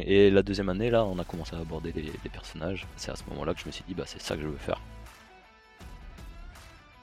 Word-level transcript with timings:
Et 0.00 0.30
la 0.30 0.42
deuxième 0.42 0.70
année, 0.70 0.90
là, 0.90 1.04
on 1.04 1.18
a 1.18 1.24
commencé 1.24 1.54
à 1.54 1.58
aborder 1.58 1.92
les, 1.92 2.30
personnages. 2.30 2.86
C'est 2.96 3.10
à 3.10 3.16
ce 3.16 3.24
moment-là 3.30 3.52
que 3.52 3.60
je 3.60 3.66
me 3.66 3.72
suis 3.72 3.84
dit, 3.86 3.94
bah, 3.94 4.04
c'est 4.06 4.20
ça 4.20 4.36
que 4.36 4.42
je 4.42 4.46
veux 4.46 4.56
faire. 4.56 4.80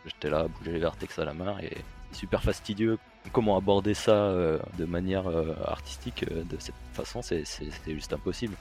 J'étais 0.05 0.29
là, 0.29 0.47
bouger 0.47 0.71
les 0.71 0.79
vertex 0.79 1.19
à 1.19 1.25
la 1.25 1.33
main 1.33 1.57
et 1.59 1.77
c'est 2.11 2.19
super 2.19 2.41
fastidieux. 2.41 2.97
Comment 3.31 3.57
aborder 3.57 3.93
ça 3.93 4.11
euh, 4.11 4.57
de 4.77 4.85
manière 4.85 5.27
euh, 5.27 5.53
artistique 5.65 6.25
euh, 6.31 6.43
de 6.45 6.57
cette 6.57 6.73
façon, 6.93 7.21
c'est 7.21 7.43
c'est 7.45 7.93
juste 7.93 8.13
impossible. 8.13 8.55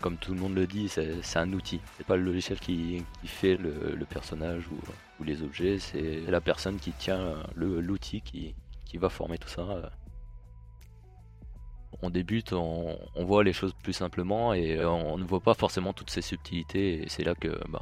Comme 0.00 0.16
tout 0.16 0.34
le 0.34 0.40
monde 0.40 0.56
le 0.56 0.66
dit, 0.66 0.88
c'est 0.88 1.38
un 1.38 1.52
outil. 1.52 1.80
C'est 1.96 2.04
pas 2.04 2.16
le 2.16 2.24
logiciel 2.24 2.58
qui, 2.58 3.04
fait 3.24 3.56
le, 3.56 4.04
personnage 4.10 4.64
ou, 4.68 5.24
les 5.24 5.42
objets, 5.42 5.78
c'est 5.78 6.20
la 6.26 6.40
personne 6.40 6.78
qui 6.78 6.90
tient 6.90 7.36
l'outil 7.54 8.22
qui 8.22 8.98
va 8.98 9.08
former 9.08 9.38
tout 9.38 9.48
ça. 9.48 9.92
Euh. 12.02 12.06
On 12.06 12.10
débute, 12.10 12.52
on, 12.52 12.96
voit 13.16 13.44
les 13.44 13.52
choses 13.52 13.74
plus 13.82 13.92
simplement 13.92 14.54
et 14.54 14.78
euh, 14.78 14.88
on 14.90 15.18
ne 15.18 15.24
voit 15.24 15.40
pas 15.40 15.54
forcément 15.54 15.92
toutes 15.92 16.10
ces 16.10 16.22
subtilités. 16.22 17.04
C'est 17.08 17.24
là 17.24 17.34
que 17.34 17.60
ben, 17.68 17.80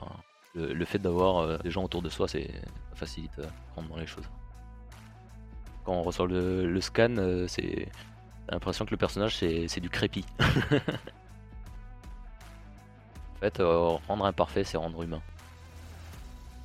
le, 0.54 0.84
fait 0.84 0.98
d'avoir 0.98 1.38
euh, 1.38 1.58
des 1.58 1.70
gens 1.70 1.84
autour 1.84 2.02
de 2.02 2.08
soi, 2.08 2.28
c'est 2.28 2.50
facilite 2.94 3.38
euh, 3.38 3.46
grandement 3.72 3.96
les 3.96 4.06
choses. 4.06 4.28
Quand 5.84 5.94
on 5.94 6.02
reçoit 6.02 6.26
le, 6.26 6.80
scan, 6.80 7.16
euh, 7.16 7.46
c'est 7.48 7.88
l'impression 8.48 8.84
que 8.84 8.90
le 8.90 8.96
personnage 8.96 9.36
c'est 9.36 9.80
du 9.80 9.88
crépi. 9.88 10.24
en 10.40 10.44
fait, 13.40 13.60
euh, 13.60 13.96
rendre 14.06 14.26
imparfait, 14.26 14.64
c'est 14.64 14.76
rendre 14.76 15.02
humain. 15.02 15.22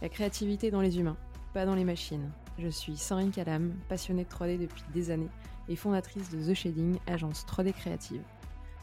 La 0.02 0.10
créativité 0.10 0.72
dans 0.72 0.82
les 0.82 1.00
humains, 1.00 1.16
pas 1.54 1.66
dans 1.66 1.76
les 1.76 1.86
machines. 1.86 2.30
Je 2.60 2.68
suis 2.68 2.98
Sandrine 2.98 3.32
Calam, 3.32 3.74
passionnée 3.88 4.26
de 4.26 4.30
3D 4.30 4.60
depuis 4.60 4.84
des 4.94 5.12
années 5.12 5.30
et 5.70 5.76
fondatrice 5.76 6.30
de 6.30 6.52
The 6.52 6.54
Shading, 6.54 6.98
agence 7.08 7.46
3D 7.46 7.74
créative. 7.74 8.22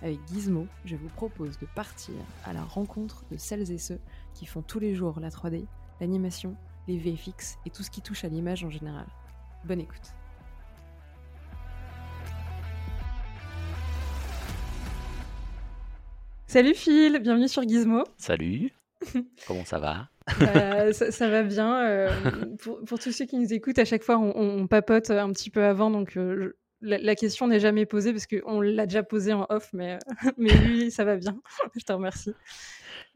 Avec 0.03 0.19
Gizmo, 0.29 0.67
je 0.85 0.97
vous 0.97 1.09
propose 1.09 1.59
de 1.59 1.67
partir 1.75 2.15
à 2.45 2.53
la 2.53 2.63
rencontre 2.63 3.25
de 3.31 3.37
celles 3.37 3.71
et 3.71 3.79
ceux 3.79 4.01
qui 4.35 4.47
font 4.47 4.63
tous 4.63 4.81
les 4.81 4.95
jours 4.95 5.21
la 5.21 5.31
3D, 5.31 5.65
l'animation, 6.01 6.57
les 6.89 6.99
VFX 6.99 7.59
et 7.67 7.71
tout 7.71 7.83
ce 7.85 7.91
qui 7.91 8.03
touche 8.03 8.25
à 8.25 8.29
l'image 8.29 8.65
en 8.65 8.71
général. 8.71 9.07
Bonne 9.65 9.81
écoute. 9.81 10.13
Salut 16.47 16.75
Phil, 16.75 17.19
bienvenue 17.21 17.49
sur 17.49 17.63
Gizmo. 17.63 18.05
Salut, 18.19 18.73
comment 19.47 19.65
ça 19.65 19.79
va 19.79 20.09
Euh, 20.43 20.93
ça, 20.93 21.11
ça 21.11 21.29
va 21.29 21.43
bien. 21.43 21.83
euh, 21.85 22.11
pour, 22.61 22.81
pour 22.85 22.99
tous 22.99 23.11
ceux 23.13 23.25
qui 23.25 23.39
nous 23.39 23.53
écoutent, 23.53 23.79
à 23.79 23.85
chaque 23.85 24.03
fois, 24.03 24.19
on, 24.19 24.33
on 24.37 24.67
papote 24.67 25.11
un 25.11 25.31
petit 25.33 25.51
peu 25.51 25.65
avant, 25.65 25.91
donc 25.91 26.17
euh, 26.17 26.57
la, 26.83 27.15
question 27.15 27.47
n'est 27.47 27.61
jamais 27.61 27.87
posée 27.87 28.13
parce 28.13 28.27
qu'on 28.27 28.61
l'a 28.61 28.87
déjà 28.87 29.03
posée 29.03 29.33
en 29.33 29.47
off, 29.49 29.71
mais, 29.73 29.99
mais 30.37 30.53
oui, 30.67 30.91
ça 30.91 31.05
va 31.05 31.17
bien. 31.17 31.41
je 31.77 31.85
te 31.85 31.93
remercie. 31.93 32.33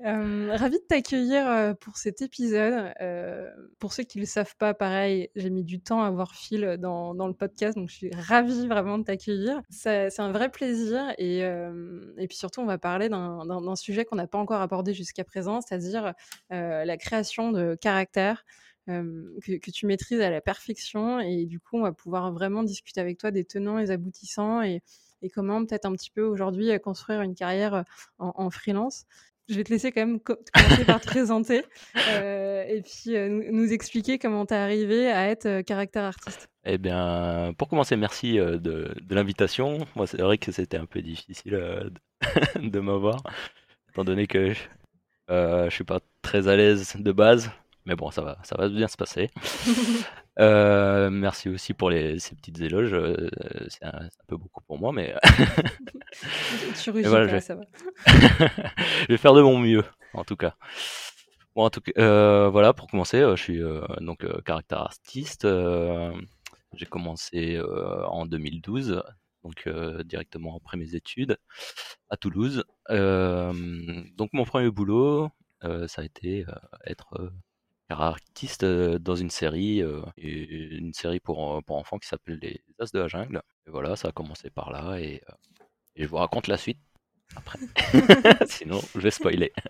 Euh, 0.05 0.55
ravi 0.55 0.77
de 0.77 0.85
t'accueillir 0.87 1.49
euh, 1.49 1.75
pour 1.75 1.97
cet 1.97 2.21
épisode. 2.21 2.93
Euh, 3.01 3.51
pour 3.79 3.93
ceux 3.93 4.03
qui 4.03 4.19
ne 4.19 4.23
le 4.23 4.27
savent 4.27 4.55
pas, 4.57 4.75
pareil, 4.75 5.31
j'ai 5.35 5.51
mis 5.51 5.65
du 5.65 5.81
temps 5.81 6.03
à 6.03 6.11
voir 6.11 6.35
Phil 6.35 6.77
dans, 6.79 7.15
dans 7.15 7.27
le 7.27 7.33
podcast, 7.33 7.77
donc 7.77 7.89
je 7.89 7.95
suis 7.95 8.11
ravie 8.15 8.69
vraiment 8.69 8.99
de 8.99 9.05
t'accueillir. 9.05 9.61
C'est 9.71 10.21
un 10.21 10.33
vrai 10.33 10.51
plaisir 10.51 11.15
et, 11.19 11.45
euh, 11.45 12.13
et 12.19 12.29
puis 12.29 12.37
surtout, 12.37 12.61
on 12.61 12.67
va 12.67 12.79
parler 12.79 13.09
d'un 13.09 13.77
sujet 13.77 14.05
qu'on 14.05 14.17
n'a 14.17 14.27
pas 14.27 14.39
encore 14.39 14.61
abordé 14.61 14.93
jusqu'à 14.93 15.25
présent, 15.25 15.61
c'est-à-dire 15.61 16.13
la 16.51 16.97
création 16.97 17.53
de 17.53 17.75
caractères 17.75 18.45
euh, 18.47 18.66
que, 18.87 19.57
que 19.59 19.71
tu 19.71 19.87
maîtrises 19.87 20.21
à 20.21 20.31
la 20.31 20.41
perfection. 20.41 21.21
Et 21.21 21.45
du 21.47 21.61
coup, 21.61 21.79
on 21.79 21.83
va 21.83 21.93
pouvoir 21.93 22.33
vraiment 22.33 22.63
discuter 22.63 23.01
avec 23.01 23.19
toi 23.19 23.31
des 23.31 23.45
tenants 23.45 23.79
et 23.79 23.91
aboutissants 23.91 24.63
et, 24.63 24.83
et 25.23 25.31
comment 25.31 25.65
peut-être 25.65 25.87
un 25.87 25.93
petit 25.93 26.11
peu 26.11 26.23
aujourd'hui 26.23 26.71
euh, 26.71 26.79
construire 26.79 27.23
une 27.23 27.35
carrière 27.35 27.75
euh, 27.75 27.83
en, 28.19 28.33
en 28.37 28.51
freelance. 28.51 29.05
Je 29.49 29.55
vais 29.55 29.65
te 29.65 29.71
laisser 29.73 29.93
quand 29.93 30.01
même 30.01 30.19
co- 30.21 30.37
commencer 30.53 30.85
par 30.85 31.01
te 31.01 31.07
présenter 31.07 31.65
euh, 32.11 32.65
et 32.65 32.83
puis 32.83 33.17
euh, 33.17 33.29
nous, 33.29 33.45
nous 33.53 33.73
expliquer 33.73 34.19
comment 34.19 34.45
tu 34.45 34.55
es 34.55 34.57
arrivé 34.57 35.11
à 35.11 35.29
être 35.29 35.47
euh, 35.47 35.63
caractère 35.63 36.03
artiste. 36.05 36.49
Eh 36.65 36.79
bien, 36.79 37.55
pour 37.57 37.69
commencer, 37.69 37.97
merci 37.97 38.39
de, 38.39 38.59
de 38.59 39.15
l'invitation. 39.15 39.87
Moi, 39.95 40.09
c'est 40.09 40.21
vrai 40.21 40.37
que 40.37 40.51
c'était 40.51 40.79
un 40.79 40.87
peu 40.87 41.01
difficile 41.01 41.93
de, 42.57 42.81
m'avoir, 42.81 43.23
étant 43.91 44.03
donné 44.03 44.27
que 44.27 44.53
je, 44.53 44.61
je 45.29 45.69
suis 45.71 45.85
pas 45.85 46.01
très 46.23 46.49
à 46.49 46.57
l'aise 46.57 46.97
de 46.99 47.13
base. 47.13 47.53
Mais 47.87 47.95
bon, 47.95 48.11
ça 48.11 48.21
va, 48.21 48.37
ça 48.43 48.57
va 48.59 48.69
bien 48.69 48.89
se 48.89 48.97
passer. 48.97 49.31
Euh, 50.39 51.09
merci 51.09 51.49
aussi 51.49 51.73
pour 51.73 51.89
les, 51.89 52.19
ces 52.19 52.35
petites 52.35 52.61
éloges. 52.61 52.93
euh, 52.93 53.31
c'est 53.69 53.87
un, 53.87 54.07
peu 54.27 54.37
beaucoup 54.37 54.61
pour 54.61 54.79
moi, 54.79 54.93
mais 54.93 55.15
tu 56.83 56.91
rugis 56.91 57.09
voilà, 57.09 57.27
je- 57.27 57.39
ça 57.43 57.55
va. 57.55 57.63
je 58.07 59.07
vais 59.09 59.17
faire 59.17 59.33
de 59.33 59.41
mon 59.41 59.59
mieux, 59.59 59.83
en 60.13 60.25
tout 60.25 60.37
cas. 60.37 60.55
Bon, 61.55 61.65
en 61.65 61.71
tout 61.71 61.81
cas, 61.81 61.93
euh, 61.97 62.51
voilà, 62.51 62.75
pour 62.75 62.87
commencer, 62.87 63.21
je 63.21 63.43
suis 63.43 63.63
euh, 63.63 63.81
donc 64.03 64.27
caractère 64.43 64.83
artiste. 64.83 65.49
j'ai 66.75 66.85
commencé 66.85 67.59
en 68.07 68.27
2012, 68.27 69.03
donc 69.43 69.67
directement 70.05 70.55
après 70.59 70.77
mes 70.77 70.95
études 70.95 71.39
à 72.11 72.19
Toulouse. 72.19 72.63
Donc 72.91 74.31
mon 74.35 74.45
premier 74.45 74.71
boulot, 74.71 75.31
ça 75.63 76.03
a 76.03 76.05
été 76.05 76.45
être 76.85 77.33
artiste 77.89 78.65
dans 78.65 79.17
une 79.17 79.31
série, 79.31 79.83
euh, 79.83 80.03
et- 80.17 80.77
une 80.77 80.93
série 80.93 81.21
pour, 81.21 81.63
pour 81.65 81.77
enfants 81.77 81.99
qui 81.99 82.09
s'appelle 82.09 82.39
Les 82.43 82.63
As 82.79 82.93
de 82.93 82.99
la 82.99 83.09
Jungle. 83.09 83.43
Et 83.67 83.71
voilà, 83.71 83.97
ça 83.97 84.09
a 84.09 84.13
commencé 84.13 84.51
par 84.51 84.71
là 84.71 84.99
et, 84.99 85.23
euh, 85.29 85.35
et 85.97 86.05
je 86.05 86.09
vous 86.09 86.17
raconte 86.17 86.49
la 86.49 86.57
suite 86.57 86.79
après. 87.35 87.59
Sinon, 88.47 88.81
je 88.95 89.01
vais 89.01 89.11
spoiler. 89.11 89.53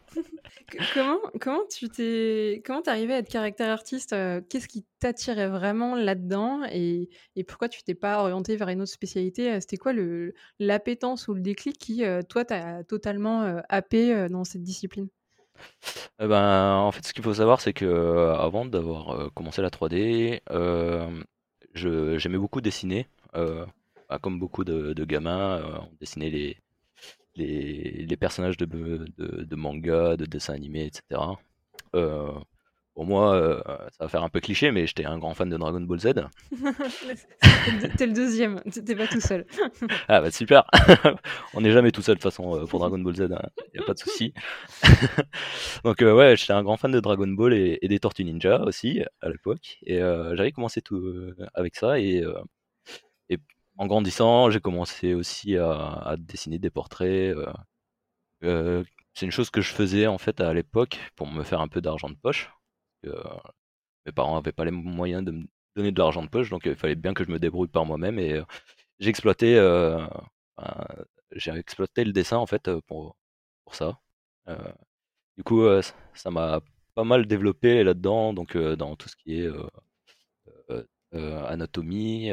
Comment, 0.94 1.18
comment 1.40 1.64
tu 1.70 1.88
t'es, 1.88 2.62
comment 2.64 2.82
t'es 2.82 2.90
arrivé 2.90 3.14
à 3.14 3.18
être 3.18 3.28
caractère 3.28 3.70
artiste 3.70 4.14
Qu'est-ce 4.48 4.66
qui 4.66 4.84
t'attirait 4.98 5.48
vraiment 5.48 5.94
là-dedans 5.94 6.62
et, 6.70 7.08
et 7.36 7.44
pourquoi 7.44 7.68
tu 7.68 7.82
t'es 7.84 7.94
pas 7.94 8.20
orienté 8.20 8.56
vers 8.56 8.68
une 8.68 8.82
autre 8.82 8.90
spécialité 8.92 9.60
C'était 9.60 9.76
quoi 9.76 9.92
l'appétence 10.58 11.28
ou 11.28 11.34
le 11.34 11.40
déclic 11.40 11.78
qui, 11.78 12.02
toi, 12.28 12.44
t'a 12.44 12.82
totalement 12.84 13.60
happé 13.68 14.28
dans 14.28 14.44
cette 14.44 14.62
discipline? 14.64 15.08
Eh 16.20 16.26
ben, 16.28 16.76
en 16.76 16.92
fait, 16.92 17.06
ce 17.06 17.12
qu'il 17.12 17.22
faut 17.24 17.34
savoir, 17.34 17.60
c'est 17.60 17.72
que 17.72 17.84
euh, 17.84 18.34
avant 18.36 18.64
d'avoir 18.66 19.10
euh, 19.10 19.28
commencé 19.34 19.62
la 19.62 19.70
3D, 19.70 20.42
euh, 20.50 21.08
je- 21.74 22.18
j'aimais 22.18 22.38
beaucoup 22.38 22.60
dessiner. 22.60 23.08
bah, 24.08 24.18
comme 24.20 24.38
beaucoup 24.38 24.64
de, 24.64 24.92
gamins, 25.04 25.58
euh, 25.58 25.78
on 25.80 25.90
dessinait 26.00 26.30
les, 26.30 28.16
personnages 28.16 28.56
de, 28.56 28.66
de, 28.66 29.44
de 29.44 29.56
manga, 29.56 30.16
de 30.16 30.26
dessins 30.26 30.54
animés, 30.54 30.86
etc. 30.86 31.38
pour 32.96 33.06
moi, 33.06 33.36
euh, 33.36 33.62
ça 33.92 34.06
va 34.06 34.08
faire 34.08 34.24
un 34.24 34.30
peu 34.30 34.40
cliché, 34.40 34.72
mais 34.72 34.88
j'étais 34.88 35.06
un 35.06 35.18
grand 35.20 35.34
fan 35.34 35.48
de 35.50 35.56
Dragon 35.58 35.82
Ball 35.82 36.00
Z. 36.00 36.14
T'es 37.98 38.06
le- 38.06 38.12
deuxième, 38.12 38.60
t'es 38.62 38.96
pas 38.96 39.06
tout 39.06 39.20
seul. 39.20 39.46
Ah 40.08 40.20
bah 40.20 40.30
super 40.30 40.64
On 41.54 41.60
n'est 41.60 41.72
jamais 41.72 41.92
tout 41.92 42.02
seul 42.02 42.16
de 42.16 42.20
toute 42.20 42.30
façon 42.32 42.56
euh, 42.56 42.66
pour 42.66 42.80
Dragon 42.80 42.98
Ball 42.98 43.14
Z, 43.14 43.20
il 43.74 43.78
n'y 43.78 43.80
a 43.80 43.86
pas 43.86 43.94
de 43.94 43.98
souci. 43.98 44.32
Donc 45.84 46.02
euh, 46.02 46.14
ouais, 46.14 46.36
j'étais 46.36 46.52
un 46.54 46.62
grand 46.62 46.76
fan 46.76 46.90
de 46.92 47.00
Dragon 47.00 47.26
Ball 47.28 47.54
et, 47.54 47.78
et 47.82 47.88
des 47.88 47.98
Tortues 48.00 48.24
Ninja 48.24 48.62
aussi 48.62 49.02
à 49.20 49.28
l'époque. 49.28 49.78
Et 49.84 50.00
euh, 50.02 50.36
j'avais 50.36 50.52
commencé 50.52 50.82
tout 50.82 50.96
euh, 50.98 51.36
avec 51.54 51.76
ça 51.76 51.98
et, 52.00 52.22
euh, 52.24 52.34
et 53.30 53.38
en 53.78 53.86
grandissant, 53.86 54.50
j'ai 54.50 54.60
commencé 54.60 55.14
aussi 55.14 55.56
à, 55.56 55.70
à 55.72 56.16
dessiner 56.16 56.58
des 56.58 56.70
portraits. 56.70 57.36
euh, 57.36 57.46
euh, 58.44 58.84
c'est 59.14 59.26
une 59.26 59.32
chose 59.32 59.50
que 59.50 59.60
je 59.62 59.72
faisais 59.72 60.06
en 60.06 60.18
fait 60.18 60.40
à 60.40 60.52
l'époque 60.54 60.98
pour 61.16 61.26
me 61.26 61.42
faire 61.44 61.60
un 61.60 61.68
peu 61.68 61.80
d'argent 61.80 62.10
de 62.10 62.16
poche. 62.16 62.50
Euh, 63.06 63.22
mes 64.06 64.12
parents 64.12 64.36
n'avaient 64.36 64.52
pas 64.52 64.64
les 64.64 64.70
moyens 64.70 65.24
de 65.24 65.32
me 65.32 65.46
donner 65.74 65.92
de 65.92 65.98
l'argent 65.98 66.22
de 66.22 66.28
poche, 66.28 66.50
donc 66.50 66.66
euh, 66.66 66.70
il 66.70 66.76
fallait 66.76 66.94
bien 66.94 67.14
que 67.14 67.24
je 67.24 67.30
me 67.30 67.38
débrouille 67.38 67.68
par 67.68 67.86
moi-même 67.86 68.18
et 68.18 68.34
euh, 68.34 68.44
j'ai 68.98 69.10
exploité, 69.10 69.56
le 72.04 72.12
dessin 72.12 72.38
en 72.38 72.46
fait 72.46 72.70
pour, 72.86 73.16
ça. 73.72 73.98
Du 75.36 75.42
coup, 75.44 75.64
ça 76.14 76.30
m'a 76.30 76.60
pas 76.94 77.04
mal 77.04 77.26
développé 77.26 77.84
là-dedans, 77.84 78.32
donc 78.32 78.56
dans 78.56 78.96
tout 78.96 79.08
ce 79.08 79.16
qui 79.16 79.40
est 79.40 79.50
anatomie 81.12 82.30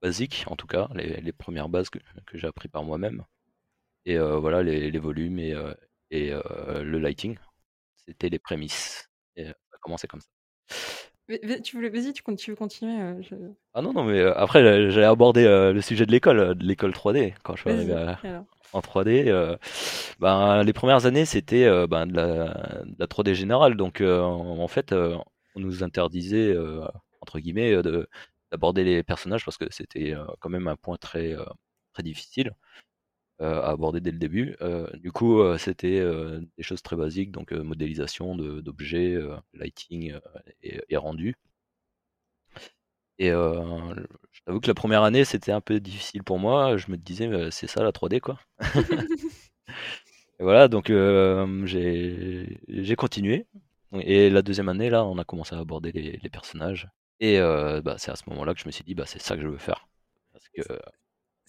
basique, 0.00 0.44
en 0.48 0.56
tout 0.56 0.66
cas, 0.66 0.88
les, 0.94 1.32
premières 1.32 1.68
bases 1.68 1.90
que, 1.90 1.98
j'ai 2.34 2.46
appris 2.48 2.68
par 2.68 2.84
moi-même. 2.84 3.24
Et 4.06 4.18
voilà, 4.18 4.62
les, 4.62 4.98
volumes 4.98 5.38
et, 5.38 5.54
le 6.10 6.98
lighting, 6.98 7.38
c'était 8.06 8.28
les 8.28 8.38
prémices. 8.38 9.08
Commencé 9.82 10.06
comme 10.08 10.20
ça. 10.20 10.28
Mais- 11.28 11.60
Tu 11.62 11.76
voulais, 11.76 11.88
vas-y, 11.88 12.12
tu, 12.12 12.50
veux 12.50 12.56
continuer 12.56 13.00
euh, 13.00 13.22
je- 13.22 13.34
Ah 13.74 13.82
non, 13.82 13.92
non, 13.92 14.04
mais 14.04 14.18
euh, 14.18 14.34
après, 14.36 14.90
j'allais 14.90 15.06
aborder 15.06 15.44
euh, 15.44 15.72
le 15.72 15.80
sujet 15.80 16.04
de 16.06 16.10
l'école, 16.12 16.54
de 16.56 16.64
l'école 16.64 16.92
3D, 16.92 17.34
quand 17.42 17.54
je 17.56 17.60
suis 17.62 17.70
arrivé 17.76 17.92
à- 17.94 18.18
en 18.72 18.80
3D. 18.80 19.24
euh, 19.28 19.56
ben, 20.18 20.62
les 20.64 20.72
premières 20.72 21.06
années, 21.06 21.24
c'était 21.24 21.68
ben, 21.86 22.06
de, 22.06 22.14
la, 22.16 22.82
de 22.84 22.96
la 22.98 23.06
3D 23.06 23.34
générale. 23.34 23.76
Donc, 23.76 24.00
en, 24.00 24.68
fait, 24.68 24.92
on 24.92 25.60
nous 25.60 25.82
interdisait, 25.84 26.56
entre 27.20 27.38
guillemets, 27.38 27.82
de- 27.82 28.08
d'aborder 28.50 28.84
les 28.84 29.02
personnages 29.02 29.44
parce 29.44 29.56
que 29.58 29.64
c'était 29.70 30.14
quand 30.40 30.50
même 30.50 30.68
un 30.68 30.76
point 30.76 30.96
très, 30.96 31.34
très 31.92 32.02
difficile 32.02 32.52
à 33.38 33.70
aborder 33.70 34.00
dès 34.00 34.10
le 34.10 34.18
début. 34.18 34.56
du 34.94 35.12
coup, 35.12 35.40
c'était 35.58 36.00
des 36.56 36.62
choses 36.62 36.82
très 36.82 36.96
basiques, 36.96 37.32
donc 37.32 37.52
modélisation 37.52 38.36
d'objets, 38.36 39.18
lighting 39.54 40.14
et, 40.62 40.96
rendu. 40.96 41.36
Et 43.18 43.28
je 43.28 44.40
t'avoue 44.44 44.60
que 44.60 44.68
la 44.68 44.74
première 44.74 45.02
année, 45.02 45.24
c'était 45.24 45.52
un 45.52 45.60
peu 45.60 45.80
difficile 45.80 46.22
pour 46.22 46.38
moi. 46.38 46.76
Je 46.76 46.90
me 46.90 46.96
disais, 46.96 47.50
c'est 47.50 47.66
ça 47.66 47.82
la 47.82 47.92
3D, 47.92 48.20
quoi. 48.20 48.38
et 50.38 50.42
voilà, 50.42 50.68
donc 50.68 50.88
j'ai 51.66 52.96
continué. 52.96 53.46
Et 54.00 54.30
la 54.30 54.42
deuxième 54.42 54.68
année, 54.68 54.90
là, 54.90 55.04
on 55.04 55.18
a 55.18 55.24
commencé 55.24 55.54
à 55.54 55.58
aborder 55.58 55.92
les, 55.92 56.30
personnages. 56.30 56.88
Et 57.20 57.38
bah, 57.38 57.96
c'est 57.98 58.10
à 58.10 58.16
ce 58.16 58.24
moment-là 58.30 58.54
que 58.54 58.60
je 58.60 58.66
me 58.66 58.72
suis 58.72 58.84
dit, 58.84 58.94
bah, 58.94 59.04
c'est 59.06 59.20
ça 59.20 59.36
que 59.36 59.42
je 59.42 59.48
veux 59.48 59.58
faire. 59.58 59.88
Parce 60.32 60.48
que 60.48 60.62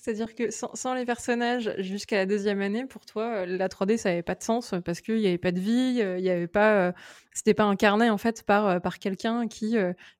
c'est-à-dire 0.04 0.36
que 0.36 0.52
sans, 0.52 0.96
les 0.96 1.06
personnages, 1.06 1.74
jusqu'à 1.78 2.18
la 2.18 2.26
deuxième 2.26 2.60
année, 2.60 2.86
pour 2.86 3.06
toi, 3.06 3.24
euh, 3.24 3.46
la 3.46 3.70
3D, 3.70 3.96
ça 3.96 4.10
n'avait 4.10 4.22
pas 4.22 4.36
de 4.36 4.44
sens 4.44 4.76
parce 4.84 5.00
qu'il 5.00 5.16
n'y 5.16 5.28
avait 5.28 5.38
pas 5.38 5.54
de 5.54 5.62
vie, 5.62 6.02
euh, 6.02 6.20
il 6.20 6.26
y 6.26 6.30
avait 6.30 6.50
pas, 6.50 6.90
euh, 6.90 6.92
c'était 7.32 7.54
pas 7.54 7.64
incarné 7.64 8.10
en 8.10 8.18
fait 8.18 8.44
par, 8.44 8.82
par 8.82 9.00
quelqu'un 9.00 9.48
qui 9.48 9.78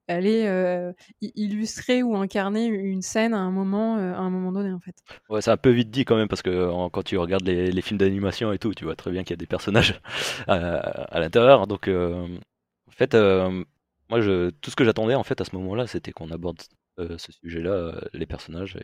allait 0.08 0.94
illustrer 1.20 2.02
ou 2.02 2.16
incarner 2.16 2.64
une 2.64 3.02
scène 3.02 3.34
à 3.34 3.40
un 3.40 3.50
moment, 3.50 3.96
à 3.96 4.20
un 4.20 4.30
moment 4.30 4.52
donné 4.52 4.72
en 4.72 4.80
fait. 4.80 4.96
C'est 5.42 5.50
un 5.50 5.58
peu 5.58 5.68
vite 5.68 5.90
dit 5.90 6.06
quand 6.06 6.16
même 6.16 6.28
parce 6.28 6.40
que 6.40 6.88
quand 6.88 7.02
tu 7.02 7.18
regardes 7.18 7.44
les, 7.44 7.82
films 7.82 7.98
d'animation 7.98 8.52
et 8.54 8.58
tout, 8.58 8.72
tu 8.72 8.84
vois 8.84 8.96
très 8.96 9.10
bien 9.10 9.22
qu'il 9.22 9.32
y 9.32 9.34
a 9.34 9.36
des 9.36 9.46
personnages 9.46 10.00
à, 10.48 11.20
l'intérieur. 11.20 11.66
Donc, 11.66 11.88
en 11.88 12.90
fait, 12.90 13.14
moi, 13.14 14.20
tout 14.62 14.70
ce 14.70 14.76
que 14.76 14.84
j'attendais 14.84 15.14
en 15.14 15.24
fait 15.24 15.42
à 15.42 15.44
ce 15.44 15.54
moment-là, 15.56 15.86
c'était 15.86 16.12
qu'on 16.12 16.30
aborde 16.30 16.62
ce 16.96 17.32
sujet-là, 17.32 18.00
les 18.14 18.26
personnages 18.26 18.78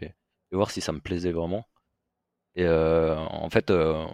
voir 0.57 0.71
si 0.71 0.81
ça 0.81 0.93
me 0.93 1.01
plaisait 1.01 1.33
vraiment. 1.33 1.67
Et 2.57 2.65
euh, 2.65 3.17
en 3.17 3.51
fait, 3.51 3.71
euh, 3.71 4.07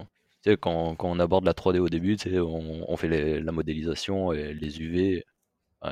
quand, 0.60 0.94
quand, 0.96 1.10
on 1.10 1.18
aborde 1.18 1.44
la 1.44 1.52
3D 1.52 1.78
au 1.78 1.88
début, 1.88 2.16
on, 2.36 2.96
fait 2.96 3.40
la 3.40 3.52
modélisation 3.52 4.32
et 4.32 4.54
les 4.54 4.80
UV. 4.80 5.24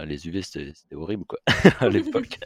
les 0.04 0.28
UV, 0.28 0.42
c'était 0.42 0.72
horrible, 0.94 1.24
quoi, 1.24 1.38
à 1.80 1.88
l'époque. 1.88 2.38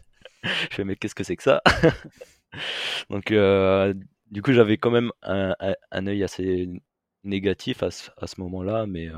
Je 0.43 0.75
fais, 0.77 0.85
mais 0.85 0.97
qu'est-ce 0.97 1.15
que 1.15 1.25
c'est 1.25 1.37
que 1.37 1.43
ça? 1.43 1.63
Donc, 3.11 3.33
euh, 3.33 3.95
du 4.31 4.43
coup, 4.43 4.53
j'avais 4.53 4.79
quand 4.79 4.91
même 4.91 5.11
un, 5.23 5.55
un, 5.91 6.07
œil 6.07 6.23
assez 6.25 6.69
négatif 7.25 7.83
à 7.83 7.91
ce, 7.91 8.41
moment-là, 8.41 8.87
mais 8.87 9.11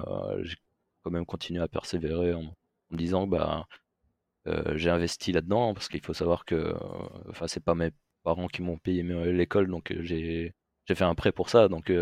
j'ai 0.43 0.57
quand 1.03 1.11
même 1.11 1.27
continué 1.27 1.63
à 1.63 1.69
persévérer 1.69 2.35
en, 2.35 2.43
me 2.91 2.97
disant, 2.97 3.27
bah, 3.27 3.67
j'ai 4.75 4.91
investi 4.91 5.33
là-dedans, 5.33 5.75
parce 5.75 5.89
qu'il 5.89 6.01
faut 6.01 6.15
savoir 6.15 6.45
que, 6.45 6.75
enfin, 7.29 7.47
c'est 7.47 7.63
pas 7.63 7.75
mes 7.75 7.91
parents 8.23 8.49
qui 8.49 8.63
m'ont 8.63 8.79
payé 8.79 9.03
l'école, 9.03 9.69
donc 9.69 9.95
j'ai 10.01 10.55
fait 10.89 11.05
un 11.05 11.15
prêt 11.15 11.33
pour 11.33 11.51
ça. 11.51 11.69
Donc 11.69 11.93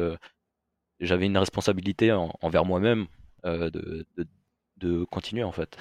j'avais 1.00 1.26
une 1.26 1.38
responsabilité 1.38 2.12
envers 2.12 2.64
moi-même 2.64 3.06
de, 3.44 4.06
de, 4.76 5.04
continuer 5.04 5.44
en 5.44 5.52
fait. 5.52 5.76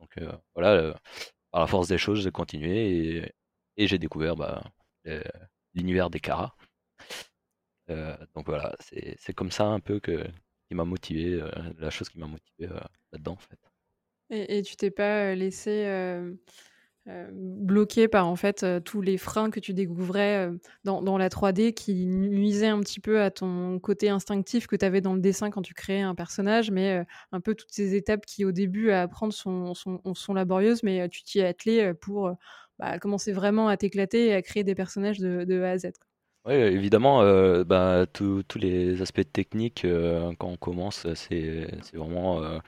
Donc 0.00 0.18
voilà, 0.54 0.98
par 1.50 1.60
la 1.60 1.66
force 1.66 1.88
des 1.88 1.98
choses, 1.98 2.22
j'ai 2.22 2.30
continué 2.30 3.32
et, 3.76 3.86
j'ai 3.86 3.98
découvert 3.98 4.36
bah, 4.36 4.62
l'univers 5.74 6.10
des 6.10 6.20
caras. 6.20 6.54
donc 7.88 8.46
voilà, 8.46 8.74
c'est 8.80 9.34
comme 9.34 9.50
ça 9.50 9.66
un 9.66 9.80
peu 9.80 10.00
que 10.00 10.26
qui 10.68 10.74
m'a 10.74 10.84
motivé, 10.84 11.40
la 11.78 11.90
chose 11.90 12.08
qui 12.08 12.18
m'a 12.18 12.26
motivé 12.26 12.68
là-dedans 13.12 13.32
en 13.32 13.36
fait. 13.36 13.58
Et 14.30 14.62
tu 14.62 14.74
t'es 14.74 14.90
pas 14.90 15.34
laissé 15.36 15.84
euh, 17.08 17.28
bloqué 17.32 18.08
par 18.08 18.26
en 18.26 18.34
fait 18.34 18.64
euh, 18.64 18.80
tous 18.80 19.00
les 19.00 19.16
freins 19.16 19.50
que 19.50 19.60
tu 19.60 19.72
découvrais 19.72 20.48
euh, 20.48 20.58
dans, 20.82 21.18
la 21.18 21.28
3D 21.28 21.72
qui 21.72 22.04
nuisaient 22.04 22.66
un 22.66 22.80
petit 22.80 22.98
peu 22.98 23.22
à 23.22 23.30
ton 23.30 23.78
côté 23.78 24.08
instinctif 24.08 24.66
que 24.66 24.74
tu 24.74 24.84
avais 24.84 25.00
dans 25.00 25.14
le 25.14 25.20
dessin 25.20 25.50
quand 25.50 25.62
tu 25.62 25.72
créais 25.72 26.00
un 26.00 26.16
personnage, 26.16 26.72
mais 26.72 27.04
un 27.30 27.40
peu 27.40 27.54
toutes 27.54 27.70
ces 27.70 27.94
étapes 27.94 28.26
qui 28.26 28.44
au 28.44 28.50
début 28.50 28.90
à 28.90 29.02
apprendre 29.02 29.32
sont, 29.32 29.72
sont, 29.74 30.34
laborieuses, 30.34 30.82
mais 30.82 31.08
tu 31.08 31.22
t'y 31.22 31.38
es 31.38 31.46
attelé 31.46 31.94
pour 31.94 32.32
bah, 32.80 32.98
commencer 32.98 33.32
vraiment 33.32 33.68
à 33.68 33.76
t'éclater 33.76 34.26
et 34.26 34.34
à 34.34 34.42
créer 34.42 34.64
des 34.64 34.74
personnages 34.74 35.20
de, 35.20 35.62
A 35.62 35.70
à 35.70 35.78
Z. 35.78 35.92
Oui, 36.44 36.54
évidemment, 36.54 37.22
bah, 37.64 38.06
tous 38.12 38.42
les 38.56 39.00
aspects 39.00 39.32
techniques, 39.32 39.86
quand 40.38 40.48
on 40.48 40.56
commence, 40.56 41.06
c'est 41.14 41.68
vraiment 41.94 42.60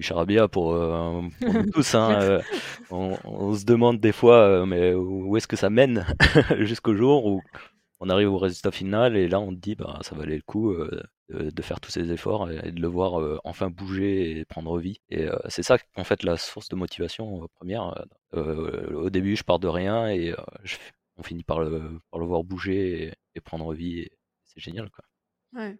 du 0.00 0.06
charabia 0.06 0.48
pour, 0.48 0.72
euh, 0.72 1.20
nous 1.42 1.70
tous. 1.74 1.94
Hein, 1.94 2.18
euh, 2.22 2.42
on, 2.90 3.54
se 3.54 3.64
demande 3.66 4.00
des 4.00 4.12
fois, 4.12 4.36
euh, 4.36 4.66
mais 4.66 4.94
où 4.94 5.36
est-ce 5.36 5.46
que 5.46 5.56
ça 5.56 5.68
mène 5.68 6.06
jusqu'au 6.60 6.94
jour 6.94 7.26
où 7.26 7.42
on 8.00 8.08
arrive 8.08 8.32
au 8.32 8.38
résultat 8.38 8.70
final 8.70 9.14
et 9.14 9.28
là 9.28 9.38
on 9.40 9.50
te 9.50 9.60
dit, 9.60 9.74
bah, 9.74 9.98
ça 10.00 10.16
valait 10.16 10.36
le 10.36 10.42
coup 10.42 10.74
de, 11.28 11.62
faire 11.62 11.80
tous 11.80 11.90
ces 11.90 12.10
efforts 12.10 12.50
et, 12.50 12.72
de 12.72 12.80
le 12.80 12.88
voir 12.88 13.38
enfin 13.44 13.68
bouger 13.68 14.38
et 14.38 14.44
prendre 14.46 14.78
vie. 14.78 15.00
Et 15.10 15.26
c'est 15.48 15.62
ça, 15.62 15.76
en 15.96 16.04
fait, 16.04 16.22
la 16.22 16.38
source 16.38 16.70
de 16.70 16.76
motivation 16.76 17.46
première. 17.56 18.06
au 18.32 19.10
début, 19.10 19.36
je 19.36 19.44
pars 19.44 19.58
de 19.58 19.68
rien 19.68 20.08
et 20.08 20.34
on 21.18 21.22
finit 21.22 21.44
par 21.44 21.60
le, 21.60 22.00
par 22.10 22.20
le 22.20 22.26
voir 22.26 22.42
bouger 22.42 23.12
et, 23.34 23.40
prendre 23.42 23.74
vie. 23.74 24.08
c'est 24.44 24.60
génial, 24.60 24.88
quoi. 24.90 25.04
Ouais. 25.52 25.76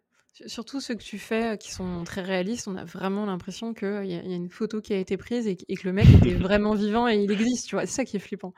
Surtout 0.46 0.80
ceux 0.80 0.94
que 0.94 1.02
tu 1.02 1.18
fais 1.18 1.58
qui 1.58 1.72
sont 1.72 2.04
très 2.04 2.22
réalistes, 2.22 2.68
on 2.68 2.76
a 2.76 2.84
vraiment 2.84 3.26
l'impression 3.26 3.74
qu'il 3.74 4.06
y, 4.06 4.14
a 4.14 4.22
une 4.22 4.48
photo 4.48 4.80
qui 4.80 4.92
a 4.92 4.96
été 4.96 5.16
prise 5.16 5.46
et, 5.46 5.56
que 5.56 5.86
le 5.86 5.92
mec 5.92 6.06
est 6.26 6.34
vraiment 6.34 6.74
vivant 6.74 7.08
et 7.08 7.16
il 7.16 7.30
existe, 7.30 7.68
tu 7.68 7.74
vois. 7.74 7.86
C'est 7.86 7.92
ça 7.92 8.04
qui 8.04 8.16
est 8.16 8.20
flippant. 8.20 8.54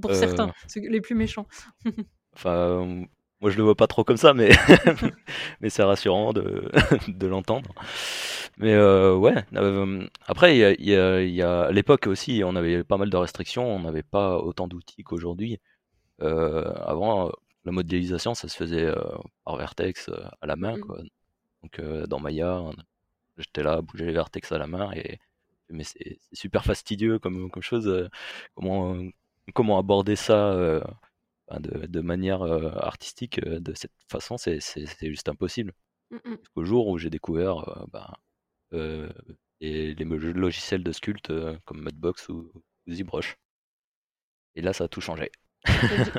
Pour 0.00 0.14
certains, 0.14 0.52
les 0.76 1.00
plus 1.00 1.14
méchants. 1.14 1.46
enfin, 2.34 3.04
moi 3.40 3.50
je 3.50 3.56
le 3.56 3.64
vois 3.64 3.74
pas 3.74 3.86
trop 3.86 4.04
comme 4.04 4.16
ça, 4.16 4.34
mais, 4.34 4.50
mais 5.60 5.68
c'est 5.68 5.82
rassurant 5.82 6.32
de, 6.32 6.70
de 7.08 7.26
l'entendre. 7.26 7.74
Mais 8.58 8.74
ouais, 8.78 9.44
après, 10.26 10.56
il 10.56 10.60
y 10.88 10.94
a, 10.94 11.22
y 11.22 11.42
a, 11.42 11.62
à 11.62 11.72
l'époque 11.72 12.06
aussi, 12.06 12.42
on 12.44 12.56
avait 12.56 12.84
pas 12.84 12.96
mal 12.96 13.10
de 13.10 13.16
restrictions, 13.16 13.66
on 13.66 13.80
n'avait 13.80 14.02
pas 14.02 14.38
autant 14.38 14.68
d'outils 14.68 15.02
qu'aujourd'hui. 15.02 15.58
avant, 16.20 17.30
la 17.66 17.72
modélisation, 17.72 18.34
ça 18.34 18.48
se 18.48 18.56
faisait 18.56 18.90
par 19.44 19.56
vertex 19.56 20.10
à 20.40 20.46
la 20.46 20.56
main, 20.56 20.76
mmh. 20.76 20.80
quoi. 20.80 21.02
Donc 21.62 21.80
dans 22.08 22.20
Maya, 22.20 22.62
j'étais 23.36 23.62
là 23.62 23.74
à 23.74 23.82
bouger 23.82 24.06
les 24.06 24.12
vertex 24.12 24.52
à 24.52 24.58
la 24.58 24.66
main 24.66 24.92
et 24.92 25.18
mais 25.68 25.84
c'est 25.84 26.18
super 26.32 26.64
fastidieux 26.64 27.18
comme, 27.18 27.50
comme 27.50 27.62
chose. 27.62 28.08
comment, 28.54 28.96
comment 29.54 29.78
aborder 29.78 30.16
ça 30.16 30.54
de, 31.58 31.86
de, 31.86 32.00
manière 32.00 32.42
artistique 32.42 33.40
de 33.40 33.74
cette 33.74 33.92
façon, 34.08 34.36
c'est 34.38 34.60
juste 35.02 35.28
impossible. 35.28 35.72
Mmh 36.10 36.36
Au 36.54 36.64
jour 36.64 36.86
où 36.88 36.98
j'ai 36.98 37.10
découvert 37.10 37.86
bah, 37.92 38.14
les, 39.60 39.94
les, 39.94 40.04
logiciels 40.04 40.84
de 40.84 40.92
sculpte 40.92 41.32
comme 41.64 41.82
Mudbox 41.82 42.28
ou, 42.28 42.52
ou 42.86 42.92
ZBrush. 42.92 43.36
Et 44.54 44.62
là, 44.62 44.72
ça 44.72 44.84
a 44.84 44.88
tout 44.88 45.00
changé. 45.00 45.30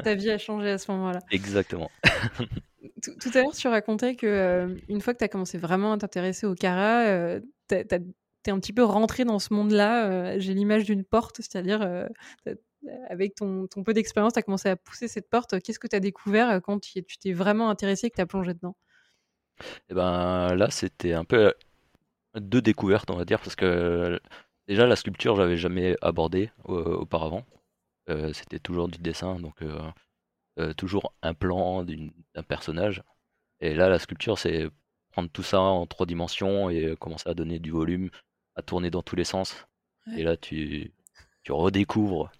Ta 0.03 0.15
vie 0.15 0.29
a 0.29 0.37
changé 0.37 0.69
à 0.69 0.77
ce 0.77 0.91
moment-là. 0.91 1.19
Exactement. 1.31 1.89
tout, 3.01 3.29
à 3.33 3.41
l'heure, 3.41 3.55
tu 3.55 3.67
racontais 3.67 4.15
que 4.15 4.27
euh, 4.27 4.75
une 4.89 5.01
fois 5.01 5.13
que 5.13 5.19
tu 5.19 5.23
as 5.23 5.27
commencé 5.27 5.57
vraiment 5.57 5.93
à 5.93 5.97
t'intéresser 5.97 6.45
au 6.45 6.55
Cara, 6.55 7.05
euh, 7.07 7.39
tu 7.69 7.75
es 7.75 8.51
un 8.51 8.59
petit 8.59 8.73
peu 8.73 8.83
rentré 8.83 9.25
dans 9.25 9.39
ce 9.39 9.53
monde-là. 9.53 10.09
Euh, 10.09 10.35
j'ai 10.37 10.53
l'image 10.53 10.85
d'une 10.85 11.03
porte, 11.03 11.37
c'est-à-dire 11.37 12.07
avec 13.09 13.35
ton, 13.35 13.67
ton 13.67 13.83
peu 13.83 13.93
d'expérience, 13.93 14.33
tu 14.33 14.39
as 14.39 14.43
commencé 14.43 14.69
à 14.69 14.75
pousser 14.75 15.07
cette 15.07 15.29
porte. 15.29 15.59
Qu'est-ce 15.61 15.79
que 15.79 15.87
tu 15.87 15.95
as 15.95 15.99
découvert 15.99 16.61
quand 16.61 16.79
tu 16.79 17.03
t'es 17.03 17.33
vraiment 17.33 17.69
intéressé 17.69 18.07
et 18.07 18.09
que 18.09 18.15
tu 18.15 18.21
as 18.21 18.25
plongé 18.25 18.53
dedans? 18.53 18.75
Et 19.59 19.63
eh 19.89 19.93
ben 19.95 20.55
là, 20.55 20.69
c'était 20.69 21.13
un 21.13 21.23
peu 21.23 21.51
deux 22.35 22.61
découvertes, 22.61 23.09
on 23.09 23.17
va 23.17 23.25
dire, 23.25 23.39
parce 23.39 23.55
que 23.55 24.19
déjà 24.67 24.85
la 24.85 24.95
sculpture, 24.95 25.35
j'avais 25.35 25.57
jamais 25.57 25.95
abordé 26.01 26.51
auparavant. 26.65 27.43
Euh, 28.09 28.31
c'était 28.33 28.59
toujours 28.59 28.87
du 28.87 28.97
dessin, 28.99 29.39
donc 29.39 29.61
euh, 29.61 29.79
euh, 30.59 30.73
toujours 30.73 31.13
un 31.21 31.33
plan 31.33 31.83
d'un 31.83 32.43
personnage. 32.47 33.03
Et 33.59 33.73
là, 33.73 33.89
la 33.89 33.99
sculpture, 33.99 34.37
c'est 34.37 34.69
prendre 35.11 35.29
tout 35.29 35.43
ça 35.43 35.59
en 35.59 35.85
trois 35.87 36.05
dimensions 36.05 36.69
et 36.69 36.95
commencer 36.99 37.29
à 37.29 37.33
donner 37.33 37.59
du 37.59 37.71
volume, 37.71 38.09
à 38.55 38.61
tourner 38.61 38.89
dans 38.89 39.01
tous 39.01 39.15
les 39.15 39.23
sens. 39.23 39.67
Et 40.15 40.23
là, 40.23 40.37
tu, 40.37 40.93
tu 41.43 41.51
redécouvres, 41.51 42.31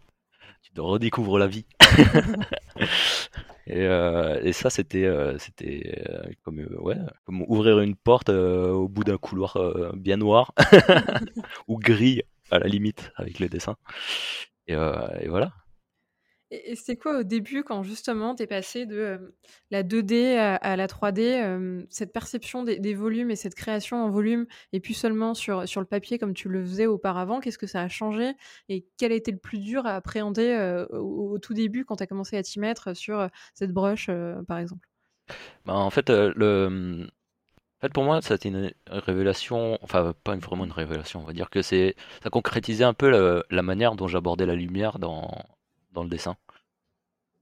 tu 0.61 0.79
redécouvres 0.79 1.37
la 1.37 1.47
vie. 1.47 1.65
et, 3.67 4.53
ça, 4.53 4.69
c'était, 4.69 5.11
c'était 5.39 6.35
comme, 6.43 6.59
ouais, 6.79 6.97
comme 7.25 7.41
ouvrir 7.41 7.79
une 7.79 7.95
porte 7.95 8.29
au 8.29 8.87
bout 8.87 9.03
d'un 9.03 9.17
couloir 9.17 9.57
bien 9.95 10.17
noir 10.17 10.53
ou 11.67 11.77
gris 11.79 12.21
à 12.51 12.59
la 12.59 12.67
limite 12.67 13.11
avec 13.17 13.39
le 13.39 13.49
dessin. 13.49 13.75
Et, 14.67 14.75
euh, 14.75 15.07
et 15.19 15.27
voilà. 15.27 15.53
Et, 16.49 16.75
c'est 16.75 16.95
quoi 16.95 17.19
au 17.19 17.23
début 17.23 17.63
quand 17.63 17.83
justement 17.83 18.33
tu 18.33 18.43
es 18.43 18.47
passé 18.47 18.85
de 18.85 19.35
la 19.69 19.83
2D 19.83 20.37
à, 20.37 20.77
la 20.77 20.87
3D, 20.87 21.85
cette 21.89 22.13
perception 22.13 22.63
des, 22.63 22.93
volumes 22.93 23.31
et 23.31 23.35
cette 23.35 23.55
création 23.55 24.01
en 24.01 24.09
volume 24.09 24.45
et 24.71 24.79
plus 24.79 24.93
seulement 24.93 25.33
sur, 25.33 25.67
sur 25.67 25.81
le 25.81 25.87
papier 25.87 26.17
comme 26.17 26.33
tu 26.33 26.47
le 26.47 26.61
faisais 26.63 26.85
auparavant, 26.85 27.41
qu'est-ce 27.41 27.57
que 27.57 27.67
ça 27.67 27.81
a 27.81 27.89
changé 27.89 28.31
et 28.69 28.85
quel 28.97 29.11
a 29.11 29.15
été 29.15 29.31
le 29.31 29.39
plus 29.39 29.59
dur 29.59 29.85
à 29.85 29.95
appréhender 29.95 30.85
au, 30.91 31.37
tout 31.37 31.53
début 31.53 31.83
quand 31.83 31.97
tu 31.97 32.03
as 32.03 32.07
commencé 32.07 32.37
à 32.37 32.43
t'y 32.43 32.61
mettre 32.61 32.95
sur 32.95 33.27
cette 33.53 33.73
broche 33.73 34.09
par 34.47 34.59
exemple? 34.59 34.87
Bah, 35.65 35.73
En 35.73 35.89
fait, 35.89 36.09
le, 36.09 36.69
mmh, 36.69 37.07
en 37.79 37.81
fait, 37.81 37.93
pour 37.93 38.03
moi, 38.03 38.19
été 38.19 38.49
une 38.49 38.71
révélation, 38.87 39.77
enfin 39.83 40.13
pas 40.23 40.35
vraiment 40.35 40.65
une 40.65 40.71
révélation, 40.71 41.21
on 41.21 41.25
va 41.25 41.33
dire 41.33 41.49
que 41.51 41.61
c'est 41.61 41.95
ça 42.23 42.29
concrétisait 42.31 42.83
un 42.83 42.93
peu 42.93 43.43
la 43.49 43.61
manière 43.61 43.95
dont 43.95 44.07
j'abordais 44.07 44.47
la 44.47 44.55
lumière 44.55 44.97
dans, 44.99 45.29
dans 45.91 46.03
le 46.03 46.09
dessin. 46.09 46.37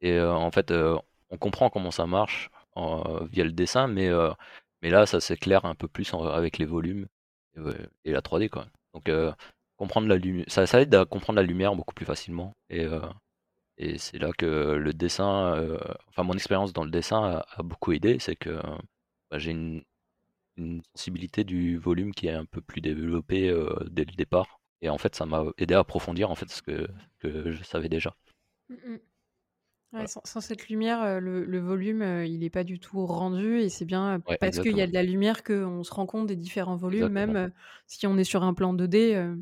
Et 0.01 0.13
euh, 0.13 0.33
en 0.33 0.51
fait, 0.51 0.71
euh, 0.71 0.97
on 1.29 1.37
comprend 1.37 1.69
comment 1.69 1.91
ça 1.91 2.05
marche 2.07 2.49
euh, 2.77 3.25
via 3.31 3.43
le 3.43 3.51
dessin, 3.51 3.87
mais, 3.87 4.09
mais 4.81 4.89
là, 4.89 5.05
ça 5.05 5.19
s'éclaire 5.19 5.65
un 5.65 5.75
peu 5.75 5.87
plus 5.87 6.13
avec 6.13 6.57
les 6.57 6.65
volumes 6.65 7.07
et, 8.03 8.11
la 8.11 8.21
3D. 8.21 8.49
Quoi. 8.49 8.67
Donc, 8.93 9.09
comprendre 9.77 10.07
la 10.07 10.17
lumière, 10.17 10.45
ça, 10.49 10.67
ça, 10.67 10.81
aide 10.81 10.95
à 10.95 11.05
comprendre 11.05 11.37
la 11.37 11.43
lumière 11.43 11.75
beaucoup 11.75 11.93
plus 11.95 12.05
facilement. 12.05 12.53
Et, 12.69 12.85
et 13.77 13.97
c'est 13.97 14.19
là 14.19 14.31
que 14.37 14.45
le 14.75 14.93
dessin, 14.93 15.67
enfin 16.09 16.23
mon 16.23 16.33
expérience 16.33 16.73
dans 16.73 16.83
le 16.85 16.91
dessin 16.91 17.43
a, 17.57 17.63
beaucoup 17.63 17.93
aidé, 17.93 18.19
c'est 18.19 18.35
que 18.35 18.61
bah, 19.31 19.39
j'ai 19.39 19.51
une, 19.51 19.83
une, 20.57 20.81
sensibilité 20.93 21.43
du 21.43 21.77
volume 21.77 22.13
qui 22.13 22.27
est 22.27 22.33
un 22.33 22.45
peu 22.45 22.61
plus 22.61 22.81
développée 22.81 23.53
dès 23.89 24.05
le 24.05 24.15
départ. 24.15 24.59
Et 24.81 24.89
en 24.89 24.97
fait, 24.97 25.15
ça 25.15 25.25
m'a 25.25 25.43
aidé 25.57 25.73
à 25.73 25.79
approfondir 25.79 26.29
en 26.29 26.35
fait 26.35 26.49
ce 26.49 26.61
que, 26.61 26.87
que 27.19 27.51
je 27.51 27.63
savais 27.63 27.89
déjà. 27.89 28.15
Mmh 28.69 28.97
sans, 30.07 30.41
cette 30.41 30.67
lumière, 30.67 31.21
le, 31.21 31.59
volume, 31.59 32.03
il 32.25 32.39
n'est 32.39 32.49
pas 32.49 32.63
du 32.63 32.79
tout 32.79 33.05
rendu 33.05 33.59
et 33.59 33.69
c'est 33.69 33.85
bien 33.85 34.19
parce 34.39 34.59
qu'il 34.59 34.75
y 34.75 34.81
a 34.81 34.87
de 34.87 34.93
la 34.93 35.03
lumière 35.03 35.43
qu'on 35.43 35.83
se 35.83 35.93
rend 35.93 36.05
compte 36.05 36.27
des 36.27 36.35
différents 36.35 36.75
volumes, 36.75 37.07
même 37.07 37.51
si 37.87 38.05
on 38.05 38.17
est 38.17 38.25
sur 38.25 38.43
un 38.43 38.53
plan 38.53 38.73
2D. 38.73 39.37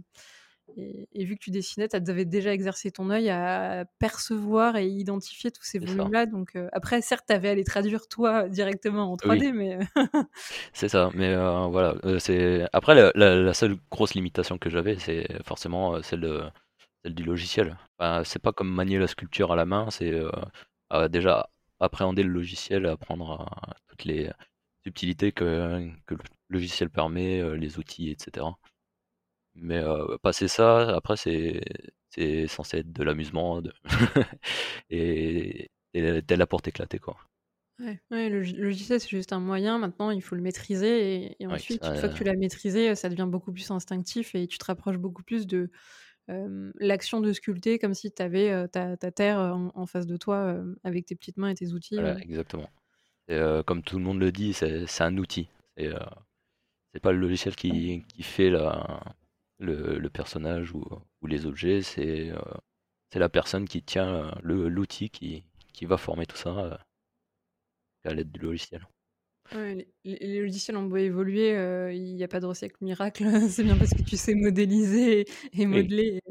Et, 0.78 1.26
vu 1.26 1.36
que 1.36 1.44
tu 1.44 1.52
dessinais, 1.52 1.88
tu 1.88 1.96
avais 1.96 2.26
déjà 2.26 2.54
exercé 2.54 2.92
ton 2.92 3.10
œil 3.10 3.30
à 3.30 3.86
percevoir 4.00 4.76
et 4.76 4.88
identifier 4.88 5.52
tous 5.52 5.64
ces 5.64 5.80
volumes-là. 5.80 6.26
Donc 6.26 6.58
après, 6.72 7.02
certes, 7.02 7.26
tu 7.28 7.34
avais 7.34 7.50
à 7.50 7.56
les 7.56 7.64
traduire 7.64 8.08
toi 8.08 8.50
directement 8.50 9.12
en 9.12 9.16
3D, 9.16 9.52
mais 9.54 9.80
c'est 10.74 10.90
ça. 10.90 11.12
Mais 11.14 11.36
voilà, 11.36 11.96
c'est 12.20 12.66
après 12.74 13.12
la, 13.14 13.54
seule 13.54 13.78
grosse 13.92 14.16
limitation 14.16 14.58
que 14.58 14.70
j'avais, 14.70 14.98
c'est 14.98 15.28
forcément 15.44 16.02
celle 16.02 16.22
de 16.22 16.44
celle 17.04 17.16
du 17.16 17.24
logiciel. 17.24 17.78
c'est 18.24 18.42
pas 18.42 18.54
comme 18.54 18.72
manier 18.72 18.98
la 18.98 19.08
sculpture 19.08 19.52
à 19.52 19.56
la 19.56 19.66
main, 19.66 19.90
c'est 19.92 20.14
euh, 20.94 21.08
déjà 21.10 21.50
appréhender 21.80 22.24
le 22.24 22.30
logiciel, 22.30 22.86
apprendre 22.86 23.50
toutes 23.88 24.06
les 24.06 24.32
subtilités 24.84 25.32
que, 25.32 25.90
que, 26.06 26.16
le 26.16 26.24
logiciel 26.50 26.90
permet, 26.90 27.42
euh, 27.42 27.56
les 27.56 27.80
outils, 27.80 28.10
etc. 28.10 28.46
Mais 29.56 29.78
euh, 29.78 30.18
passer 30.22 30.48
ça, 30.48 30.96
après, 30.96 31.16
c'est 31.18 32.48
censé 32.48 32.78
être 32.78 32.92
de 32.92 33.04
l'amusement 33.04 33.62
et, 34.90 35.70
et 35.94 36.22
la 36.22 36.48
porte 36.48 36.68
éclatée, 36.68 37.00
quoi. 37.00 37.18
Ouais, 37.80 38.30
le 38.30 38.40
logiciel, 38.40 39.00
c'est 39.00 39.10
juste 39.10 39.34
un 39.34 39.40
moyen. 39.40 39.78
Maintenant, 39.78 40.12
il 40.12 40.22
faut 40.22 40.36
le 40.36 40.42
maîtriser. 40.42 41.36
Et, 41.40 41.48
ensuite, 41.48 41.84
une 41.84 41.96
fois 41.96 42.10
que 42.10 42.16
tu 42.16 42.24
l'as 42.24 42.36
maîtrisé, 42.36 42.96
ça 42.96 43.10
devient 43.10 43.28
beaucoup 43.28 43.52
plus 43.52 43.70
instinctif 43.72 44.36
et 44.36 44.48
tu 44.48 44.58
te 44.58 44.66
rapproches 44.66 44.98
beaucoup 44.98 45.24
plus 45.24 45.48
de, 45.48 45.70
l'action 46.28 47.20
de 47.20 47.34
sculpter 47.34 47.80
comme 47.80 47.94
si 47.94 48.12
tu 48.12 48.22
avais 48.22 48.68
ta, 48.70 48.96
terre 49.12 49.40
en, 49.40 49.86
face 49.86 50.08
de 50.08 50.18
toi 50.18 50.56
avec 50.84 51.06
tes 51.06 51.16
petites 51.16 51.38
mains 51.38 51.50
et 51.50 51.56
tes 51.56 51.74
outils. 51.74 51.96
Voilà, 51.96 52.18
exactement. 52.20 52.70
Et, 53.28 53.40
comme 53.66 53.82
tout 53.82 53.98
le 53.98 54.04
monde 54.04 54.20
le 54.20 54.32
dit, 54.32 54.54
c'est 54.54 55.02
un 55.02 55.18
outil. 55.18 55.50
C'est 55.78 57.00
pas 57.02 57.12
le 57.12 57.20
logiciel 57.20 57.56
qui, 57.56 58.06
qui 58.08 58.24
fait 58.24 58.52
la, 58.52 59.02
le, 59.64 60.10
personnage 60.10 60.74
ou, 60.74 60.84
ou, 61.22 61.28
les 61.28 61.46
objets, 61.46 61.82
c'est 61.82 62.32
la 63.16 63.30
personne 63.30 63.68
qui 63.68 63.82
tient 63.84 64.32
l'outil 64.44 65.10
qui, 65.10 65.44
qui 65.74 65.86
va 65.86 65.98
former 65.98 66.26
tout 66.26 66.38
ça 66.38 66.80
à 68.06 68.14
l'aide 68.14 68.32
du 68.32 68.40
logiciel 68.40 68.86
les, 70.04 70.42
logiciels 70.42 70.78
ont 70.78 70.84
beau 70.84 70.98
évoluer, 70.98 71.56
euh, 71.56 71.92
il 71.94 72.16
n'y 72.16 72.24
a 72.24 72.28
pas 72.28 72.40
de 72.40 72.46
recette 72.46 72.80
miracle. 72.82 73.24
c'est 73.50 73.64
bien 73.64 73.78
parce 73.78 73.92
que 73.92 74.04
tu 74.04 74.18
sais 74.18 74.36
modéliser 74.36 75.26
et, 75.54 75.66
modeler. 75.66 76.22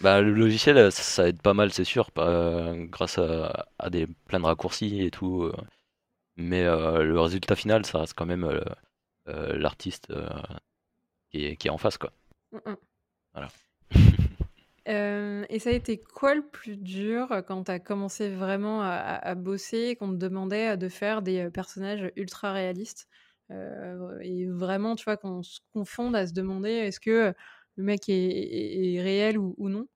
bah, 0.00 0.20
le 0.20 0.32
logiciel, 0.32 0.76
euh, 0.78 0.90
ça, 0.90 1.28
aide 1.28 1.42
pas 1.42 1.54
mal, 1.54 1.72
c'est 1.72 1.84
sûr, 1.84 2.10
euh, 2.18 2.86
grâce 2.86 3.18
à, 3.18 3.90
des 3.90 4.06
plein 4.06 4.40
de 4.40 4.46
raccourcis 4.46 5.02
et 5.02 5.10
tout. 5.10 5.50
mais 6.36 6.64
le 6.64 7.20
résultat 7.20 7.56
final, 7.56 7.86
ça 7.86 8.00
reste 8.00 8.14
quand 8.14 8.26
même 8.26 8.48
l'artiste 9.26 10.12
qui, 11.30 11.44
est, 11.44 11.56
qui 11.56 11.68
est 11.68 11.70
en 11.70 11.78
face, 11.78 11.98
quoi. 11.98 12.12
Mmh, 12.52 12.58
mmh. 12.70 12.76
Voilà. 13.34 13.48
et 15.48 15.58
ça 15.58 15.70
a 15.70 15.72
été 15.72 15.98
quoi 15.98 16.34
le 16.34 16.46
plus 16.46 16.76
dur 16.76 17.42
quand 17.46 17.64
tu 17.64 17.70
as 17.70 17.78
commencé 17.78 18.28
vraiment 18.28 18.82
à, 18.82 19.34
bosser 19.34 19.88
et 19.90 19.96
qu'on 19.96 20.10
te 20.10 20.16
demandait 20.16 20.76
de 20.76 20.88
faire 20.88 21.22
des 21.22 21.50
personnages 21.50 22.10
ultra 22.16 22.52
réalistes 22.52 23.08
et 23.50 24.46
vraiment, 24.46 24.96
tu 24.96 25.04
vois, 25.04 25.16
qu'on 25.16 25.42
se 25.42 25.60
confonde 25.74 26.16
à 26.16 26.26
se 26.26 26.32
demander 26.32 26.70
est-ce 26.70 27.00
que 27.00 27.34
le 27.76 27.84
mec 27.84 28.08
est, 28.08 29.00
réel 29.02 29.38
ou, 29.38 29.54
non? 29.58 29.86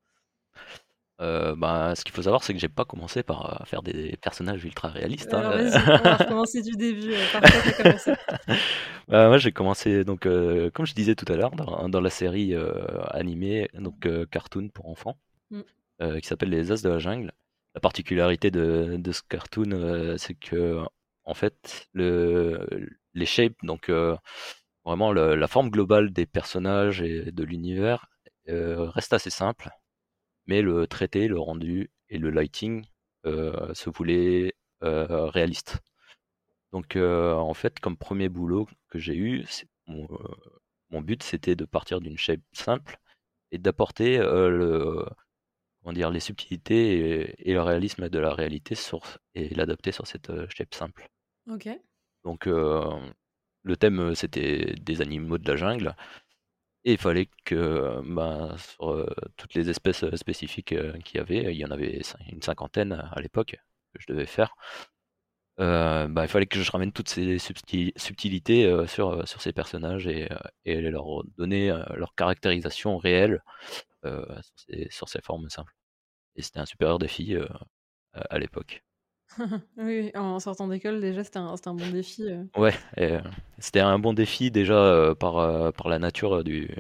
Bah, 1.19 1.95
ce 1.95 2.05
qu'il 2.05 2.15
faut 2.15 2.23
savoir, 2.23 2.43
c'est 2.45 2.53
que 2.53 2.59
j'ai 2.59 2.69
pas 2.69 2.85
commencé 2.85 3.23
par 3.23 3.63
faire 3.67 3.83
des 3.83 4.17
personnages 4.21 4.65
ultra 4.65 4.89
réalistes. 4.89 5.33
Hein, 5.33 5.39
Alors, 5.39 5.53
vas-y, 5.53 5.77
on 5.77 6.03
va 6.03 6.17
recommencer 6.17 6.63
du 6.63 6.73
début. 6.73 7.15
par 7.33 7.41
quoi 7.41 7.51
t'as 7.65 7.83
commencé? 7.83 8.13
Bah, 9.09 9.29
moi, 9.29 9.39
j'ai 9.39 9.53
commencé, 9.53 10.03
donc, 10.03 10.23
comme 10.23 10.85
je 10.87 10.95
disais 10.95 11.15
tout 11.15 11.31
à 11.33 11.37
l'heure, 11.37 11.53
dans, 11.53 12.01
la 12.01 12.11
série 12.11 12.55
animée, 13.11 13.69
donc 13.75 14.09
cartoon 14.31 14.69
pour 14.69 14.89
enfants, 14.89 15.17
mmh. 15.51 16.19
qui 16.21 16.27
s'appelle 16.27 16.51
Les 16.51 16.73
As 16.73 16.83
de 16.83 16.89
la 16.89 16.99
Jungle. 16.99 17.33
La 17.75 17.81
particularité 17.81 18.51
de, 18.51 18.97
de 18.99 19.13
ce 19.13 19.23
cartoon, 19.29 20.17
c'est 20.19 20.35
que, 20.35 20.83
en 21.25 21.35
fait, 21.35 21.89
le, 21.93 22.67
les 23.15 23.27
shapes, 23.27 23.59
donc 23.63 23.93
vraiment 24.85 25.13
la 25.13 25.47
forme 25.47 25.71
globale 25.71 26.13
des 26.13 26.27
personnages 26.27 27.01
et 27.01 27.31
de 27.31 27.45
l'univers, 27.45 28.09
reste 28.49 29.13
assez 29.13 29.31
simple 29.31 29.71
mais 30.47 30.63
le 30.63 30.87
traité, 30.87 31.29
le 31.29 31.39
rendu 31.39 31.91
et 32.09 32.19
le 32.19 32.31
lighting 32.31 32.85
euh, 33.27 33.75
se 33.75 33.91
voulaient 33.91 34.55
euh, 34.85 35.27
réalistes. 35.27 35.81
Donc 36.73 36.97
euh, 36.97 37.35
en 37.35 37.55
fait, 37.55 37.81
comme 37.81 37.97
premier 37.97 38.29
boulot 38.29 38.69
que 38.89 38.99
j'ai 38.99 39.17
eu, 39.17 39.45
mon, 39.87 41.01
but 41.01 41.23
c'était 41.23 41.57
de 41.57 41.65
partir 41.65 42.01
d'une 42.01 42.19
shape 42.19 42.41
simple 42.53 42.99
et 43.51 43.59
d'apporter 43.59 44.19
le 44.19 45.07
dire, 45.93 46.11
les 46.11 46.21
subtilités 46.21 47.35
et, 47.49 47.53
le 47.53 47.63
réalisme 47.63 48.09
de 48.09 48.19
la 48.19 48.35
réalité 48.35 48.75
sur, 48.75 49.19
et 49.35 49.55
l'adapter 49.55 49.93
sur 49.93 50.07
cette 50.07 50.33
shape 50.51 50.75
simple. 50.75 51.09
Ok. 51.49 51.69
Donc 52.25 52.47
le 52.47 53.77
thème 53.77 54.15
c'était 54.15 54.75
des 54.81 55.01
animaux 55.01 55.39
de 55.39 55.49
la 55.49 55.57
jungle 55.57 55.95
et 56.87 56.93
il 56.93 56.99
fallait 56.99 57.29
que 57.45 58.01
bah, 58.07 58.55
sur 58.59 58.91
euh, 58.93 59.07
toutes 59.37 59.55
les 59.55 59.69
espèces 59.71 60.05
euh, 60.05 60.17
spécifiques 60.17 60.73
euh, 60.73 60.93
qu'il 61.01 61.19
y 61.19 61.21
avait, 61.21 61.53
il 61.53 61.59
y 61.59 61.65
en 61.65 61.71
avait 61.73 62.01
une 62.31 62.43
cinquantaine 62.43 62.93
à 62.93 63.21
l'époque 63.21 63.57
que 63.93 64.01
je 64.01 64.07
devais 64.07 64.27
faire. 64.27 64.55
bah, 65.59 66.23
il 66.25 66.29
fallait 66.29 66.47
que 66.47 66.63
je 66.63 66.71
ramène 66.71 66.93
toutes 66.93 67.09
ces 67.09 67.39
subtilités 67.39 68.87
sur, 68.87 69.27
ces 69.27 69.53
personnages 69.53 70.07
et, 70.07 70.29
et 70.65 70.81
leur 70.81 71.25
donner 71.39 71.69
leur 71.95 72.15
caractérisation 72.15 72.99
réelle 72.99 73.43
sur, 74.91 75.09
ces, 75.09 75.21
formes 75.23 75.49
simples. 75.51 75.75
Et 76.37 76.43
c'était 76.43 76.61
un 76.61 76.67
super 76.67 76.99
défi 76.99 77.37
à 78.13 78.39
l'époque. 78.39 78.86
Oui, 79.77 80.11
en 80.15 80.39
sortant 80.41 80.69
d'école, 80.69 81.01
déjà, 81.01 81.25
c'était 81.25 81.39
un, 81.39 81.55
un 81.55 81.75
bon 81.75 81.91
défi. 81.91 82.23
Euh. 82.25 82.45
Ouais, 82.57 82.75
euh, 82.99 83.21
c'était 83.59 83.81
un 83.81 83.99
bon 83.99 84.13
défi 84.13 84.51
déjà 84.51 84.75
euh, 84.75 85.15
par, 85.15 85.73
par 85.73 85.89
la 85.89 85.99
nature 85.99 86.45
du, 86.45 86.71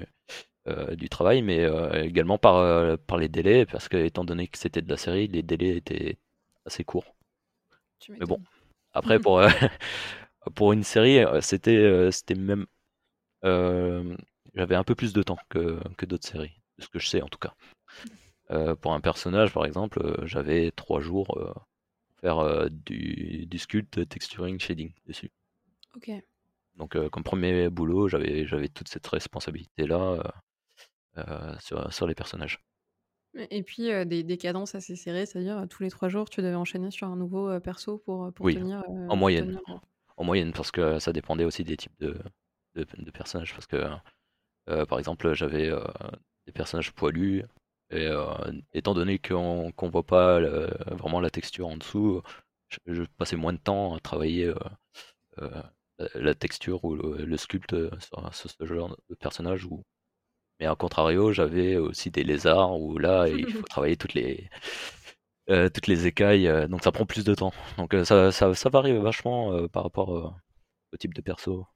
du 0.93 1.09
travail, 1.09 1.43
mais 1.43 1.69
également 2.05 2.39
par, 2.39 2.99
par 3.01 3.19
les 3.19 3.29
délais, 3.29 3.67
parce 3.67 3.89
que 3.89 3.97
étant 3.97 4.25
donné 4.25 4.49
que 4.49 4.59
c'était 4.59 4.83
de 4.83 4.91
la 4.91 4.97
série, 4.97 5.29
les 5.29 5.43
délais 5.43 5.77
étaient 5.77 6.19
assez 6.65 6.85
courts. 6.85 7.15
Mais 8.09 8.27
bon, 8.27 8.41
après, 8.93 9.19
pour, 9.19 9.41
pour 10.55 10.73
une 10.73 10.85
série, 10.85 11.25
c'était 11.41 12.11
c'était 12.11 12.35
même. 12.35 12.67
J'avais 14.55 14.75
un 14.75 14.85
peu 14.85 14.95
plus 14.95 15.13
de 15.13 15.23
temps 15.23 15.39
que, 15.51 15.79
que 15.97 16.07
d'autres 16.07 16.27
séries, 16.27 16.61
de 16.79 16.85
ce 16.85 16.89
que 16.89 16.99
je 16.99 17.09
sais 17.09 17.23
en 17.23 17.29
tout 17.29 17.39
cas. 17.39 17.55
pour 18.77 18.93
un 18.93 19.01
personnage, 19.01 19.53
par 19.53 19.67
exemple, 19.67 20.25
j'avais 20.25 20.73
trois 20.73 21.01
jours 21.01 21.55
faire 22.26 22.71
du, 22.71 23.47
du 23.47 23.59
sculpt, 23.59 24.09
texturing, 24.09 24.59
shading 24.59 24.92
dessus. 25.06 25.30
Ok. 25.95 26.11
Donc, 26.76 26.97
euh, 26.97 27.09
comme 27.09 27.23
premier 27.23 27.71
boulot, 27.71 28.09
j'avais, 28.09 28.47
j'avais 28.47 28.68
toute 28.68 28.88
cette 28.88 29.06
responsabilité-là 29.06 30.33
euh, 31.18 31.54
sur, 31.61 31.92
sur 31.92 32.06
les 32.06 32.14
personnages. 32.14 32.61
Et 33.50 33.62
puis, 33.62 33.90
des 34.06 34.23
des 34.23 34.37
cadences 34.38 34.75
assez 34.75 34.97
serrées, 34.97 35.26
c'est-à-dire, 35.26 35.66
tous 35.68 35.83
les 35.83 35.90
3 35.90 36.09
jours, 36.09 36.28
tu 36.30 36.40
devais 36.42 36.54
enchaîner 36.54 36.90
sur 36.90 37.06
un 37.06 37.16
nouveau, 37.16 37.61
perso 37.61 37.99
pour, 37.99 38.33
pour 38.33 38.47
Oui, 38.47 38.54
tenir, 38.54 38.78
en 38.88 39.06
pour 39.09 39.16
moyenne. 39.16 39.59
tenir 39.59 39.80
En 40.16 40.25
moyenne, 40.25 40.52
parce 40.52 40.71
que 40.71 40.99
ça 40.99 41.12
dépendait 41.12 41.45
aussi 41.45 41.62
des 41.64 41.76
types 41.76 41.99
de 42.00 42.18
de 42.75 42.87
de 42.97 43.11
personnages. 43.11 43.52
Parce 43.52 43.66
que, 43.66 43.85
par 44.87 44.99
exemple, 44.99 45.33
j'avais, 45.35 45.71
des 46.47 46.52
personnages 46.52 46.92
poilus 46.92 47.42
et 47.90 48.07
heu, 48.09 48.25
étant 48.73 48.95
donné 48.95 49.19
qu'on 49.19 49.73
qu'on 49.73 49.90
voit 49.90 50.07
pas 50.07 50.40
le 50.40 50.71
vraiment 50.93 51.21
la 51.21 51.31
texture 51.31 51.69
en 51.69 51.76
dessous, 51.76 52.23
je 52.69 52.78
je 52.87 53.02
passais 53.19 53.37
moins 53.37 53.52
de 53.55 53.59
temps 53.59 53.95
à 53.95 54.00
travailler, 54.00 54.47
heu 54.47 54.57
heu, 55.40 55.50
la 56.14 56.35
texture 56.35 56.85
ou 56.85 56.97
le 56.97 57.25
le 57.26 57.37
sculpte, 57.37 57.75
sur 58.00 58.35
sur 58.35 58.50
ce 58.50 58.66
genre 58.66 58.97
de 59.11 59.14
personnage 59.16 59.66
mais 60.61 60.66
à 60.66 60.76
contrario, 60.76 61.33
j'avais 61.33 61.76
aussi 61.76 62.11
des 62.11 62.25
lézards 62.25 62.81
où 62.81 62.99
là, 62.99 63.28
il 63.28 63.52
faut 63.52 63.66
travailler 63.69 63.97
toutes 63.97 64.14
les 64.14 64.50
heu, 65.50 65.71
toutes 65.71 65.87
les 65.87 66.07
écailles, 66.07 66.49
donc 66.69 66.83
ça 66.85 66.93
prend 66.93 67.07
plus 67.07 67.25
de 67.25 67.35
temps. 67.35 67.52
Donc 67.78 67.95
ça 68.05 68.33
ça 68.33 68.55
ça 68.55 68.69
varie 68.71 68.97
vachement, 68.99 69.69
par 69.69 69.83
rapport, 69.85 70.11
au 70.93 70.97
type 70.99 71.14
de 71.14 71.23
perso. 71.23 71.66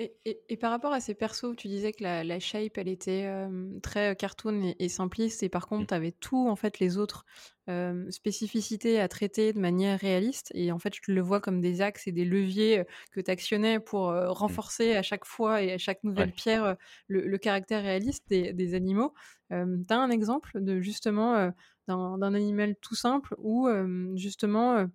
Et 0.00 0.16
et 0.24 0.44
et 0.48 0.56
par 0.56 0.70
rapport 0.70 0.92
à 0.92 1.00
ces 1.00 1.14
persos, 1.14 1.56
tu 1.56 1.66
disais 1.66 1.92
que 1.92 2.04
la 2.04 2.22
la 2.22 2.38
shape, 2.38 2.78
elle 2.78 2.86
était, 2.88 3.22
hem, 3.22 3.80
très 3.82 4.14
cartoon 4.14 4.62
et 4.62 4.76
et 4.78 4.88
simpliste 4.88 5.42
et 5.42 5.48
par 5.48 5.66
Mmh. 5.76 5.86
contre, 5.86 5.88
tu 5.88 5.94
avais 5.94 6.12
tout 6.12 6.48
en 6.48 6.54
fait 6.54 6.78
les 6.78 6.98
autres, 6.98 7.24
hem, 7.66 8.08
spécificités 8.12 9.00
à 9.00 9.08
traiter 9.08 9.52
de 9.52 9.58
manière 9.58 9.98
réaliste 9.98 10.52
et 10.54 10.70
en 10.70 10.78
fait, 10.78 10.94
je 11.04 11.10
le 11.12 11.20
vois 11.20 11.40
comme 11.40 11.60
des 11.60 11.80
axes 11.80 12.06
et 12.06 12.12
des 12.12 12.24
leviers, 12.24 12.84
que 13.10 13.20
tu 13.20 13.28
actionnais 13.30 13.80
pour, 13.80 14.02
Mmh. 14.46 14.58
renforcer 14.62 14.94
à 14.94 15.02
chaque 15.02 15.24
fois 15.24 15.62
et 15.62 15.72
à 15.72 15.78
chaque 15.78 16.04
nouvelle 16.04 16.30
Ouais. 16.30 16.32
pierre, 16.32 16.76
le 17.08 17.26
le 17.26 17.38
caractère 17.38 17.82
réaliste 17.82 18.22
des 18.28 18.52
des 18.52 18.74
animaux. 18.74 19.14
Hem, 19.50 19.84
tu 19.86 19.92
as 19.94 19.98
un 19.98 20.10
exemple 20.10 20.60
de 20.62 20.80
justement, 20.80 21.50
d'un 21.88 22.34
animal 22.34 22.76
tout 22.80 22.94
simple 22.94 23.34
où, 23.38 23.66
justement, 24.14 24.86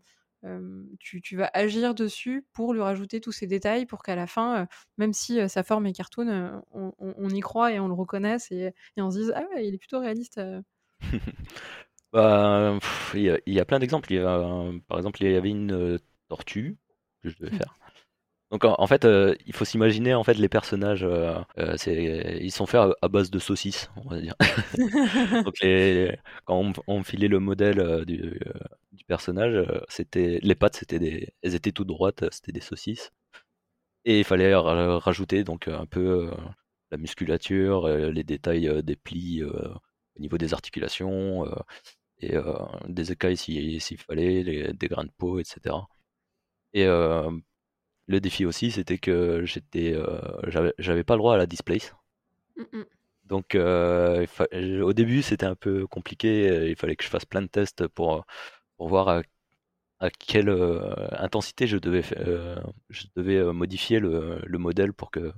tu 0.99 1.21
tu 1.21 1.37
vas 1.37 1.49
agir 1.53 1.95
dessus 1.95 2.45
pour 2.53 2.73
lui 2.73 2.81
rajouter 2.81 3.21
tous 3.21 3.31
ces 3.31 3.47
détails 3.47 3.85
pour 3.85 4.03
qu'à 4.03 4.15
la 4.15 4.27
fin, 4.27 4.67
même 4.97 5.13
si, 5.13 5.39
sa 5.49 5.63
forme 5.63 5.85
est 5.87 5.93
cartoon, 5.93 6.61
on 6.73 7.29
y 7.29 7.39
croit 7.41 7.71
et 7.73 7.79
on 7.79 7.87
le 7.87 7.93
reconnaisse 7.93 8.51
et 8.51 8.73
et 8.97 9.01
on 9.01 9.11
se 9.11 9.19
dise: 9.19 9.33
«Ah 9.35 9.43
ouais, 9.55 9.67
il 9.67 9.73
est 9.75 9.77
plutôt 9.77 9.99
réaliste, 9.99 10.37
heu». 10.39 10.61
Bah, 12.13 12.77
il 13.15 13.21
y 13.21 13.29
a 13.31 13.39
il 13.45 13.53
y 13.53 13.59
a 13.59 13.65
plein 13.65 13.79
d'exemples. 13.79 14.09
Par 14.87 14.97
exemple, 14.97 15.23
il 15.23 15.31
y 15.31 15.35
avait 15.35 15.49
une, 15.49 15.99
tortue 16.29 16.77
que 17.21 17.29
je 17.29 17.37
devais 17.37 17.51
faire. 17.51 17.77
Donc 18.53 18.65
en 18.65 18.75
en 18.77 18.85
fait, 18.85 19.03
heu, 19.05 19.35
il 19.47 19.53
faut 19.55 19.65
s'imaginer 19.65 20.13
en 20.13 20.23
fait 20.23 20.35
les 20.35 20.47
personnages, 20.47 21.03
heu 21.03 21.33
heu, 21.57 21.73
c'est 21.75 22.37
ils 22.39 22.51
sont 22.51 22.67
faits 22.67 22.81
à 22.81 22.93
à 23.01 23.07
base 23.07 23.31
de 23.31 23.39
saucisses, 23.39 23.89
on 23.95 24.07
va 24.09 24.21
dire. 24.21 24.35
Donc 25.43 25.55
les 25.63 26.15
quand 26.45 26.71
on 26.87 27.03
filait 27.03 27.27
le 27.27 27.39
modèle, 27.39 28.05
du, 28.05 28.39
personnage, 29.07 29.55
c'était 29.89 30.39
les 30.43 30.53
pattes, 30.55 30.75
c'était 30.75 30.99
des 30.99 31.33
elles 31.41 31.55
étaient 31.55 31.71
toutes 31.71 31.87
droites, 31.87 32.25
c'était 32.31 32.51
des 32.51 32.61
saucisses 32.61 33.11
et 34.05 34.19
il 34.19 34.25
fallait 34.25 34.55
ra 34.55 34.99
rajouter 34.99 35.43
donc 35.43 35.67
un 35.69 35.85
peu, 35.87 36.31
la 36.91 36.97
musculature, 36.97 37.87
les 37.89 38.23
détails, 38.23 38.83
des 38.83 38.95
plis, 38.97 39.43
au 39.43 40.19
niveau 40.19 40.37
des 40.39 40.53
articulations, 40.53 41.45
et 42.21 42.35
des 42.89 43.11
écailles 43.13 43.37
si 43.37 43.79
s'il 43.81 43.99
fallait, 43.99 44.43
les 44.43 44.73
des 44.73 44.87
grains 44.89 45.05
de 45.05 45.11
peau 45.17 45.39
et 45.39 45.45
cetera 45.45 45.87
et 46.73 46.85
le 48.07 48.19
défi 48.21 48.45
aussi, 48.45 48.71
c'était 48.71 48.97
que 48.97 49.45
j'étais, 49.45 49.93
heu, 49.93 50.19
j'avais 50.77 51.03
pas 51.03 51.15
le 51.15 51.19
droit 51.19 51.35
à 51.35 51.37
la 51.37 51.45
displace. 51.45 51.93
Donc 53.25 53.53
fa 53.55 54.45
au 54.83 54.93
début, 54.93 55.21
c'était 55.21 55.45
un 55.45 55.55
peu 55.55 55.87
compliqué, 55.87 56.69
il 56.69 56.75
fallait 56.75 56.95
que 56.95 57.03
je 57.03 57.09
fasse 57.09 57.25
plein 57.25 57.41
de 57.41 57.47
tests 57.47 57.87
pour, 57.87 58.25
voir 58.79 59.09
à 59.09 59.21
à 60.01 60.09
quelle, 60.11 60.49
heu, 60.49 60.81
intensité 61.13 61.67
je 61.67 61.77
devais 61.77 62.03
je 62.89 63.51
modifier 63.51 63.99
le 63.99 64.39
le 64.45 64.57
modèle 64.59 64.93
pour 64.93 65.11
que 65.11 65.33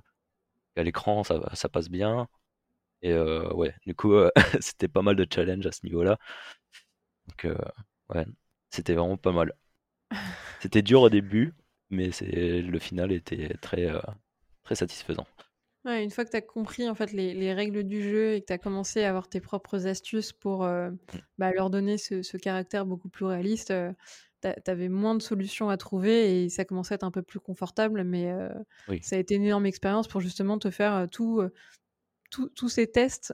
qu'à 0.75 0.84
l'écran 0.84 1.24
ça 1.24 1.41
ça 1.55 1.69
passe 1.69 1.89
bien 1.89 2.27
et 3.03 3.15
ouais, 3.17 3.74
du 3.86 3.95
coup, 3.95 4.13
c'était 4.61 4.87
pas 4.89 5.01
mal 5.03 5.16
de 5.16 5.27
challenge 5.31 5.66
à 5.68 5.72
ce 5.72 5.85
niveau-là. 5.85 6.18
Donc 7.27 7.48
ouais, 8.09 8.25
c'était 8.70 8.94
vraiment 8.96 9.18
pas 9.18 9.31
mal. 9.31 9.53
C'était 10.61 10.81
dur 10.81 11.01
au 11.01 11.09
début, 11.09 11.53
mais 11.89 12.11
c'est 12.11 12.61
le 12.61 12.79
final 12.79 13.11
était 13.11 13.55
très, 13.57 13.87
très 14.63 14.75
satisfaisant. 14.75 15.27
Ouais, 15.85 16.03
une 16.03 16.09
fois 16.09 16.25
que 16.25 16.31
tu 16.31 16.37
as 16.37 16.41
compris 16.41 16.89
en 16.89 16.95
fait 16.95 17.11
les 17.11 17.35
les 17.35 17.53
règles 17.53 17.83
du 17.83 18.01
jeu 18.01 18.33
et 18.33 18.41
que 18.41 18.48
tu 18.48 18.53
as 18.53 18.57
commencé 18.57 19.03
à 19.03 19.09
avoir 19.09 19.29
tes 19.29 19.39
propres 19.39 19.85
astuces 19.85 20.33
pour, 20.33 20.63
heu, 20.65 20.98
Mmh. 21.13 21.25
bah, 21.37 21.51
leur 21.51 21.69
donner 21.69 22.00
ce 22.00 22.24
ce 22.24 22.37
caractère 22.37 22.87
beaucoup 22.87 23.07
plus 23.07 23.25
réaliste, 23.25 23.69
heu, 23.69 23.93
tu 24.41 24.50
avais 24.71 24.89
moins 24.89 25.13
de 25.13 25.21
solutions 25.21 25.69
à 25.69 25.77
trouver 25.77 26.43
et 26.45 26.50
ça 26.50 26.65
commençait 26.65 26.95
à 26.95 26.95
être 26.95 27.03
un 27.03 27.11
peu 27.11 27.21
plus 27.21 27.39
confortable 27.39 28.03
mais 28.03 28.33
Oui. 28.87 29.01
ça 29.01 29.15
a 29.15 29.19
été 29.19 29.35
une 29.35 29.43
énorme 29.43 29.67
expérience 29.67 30.07
pour 30.07 30.21
justement 30.21 30.57
te 30.57 30.71
faire, 30.71 31.07
tout, 31.11 32.50
tous 32.55 32.69
ces 32.69 32.91
tests, 32.91 33.33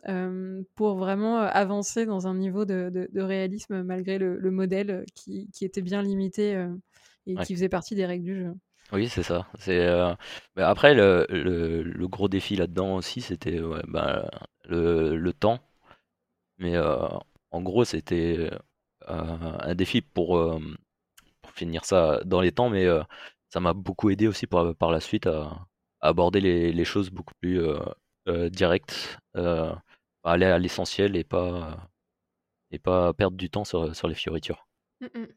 pour 0.76 0.98
vraiment, 0.98 1.38
avancer 1.40 2.06
dans 2.06 2.28
un 2.28 2.36
niveau 2.36 2.66
de 2.66 2.90
de 2.94 3.10
de 3.12 3.22
réalisme 3.22 3.84
malgré 3.84 4.20
le 4.20 4.38
le 4.40 4.52
modèle 4.52 5.06
qui 5.16 5.50
qui 5.52 5.66
était 5.66 5.82
bien 5.84 6.02
limité, 6.04 6.56
et 7.28 7.38
Ouais. 7.38 7.44
qui 7.46 7.56
faisait 7.56 7.70
partie 7.70 7.96
des 7.96 8.06
règles 8.06 8.26
du 8.26 8.36
jeu. 8.36 8.54
Oui, 8.92 9.08
c'est 9.08 9.24
ça. 9.24 9.48
C'est, 9.58 9.88
mais 10.58 10.64
après 10.64 10.94
le 10.94 11.26
le 11.30 11.82
le 11.84 12.08
gros 12.10 12.28
défi 12.28 12.56
là-dedans 12.58 12.96
aussi, 12.98 13.22
c'était, 13.22 13.62
ouais, 13.62 13.82
bah, 13.88 14.30
le 14.66 15.16
le 15.16 15.34
temps. 15.34 15.60
Mais, 16.60 16.76
heu, 16.78 16.98
en 17.52 17.62
gros, 17.62 17.86
c'était, 17.86 18.38
heu, 18.40 18.52
un 19.08 19.76
défi 19.76 20.02
pour, 20.02 20.38
pour 21.42 21.52
finir 21.54 21.86
ça 21.86 22.22
dans 22.26 22.42
les 22.42 22.52
temps, 22.54 22.70
mais, 22.70 22.88
ça 23.50 23.60
m'a 23.62 23.74
beaucoup 23.74 24.10
aidé 24.12 24.28
aussi 24.28 24.48
par 24.48 24.76
par 24.76 24.92
la 24.92 25.00
suite 25.02 25.28
à 25.28 25.66
à 26.02 26.10
aborder 26.10 26.42
les 26.42 26.74
les 26.74 26.86
choses 26.86 27.10
beaucoup 27.12 27.34
plus, 27.42 27.60
heu 27.60 27.80
heu, 28.30 28.50
direct, 28.52 29.20
heu, 29.38 29.72
aller 30.24 30.46
à 30.48 30.60
l'essentiel 30.60 31.16
et 31.18 31.24
pas 31.26 31.90
et 32.72 32.80
pas 32.80 33.14
perdre 33.14 33.38
du 33.38 33.50
temps 33.52 33.66
sur, 33.66 33.96
sur 33.96 34.08
les 34.10 34.16
fioritures. 34.16 34.66
Mmh 35.02 35.08
mh. 35.16 35.28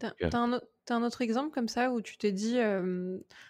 Tu 0.00 0.06
as 0.06 0.16
Donc, 0.20 0.30
tu 0.30 0.36
as 0.36 0.40
un 0.40 0.52
autre 0.54 0.68
tu 0.88 0.92
as 0.94 0.96
un 0.96 1.02
autre 1.04 1.22
exemple 1.22 1.50
comme 1.54 1.68
ça 1.68 1.90
où 1.92 2.00
tu 2.02 2.18
t'es 2.18 2.32
dit, 2.32 2.58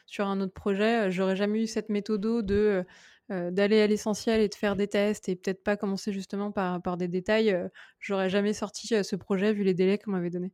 sur 0.06 0.26
un 0.26 0.40
autre 0.40 0.52
projet, 0.54 1.10
«J'aurais 1.10 1.36
jamais 1.36 1.62
eu 1.64 1.66
cette 1.66 1.88
méthodo 1.88 2.42
de, 2.42 2.84
d'aller 3.30 3.80
à 3.82 3.86
l'essentiel 3.86 4.40
et 4.40 4.48
de 4.48 4.54
faire 4.54 4.76
des 4.76 4.88
tests 4.88 5.28
et 5.28 5.36
peut-être 5.36 5.62
pas 5.64 5.76
commencer 5.76 6.12
justement 6.12 6.52
par 6.52 6.82
par 6.82 6.96
des 6.96 7.08
détails, 7.08 7.56
j'aurais 8.00 8.30
jamais 8.30 8.52
sorti, 8.54 8.88
ce 9.04 9.16
projet 9.16 9.52
vu 9.54 9.64
les 9.64 9.74
délais 9.74 9.98
qu'on 9.98 10.12
m'avait 10.12 10.30
donnés»? 10.30 10.52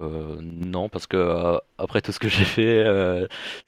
Heu, 0.00 0.38
non, 0.40 0.88
parce 0.88 1.06
que, 1.06 1.58
après 1.78 2.00
tout 2.00 2.12
ce 2.12 2.18
que 2.18 2.28
j'ai 2.28 2.44
fait, 2.44 2.84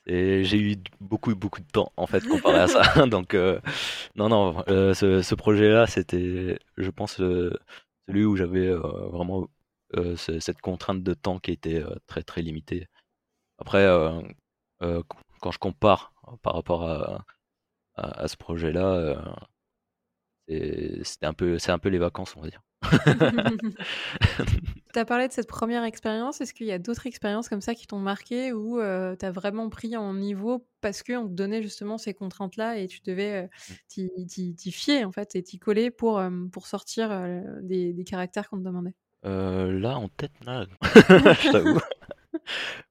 et 0.07 0.45
j'ai 0.45 0.59
eu 0.59 0.77
d 0.77 0.83
beaucoup, 1.01 1.35
beaucoup 1.35 1.61
de 1.61 1.67
temps, 1.71 1.93
en 1.97 2.07
fait, 2.07 2.27
comparé 2.27 2.61
à 2.61 2.69
ça. 2.69 2.83
Donc, 3.07 3.35
non, 4.17 4.29
non, 4.29 4.64
ce 4.95 5.23
ce 5.23 5.35
projet-là, 5.35 5.87
c'était, 5.87 6.59
je 6.77 6.90
pense, 6.90 7.17
celui 7.17 8.25
où 8.25 8.37
j'avais, 8.37 8.69
vraiment, 8.71 9.49
cette 10.16 10.61
contrainte 10.61 11.03
de 11.03 11.14
temps 11.14 11.38
qui 11.40 11.53
était, 11.53 11.81
heu, 11.83 11.97
très, 12.07 12.23
très 12.23 12.42
limitée. 12.42 12.88
Après, 13.59 13.87
q 14.83 15.16
quand 15.40 15.51
je 15.53 15.59
compare 15.59 16.14
par 16.42 16.55
rapport 16.55 16.85
à 16.90 17.25
à 17.97 18.23
à 18.25 18.29
ce 18.29 18.37
projet-là, 18.38 19.37
c'était 20.49 21.27
un 21.27 21.35
peu 21.35 21.59
c'est 21.59 21.73
un 21.73 21.79
peu 21.79 21.88
les 21.88 21.99
vacances, 21.99 22.37
on 22.37 22.42
va 22.42 22.49
dire. 22.51 22.62
Tu 24.94 25.01
as 25.01 25.05
parlé 25.05 25.27
de 25.27 25.33
cette 25.33 25.49
première 25.49 25.83
expérience, 25.83 26.40
est-ce 26.40 26.55
qu'il 26.55 26.66
y 26.68 26.73
a 26.73 26.79
d'autres 26.79 27.09
expériences 27.09 27.49
comme 27.49 27.61
ça 27.61 27.75
qui 27.75 27.88
t'ont 27.88 27.99
marqué 27.99 28.53
où, 28.53 28.79
heu, 28.81 29.16
tu 29.18 29.27
as 29.27 29.33
vraiment 29.33 29.68
pris 29.68 29.97
en 29.97 30.14
niveau 30.14 30.68
parce 30.81 31.03
qu'on 31.03 31.27
te 31.27 31.33
donnait 31.33 31.62
justement 31.62 31.99
ces 31.99 32.14
contraintes-là 32.14 32.79
et 32.79 32.87
tu 32.87 33.01
devais, 33.05 33.51
Mmh. 33.68 33.77
t'y 33.88 34.73
fier 34.73 35.05
en 35.05 35.11
fait 35.12 35.35
et 35.35 35.42
t'y 35.42 35.59
coller 35.59 35.90
pour, 35.90 36.23
pour 36.53 36.66
sortir, 36.68 37.11
des 37.62 38.05
caractères 38.07 38.49
qu'on 38.49 38.59
te 38.59 38.62
demandait? 38.64 38.94
Heu, 39.25 39.71
là, 39.81 39.99
en 39.99 40.09
tête, 40.09 40.33
là, 40.45 40.67
je 41.41 41.49
t'avoue. 41.51 41.81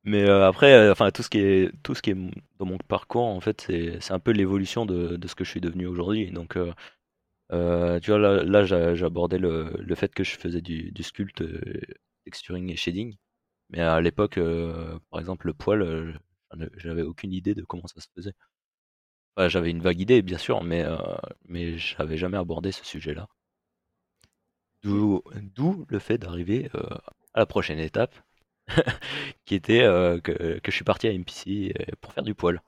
Mais, 0.04 0.24
heu, 0.28 0.43
après, 0.43 0.89
enfin 0.89 1.12
tout 1.12 1.24
ce 1.24 1.30
qui 1.30 1.39
est 1.39 1.72
tout 1.84 1.96
ce 1.96 2.02
qui 2.02 2.12
est 2.12 2.15
dans 2.60 2.65
mon 2.65 2.78
parcours, 2.78 3.24
en 3.26 3.39
fait, 3.41 3.62
c'est 3.62 4.00
c'est 4.02 4.13
un 4.13 4.19
peu 4.19 4.32
l'évolution 4.32 4.86
de 4.86 5.15
de 5.17 5.28
ce 5.28 5.36
que 5.36 5.43
je 5.43 5.50
suis 5.50 5.62
devenu 5.62 5.86
aujourd'hui. 5.88 6.32
Donc, 6.32 6.58
tu 8.02 8.12
vois, 8.12 8.19
là 8.19 8.43
là, 8.43 8.65
j'a 8.65 8.96
j'abordais 8.96 9.38
le 9.38 9.74
le 9.80 9.96
fait 9.96 10.13
que 10.13 10.24
je 10.24 10.38
faisais 10.38 10.62
du 10.62 10.91
du 10.91 11.04
sculpt, 11.04 11.43
texturing 12.26 12.69
et 12.72 12.76
shading. 12.76 13.15
Mais 13.72 13.82
à 13.82 14.02
l'époque, 14.02 14.39
par 15.12 15.19
exemple, 15.22 15.48
le 15.48 15.54
poil, 15.56 16.19
j'avais 16.78 17.04
aucune 17.04 17.34
idée 17.34 17.56
de 17.56 17.63
comment 17.63 17.88
ça 17.88 18.02
se 18.02 18.08
faisait. 18.15 18.34
Enfin, 19.38 19.48
j'avais 19.48 19.69
une 19.69 19.82
vague 19.82 20.00
idée, 20.00 20.24
bien 20.24 20.39
sûr, 20.39 20.63
mais, 20.63 20.84
mais 21.48 21.78
j'avais 21.78 22.17
jamais 22.17 22.38
abordé 22.38 22.72
ce 22.72 22.84
sujet-là. 22.84 23.28
D'où 25.56 25.83
le 25.93 25.99
fait 25.99 26.17
d'arriver, 26.17 26.69
heu, 26.75 26.82
à 27.34 27.39
la 27.39 27.45
prochaine 27.45 27.79
étape 27.79 28.15
qui 29.45 29.56
était, 29.56 29.84
heu, 29.84 30.19
que 30.21 30.60
que 30.60 30.71
je 30.71 30.75
suis 30.75 30.84
parti 30.86 31.08
à 31.08 31.12
MPC, 31.12 31.73
heu, 31.79 31.86
pour 32.01 32.13
faire 32.13 32.23
du 32.23 32.36
poil. 32.36 32.62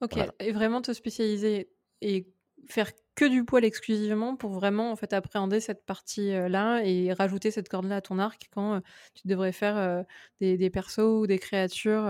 OK 0.00 0.16
Voilà. 0.16 0.34
et 0.40 0.52
vraiment 0.52 0.82
te 0.82 0.92
spécialiser 0.92 1.70
et 2.00 2.26
faire 2.68 2.90
que 3.14 3.26
du 3.26 3.44
poil 3.44 3.64
exclusivement 3.64 4.36
pour 4.36 4.52
vraiment 4.52 4.90
en 4.90 4.96
fait 4.96 5.12
appréhender 5.12 5.60
cette 5.60 5.84
partie-là 5.84 6.82
et 6.84 7.12
rajouter 7.12 7.50
cette 7.50 7.68
corde-là 7.68 7.96
à 7.96 8.00
ton 8.00 8.18
arc 8.18 8.48
quand, 8.52 8.80
tu 9.14 9.28
devrais 9.28 9.52
faire, 9.52 10.04
des 10.40 10.56
des 10.56 10.70
persos 10.70 10.98
ou 11.22 11.26
des 11.26 11.38
créatures, 11.38 12.08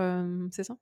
c'est 0.51 0.63
ça? 0.63 0.77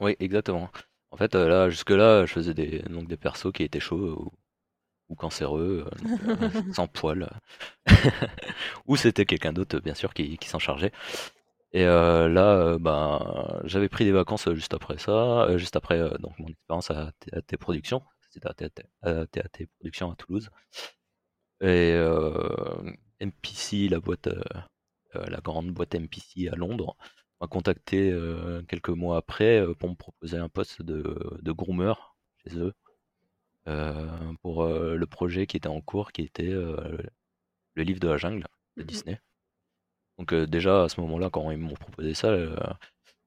Oui, 0.00 0.14
exactement. 0.20 0.70
En 1.10 1.16
fait, 1.16 1.34
là, 1.34 1.68
jusque-là, 1.70 2.26
je 2.26 2.32
faisais 2.32 2.54
des 2.54 2.80
donc 2.82 3.08
des 3.08 3.16
persos 3.16 3.52
qui 3.52 3.62
étaient 3.64 3.80
chauds 3.80 4.32
ou 5.08 5.14
cancéreux, 5.14 5.88
sans 6.72 6.86
poil. 6.88 7.30
Ou 8.86 8.96
c'était 8.96 9.26
quelqu'un 9.26 9.52
d'autre 9.52 9.80
bien 9.80 9.94
sûr 9.94 10.14
qui 10.14 10.38
s'en 10.44 10.58
chargeait. 10.58 10.92
Et 11.72 11.84
là, 11.84 12.78
ben, 12.78 13.60
j'avais 13.64 13.88
pris 13.88 14.04
des 14.04 14.12
vacances, 14.12 14.48
juste 14.54 14.74
après 14.74 14.98
ça, 14.98 15.56
juste 15.58 15.76
après, 15.76 15.98
donc 16.20 16.38
mon 16.38 16.48
expérience 16.48 16.90
à 16.90 17.12
TAT 17.20 17.58
Productions. 17.58 18.02
C'était 18.30 18.48
à 18.48 18.54
TAT 19.26 19.66
Productions 19.78 20.10
à 20.12 20.16
Toulouse. 20.16 20.50
Et 21.60 21.94
MPC, 23.20 23.88
la 23.88 24.00
boîte, 24.00 24.28
la 25.14 25.40
grande 25.40 25.70
boîte 25.72 25.94
MPC 25.94 26.48
à 26.48 26.56
Londres, 26.56 26.96
m'a 27.40 27.46
contacté, 27.48 28.12
quelques 28.68 28.90
mois 28.90 29.16
après, 29.16 29.64
pour 29.78 29.90
me 29.90 29.96
proposer 29.96 30.38
un 30.38 30.48
poste 30.48 30.82
de 30.82 31.18
de 31.42 31.52
groomer 31.52 32.16
chez 32.44 32.56
eux, 32.58 32.72
pour, 34.42 34.66
le 34.66 35.06
projet 35.06 35.46
qui 35.46 35.56
était 35.56 35.68
en 35.68 35.80
cours, 35.80 36.12
qui 36.12 36.22
était, 36.22 36.52
le 36.52 37.82
livre 37.82 38.00
de 38.00 38.08
la 38.08 38.16
jungle 38.16 38.46
de 38.76 38.82
mmh 38.82 38.86
Disney. 38.86 39.20
Donc 40.18 40.34
déjà 40.34 40.84
à 40.84 40.88
ce 40.88 41.00
moment-là, 41.00 41.30
quand 41.30 41.50
ils 41.50 41.58
m'ont 41.58 41.74
proposé 41.74 42.14
ça, 42.14 42.36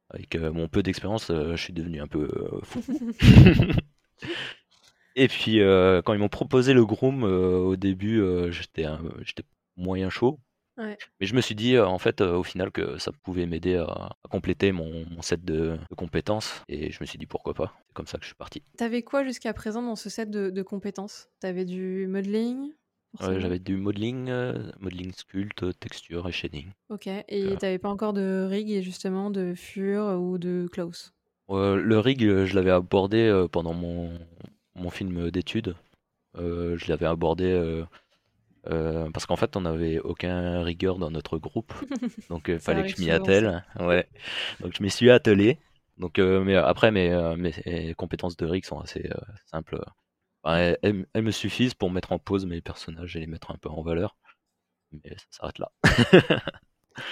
avec 0.09 0.35
mon 0.35 0.67
peu 0.67 0.83
d'expérience, 0.83 1.27
je 1.29 1.55
suis 1.55 1.73
devenu 1.73 2.01
un 2.01 2.07
peu 2.07 2.29
fou. 2.63 2.81
Et 5.15 5.27
puis 5.27 5.59
quand 6.05 6.13
ils 6.13 6.19
m'ont 6.19 6.29
proposé 6.29 6.73
le 6.73 6.85
groom, 6.85 7.23
au 7.23 7.75
début, 7.75 8.21
j'étais 8.51 8.85
j'étais 9.21 9.43
moyen 9.75 10.09
chaud. 10.09 10.39
Mais 10.77 10.97
je 11.21 11.33
me 11.33 11.41
suis 11.41 11.55
dit, 11.55 11.77
en 11.79 11.97
fait, 11.97 12.21
au 12.21 12.43
final, 12.43 12.71
que 12.71 12.97
ça 12.97 13.11
pouvait 13.23 13.45
m'aider 13.45 13.75
à, 13.77 14.15
compléter 14.29 14.71
mon, 14.71 15.21
set 15.21 15.43
de, 15.43 15.77
compétences. 15.95 16.61
Et 16.67 16.91
je 16.91 16.97
me 17.01 17.05
suis 17.05 17.17
dit, 17.17 17.25
pourquoi 17.25 17.53
pas. 17.53 17.73
C'est 17.87 17.93
comme 17.93 18.07
ça 18.07 18.17
que 18.17 18.23
je 18.23 18.27
suis 18.27 18.35
parti. 18.35 18.61
T'avais 18.77 19.01
quoi 19.01 19.23
jusqu'à 19.23 19.53
présent 19.53 19.81
dans 19.81 19.95
ce 19.95 20.09
set 20.09 20.29
de, 20.29 20.49
de 20.49 20.61
compétences? 20.61 21.29
T'avais 21.39 21.65
du 21.65 22.07
modeling 22.07 22.71
j'avais 23.19 23.59
du 23.59 23.77
modeling, 23.77 24.29
euh, 24.29 24.71
modeling 24.79 25.11
sculpt, 25.13 25.79
texture 25.79 26.27
et 26.27 26.31
shading. 26.31 26.71
Ok, 26.89 27.07
et 27.07 27.55
t'avais 27.57 27.79
pas 27.79 27.89
encore 27.89 28.13
de 28.13 28.45
rig 28.49 28.69
et 28.69 28.81
justement 28.81 29.31
de 29.31 29.53
fur 29.55 30.03
ou 30.19 30.37
de 30.37 30.67
close? 30.71 31.13
Le 31.49 31.99
rig, 31.99 32.23
euh, 32.23 32.45
je 32.45 32.55
l'avais 32.55 32.71
abordé 32.71 33.19
euh, 33.19 33.47
pendant 33.47 33.73
mon, 33.73 34.19
mon 34.75 34.89
film 34.89 35.31
d'études. 35.31 35.75
je 36.35 36.89
l'avais 36.89 37.05
abordé 37.05 37.83
parce 38.67 39.25
qu'en 39.25 39.35
fait, 39.35 39.55
on 39.55 39.61
n'avait 39.61 39.99
aucun 39.99 40.63
rigueur 40.63 40.97
dans 40.97 41.11
notre 41.11 41.37
groupe. 41.37 41.73
Donc, 42.29 42.45
il 42.47 42.59
fallait 42.59 42.83
que 42.83 42.95
je 42.95 43.01
m'y 43.01 43.11
attelle. 43.11 43.63
Ouais. 43.79 44.07
Donc, 44.59 44.75
je 44.77 44.83
m'y 44.83 44.89
suis 44.89 45.09
attelé. 45.09 45.57
Donc, 45.97 46.19
mais 46.19 46.55
après, 46.55 46.91
mes, 46.91 47.35
mes 47.37 47.93
compétences 47.95 48.37
de 48.37 48.45
rig 48.45 48.65
sont 48.65 48.79
assez 48.79 49.09
simples 49.45 49.79
elles, 50.55 51.05
me 51.15 51.31
suffisent 51.31 51.73
pour 51.73 51.91
mettre 51.91 52.11
en 52.11 52.19
pause 52.19 52.45
mes 52.45 52.61
personnages 52.61 53.15
et 53.15 53.19
les 53.19 53.27
mettre 53.27 53.51
un 53.51 53.57
peu 53.57 53.69
en 53.69 53.81
valeur. 53.81 54.17
Mais 54.91 55.15
ça 55.17 55.25
s'arrête 55.31 55.59
là. 55.59 55.71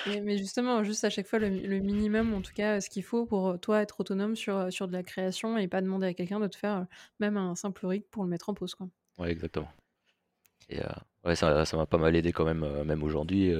mais, 0.07 0.37
justement, 0.37 0.83
juste 0.83 1.03
à 1.03 1.09
chaque 1.09 1.27
fois, 1.27 1.39
le, 1.39 1.49
minimum, 1.79 2.33
en 2.33 2.41
tout 2.41 2.53
cas, 2.53 2.79
ce 2.79 2.89
qu'il 2.89 3.03
faut 3.03 3.25
pour 3.25 3.49
euh, 3.49 3.57
toi 3.57 3.81
être 3.81 3.99
autonome 3.99 4.35
sur, 4.35 4.57
euh, 4.57 4.69
sur 4.69 4.87
de 4.87 4.93
la 4.93 5.03
création 5.03 5.57
et 5.57 5.67
pas 5.67 5.81
demander 5.81 6.07
à 6.07 6.13
quelqu'un 6.13 6.39
de 6.39 6.47
te 6.47 6.55
faire 6.55 6.77
euh, 6.77 6.85
même 7.19 7.37
un 7.37 7.55
simple 7.55 7.85
rig 7.85 8.03
pour 8.09 8.23
le 8.23 8.29
mettre 8.29 8.49
en 8.49 8.53
pause. 8.53 8.75
Quoi. 8.75 8.87
Ouais, 9.17 9.31
exactement. 9.31 9.69
Et 10.69 10.79
ouais, 11.25 11.35
ça, 11.35 11.65
m'a 11.73 11.85
pas 11.85 11.97
mal 11.97 12.15
aidé 12.15 12.31
quand 12.31 12.45
même, 12.45 12.83
même 12.83 13.03
aujourd'hui. 13.03 13.53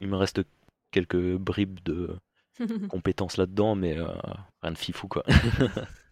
il 0.00 0.08
me 0.08 0.16
reste 0.16 0.42
quelques 0.90 1.36
bribes 1.36 1.80
de 1.84 2.16
compétences 2.88 3.36
là-dedans, 3.36 3.74
mais 3.74 3.96
rien 4.62 4.72
de 4.72 4.78
fifou, 4.78 5.08
quoi. 5.08 5.24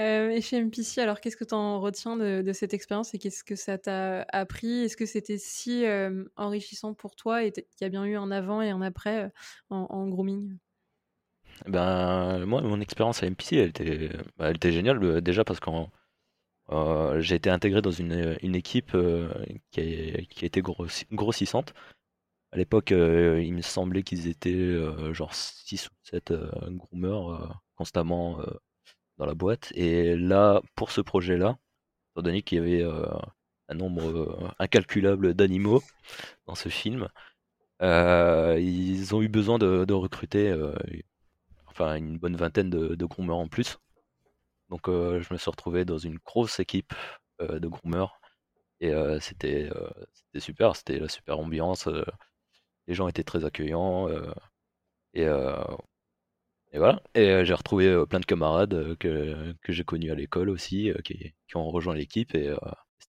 Euh, 0.00 0.30
et 0.30 0.40
chez 0.40 0.60
MPC, 0.60 1.00
alors 1.00 1.20
qu'est-ce 1.20 1.36
que 1.36 1.44
tu 1.44 1.54
en 1.54 1.80
retiens 1.80 2.16
de, 2.16 2.52
cette 2.52 2.74
expérience 2.74 3.14
et 3.14 3.18
qu'est-ce 3.18 3.44
que 3.44 3.54
ça 3.54 3.78
t'a 3.78 4.22
appris? 4.30 4.82
Est-ce 4.82 4.96
que 4.96 5.06
c'était 5.06 5.38
si 5.38 5.84
enrichissant 6.36 6.94
pour 6.94 7.14
toi 7.14 7.44
et 7.44 7.52
qu'il 7.52 7.64
y 7.80 7.84
a 7.84 7.88
bien 7.88 8.04
eu 8.04 8.16
un 8.16 8.30
avant 8.30 8.60
et 8.60 8.70
un 8.70 8.82
après 8.82 9.30
en, 9.70 10.08
grooming? 10.08 10.56
Ben, 11.68 12.44
moi, 12.44 12.60
mon 12.62 12.80
expérience 12.80 13.22
à 13.22 13.26
MPC, 13.30 13.56
elle 13.56 13.68
était, 13.68 14.10
bah, 14.36 14.50
elle 14.50 14.56
était 14.56 14.72
géniale 14.72 15.20
déjà 15.20 15.44
parce 15.44 15.60
que 16.68 17.20
j'ai 17.20 17.36
été 17.36 17.50
intégré 17.50 17.82
dans 17.82 17.90
une, 17.90 18.36
une 18.42 18.54
équipe 18.54 18.96
qui, 19.70 19.80
a, 19.80 20.22
qui 20.30 20.44
était 20.44 20.62
grossissante. 20.62 21.74
À 22.52 22.56
l'époque, 22.56 22.90
il 22.90 23.52
me 23.54 23.62
semblait 23.62 24.02
qu'ils 24.02 24.28
étaient 24.28 24.76
genre 25.12 25.34
6 25.34 25.88
ou 25.88 25.90
7 26.04 26.32
groomers 26.70 27.62
constamment 27.76 28.38
dans 29.18 29.26
la 29.26 29.34
boîte. 29.34 29.72
Et 29.74 30.16
là, 30.16 30.60
pour 30.74 30.90
ce 30.90 31.00
projet-là, 31.00 31.58
étant 32.12 32.22
donné 32.22 32.42
qu'il 32.42 32.58
y 32.58 32.60
avait 32.60 32.82
euh, 32.82 33.06
un 33.68 33.74
nombre 33.74 34.02
euh, 34.04 34.48
incalculable 34.58 35.34
d'animaux 35.34 35.82
dans 36.46 36.54
ce 36.54 36.68
film, 36.68 37.08
euh, 37.82 38.58
ils 38.60 39.14
ont 39.14 39.22
eu 39.22 39.28
besoin 39.28 39.58
de, 39.58 39.92
recruter 39.92 40.54
une 41.80 42.18
bonne 42.18 42.36
vingtaine 42.36 42.70
de, 42.70 42.94
de 42.94 43.04
groomers 43.04 43.36
en 43.36 43.48
plus. 43.48 43.78
Donc 44.70 44.82
je 44.86 45.32
me 45.32 45.38
suis 45.38 45.50
retrouvé 45.50 45.84
dans 45.84 45.98
une 45.98 46.18
grosse 46.24 46.60
équipe 46.60 46.94
de 47.40 47.68
groomers 47.68 48.20
et 48.80 48.92
c'était 49.20 49.70
super, 50.38 50.76
c'était 50.76 50.98
la 50.98 51.08
super 51.08 51.38
ambiance. 51.38 51.88
les 52.86 52.94
gens 52.94 53.08
étaient 53.08 53.24
très 53.24 53.44
accueillants 53.44 54.08
et 55.14 55.28
et 56.74 56.78
voilà. 56.78 57.00
Et 57.14 57.30
euh, 57.30 57.44
j'ai 57.44 57.54
retrouvé 57.54 57.86
euh, 57.86 58.04
plein 58.04 58.18
de 58.18 58.26
camarades 58.26 58.74
euh, 58.74 58.96
que, 58.96 59.54
que 59.62 59.72
j'ai 59.72 59.84
connus 59.84 60.10
à 60.10 60.16
l'école 60.16 60.50
aussi, 60.50 60.90
qui, 61.04 61.32
qui, 61.46 61.56
ont 61.56 61.70
rejoint 61.70 61.94
l'équipe 61.94 62.34
et 62.34 62.52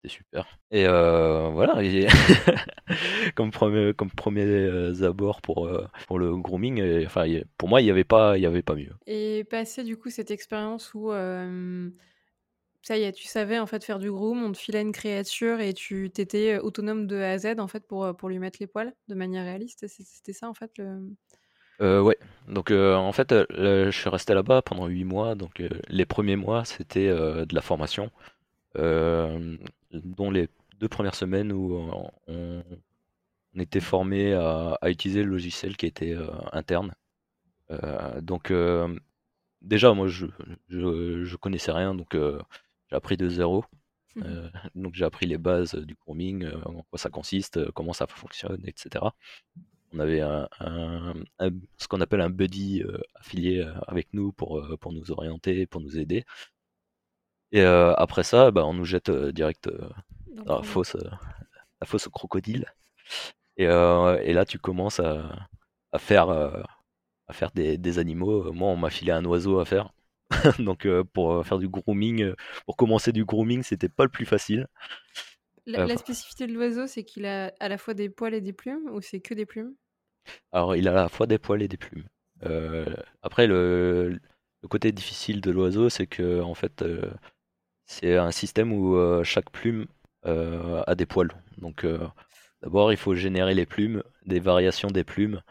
c'était 0.05 0.13
super. 0.13 0.59
Et 0.71 0.85
voilà, 0.85 1.81
comme 3.35 3.51
premier, 3.51 3.93
comme 3.93 4.11
premier 4.11 5.03
abord 5.03 5.41
pour, 5.41 5.69
pour 6.07 6.19
le 6.19 6.35
grooming, 6.37 6.79
et, 6.79 7.05
enfin, 7.05 7.25
pour 7.57 7.69
moi, 7.69 7.81
il 7.81 7.85
n'y 7.85 7.91
avait, 7.91 8.03
pas, 8.03 8.37
y 8.37 8.45
avait 8.45 8.61
pas 8.61 8.75
mieux. 8.75 8.93
Et 9.07 9.43
passer 9.45 9.83
du 9.83 9.97
coup 9.97 10.09
cette 10.09 10.31
expérience 10.31 10.93
où 10.93 11.11
ça 12.85 12.97
y 12.97 13.03
est, 13.03 13.13
tu 13.13 13.27
savais 13.27 13.57
en 13.57 13.65
fait 13.65 13.83
faire 13.83 13.97
du 13.97 14.11
groom, 14.11 14.43
on 14.43 14.51
te 14.51 14.57
filait 14.57 14.81
une 14.81 14.91
créature 14.91 15.59
et 15.59 15.73
tu 15.73 16.11
t'étais 16.11 16.59
autonome 16.59 17.07
de 17.07 17.17
A 17.17 17.31
à 17.31 17.37
Z 17.39 17.55
en 17.57 17.67
fait 17.67 17.87
pour, 17.87 18.15
pour 18.15 18.29
lui 18.29 18.37
mettre 18.37 18.57
les 18.59 18.67
poils 18.67 18.93
de 19.07 19.15
manière 19.15 19.43
réaliste. 19.43 19.87
C'était 19.87 20.33
ça 20.33 20.47
en 20.47 20.53
fait 20.53 20.71
le. 20.77 20.99
Euh, 21.81 22.01
ouais, 22.01 22.17
donc 22.47 22.71
euh, 22.71 22.95
en 22.95 23.11
fait, 23.11 23.31
euh, 23.31 23.91
je 23.91 23.97
suis 23.97 24.09
resté 24.09 24.33
là-bas 24.33 24.61
pendant 24.61 24.87
8 24.87 25.03
mois, 25.03 25.35
donc 25.35 25.61
les 25.89 26.05
premiers 26.05 26.35
mois, 26.35 26.63
c'était 26.63 27.09
de 27.09 27.55
la 27.55 27.61
formation, 27.61 28.11
dont 30.03 30.31
les 30.31 30.49
deux 30.79 30.89
premières 30.89 31.15
semaines 31.15 31.51
où 31.51 31.89
on, 32.27 32.63
était 33.57 33.79
formé 33.79 34.33
à, 34.33 34.77
utiliser 34.85 35.23
le 35.23 35.29
logiciel 35.29 35.77
qui 35.77 35.85
était 35.85 36.15
interne. 36.51 36.93
donc 38.21 38.51
déjà, 39.61 39.93
moi, 39.93 40.07
je, 40.07 40.27
je, 40.69 41.35
connaissais 41.37 41.71
rien, 41.71 41.95
donc 41.95 42.13
j'ai 42.13 42.95
appris 42.95 43.17
de 43.17 43.29
zéro. 43.29 43.63
Mmh 44.15 44.49
donc 44.75 44.93
j'ai 44.93 45.03
appris 45.03 45.25
les 45.25 45.37
bases 45.37 45.75
du 45.75 45.93
grooming, 45.95 46.47
en 46.65 46.83
quoi 46.83 46.97
ça 46.97 47.09
consiste, 47.09 47.69
comment 47.71 47.91
ça 47.91 48.07
fonctionne, 48.07 48.61
etc 48.65 49.07
on 49.95 49.99
avait 49.99 50.21
un, 50.21 50.47
ce 51.77 51.87
qu'on 51.87 52.01
appelle 52.01 52.21
un 52.21 52.29
buddy 52.29 52.83
euh, 52.83 52.97
affilié 53.15 53.59
euh, 53.59 53.73
avec 53.87 54.13
nous 54.13 54.31
pour, 54.31 54.59
euh, 54.59 54.77
pour 54.77 54.91
nous 54.91 55.11
orienter, 55.11 55.65
pour 55.67 55.81
nous 55.81 55.97
aider. 55.97 56.25
Et 57.51 57.61
après 57.63 58.23
ça, 58.23 58.51
bah, 58.51 58.65
on 58.65 58.73
nous 58.73 58.85
jette 58.85 59.11
direct 59.11 59.69
dans 60.45 60.57
la 60.57 60.63
fosse, 60.63 60.95
la 60.95 61.87
fosse 61.87 62.07
au 62.07 62.09
crocodile. 62.09 62.65
Et, 63.57 63.63
et, 63.63 64.33
là, 64.33 64.45
tu 64.45 64.59
commences 64.59 64.99
à, 64.99 65.47
à 65.91 65.99
faire, 65.99 66.29
à 66.29 67.33
faire 67.33 67.51
des, 67.51 67.77
des, 67.77 67.99
animaux. 67.99 68.51
Moi, 68.51 68.67
on 68.69 68.75
m'a 68.75 68.89
filé 68.89 69.11
un 69.11 69.23
oiseau 69.23 69.59
à 69.59 69.65
faire. 69.65 69.93
Donc, 70.59 70.87
pour 71.13 71.45
faire 71.45 71.59
du 71.59 71.69
grooming, 71.69 72.33
pour 72.65 72.75
commencer 72.75 73.11
du 73.13 73.23
grooming, 73.23 73.63
c'était 73.63 73.89
pas 73.89 74.03
le 74.03 74.09
plus 74.09 74.25
facile. 74.25 74.67
La, 75.65 75.97
spécificité 75.97 76.45
de 76.45 76.53
l'oiseau, 76.53 76.85
c'est 76.85 77.03
qu'il 77.03 77.25
a 77.25 77.51
à 77.59 77.69
la 77.69 77.77
fois 77.77 77.93
des 77.93 78.09
poils 78.09 78.35
et 78.35 78.41
des 78.41 78.53
plumes, 78.53 78.87
ou 78.91 79.01
c'est 79.01 79.19
que 79.19 79.33
des 79.33 79.45
plumes? 79.45 79.73
Alors, 80.51 80.75
il 80.75 80.87
a 80.87 80.91
à 80.91 80.95
la 80.95 81.09
fois 81.09 81.25
des 81.25 81.39
poils 81.39 81.61
et 81.61 81.67
des 81.67 81.77
plumes. 81.77 82.05
Euh, 82.43 82.85
après, 83.23 83.47
le, 83.47 84.19
côté 84.69 84.91
difficile 84.91 85.41
de 85.41 85.51
l'oiseau, 85.51 85.89
c'est 85.89 86.07
que 86.07 86.41
en 86.41 86.53
fait, 86.53 86.81
euh, 86.81 87.11
c'est 87.85 88.17
un 88.17 88.31
système 88.31 88.73
où 88.73 88.95
euh, 88.95 89.23
chaque 89.23 89.49
plume 89.51 89.87
a 90.23 90.95
des 90.95 91.05
poils. 91.05 91.31
Donc, 91.59 91.85
d'abord, 92.63 92.91
il 92.91 92.97
faut 92.97 93.13
générer 93.13 93.53
les 93.53 93.67
plumes, 93.67 94.03
des 94.25 94.39
variations 94.39 94.89
des 94.89 95.03
plumes. 95.03 95.41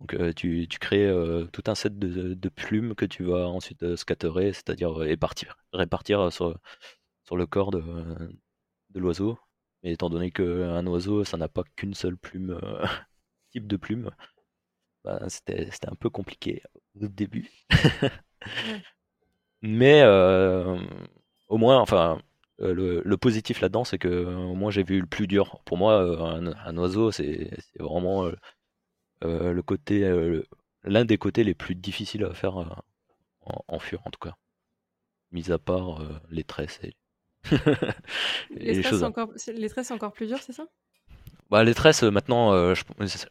Donc, 0.00 0.16
tu, 0.34 0.66
crées 0.80 1.08
tout 1.52 1.62
un 1.68 1.76
set 1.76 1.96
de, 1.98 2.48
plumes 2.48 2.96
que 2.96 3.04
tu 3.04 3.22
vas 3.22 3.46
ensuite 3.48 3.94
scatterer, 3.94 4.52
c'est-à-dire 4.52 4.92
répartir, 4.94 5.56
répartir 5.72 6.32
sur, 6.32 6.58
sur 7.24 7.36
le 7.36 7.46
corps 7.46 7.70
de, 7.70 7.82
de 8.90 9.00
l'oiseau. 9.00 9.38
Mais 9.82 9.92
étant 9.92 10.10
donné 10.10 10.32
qu'un 10.32 10.86
oiseau, 10.86 11.24
ça 11.24 11.36
n'a 11.36 11.48
pas 11.48 11.62
qu'une 11.76 11.94
seule 11.94 12.16
plume, 12.16 12.58
type 13.52 13.68
de 13.68 13.76
plume, 13.76 14.10
bah, 15.04 15.20
c'était 15.28 15.68
un 15.86 15.94
peu 15.94 16.10
compliqué 16.10 16.62
au 17.00 17.06
début. 17.06 17.48
Mais 19.62 20.02
au 21.48 21.58
moins, 21.58 21.78
enfin, 21.80 22.20
le, 22.58 23.02
le 23.04 23.16
positif 23.16 23.60
là-dedans, 23.60 23.84
c'est 23.84 23.98
que 23.98 24.08
au 24.26 24.54
moins 24.54 24.70
j'ai 24.70 24.82
vu 24.84 25.00
le 25.00 25.06
plus 25.06 25.26
dur. 25.26 25.60
Pour 25.64 25.76
moi, 25.78 26.00
un, 26.00 26.46
un 26.48 26.76
oiseau, 26.78 27.10
c'est 27.12 27.50
vraiment 27.78 28.30
le 29.22 29.60
côté, 29.62 30.00
l'un 30.84 31.04
des 31.04 31.18
côtés 31.18 31.44
les 31.44 31.54
plus 31.54 31.74
difficiles 31.74 32.24
à 32.24 32.34
faire 32.34 32.56
en, 32.56 33.64
en 33.68 33.78
fur, 33.80 34.02
en 34.06 34.10
tout 34.10 34.20
cas. 34.20 34.36
Mis 35.32 35.52
à 35.52 35.58
part 35.58 36.02
les 36.30 36.44
tresses 36.44 36.80
et, 36.84 36.96
Les 38.50 38.74
les 38.74 38.74
tresses, 38.74 38.96
choses. 38.96 38.98
c'est 38.98 39.04
encore, 39.04 39.30
c'est- 39.36 39.52
les 39.52 39.68
tresses, 39.68 39.86
c'est 39.88 39.94
encore 39.94 40.12
plus 40.12 40.26
dur, 40.26 40.42
c'est 40.42 40.52
ça? 40.52 40.66
Bah, 41.50 41.62
les 41.64 41.74
tresses, 41.74 42.02
euh, 42.02 42.10
maintenant, 42.10 42.52
euh, 42.52 42.74
je, 42.74 42.82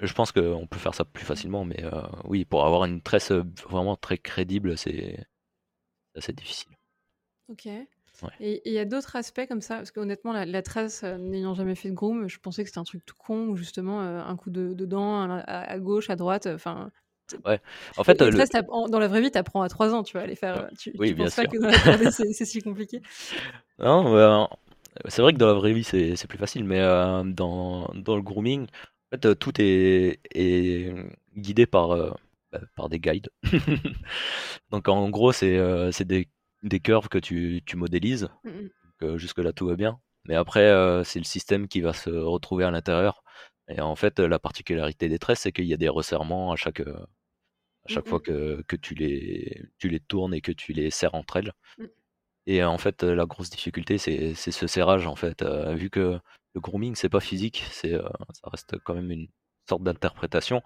je 0.02 0.14
pense 0.14 0.32
qu'on 0.32 0.68
peut 0.68 0.80
faire 0.80 0.96
ça 0.96 1.04
plus 1.06 1.26
facilement, 1.26 1.66
mais 1.66 1.84
euh, 1.84 2.02
oui, 2.26 2.46
pour 2.46 2.66
avoir 2.66 2.86
une 2.86 3.02
tresse 3.02 3.32
euh, 3.32 3.44
vraiment 3.68 3.98
très 3.98 4.18
crédible, 4.18 4.78
c'est 4.78 5.18
c'est 6.14 6.20
assez 6.20 6.34
difficile. 6.34 6.72
Ok. 7.48 7.66
Et 8.40 8.62
il 8.66 8.74
y 8.74 8.80
a 8.80 8.86
d'autres 8.86 9.16
aspects 9.16 9.46
comme 9.48 9.62
ça, 9.62 9.78
parce 9.78 9.92
qu'honnêtement, 9.92 10.34
la, 10.34 10.46
la 10.46 10.62
tresse, 10.62 11.04
euh, 11.04 11.18
n'ayant 11.18 11.54
jamais 11.54 11.76
fait 11.76 11.90
de 11.90 11.94
groom, 11.96 12.28
je 12.28 12.40
pensais 12.40 12.64
que 12.64 12.70
c'était 12.70 12.80
un 12.80 12.84
truc 12.84 13.06
tout 13.06 13.16
con, 13.18 13.48
où 13.48 13.56
justement, 13.56 14.02
euh, 14.02 14.22
un 14.22 14.36
coup 14.36 14.50
de, 14.50 14.74
de 14.74 14.86
dent 14.86 15.22
à, 15.46 15.80
gauche, 15.80 16.10
à 16.10 16.16
droite, 16.16 16.48
enfin... 16.48 16.92
En 17.98 18.04
fait, 18.04 18.22
les 18.22 18.30
le- 18.32 18.90
dans 18.90 19.00
la 19.00 19.08
vraie 19.08 19.22
vie, 19.22 19.32
t'apprends 19.32 19.62
à 19.62 19.70
3 19.70 19.94
ans, 19.94 20.04
tu 20.04 20.14
vas 20.18 20.24
aller 20.24 20.36
faire... 20.36 20.70
Tu, 20.78 20.94
Oui, 20.98 21.08
tu 21.08 21.14
bien 21.14 21.26
penses 21.26 21.34
pas 21.36 21.46
sûr. 21.46 21.50
que 21.50 21.58
dans 21.58 21.68
la 21.70 21.78
3D, 21.78 22.12
c'est 22.34 22.46
si 22.46 22.62
compliqué? 22.62 23.02
Non, 23.80 24.16
euh, 24.16 24.46
c'est 25.08 25.22
vrai 25.22 25.34
que 25.34 25.38
dans 25.38 25.48
la 25.48 25.54
vraie 25.54 25.74
vie, 25.74 25.84
c'est 25.84 26.28
plus 26.28 26.38
facile, 26.38 26.64
mais 26.64 26.80
dans, 26.80 27.88
dans 27.94 28.16
le 28.16 28.22
grooming, 28.22 28.64
en 28.66 29.18
fait, 29.18 29.36
tout 29.40 29.54
est, 29.60 30.20
est 30.34 30.94
guidé 31.36 31.66
par, 31.66 31.90
bah, 32.52 32.62
par 32.76 32.90
des 32.90 33.00
guides. 33.00 33.30
Donc, 34.72 34.88
en 34.88 35.10
gros, 35.10 35.32
c'est 35.32 35.60
c'est 35.92 36.06
des, 36.06 36.28
des 36.66 36.80
curves 36.80 37.08
que 37.10 37.18
tu, 37.18 37.62
tu 37.66 37.78
modélises. 37.78 38.30
Mm, 38.44 38.50
mm. 38.50 38.70
Euh, 39.04 39.18
jusque-là, 39.18 39.54
tout 39.54 39.68
va 39.68 39.76
bien. 39.76 40.00
Mais 40.26 40.36
après, 40.36 40.62
euh, 40.66 41.04
c'est 41.04 41.20
le 41.20 41.26
système 41.26 41.68
qui 41.68 41.82
va 41.82 41.94
se 41.94 42.10
retrouver 42.10 42.66
à 42.66 42.72
l'intérieur. 42.72 43.24
Et 43.70 43.82
en 43.82 43.96
fait, 43.96 44.20
la 44.20 44.40
particularité 44.40 45.10
des 45.10 45.20
tresses, 45.20 45.42
c'est 45.42 45.52
qu'il 45.52 45.66
y 45.66 45.74
a 45.74 45.78
des 45.78 45.90
resserrements 45.90 46.52
à 46.52 46.56
chaque, 46.56 46.82
euh, 46.82 47.06
à 47.86 47.90
chaque 47.90 48.06
Mm, 48.06 48.10
fois 48.10 48.20
mm. 48.20 48.24
que, 48.24 48.64
que 48.68 48.76
tu, 48.76 48.96
les, 48.96 49.64
tu 49.78 49.90
les 49.90 50.00
tournes 50.00 50.34
et 50.34 50.42
que 50.42 50.52
tu 50.52 50.74
les 50.74 50.92
serres 50.92 51.16
entre 51.16 51.38
elles. 51.38 51.54
Et 52.48 52.64
en 52.64 52.78
fait, 52.78 53.04
la 53.04 53.26
grosse 53.26 53.50
difficulté, 53.50 53.98
c'est 53.98 54.36
ce 54.36 54.68
serrage, 54.68 55.08
en 55.08 55.16
fait. 55.16 55.42
Euh, 55.42 55.74
vu 55.76 55.90
que 55.90 56.20
le 56.54 56.62
grooming, 56.62 56.96
c'est 56.96 57.10
pas 57.10 57.20
physique, 57.20 57.64
c'est 57.72 57.94
euh, 57.94 58.08
ça 58.34 58.50
reste 58.50 58.78
quand 58.84 58.94
même 58.94 59.12
une 59.12 59.28
sorte 59.68 59.84
d'interprétation. 59.84 60.62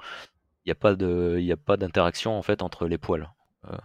Il 0.66 0.70
n'y 0.70 0.72
a 0.74 0.76
pas 0.76 0.96
de, 0.96 1.38
il 1.40 1.46
y 1.46 1.52
a 1.52 1.58
pas 1.58 1.78
d'interaction, 1.78 2.38
en 2.38 2.42
fait, 2.42 2.62
entre 2.62 2.88
les 2.88 2.98
poils. 2.98 3.30
Euh, 3.66 3.78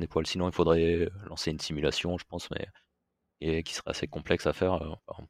des 0.00 0.06
poils. 0.08 0.26
Sinon, 0.26 0.48
il 0.48 0.54
faudrait 0.54 1.08
lancer 1.28 1.50
une 1.50 1.60
simulation, 1.60 2.18
je 2.18 2.24
pense, 2.24 2.50
mais 2.50 2.66
et 3.40 3.62
qui 3.62 3.74
serait 3.74 3.90
assez 3.90 4.08
complexe 4.08 4.46
à 4.46 4.52
faire. 4.52 4.74
euh, 4.82 4.94
enfin, 5.08 5.26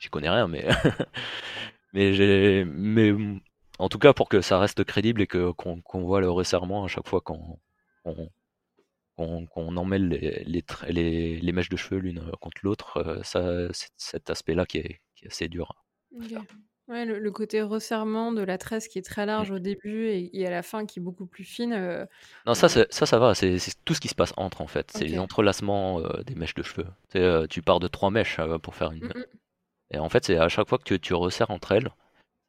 J'y 0.00 0.10
connais 0.10 0.30
rien, 0.30 0.48
mais 0.48 0.66
mais 1.92 2.14
j'ai, 2.14 2.64
mais 2.66 3.12
mm, 3.12 3.40
en 3.78 3.88
tout 3.88 3.98
cas 3.98 4.12
pour 4.12 4.28
que 4.28 4.40
ça 4.40 4.58
reste 4.58 4.84
crédible 4.84 5.22
et 5.22 5.26
que 5.26 5.52
qu'on 5.52 5.82
voit 6.04 6.20
le 6.20 6.30
resserrement 6.30 6.84
à 6.84 6.88
chaque 6.88 7.08
fois 7.08 7.20
qu'on 7.20 7.58
qu'on 8.04 8.30
qu'on 9.16 9.46
qu'on 9.46 9.76
emmêle 9.76 10.08
les, 10.08 10.44
les, 10.46 10.64
les, 10.90 11.40
les 11.40 11.52
mèches 11.52 11.68
de 11.70 11.76
cheveux 11.76 12.00
l'une 12.00 12.30
contre 12.40 12.60
l'autre, 12.64 12.98
euh, 12.98 13.22
ça 13.24 13.72
c'est 13.72 13.90
cet 13.96 14.30
aspect-là 14.30 14.66
qui 14.66 14.78
est, 14.78 15.00
qui 15.16 15.24
est 15.26 15.28
assez 15.28 15.48
dur. 15.48 15.74
à 16.20 16.24
Ok. 16.24 16.28
faire. 16.28 16.44
Ouais, 16.88 17.06
le, 17.06 17.18
le 17.18 17.30
côté 17.30 17.62
resserrement 17.62 18.30
de 18.32 18.42
la 18.42 18.58
tresse 18.58 18.88
qui 18.88 18.98
est 18.98 19.02
très 19.02 19.24
large 19.26 19.50
au 19.50 19.58
début 19.58 20.06
et, 20.08 20.38
et 20.38 20.46
à 20.46 20.50
la 20.50 20.62
fin 20.62 20.84
qui 20.84 20.98
est 20.98 21.02
beaucoup 21.02 21.26
plus 21.26 21.44
fine. 21.44 21.72
euh, 21.72 22.04
Non, 22.46 22.54
ça, 22.54 22.68
euh, 22.68 22.68
c'est- 22.68 22.92
ça, 22.92 23.06
ça 23.06 23.18
va, 23.18 23.34
c'est 23.34 23.58
c'est 23.58 23.74
tout 23.84 23.94
ce 23.94 24.00
qui 24.00 24.08
se 24.08 24.14
passe 24.14 24.34
entre 24.36 24.60
en 24.60 24.66
fait. 24.66 24.90
C'est 24.90 25.06
les 25.06 25.18
Ok. 25.18 25.18
entrelacements 25.18 26.00
euh, 26.00 26.22
des 26.24 26.34
mèches 26.34 26.54
de 26.54 26.62
cheveux. 26.62 26.86
Tu 27.10 27.18
euh, 27.18 27.46
tu 27.46 27.62
pars 27.62 27.80
de 27.80 27.88
trois 27.88 28.10
mèches 28.10 28.38
euh, 28.38 28.58
pour 28.58 28.74
faire 28.74 28.92
une. 28.92 29.02
mm, 29.02 29.10
mm. 29.14 29.38
Et 29.92 29.98
en 29.98 30.08
fait, 30.10 30.24
c'est 30.26 30.38
à 30.38 30.48
chaque 30.48 30.68
fois 30.68 30.78
que 30.78 30.94
tu, 30.96 31.14
resserres 31.14 31.50
entre 31.50 31.72
elles, 31.72 31.90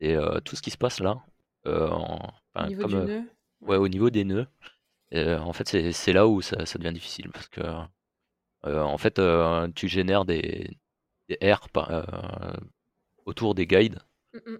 et 0.01 0.15
euh, 0.15 0.39
tout 0.41 0.55
ce 0.57 0.61
qui 0.63 0.71
se 0.71 0.77
passe 0.77 0.99
là, 1.01 1.23
euh, 1.67 1.89
en- 1.89 2.33
Au 2.59 2.63
enfin, 2.63 2.69
niveau 2.69 2.83
comme, 2.83 2.95
du 2.95 2.95
euh, 2.95 3.07
nœud. 3.07 3.23
ouais, 3.61 3.77
au 3.77 3.87
niveau 3.89 4.09
des 4.11 4.25
nœuds, 4.25 4.47
euh, 5.15 5.39
en 5.39 5.53
fait, 5.53 5.67
c'est 5.69 5.91
c'est 5.93 6.13
là 6.13 6.27
où 6.27 6.41
ça, 6.41 6.65
ça 6.67 6.79
devient 6.79 6.93
difficile 6.93 7.29
parce 7.31 7.47
que 7.49 7.61
euh, 8.65 8.81
en 8.81 8.97
fait, 8.97 9.19
euh, 9.19 9.67
tu 9.75 9.87
génères 9.87 10.25
des, 10.25 10.77
des 11.29 11.37
airs 11.41 11.69
par- 11.69 11.91
euh, 11.91 12.53
autour 13.25 13.55
des 13.55 13.67
guides 13.67 13.99
Mm, 14.35 14.51
mm. 14.51 14.57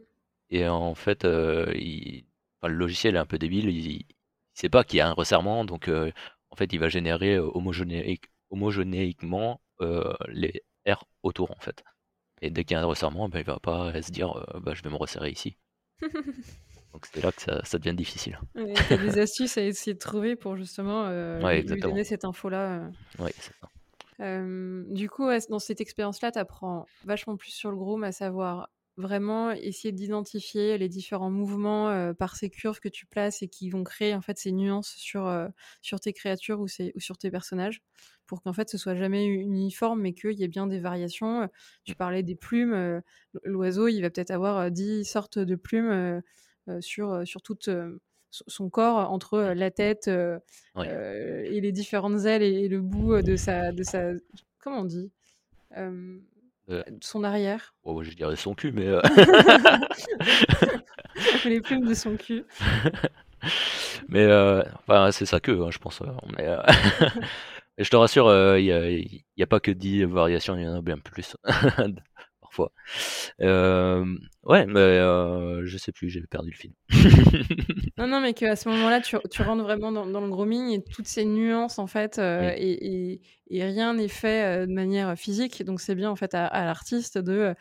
et 0.51 0.67
en 0.67 0.95
fait, 0.95 1.25
euh, 1.25 1.71
il- 1.75 2.25
enfin, 2.61 2.71
le 2.71 2.77
logiciel 2.77 3.15
est 3.15 3.19
un 3.19 3.25
peu 3.25 3.37
débile, 3.37 3.69
il, 3.69 3.85
il 3.87 4.05
sait 4.53 4.69
pas 4.69 4.83
qu'il 4.83 4.97
y 4.97 5.01
a 5.01 5.07
un 5.09 5.13
resserrement, 5.13 5.65
donc 5.65 5.87
euh, 5.89 6.11
en 6.51 6.55
fait, 6.55 6.71
il 6.73 6.79
va 6.79 6.87
générer 6.89 7.35
euh, 7.35 7.49
homogénéique- 7.53 8.29
homogénéiquement 8.51 9.59
euh, 9.81 10.13
les 10.29 10.61
airs 10.85 11.03
autour 11.23 11.51
en 11.51 11.59
fait. 11.59 11.83
Et 12.41 12.49
dès 12.49 12.63
qu'il 12.63 12.75
y 12.75 12.77
a 12.77 12.81
un 12.81 12.85
resserrement, 12.85 13.27
ben, 13.29 13.39
il 13.39 13.45
va 13.45 13.59
pas 13.59 14.01
se 14.01 14.11
dire 14.11 14.45
bah, 14.61 14.73
je 14.75 14.81
vais 14.83 14.89
me 14.89 14.95
resserrer 14.95 15.29
ici. 15.31 15.57
Donc 16.93 17.05
c'est 17.11 17.21
là 17.21 17.31
que 17.33 17.41
ça, 17.41 17.63
ça 17.65 17.77
devient 17.77 17.95
difficile. 17.95 18.39
Ouais, 18.55 18.73
T'as 18.87 18.97
des 18.97 19.17
astuces 19.17 19.57
à 19.57 19.63
essayer 19.63 19.93
de 19.93 19.99
trouver 19.99 20.35
pour 20.37 20.55
justement 20.55 21.03
Ouais, 21.43 21.61
lui- 21.61 21.79
donner 21.79 22.03
cette 22.05 22.23
info-là. 22.23 22.89
Oui, 23.19 23.31
c'est 23.37 23.53
ça. 23.59 23.69
Du 24.89 25.09
coup, 25.09 25.27
dans 25.49 25.59
cette 25.59 25.81
expérience-là, 25.81 26.31
tu 26.31 26.39
apprends 26.39 26.87
vachement 27.03 27.35
plus 27.35 27.51
sur 27.51 27.69
le 27.71 27.75
groom, 27.77 28.03
à 28.05 28.11
savoir 28.13 28.69
vraiment 28.97 29.51
essayer 29.51 29.91
d'identifier 29.91 30.77
les 30.77 30.87
différents 30.89 31.29
mouvements 31.29 31.89
euh, 31.89 32.13
par 32.13 32.35
ces 32.35 32.49
curves 32.49 32.79
que 32.79 32.87
tu 32.89 33.05
places 33.05 33.41
et 33.41 33.47
qui 33.49 33.69
vont 33.69 33.83
créer 33.83 34.15
en 34.15 34.21
fait 34.21 34.37
ces 34.37 34.51
nuances 34.51 34.93
sur, 34.95 35.27
euh, 35.27 35.47
sur 35.81 35.99
tes 35.99 36.13
créatures 36.13 36.59
ou, 36.61 36.67
ces- 36.67 36.93
ou 36.95 36.99
sur 37.01 37.17
tes 37.17 37.29
personnages 37.29 37.81
pour 38.25 38.41
qu'en 38.41 38.53
fait 38.53 38.69
ce 38.69 38.77
soit 38.77 38.95
jamais 38.95 39.25
uniforme 39.25 40.01
mais 40.01 40.13
qu'il 40.13 40.31
y 40.33 40.43
ait 40.43 40.47
bien 40.47 40.65
des 40.67 40.79
variations. 40.79 41.49
Tu 41.83 41.93
parlais 41.95 42.23
des 42.23 42.35
plumes, 42.35 42.73
euh, 42.73 43.01
l'oiseau 43.43 43.87
il 43.89 44.01
va 44.01 44.09
peut-être 44.09 44.31
avoir 44.31 44.57
euh, 44.57 44.69
10 44.69 45.03
sortes 45.03 45.39
de 45.39 45.55
plumes 45.55 45.89
euh, 45.91 46.21
euh, 46.69 46.79
sur, 46.81 47.11
euh, 47.11 47.25
sur 47.25 47.41
toute 47.41 47.67
euh, 47.67 47.99
son- 48.31 48.69
corps 48.69 49.11
entre 49.11 49.35
euh, 49.35 49.53
la 49.53 49.71
tête 49.71 50.07
euh, 50.07 50.39
euh, 50.89 51.43
et 51.43 51.59
les 51.61 51.71
différentes 51.71 52.25
ailes 52.25 52.43
et, 52.43 52.63
et 52.63 52.67
le 52.69 52.81
bout 52.81 53.13
euh, 53.13 53.21
de 53.21 53.35
sa, 53.35 53.71
de 53.71 53.83
sa 53.83 54.11
comment 54.59 54.79
on 54.79 54.85
dit 54.85 55.11
Euh, 56.69 56.83
son 57.01 57.23
arrière? 57.23 57.75
Oh, 57.83 58.01
je 58.03 58.11
dirais 58.11 58.35
son 58.35 58.55
cul, 58.55 58.71
mais 58.71 58.87
euh, 58.87 59.01
les 61.45 61.61
plumes 61.61 61.85
de 61.85 61.93
son 61.93 62.17
cul 62.17 62.43
mais 64.09 64.23
euh, 64.23 64.63
enfin, 64.87 65.11
c'est 65.11 65.25
sa 65.25 65.39
queue, 65.39 65.61
hein, 65.63 65.69
je 65.71 65.77
pense. 65.77 66.01
Mais, 66.37 66.47
et 67.77 67.83
je 67.83 67.89
te 67.89 67.95
rassure, 67.95 68.27
il 68.57 68.65
n'y 68.65 69.43
a, 69.43 69.43
a 69.43 69.47
pas 69.47 69.59
que 69.59 69.71
10 69.71 70.03
variations, 70.05 70.55
il 70.55 70.63
y 70.63 70.67
en 70.67 70.77
a 70.77 70.81
bien 70.81 70.97
plus 70.97 71.35
Euh, 73.41 74.05
ouais, 74.43 74.65
mais 74.65 74.79
euh, 74.79 75.65
je 75.65 75.77
sais 75.77 75.91
plus, 75.91 76.09
j'ai 76.09 76.21
perdu 76.21 76.51
le 76.51 76.55
fil. 76.55 76.71
non 77.97 78.07
non 78.07 78.19
mais 78.21 78.33
qu'à 78.33 78.55
ce 78.55 78.67
moment 78.69 78.89
là 78.89 79.01
tu, 79.01 79.15
tu 79.31 79.41
rentres 79.41 79.63
vraiment 79.63 79.91
dans, 79.91 80.05
dans 80.05 80.21
le 80.21 80.29
grooming 80.29 80.71
et 80.71 80.83
toutes 80.83 81.07
ces 81.07 81.25
nuances 81.25 81.79
en 81.79 81.87
fait 81.87 82.19
euh, 82.19 82.41
Oui. 82.41 82.53
et, 82.57 83.11
et- 83.13 83.21
et 83.51 83.63
rien 83.63 83.93
n'est 83.93 84.07
fait 84.07 84.65
de 84.65 84.73
manière 84.73 85.15
physique 85.17 85.63
donc 85.63 85.79
c'est 85.79 85.93
bien 85.93 86.09
en 86.09 86.15
fait 86.15 86.33
à, 86.33 86.45
à 86.47 86.65
l'artiste 86.65 87.17
de 87.19 87.53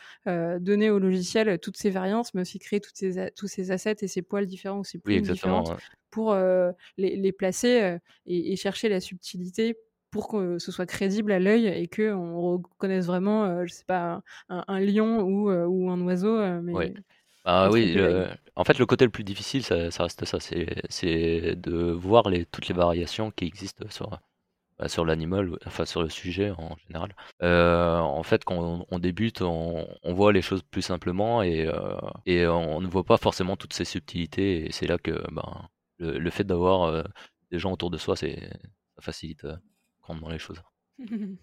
donner 0.59 0.89
au 0.91 0.99
logiciel 0.99 1.59
toutes 1.59 1.77
ces 1.77 1.91
variances 1.91 2.33
mais 2.35 2.41
aussi 2.41 2.59
créer 2.59 2.81
toutes 2.81 2.97
ces, 2.97 3.31
tous 3.37 3.49
ces 3.49 3.71
assets 3.71 3.97
et 4.01 4.09
ces 4.09 4.23
poils 4.23 4.47
différents 4.47 4.79
ou 4.79 4.85
ces 4.85 4.97
Oui, 4.99 5.03
plumes 5.05 5.19
exactement. 5.19 5.61
différentes 5.63 5.79
ouais. 5.79 5.85
pour 6.11 6.35
les, 6.97 7.17
les 7.17 7.33
placer 7.33 7.99
et, 8.27 8.53
et 8.53 8.57
chercher 8.57 8.89
la 8.89 9.01
subtilité 9.01 9.77
pour 10.15 10.29
que 10.29 10.59
ce 10.59 10.73
soit 10.73 10.87
crédible 10.87 11.33
à 11.33 11.41
l'œil 11.41 11.67
et 11.67 11.89
que 11.89 12.13
on 12.15 12.41
reconnaisse 12.41 13.07
vraiment, 13.07 13.45
euh, 13.47 13.67
je 13.67 13.73
sais 13.75 13.85
pas, 13.85 14.23
un, 14.49 14.65
un 14.69 14.81
lion 14.81 15.21
ou, 15.23 15.51
euh, 15.51 15.67
ou 15.67 15.91
un 15.91 16.01
oiseau. 16.03 16.37
euh, 16.39 16.61
mais 16.63 16.73
oui, 17.69 17.87
le- 17.95 18.29
en 18.57 18.65
fait, 18.65 18.79
le 18.79 18.87
côté 18.87 19.05
le 19.05 19.11
plus 19.11 19.25
difficile, 19.25 19.63
ça, 19.65 19.91
ça 19.91 20.05
reste 20.05 20.25
ça, 20.25 20.39
c'est 20.41 21.57
de 21.57 21.91
voir 21.93 22.29
les, 22.31 22.47
toutes 22.47 22.69
les 22.69 22.75
variations 22.75 23.31
qui 23.31 23.45
existent 23.47 23.85
sur, 23.91 24.19
bah, 24.79 24.89
sur 24.89 25.05
l'animal, 25.05 25.59
enfin 25.67 25.85
sur 25.87 26.03
le 26.03 26.09
sujet 26.11 26.51
en 26.53 26.77
général. 26.89 27.15
Euh, 27.43 27.99
en 27.99 28.23
fait, 28.25 28.45
quand 28.45 28.57
on, 28.59 28.87
on 28.91 28.99
débute, 28.99 29.43
on, 29.43 29.87
on 30.03 30.15
voit 30.15 30.33
les 30.33 30.43
choses 30.43 30.63
plus 30.63 30.83
simplement 30.83 31.43
et, 31.43 31.67
euh, 31.69 31.97
et 32.27 32.47
on 32.47 32.81
ne 32.81 32.89
voit 32.89 33.05
pas 33.05 33.19
forcément 33.19 33.57
toutes 33.57 33.75
ces 33.75 33.85
subtilités. 33.87 34.67
Et 34.67 34.73
c'est 34.73 34.87
là 34.89 34.99
que 34.99 35.13
ben, 35.33 35.69
le, 35.99 36.19
le 36.19 36.31
fait 36.31 36.45
d'avoir 36.45 36.85
euh, 36.85 37.03
des 37.51 37.59
gens 37.59 37.73
autour 37.73 37.91
de 37.91 37.99
soi, 37.99 38.17
c'est 38.17 38.41
ça 38.97 39.03
facilite 39.03 39.47
grandement 40.05 40.29
les 40.29 40.39
choses. 40.39 40.63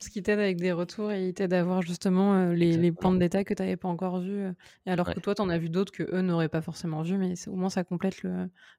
Ce 0.00 0.10
qui 0.10 0.22
t'aide 0.22 0.40
avec 0.40 0.58
des 0.58 0.72
retours 0.72 1.12
et 1.12 1.28
il 1.28 1.34
t'aide 1.34 1.54
à 1.54 1.64
voir 1.64 1.82
justement 1.82 2.34
euh, 2.36 2.54
les, 2.54 2.76
les 2.76 2.92
points 2.92 3.12
de 3.12 3.18
détail 3.18 3.44
que 3.44 3.54
tu 3.54 3.62
n'avais 3.62 3.76
pas 3.76 3.88
encore 3.88 4.20
vus. 4.20 4.40
euh, 4.44 4.52
et 4.86 4.90
alors 4.90 5.08
Ouais. 5.08 5.14
que 5.14 5.20
toi, 5.20 5.34
tu 5.34 5.42
en 5.42 5.48
as 5.50 5.58
vu 5.58 5.70
d'autres 5.70 5.92
que 5.92 6.04
eux 6.04 6.22
n'auraient 6.22 6.48
pas 6.50 6.62
forcément 6.62 7.02
vus, 7.02 7.18
mais 7.18 7.34
au 7.48 7.56
moins 7.56 7.70
ça 7.70 7.84
complète 7.84 8.22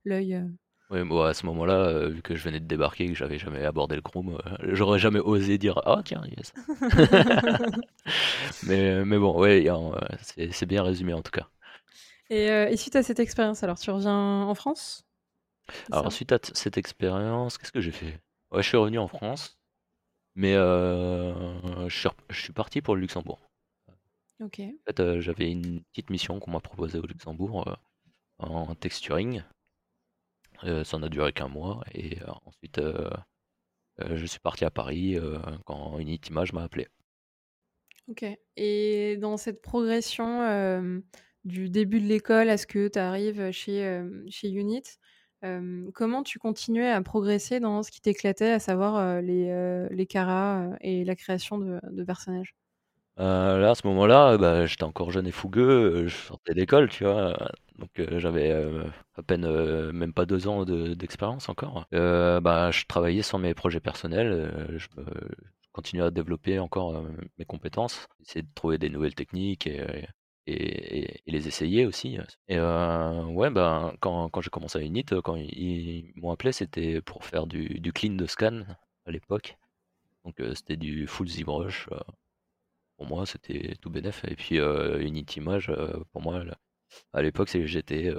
l'œil. 0.05 0.35
euh. 0.35 0.47
Oui, 0.91 1.03
moi 1.03 1.29
à 1.29 1.33
ce 1.33 1.45
moment-là, 1.47 2.07
vu 2.09 2.21
que 2.21 2.35
je 2.35 2.43
venais 2.43 2.59
de 2.59 2.65
débarquer 2.67 3.05
et 3.05 3.07
que 3.09 3.15
j'avais 3.15 3.39
jamais 3.39 3.65
abordé 3.65 3.95
le 3.95 4.01
Chrome, 4.01 4.38
j'aurais 4.71 4.99
jamais 4.99 5.19
osé 5.19 5.57
dire 5.57 5.79
Ah 5.85 6.01
tiens, 6.05 6.21
il 6.25 6.33
y 6.33 6.39
a 6.39 6.43
ça. 6.43 6.53
mais, 8.63 9.05
mais 9.05 9.17
bon, 9.17 9.39
ouais, 9.39 9.65
c'est 10.41 10.65
bien 10.65 10.83
résumé 10.83 11.13
en 11.13 11.21
tout 11.21 11.31
cas. 11.31 11.47
Et, 12.29 12.45
et 12.47 12.77
suite 12.77 12.95
à 12.95 13.03
cette 13.03 13.19
expérience, 13.19 13.63
alors 13.63 13.79
tu 13.79 13.89
reviens 13.91 14.43
en 14.43 14.53
France? 14.55 15.05
Alors 15.91 16.11
suite 16.13 16.31
à 16.31 16.38
cette 16.53 16.77
expérience, 16.77 17.57
qu'est-ce 17.57 17.71
que 17.71 17.81
j'ai 17.81 17.91
fait? 17.91 18.19
Ouais, 18.51 18.62
je 18.62 18.67
suis 18.67 18.77
revenu 18.77 18.99
en 18.99 19.08
France, 19.08 19.58
mais 20.36 20.53
je 20.53 21.88
suis, 21.89 22.10
je 22.29 22.41
suis 22.41 22.53
parti 22.53 22.81
pour 22.81 22.95
le 22.95 23.01
Luxembourg. 23.01 23.39
Ok. 24.39 24.60
En 24.60 24.91
fait, 24.93 25.19
j'avais 25.21 25.51
une 25.51 25.81
petite 25.86 26.10
mission 26.10 26.39
qu'on 26.39 26.51
m'a 26.51 26.60
proposée 26.60 26.99
au 26.99 27.05
Luxembourg 27.05 27.77
en 28.39 28.75
texturing. 28.75 29.43
Euh, 30.63 30.84
ça 30.84 30.97
n'a 30.97 31.10
duré 31.10 31.34
qu'un 31.34 31.47
mois 31.47 31.84
et 31.93 32.21
euh, 32.21 32.31
ensuite 32.45 32.77
euh, 32.77 33.10
je 33.99 34.25
suis 34.25 34.39
parti 34.39 34.65
à 34.65 34.71
Paris 34.71 35.17
quand 35.65 35.97
Unit 35.99 36.19
Image 36.29 36.53
m'a 36.53 36.63
appelé. 36.63 36.88
Ok. 38.10 38.25
Et 38.58 39.17
dans 39.17 39.38
cette 39.38 39.62
progression 39.62 41.01
du 41.45 41.69
début 41.69 42.01
de 42.01 42.08
l'école 42.08 42.49
à 42.49 42.58
ce 42.58 42.67
que 42.67 42.89
tu 42.89 42.99
arrives 42.99 43.51
chez, 43.51 44.03
chez 44.29 44.51
Unit, 44.51 44.84
comment 45.93 46.23
tu 46.23 46.39
continuais 46.39 46.91
à 46.91 47.01
progresser 47.01 47.60
dans 47.60 47.84
ce 47.84 47.91
qui 47.91 48.01
t'éclatait, 48.01 48.51
à 48.51 48.60
savoir 48.60 49.21
les, 49.21 50.08
caras 50.10 50.69
et 50.81 51.03
la 51.05 51.15
création 51.15 51.58
de, 51.58 52.03
personnages? 52.03 52.55
Là, 53.17 53.71
à 53.71 53.75
ce 53.75 53.88
moment-là, 53.88 54.38
bah, 54.38 54.65
j'étais 54.65 54.84
encore 54.84 55.12
jeune 55.12 55.27
et 55.27 55.31
fougueux, 55.31 56.08
je 56.08 56.15
sortais 56.15 56.53
d'école, 56.53 56.89
tu 56.89 57.05
vois. 57.05 57.38
Donc 57.77 57.89
j'avais 58.17 58.51
à 59.15 59.23
peine 59.23 59.91
même 59.91 60.13
pas 60.13 60.25
deux 60.25 60.47
ans 60.47 60.65
d'expérience 60.65 61.49
encore. 61.49 61.88
bah, 61.91 62.71
je 62.71 62.86
travaillais 62.86 63.23
sur 63.23 63.39
mes 63.39 63.53
projets 63.53 63.79
personnels, 63.79 64.73
je, 64.77 64.88
continuais 65.71 66.05
à 66.05 66.12
développer 66.12 66.58
encore 66.60 67.03
mes 67.38 67.43
compétences, 67.45 68.08
essayer 68.21 68.43
de 68.43 68.53
trouver 68.55 68.77
des 68.77 68.89
nouvelles 68.89 69.15
techniques 69.15 69.67
et, 69.67 70.08
et, 70.47 71.21
les 71.27 71.47
essayer 71.47 71.86
aussi. 71.86 72.17
Et 72.47 72.60
ouais, 72.60 73.49
ben 73.49 73.93
quand, 73.99 74.29
quand 74.29 74.41
j'ai 74.41 74.49
commencé 74.49 74.79
à 74.79 74.81
Unit, 74.81 75.05
quand 75.23 75.36
ils, 75.36 76.12
m'ont 76.15 76.31
appelé, 76.31 76.51
c'était 76.51 77.01
pour 77.01 77.25
faire 77.25 77.47
du, 77.47 77.79
du, 77.79 77.93
clean 77.93 78.13
de 78.13 78.25
scan 78.25 78.63
à 79.05 79.12
l'époque. 79.12 79.58
Donc 80.23 80.41
c'était 80.55 80.77
du 80.77 81.08
full 81.08 81.27
ZBrush. 81.27 81.89
pour 82.97 83.05
moi, 83.08 83.25
c'était 83.25 83.75
tout 83.81 83.89
bénef. 83.89 84.23
Et 84.25 84.36
puis 84.36 84.58
Unit 84.58 85.25
Image, 85.38 85.71
pour 86.12 86.21
moi, 86.21 86.43
à 87.13 87.21
l'époque, 87.21 87.49
j'étais 87.49 88.13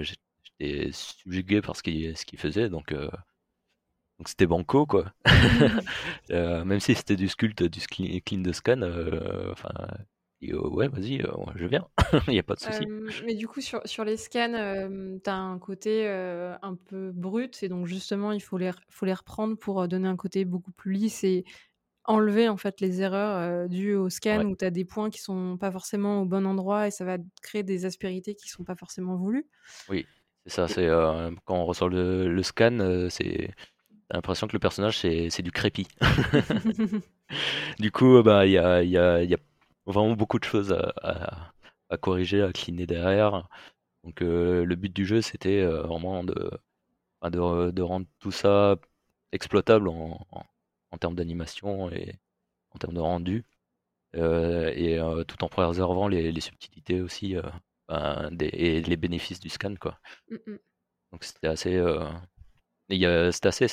j'étais 0.00 0.92
subjugué 0.92 1.62
par 1.62 1.76
ce 1.76 1.82
qu'il 1.82 2.16
ce 2.16 2.24
faisait, 2.36 2.68
donc 2.68 2.94
donc 4.20 4.28
c'était 4.28 4.46
banco 4.46 4.84
quoi. 4.86 5.14
Euh, 6.30 6.64
même 6.64 6.78
si 6.78 6.94
c'était 6.94 7.16
du 7.16 7.26
sculpt, 7.26 7.64
du 7.64 7.80
clean 8.20 8.42
de 8.42 8.52
scan, 8.52 8.82
euh, 8.82 9.52
enfin 10.42 10.68
ouais 10.68 10.88
vas-y, 10.88 11.20
euh, 11.22 11.32
je 11.54 11.66
viens, 11.66 11.86
il 12.28 12.32
n'y 12.32 12.38
a 12.38 12.42
pas 12.42 12.54
de 12.54 12.60
souci. 12.60 12.86
mais 13.24 13.34
du 13.34 13.46
coup 13.46 13.60
sur, 13.60 13.80
sur 13.84 14.04
les 14.04 14.16
scans, 14.16 14.52
tu 15.22 15.30
as 15.30 15.36
un 15.36 15.58
côté 15.58 16.08
un 16.08 16.74
peu 16.74 17.12
brut 17.12 17.62
et 17.62 17.68
donc 17.68 17.86
justement 17.86 18.32
il 18.32 18.40
faut 18.40 18.58
les, 18.58 18.70
faut 18.88 19.06
les 19.06 19.14
reprendre 19.14 19.56
pour 19.56 19.86
donner 19.88 20.08
un 20.08 20.16
côté 20.16 20.44
beaucoup 20.44 20.72
plus 20.72 20.92
lisse 20.92 21.24
et 21.24 21.44
enlever 22.04 22.48
en 22.48 22.56
fait 22.56 22.80
les 22.80 23.02
erreurs 23.02 23.68
dues 23.68 23.94
au 23.94 24.08
scan 24.08 24.44
où 24.46 24.56
tu 24.56 24.64
as 24.64 24.70
des 24.70 24.84
points 24.84 25.10
qui 25.10 25.20
sont 25.20 25.56
pas 25.58 25.70
forcément 25.70 26.22
au 26.22 26.24
bon 26.24 26.46
endroit 26.46 26.88
et 26.88 26.90
ça 26.90 27.04
va 27.04 27.18
créer 27.42 27.62
des 27.62 27.84
aspérités 27.84 28.34
qui 28.34 28.48
sont 28.48 28.64
pas 28.64 28.74
forcément 28.74 29.16
voulues. 29.16 29.46
Oui, 29.88 30.06
c'est 30.46 30.54
ça, 30.54 30.68
c'est 30.68 30.88
quand 31.44 31.56
on 31.56 31.66
ressort 31.66 31.88
le, 31.90 32.42
scan, 32.42 33.08
c'est 33.10 33.50
l'impression 34.10 34.46
que 34.46 34.54
le 34.54 34.58
personnage 34.58 34.98
c'est 34.98 35.42
du 35.42 35.52
crépi. 35.52 35.86
du 37.78 37.92
coup, 37.92 38.22
bah 38.22 38.46
il 38.46 38.52
y 38.52 38.58
a, 38.58 38.82
y, 38.82 38.96
a, 38.96 39.22
y 39.22 39.34
a, 39.34 39.38
vraiment 39.86 40.14
beaucoup 40.14 40.38
de 40.38 40.44
choses 40.44 40.72
à, 40.72 41.52
à, 41.90 41.96
corriger, 41.98 42.42
à 42.42 42.52
cleaner 42.52 42.86
derrière. 42.86 43.48
Donc 44.04 44.20
le 44.20 44.74
but 44.76 44.92
du 44.92 45.06
jeu 45.06 45.22
c'était 45.22 45.64
vraiment 45.64 46.24
de, 46.24 46.50
de, 47.24 47.70
de, 47.70 47.82
rendre 47.82 48.06
tout 48.18 48.32
ça 48.32 48.76
exploitable 49.32 49.88
en 49.88 50.26
en 50.90 50.98
termes 50.98 51.14
d'animation 51.14 51.90
et 51.90 52.14
en 52.72 52.78
termes 52.78 52.94
de 52.94 53.00
rendu. 53.00 53.44
Euh, 54.16 54.72
et 54.74 54.98
euh, 54.98 55.22
tout 55.24 55.44
en 55.44 55.48
préservant 55.48 56.08
les, 56.08 56.32
les 56.32 56.40
subtilités 56.40 57.00
aussi 57.00 57.36
euh, 57.36 57.42
ben, 57.88 58.30
des, 58.32 58.46
et 58.46 58.82
les 58.82 58.96
bénéfices 58.96 59.40
du 59.40 59.48
scan. 59.48 59.74
Quoi. 59.76 59.98
Mmh 60.30 60.56
Donc 61.12 61.24
c'était 61.24 61.46
assez, 61.46 61.80
c'était 62.88 63.48
assez 63.48 63.66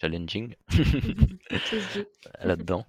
challenging 0.00 0.54
là-dedans. 2.40 2.86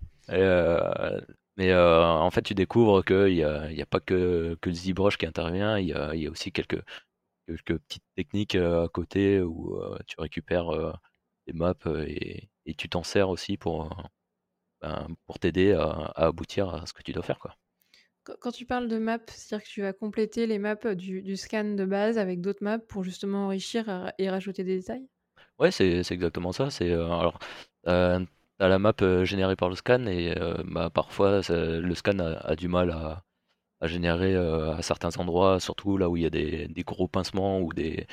Mais 1.57 1.73
en 1.75 2.29
fait, 2.31 2.41
tu 2.41 2.53
découvres 2.53 3.03
qu'il 3.03 3.33
n'y 3.33 3.43
a, 3.43 3.85
pas 3.89 3.99
que, 3.99 4.57
que 4.61 4.69
le 4.69 4.75
ZBrush 4.75 5.17
qui 5.17 5.25
intervient, 5.25 5.77
il 5.77 5.87
y 5.87 5.93
a, 5.93 6.15
y 6.15 6.27
a, 6.27 6.31
aussi 6.31 6.51
quelques, 6.51 6.81
quelques 7.47 7.77
petites 7.79 8.03
techniques 8.15 8.55
à 8.55 8.87
côté 8.91 9.41
où 9.41 9.79
tu 10.07 10.15
récupères 10.19 10.99
des 11.47 11.53
maps 11.53 11.75
et, 12.07 12.49
et 12.65 12.73
tu 12.73 12.89
t'en 12.89 13.03
sers 13.03 13.29
aussi 13.29 13.57
pour, 13.57 13.83
euh, 13.83 14.03
ben, 14.81 15.07
pour 15.25 15.39
t'aider 15.39 15.73
à, 15.73 16.11
aboutir 16.15 16.73
à 16.73 16.85
ce 16.85 16.93
que 16.93 17.01
tu 17.01 17.11
dois 17.11 17.23
faire. 17.23 17.39
Quoi. 17.39 17.55
Quand 18.23 18.51
tu 18.51 18.65
parles 18.65 18.87
de 18.87 18.97
maps, 18.97 19.19
c'est-à-dire 19.27 19.65
que 19.65 19.69
tu 19.69 19.81
vas 19.81 19.93
compléter 19.93 20.47
les 20.47 20.59
maps 20.59 20.95
du, 20.95 21.21
du 21.21 21.35
scan 21.35 21.75
de 21.75 21.85
base 21.85 22.17
avec 22.17 22.39
d'autres 22.39 22.63
maps 22.63 22.79
pour 22.79 23.03
justement 23.03 23.45
enrichir 23.45 24.11
et 24.17 24.29
rajouter 24.29 24.63
des 24.63 24.77
détails? 24.77 25.07
Ouais, 25.59 25.71
c'est 25.71 25.99
exactement 26.09 26.51
ça. 26.51 26.69
C'est 26.69 26.91
euh, 26.91 27.05
alors 27.05 27.37
euh, 27.87 28.23
as 28.59 28.67
la 28.67 28.79
map 28.79 28.93
euh, 29.01 29.25
générée 29.25 29.55
par 29.55 29.69
le 29.69 29.75
scan 29.75 30.05
et 30.07 30.35
bah, 30.65 30.89
parfois 30.89 31.41
le 31.49 31.95
scan 31.95 32.19
a, 32.19 32.55
du 32.55 32.67
mal 32.67 32.91
à, 32.91 33.23
à 33.81 33.87
générer 33.87 34.35
à 34.35 34.81
certains 34.81 35.15
endroits, 35.17 35.59
surtout 35.59 35.97
là 35.97 36.09
où 36.09 36.17
il 36.17 36.23
y 36.23 36.25
a 36.25 36.29
des, 36.29 36.67
des 36.67 36.83
gros 36.83 37.07
pincements 37.07 37.59
ou 37.61 37.73
des, 37.73 38.07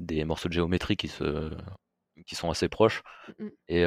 des 0.00 0.24
morceaux 0.24 0.48
de 0.48 0.54
géométrie 0.54 0.96
qui 0.96 1.08
se 1.08 1.50
qui 2.26 2.34
sont 2.34 2.50
assez 2.50 2.68
proches. 2.68 3.02
Mmh 3.38 3.48
et 3.68 3.84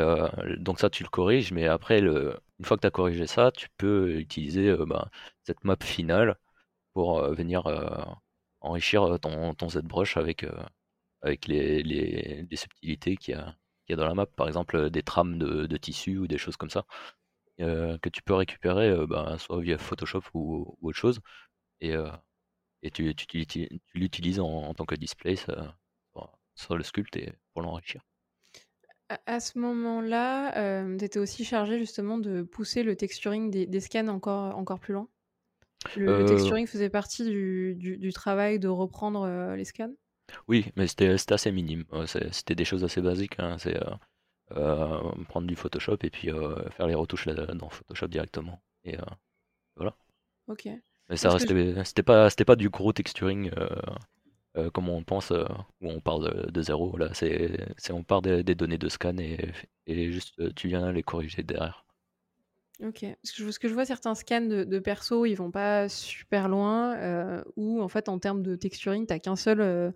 donc 0.57 0.79
ça, 0.79 0.89
tu 0.89 1.03
le 1.03 1.09
corriges, 1.09 1.51
mais 1.51 1.67
après, 1.67 2.01
le, 2.01 2.39
une 2.59 2.65
fois 2.65 2.77
que 2.77 2.81
tu 2.81 2.87
as 2.87 2.91
corrigé 2.91 3.27
ça, 3.27 3.51
tu 3.51 3.67
peux 3.77 4.19
utiliser 4.19 4.75
bah, 4.87 5.09
cette 5.43 5.63
map 5.63 5.77
finale 5.81 6.37
pour 6.93 7.21
venir 7.33 7.63
enrichir 8.61 9.19
ton, 9.19 9.53
ton 9.53 9.69
ZBrush 9.69 10.17
avec, 10.17 10.45
avec 11.21 11.47
les, 11.47 11.83
les, 11.83 12.45
les 12.49 12.55
subtilités 12.55 13.17
qu'il 13.17 13.35
y, 13.35 13.37
a, 13.37 13.55
y 13.91 13.93
a 13.93 13.97
dans 13.97 14.07
la 14.07 14.15
map. 14.15 14.25
Par 14.25 14.47
exemple, 14.47 14.89
des 14.89 15.03
trames 15.03 15.37
de, 15.37 15.65
de 15.65 15.77
tissu 15.77 16.17
ou 16.17 16.27
des 16.27 16.37
choses 16.37 16.57
comme 16.57 16.69
ça. 16.69 16.85
que 17.57 18.09
tu 18.09 18.23
peux 18.23 18.33
récupérer 18.33 19.05
bah, 19.07 19.37
soit 19.37 19.61
via 19.61 19.77
Photoshop 19.77 20.23
ou, 20.33 20.77
autre 20.81 20.97
chose 20.97 21.19
et, 21.79 21.93
et 22.83 22.91
tu, 22.91 23.13
tu, 23.15 23.45
tu, 23.45 23.69
l'utilises 23.93 24.39
en, 24.39 24.73
tant 24.73 24.85
que 24.85 24.95
display 24.95 25.35
sur, 25.35 25.77
sur 26.55 26.77
le 26.77 26.83
sculpt 26.83 27.15
et 27.17 27.33
pour 27.53 27.61
l'enrichir. 27.61 28.01
À 29.25 29.39
ce 29.41 29.59
moment-là, 29.59 30.83
tu 30.97 31.03
étais 31.03 31.19
aussi 31.19 31.43
chargé 31.43 31.77
justement 31.77 32.17
de 32.17 32.43
pousser 32.43 32.83
le 32.83 32.95
texturing 32.95 33.51
des 33.51 33.79
scans 33.79 34.07
encore 34.07 34.57
encore 34.57 34.79
plus 34.79 34.93
loin? 34.93 35.07
Le 35.97 36.25
texturing 36.25 36.67
faisait 36.67 36.89
partie 36.89 37.25
du 37.25 37.75
du 37.75 38.13
travail 38.13 38.59
de 38.59 38.67
reprendre, 38.67 39.27
les 39.55 39.65
scans? 39.65 39.93
Oui, 40.47 40.71
mais 40.75 40.87
c'était 40.87 41.15
assez 41.33 41.51
minime. 41.51 41.85
c'était 42.05 42.55
des 42.55 42.65
choses 42.65 42.83
assez 42.83 43.01
basiques, 43.01 43.39
hein. 43.39 43.57
C'est, 43.59 43.79
prendre 45.29 45.47
du 45.47 45.55
Photoshop 45.55 45.97
et 46.03 46.09
puis, 46.09 46.29
faire 46.71 46.87
les 46.87 46.95
retouches 46.95 47.27
dans 47.27 47.69
Photoshop 47.69 48.07
directement 48.07 48.61
et 48.83 48.97
voilà. 49.75 49.95
OK. 50.47 50.67
Mais 51.09 51.17
ça 51.17 51.29
restait 51.29 51.83
c'était 51.83 52.03
pas 52.03 52.29
c'était 52.29 52.45
pas 52.45 52.55
du 52.55 52.69
gros 52.69 52.93
texturing, 52.93 53.51
euh, 54.57 54.69
comme 54.71 54.89
on 54.89 55.03
pense, 55.03 55.31
euh, 55.31 55.45
où 55.81 55.89
on 55.89 56.01
parle 56.01 56.51
de, 56.51 56.61
zéro. 56.61 56.97
Là, 56.97 57.13
c'est, 57.13 57.57
on 57.91 58.03
part 58.03 58.21
des, 58.21 58.43
données 58.43 58.77
de 58.77 58.89
scan 58.89 59.17
et, 59.17 59.51
et 59.87 60.11
juste 60.11 60.37
euh, 60.39 60.51
tu 60.55 60.67
viens 60.67 60.91
les 60.91 61.03
corriger 61.03 61.43
derrière. 61.43 61.85
Ok. 62.83 63.05
Ce 63.23 63.59
que 63.59 63.67
je 63.67 63.73
vois, 63.73 63.85
certains 63.85 64.15
scans 64.15 64.41
de, 64.41 64.63
de 64.63 64.79
perso, 64.79 65.25
ils 65.25 65.35
vont 65.35 65.51
pas 65.51 65.87
super 65.87 66.49
loin, 66.49 66.95
euh, 66.95 67.43
ou 67.55 67.79
en 67.79 67.87
fait, 67.87 68.09
en 68.09 68.17
termes 68.17 68.41
de 68.41 68.55
texturing, 68.55 69.05
t'as 69.05 69.19
qu'un 69.19 69.35
seul, 69.35 69.61
euh, 69.61 69.91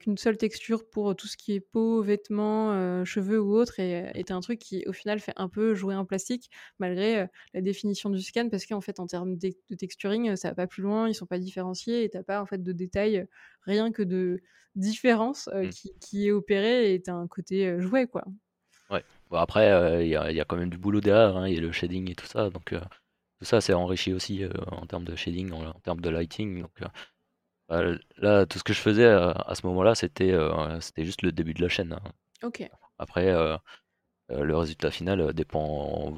qu'une 0.00 0.18
seule 0.18 0.36
texture 0.36 0.88
pour 0.88 1.14
tout 1.14 1.28
ce 1.28 1.36
qui 1.36 1.52
est 1.52 1.60
peau, 1.60 2.02
vêtements, 2.02 2.72
euh, 2.72 3.04
cheveux 3.04 3.40
ou 3.40 3.54
autre, 3.54 3.78
et 3.78 4.10
et 4.14 4.32
un 4.32 4.40
truc 4.40 4.58
qui, 4.58 4.84
au 4.86 4.92
final, 4.92 5.20
fait 5.20 5.34
un 5.36 5.48
peu 5.48 5.74
jouer 5.74 5.94
en 5.94 6.04
plastique, 6.04 6.50
malgré 6.80 7.20
euh, 7.20 7.26
la 7.52 7.60
définition 7.60 8.10
du 8.10 8.20
scan, 8.20 8.48
parce 8.48 8.66
qu'en 8.66 8.80
fait, 8.80 8.98
en 8.98 9.06
termes 9.06 9.36
de, 9.36 9.52
texturing, 9.76 10.34
ça 10.34 10.48
va 10.48 10.54
pas 10.54 10.66
plus 10.66 10.82
loin, 10.82 11.08
ils 11.08 11.14
sont 11.14 11.26
pas 11.26 11.38
différenciés, 11.38 12.02
et 12.02 12.10
t'as 12.10 12.24
pas 12.24 12.42
en 12.42 12.46
fait 12.46 12.62
de 12.62 12.72
détails, 12.72 13.26
rien 13.62 13.92
que 13.92 14.02
de 14.02 14.40
différence 14.74 15.48
mmh. 15.54 15.68
qui, 15.68 15.92
qui 16.00 16.26
est 16.26 16.32
opéré, 16.32 16.94
et 16.94 17.00
t'as 17.00 17.14
un 17.14 17.28
côté 17.28 17.80
jouet, 17.80 18.08
quoi. 18.08 18.24
Ouais 18.90 19.04
après, 19.36 19.70
euh, 19.70 20.02
il 20.02 20.08
y, 20.08 20.16
a, 20.16 20.44
quand 20.44 20.56
même 20.56 20.70
du 20.70 20.78
boulot 20.78 21.00
derrière, 21.00 21.36
hein, 21.36 21.48
il 21.48 21.54
y 21.54 21.58
a 21.58 21.60
le 21.60 21.72
shading 21.72 22.10
et 22.10 22.14
tout 22.14 22.26
ça, 22.26 22.50
donc 22.50 22.72
euh, 22.72 22.80
tout 23.38 23.44
ça 23.44 23.60
c'est 23.60 23.74
enrichi 23.74 24.12
aussi 24.12 24.44
euh, 24.44 24.50
en 24.68 24.86
termes 24.86 25.04
de 25.04 25.16
shading, 25.16 25.52
en, 25.52 25.72
termes 25.80 26.00
de 26.00 26.10
lighting. 26.10 26.62
Donc 26.62 26.72
Bah, 27.68 27.82
là, 28.18 28.46
tout 28.46 28.58
ce 28.58 28.64
que 28.64 28.72
je 28.74 28.80
faisais 28.80 29.06
à, 29.06 29.54
ce 29.54 29.66
moment-là, 29.66 29.94
c'était 29.94 30.36
c'était 30.80 31.04
juste 31.04 31.22
le 31.22 31.32
début 31.32 31.54
de 31.54 31.62
la 31.62 31.68
chaîne. 31.68 31.94
hein. 31.94 32.12
Ok. 32.42 32.68
Après, 32.98 33.32
le 34.28 34.56
résultat 34.56 34.90
final 34.90 35.32
dépend 35.32 36.16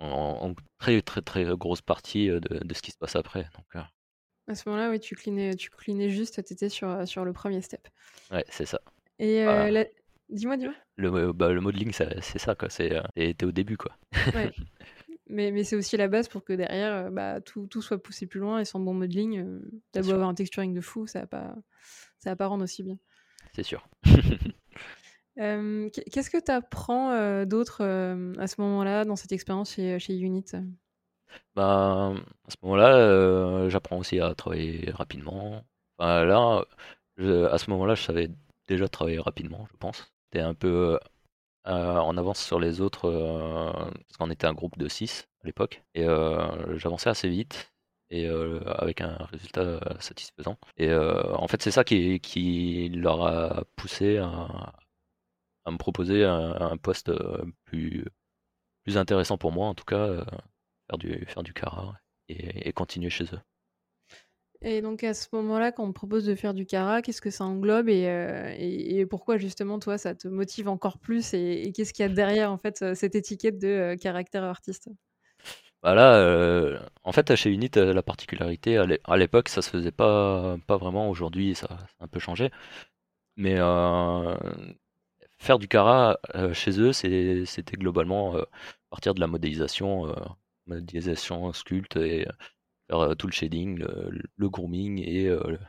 en, 0.00 0.06
en- 0.06 0.50
en 0.50 0.54
très 0.78 1.02
très 1.02 1.22
très 1.22 1.44
grosse 1.56 1.82
partie 1.82 2.28
de, 2.28 2.40
de 2.40 2.74
ce 2.74 2.82
qui 2.82 2.90
se 2.92 2.98
passe 2.98 3.16
après. 3.16 3.48
Donc, 3.56 3.84
À 4.48 4.54
ce 4.54 4.68
moment-là, 4.68 4.90
oui, 4.90 5.00
tu 5.00 5.14
cleanais, 5.16 5.54
tu 5.56 5.70
cleanais 5.70 6.10
juste, 6.10 6.44
tu 6.44 6.52
étais 6.52 6.68
sur, 6.68 7.06
sur 7.06 7.24
le 7.24 7.32
premier 7.32 7.60
step. 7.62 7.86
ouais, 8.30 8.44
c'est 8.48 8.66
ça. 8.66 8.80
Et 9.18 9.42
euh, 9.42 9.70
la- 9.70 9.86
dis-moi, 10.28 10.56
dis-moi. 10.56 10.74
Le, 10.96 11.32
bah, 11.32 11.52
le 11.52 11.60
modeling, 11.60 11.92
c'est 11.92 12.38
ça, 12.38 12.54
quoi. 12.54 12.70
C'est, 12.70 12.94
euh, 12.94 13.02
t'es 13.16 13.44
au 13.44 13.52
début, 13.52 13.76
quoi. 13.76 13.96
Ouais. 14.32 14.52
Mais, 15.28 15.52
mais 15.52 15.64
c'est 15.64 15.76
aussi 15.76 15.96
la 15.96 16.08
base 16.08 16.28
pour 16.28 16.44
que 16.44 16.52
derrière, 16.54 17.06
euh, 17.06 17.10
bah, 17.10 17.40
tout, 17.40 17.66
tout 17.68 17.82
soit 17.82 18.02
poussé 18.02 18.26
plus 18.26 18.40
loin 18.40 18.60
et 18.60 18.64
sans 18.66 18.80
bon 18.80 18.94
modeling, 18.94 19.38
euh, 19.40 19.60
t'as 19.92 20.02
C'est 20.02 20.02
beau 20.02 20.10
sûr. 20.10 20.14
avoir 20.14 20.28
un 20.28 20.34
texturing 20.34 20.74
de 20.74 20.80
fou, 20.82 21.06
ça 21.06 21.20
va 21.20 21.26
pas, 21.28 21.56
ça 22.20 22.30
va 22.30 22.36
pas 22.36 22.46
rendre 22.48 22.64
aussi 22.64 22.82
bien. 22.84 22.98
C'est 23.52 23.62
sûr. 23.64 23.88
Euh, 25.38 25.90
qu- 25.90 26.02
Qu'est-ce 26.10 26.30
que 26.30 26.42
tu 26.42 26.50
apprends 26.50 27.44
d'autre 27.44 27.82
euh, 27.82 28.32
à 28.38 28.46
ce 28.46 28.60
moment-là, 28.60 29.04
dans 29.04 29.16
cette 29.16 29.32
expérience 29.32 29.72
chez, 29.74 29.98
chez 29.98 30.16
Unit? 30.18 30.44
Bah, 31.54 32.12
à 32.46 32.50
ce 32.50 32.56
moment-là, 32.62 32.96
euh, 32.96 33.68
j'apprends 33.70 33.98
aussi 33.98 34.20
à 34.20 34.34
travailler 34.34 34.90
rapidement. 34.92 35.64
Enfin, 35.98 36.24
là, 36.24 36.64
je- 37.16 37.44
à 37.46 37.58
ce 37.58 37.70
moment-là, 37.70 37.94
je 37.94 38.02
savais 38.02 38.28
déjà 38.68 38.88
travailler 38.88 39.18
rapidement, 39.20 39.66
je 39.72 39.76
pense. 39.78 40.12
Un 40.40 40.54
peu 40.54 40.98
euh, 41.66 41.96
en 41.98 42.16
avance 42.16 42.42
sur 42.44 42.60
les 42.60 42.80
autres, 42.80 43.06
euh, 43.06 43.72
parce 43.72 44.16
qu'on 44.18 44.30
était 44.30 44.46
un 44.46 44.54
groupe 44.54 44.78
de 44.78 44.88
6 44.88 45.28
à 45.42 45.46
l'époque, 45.46 45.82
et 45.94 46.04
euh, 46.04 46.76
j'avançais 46.78 47.10
assez 47.10 47.28
vite, 47.28 47.72
et 48.10 48.26
euh, 48.28 48.60
avec 48.78 49.00
un 49.00 49.16
résultat 49.32 49.62
euh, 49.62 49.80
satisfaisant. 50.00 50.58
Et 50.76 50.88
euh, 50.90 51.34
en 51.36 51.48
fait, 51.48 51.62
c'est 51.62 51.70
ça 51.72 51.84
qui, 51.84 52.20
qui 52.20 52.88
leur 52.90 53.26
a 53.26 53.64
poussé 53.76 54.18
à, 54.18 54.74
me 55.70 55.78
proposer 55.78 56.24
un, 56.24 56.76
poste 56.76 57.08
euh, 57.08 57.44
plus, 57.64 58.04
plus 58.84 58.98
intéressant 58.98 59.38
pour 59.38 59.52
moi, 59.52 59.66
en 59.68 59.74
tout 59.74 59.84
cas, 59.84 59.96
euh, 59.98 60.24
faire 60.88 60.98
du, 60.98 61.26
faire 61.26 61.42
du 61.42 61.54
et 62.28 62.72
continuer 62.72 63.10
chez 63.10 63.24
eux. 63.24 63.40
Et 64.62 64.80
donc 64.80 65.04
à 65.04 65.14
ce 65.14 65.28
moment-là, 65.32 65.70
quand 65.72 65.84
on 65.84 65.88
te 65.88 65.92
propose 65.92 66.24
de 66.24 66.34
faire 66.34 66.54
du 66.54 66.66
Kara, 66.66 67.02
qu'est-ce 67.02 67.20
que 67.20 67.30
ça 67.30 67.44
englobe 67.44 67.88
et, 67.88 68.06
euh, 68.08 69.06
pourquoi 69.08 69.36
justement 69.38 69.78
toi 69.78 69.98
ça 69.98 70.14
te 70.14 70.28
motive 70.28 70.68
encore 70.68 70.98
plus 70.98 71.34
et, 71.34 71.72
qu'est-ce 71.74 71.92
qu'il 71.92 72.04
y 72.04 72.06
a 72.08 72.12
derrière 72.12 72.50
en 72.50 72.58
fait 72.58 72.82
euh, 72.82 72.94
cette 72.94 73.14
étiquette 73.14 73.58
de 73.58 73.68
euh, 73.68 73.96
caractère 73.96 74.44
artiste? 74.44 74.88
Bah 75.82 75.94
là, 75.94 76.16
euh, 76.16 76.78
en 77.04 77.12
fait, 77.12 77.34
chez 77.36 77.50
Unit, 77.50 77.70
la 77.76 78.02
particularité, 78.02 78.76
à 78.78 78.86
l'é- 78.86 79.00
à 79.04 79.16
l'époque, 79.16 79.48
ça 79.48 79.62
se 79.62 79.70
faisait 79.70 79.92
pas, 79.92 80.56
pas 80.66 80.76
vraiment. 80.76 81.08
Aujourd'hui, 81.10 81.54
ça, 81.54 81.66
a 82.00 82.04
un 82.04 82.08
peu 82.08 82.18
changé. 82.18 82.50
Mais 83.36 83.56
faire 85.38 85.58
du 85.58 85.68
Kara 85.68 86.18
chez 86.52 86.80
eux, 86.80 86.92
c'était 86.92 87.76
globalement 87.76 88.34
partir 88.90 89.14
de 89.14 89.20
la 89.20 89.26
modélisation, 89.26 90.14
modélisation 90.66 91.52
sculpte 91.52 91.96
et 91.96 92.26
faire 92.88 93.00
euh, 93.00 93.14
tout 93.14 93.26
le 93.26 93.32
shading, 93.32 93.78
le, 93.78 94.10
le 94.36 94.48
grooming 94.50 95.00
et, 95.06 95.28
euh, 95.28 95.42
le- 95.48 95.60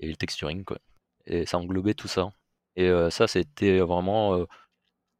et 0.00 0.08
le 0.08 0.16
texturing, 0.16 0.64
quoi. 0.64 0.78
Et 1.26 1.46
ça 1.46 1.58
englobait 1.58 1.94
tout 1.94 2.08
ça. 2.08 2.32
Et 2.76 2.88
euh, 2.88 3.10
ça, 3.10 3.26
c'était 3.28 3.80
vraiment 3.80 4.46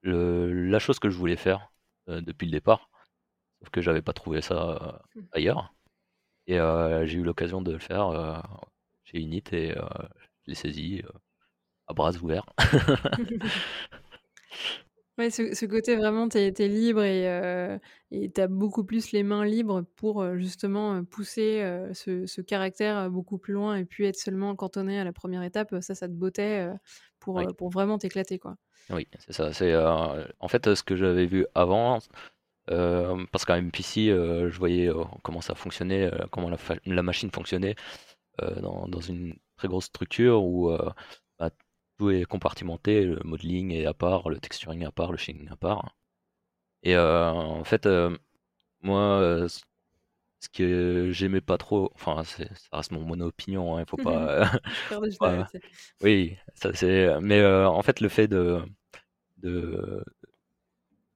le- 0.02 0.52
la 0.70 0.78
chose 0.78 0.98
que 0.98 1.10
je 1.10 1.16
voulais 1.18 1.36
faire 1.36 1.72
depuis 2.08 2.46
le 2.46 2.52
départ. 2.52 2.90
Sauf 3.60 3.70
que 3.70 3.82
j'avais 3.82 4.02
pas 4.02 4.12
trouvé 4.14 4.42
ça 4.42 5.02
Hmm. 5.14 5.22
ailleurs. 5.32 5.74
Et 6.48 6.58
euh, 6.60 7.06
j'ai 7.06 7.18
eu 7.18 7.24
l'occasion 7.24 7.62
de 7.62 7.72
le 7.72 7.78
faire 7.78 8.08
euh, 8.08 8.38
chez 9.04 9.20
Unit 9.20 9.44
et 9.52 9.76
euh, 9.78 9.84
je 10.44 10.50
l'ai 10.52 10.54
saisi 10.56 11.02
à 11.88 11.94
bras 11.94 12.12
ouverts. 12.16 12.46
Ouais, 15.18 15.30
ce, 15.30 15.54
ce 15.54 15.66
côté 15.66 15.94
vraiment, 15.96 16.26
t'es 16.28 16.48
es 16.58 16.68
libre 16.68 17.02
et 17.02 17.28
euh, 17.28 17.78
et 18.10 18.30
t'as 18.30 18.46
beaucoup 18.46 18.82
plus 18.84 19.12
les 19.12 19.22
mains 19.22 19.44
libres 19.44 19.82
pour 19.96 20.22
euh, 20.22 20.38
justement 20.38 20.94
euh, 20.94 21.02
pousser 21.02 21.60
euh, 21.60 21.92
ce, 21.92 22.24
ce 22.26 22.40
caractère 22.40 23.10
beaucoup 23.10 23.36
plus 23.36 23.52
loin 23.52 23.76
et 23.76 23.84
puis 23.84 24.06
être 24.06 24.16
seulement 24.16 24.56
cantonné 24.56 24.98
à 24.98 25.04
la 25.04 25.12
première 25.12 25.42
étape. 25.42 25.74
Ça, 25.82 25.94
ça 25.94 26.08
te 26.08 26.14
bottait 26.14 26.66
pour, 27.20 27.42
Oui, 27.42 27.46
pour 27.58 27.68
vraiment 27.70 27.98
t'éclater, 27.98 28.38
quoi. 28.38 28.56
oui, 28.90 29.08
c'est 29.18 29.32
ça. 29.32 29.52
C'est 29.52 29.74
en 29.76 30.48
fait 30.48 30.74
ce 30.74 30.82
que 30.82 30.96
j'avais 30.96 31.26
vu 31.26 31.46
avant, 31.54 31.98
parce 32.66 33.44
qu'en 33.44 33.56
MPC, 33.56 34.06
je 34.08 34.58
voyais 34.58 34.90
comment 35.22 35.40
ça 35.40 35.54
fonctionnait, 35.54 36.10
comment 36.30 36.50
la, 36.50 36.56
fa- 36.58 36.76
la 36.86 37.02
machine 37.02 37.30
fonctionnait 37.30 37.74
dans, 38.40 38.88
dans 38.88 39.00
une 39.00 39.36
très 39.56 39.68
grosse 39.68 39.86
structure 39.86 40.42
où 40.44 40.70
bah, 41.38 41.50
tout 42.02 42.10
est 42.10 42.24
compartimenté, 42.24 43.04
le 43.04 43.20
modeling 43.24 43.72
est 43.72 43.86
à 43.86 43.94
part, 43.94 44.28
le 44.28 44.38
texturing 44.40 44.84
à 44.84 44.92
part, 44.92 45.12
le 45.12 45.18
shading 45.18 45.48
à 45.50 45.56
part. 45.56 45.96
Et 46.82 46.96
euh, 46.96 47.30
en 47.32 47.64
fait, 47.64 47.86
euh, 47.86 48.16
moi, 48.82 49.00
euh, 49.20 49.48
ce 50.40 50.48
que 50.50 51.10
j'aimais 51.12 51.40
pas 51.40 51.58
trop, 51.58 51.90
enfin, 51.94 52.24
ça 52.24 52.44
reste 52.72 52.92
mon 52.92 53.02
mono-opinion, 53.02 53.76
hein, 53.76 53.82
il 53.82 53.88
faut 53.90 53.98
pas, 53.98 54.50
Faire 54.88 55.00
de 55.00 55.10
faut 55.10 55.26
pas- 55.26 55.50
oui, 56.02 56.36
ça 56.54 56.72
c'est, 56.74 57.20
mais 57.20 57.40
euh, 57.40 57.68
en 57.68 57.82
fait, 57.82 58.00
le 58.00 58.08
fait 58.08 58.28
de, 58.28 58.62
de, 59.38 60.04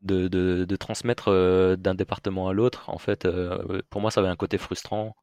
de, 0.02 0.28
de, 0.28 0.64
de 0.64 0.76
transmettre 0.76 1.28
euh, 1.28 1.76
d'un 1.76 1.94
département 1.94 2.48
à 2.48 2.52
l'autre, 2.52 2.88
en 2.90 2.98
fait, 2.98 3.24
euh, 3.24 3.80
pour 3.90 4.00
moi, 4.00 4.10
ça 4.10 4.20
avait 4.20 4.28
un 4.28 4.36
côté 4.36 4.58
frustrant 4.58 5.16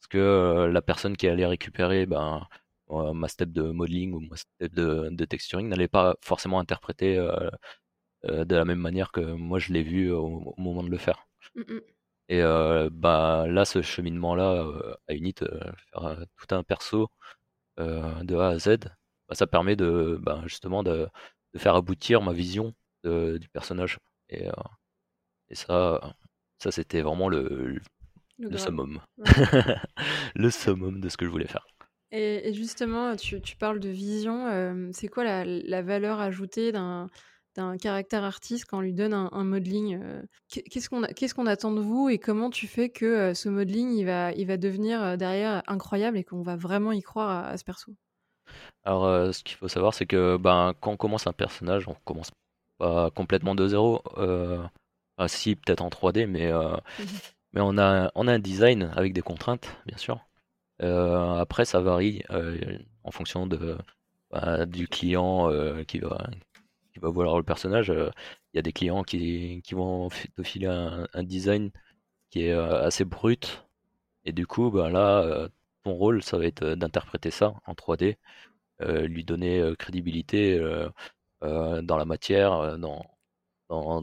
parce 0.00 0.08
que 0.08 0.70
la 0.72 0.82
personne 0.82 1.16
qui 1.16 1.28
allait 1.28 1.46
récupérer 1.46 2.06
ben, 2.06 2.46
ma 2.90 3.28
step 3.28 3.50
de 3.52 3.62
modeling 3.70 4.12
ou 4.14 4.20
ma 4.20 4.36
step 4.36 4.72
de, 4.74 5.08
de 5.10 5.24
texturing 5.24 5.68
n'allait 5.68 5.88
pas 5.88 6.16
forcément 6.22 6.58
interpréter 6.60 7.18
euh, 7.18 7.50
euh, 8.26 8.44
de 8.44 8.56
la 8.56 8.64
même 8.64 8.80
manière 8.80 9.12
que 9.12 9.20
moi 9.20 9.58
je 9.58 9.72
l'ai 9.72 9.82
vu 9.84 10.10
au, 10.12 10.54
au 10.56 10.60
moment 10.60 10.82
de 10.84 10.90
le 10.90 10.98
faire. 10.98 11.26
Mm, 11.54 11.62
mm. 11.74 11.96
Et 12.28 12.42
euh, 12.42 12.88
bah, 12.92 13.46
là, 13.48 13.64
ce 13.64 13.82
cheminement-là 13.82 14.52
euh, 14.64 14.94
à 15.08 15.14
Unit, 15.14 15.34
euh, 15.42 15.60
faire 15.92 16.04
euh, 16.06 16.24
tout 16.36 16.54
un 16.54 16.62
perso 16.64 17.08
euh, 17.80 18.22
de 18.24 18.36
A 18.36 18.48
à 18.50 18.58
Z, 18.58 18.78
bah, 19.28 19.34
ça 19.36 19.46
permet 19.46 19.76
de 19.76 20.18
bah, 20.22 20.42
justement 20.46 20.82
de, 20.84 21.08
de 21.54 21.58
faire 21.60 21.76
aboutir 21.76 22.22
ma 22.22 22.32
vision 22.32 22.74
de- 23.04 23.38
du 23.38 23.48
personnage. 23.50 23.98
Et, 24.30 24.48
euh, 24.48 24.52
et 25.50 25.54
ça, 25.56 26.14
ça 26.58 26.70
c'était 26.72 27.02
vraiment 27.02 27.28
le, 27.28 27.80
Le 28.38 28.58
summum. 28.58 29.00
Ouais. 29.18 29.24
le 30.36 30.50
summum 30.50 31.00
de 31.00 31.08
ce 31.08 31.16
que 31.16 31.26
je 31.26 31.30
voulais 31.30 31.46
faire. 31.48 31.66
Et, 32.12 32.48
et 32.48 32.54
justement, 32.54 33.16
tu, 33.16 33.40
tu 33.40 33.56
parles 33.56 33.80
de 33.80 33.88
vision. 33.88 34.46
euh, 34.48 34.90
c'est 34.92 35.08
quoi 35.08 35.24
la, 35.24 35.44
la 35.44 35.82
valeur 35.82 36.20
ajoutée 36.20 36.72
d'un 36.72 37.08
d'un 37.56 37.78
caractère 37.78 38.22
artiste 38.22 38.66
quand 38.66 38.78
on 38.78 38.80
lui 38.82 38.92
donne 38.92 39.14
un, 39.14 39.30
un 39.32 39.42
modeling 39.44 39.98
euh, 40.02 40.22
qu'est- 40.48 40.62
Qu'est-ce 40.64 40.90
qu'on 40.90 41.02
a- 41.04 41.08
qu'est-ce 41.14 41.34
qu'on 41.34 41.46
attend 41.46 41.72
de 41.72 41.80
vous 41.80 42.10
et 42.10 42.18
comment 42.18 42.50
tu 42.50 42.66
fais 42.68 42.90
que 42.90 43.06
euh, 43.06 43.34
ce 43.34 43.48
modeling 43.48 43.92
il 43.96 44.04
va, 44.04 44.32
il 44.32 44.46
va 44.46 44.58
devenir 44.58 45.16
derrière 45.16 45.62
incroyable 45.66 46.18
et 46.18 46.24
qu'on 46.24 46.42
va 46.42 46.56
vraiment 46.56 46.92
y 46.92 47.00
croire 47.00 47.30
à, 47.30 47.48
à 47.48 47.56
ce 47.56 47.64
perso? 47.64 47.94
Alors, 48.84 49.34
ce 49.34 49.42
qu'il 49.42 49.56
faut 49.56 49.68
savoir, 49.68 49.94
c'est 49.94 50.06
que 50.06 50.36
ben, 50.36 50.74
quand 50.80 50.92
on 50.92 50.96
commence 50.96 51.26
un 51.26 51.32
personnage, 51.32 51.88
on 51.88 51.94
commence 52.04 52.30
pas 52.78 53.10
complètement 53.10 53.54
de 53.54 53.66
zéro. 53.68 54.02
Enfin, 55.18 55.28
si, 55.28 55.56
peut-être 55.56 55.82
en 55.82 55.90
3D, 55.90 56.26
mais, 56.26 56.50
mais 57.52 57.60
on 57.62 57.78
a, 57.78 58.10
on 58.14 58.28
a 58.28 58.32
un 58.34 58.38
design 58.38 58.92
avec 58.96 59.12
des 59.12 59.22
contraintes, 59.22 59.68
bien 59.86 59.96
sûr. 59.98 60.20
Euh, 60.82 61.34
après, 61.38 61.64
ça 61.64 61.80
varie 61.80 62.22
euh, 62.30 62.78
en 63.04 63.10
fonction 63.10 63.46
de, 63.46 63.78
bah, 64.30 64.66
du 64.66 64.88
client 64.88 65.50
euh, 65.50 65.84
qui 65.84 65.98
va, 66.00 66.28
qui 66.92 66.98
va 67.00 67.08
vouloir 67.10 67.36
le 67.38 67.44
personnage. 67.44 67.90
Il 67.90 68.56
y 68.56 68.58
a 68.58 68.62
des 68.62 68.72
clients 68.72 69.02
qui, 69.04 69.62
qui 69.62 69.74
vont 69.74 70.08
te 70.08 70.42
filer 70.42 70.66
un, 70.66 71.22
design 71.24 71.70
qui 72.30 72.46
est 72.46 72.52
assez 72.52 73.04
brut. 73.04 73.66
Et 74.24 74.32
du 74.32 74.46
coup, 74.46 74.70
ben 74.70 74.88
là, 74.90 75.48
ton 75.84 75.94
rôle, 75.94 76.22
ça 76.22 76.38
va 76.38 76.46
être 76.46 76.64
d'interpréter 76.74 77.30
ça 77.30 77.54
en 77.66 77.74
3D 77.74 78.16
euh, 78.82 79.06
lui 79.08 79.24
donner 79.24 79.74
crédibilité 79.78 80.58
dans 81.42 81.96
la 81.98 82.04
matière, 82.04 82.78
dans, 82.78 83.04
dans, 83.68 84.02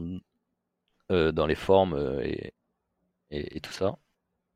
dans 1.10 1.46
les 1.46 1.54
formes 1.54 2.20
et, 2.22 2.54
et 3.30 3.60
tout 3.60 3.72
ça. 3.72 3.98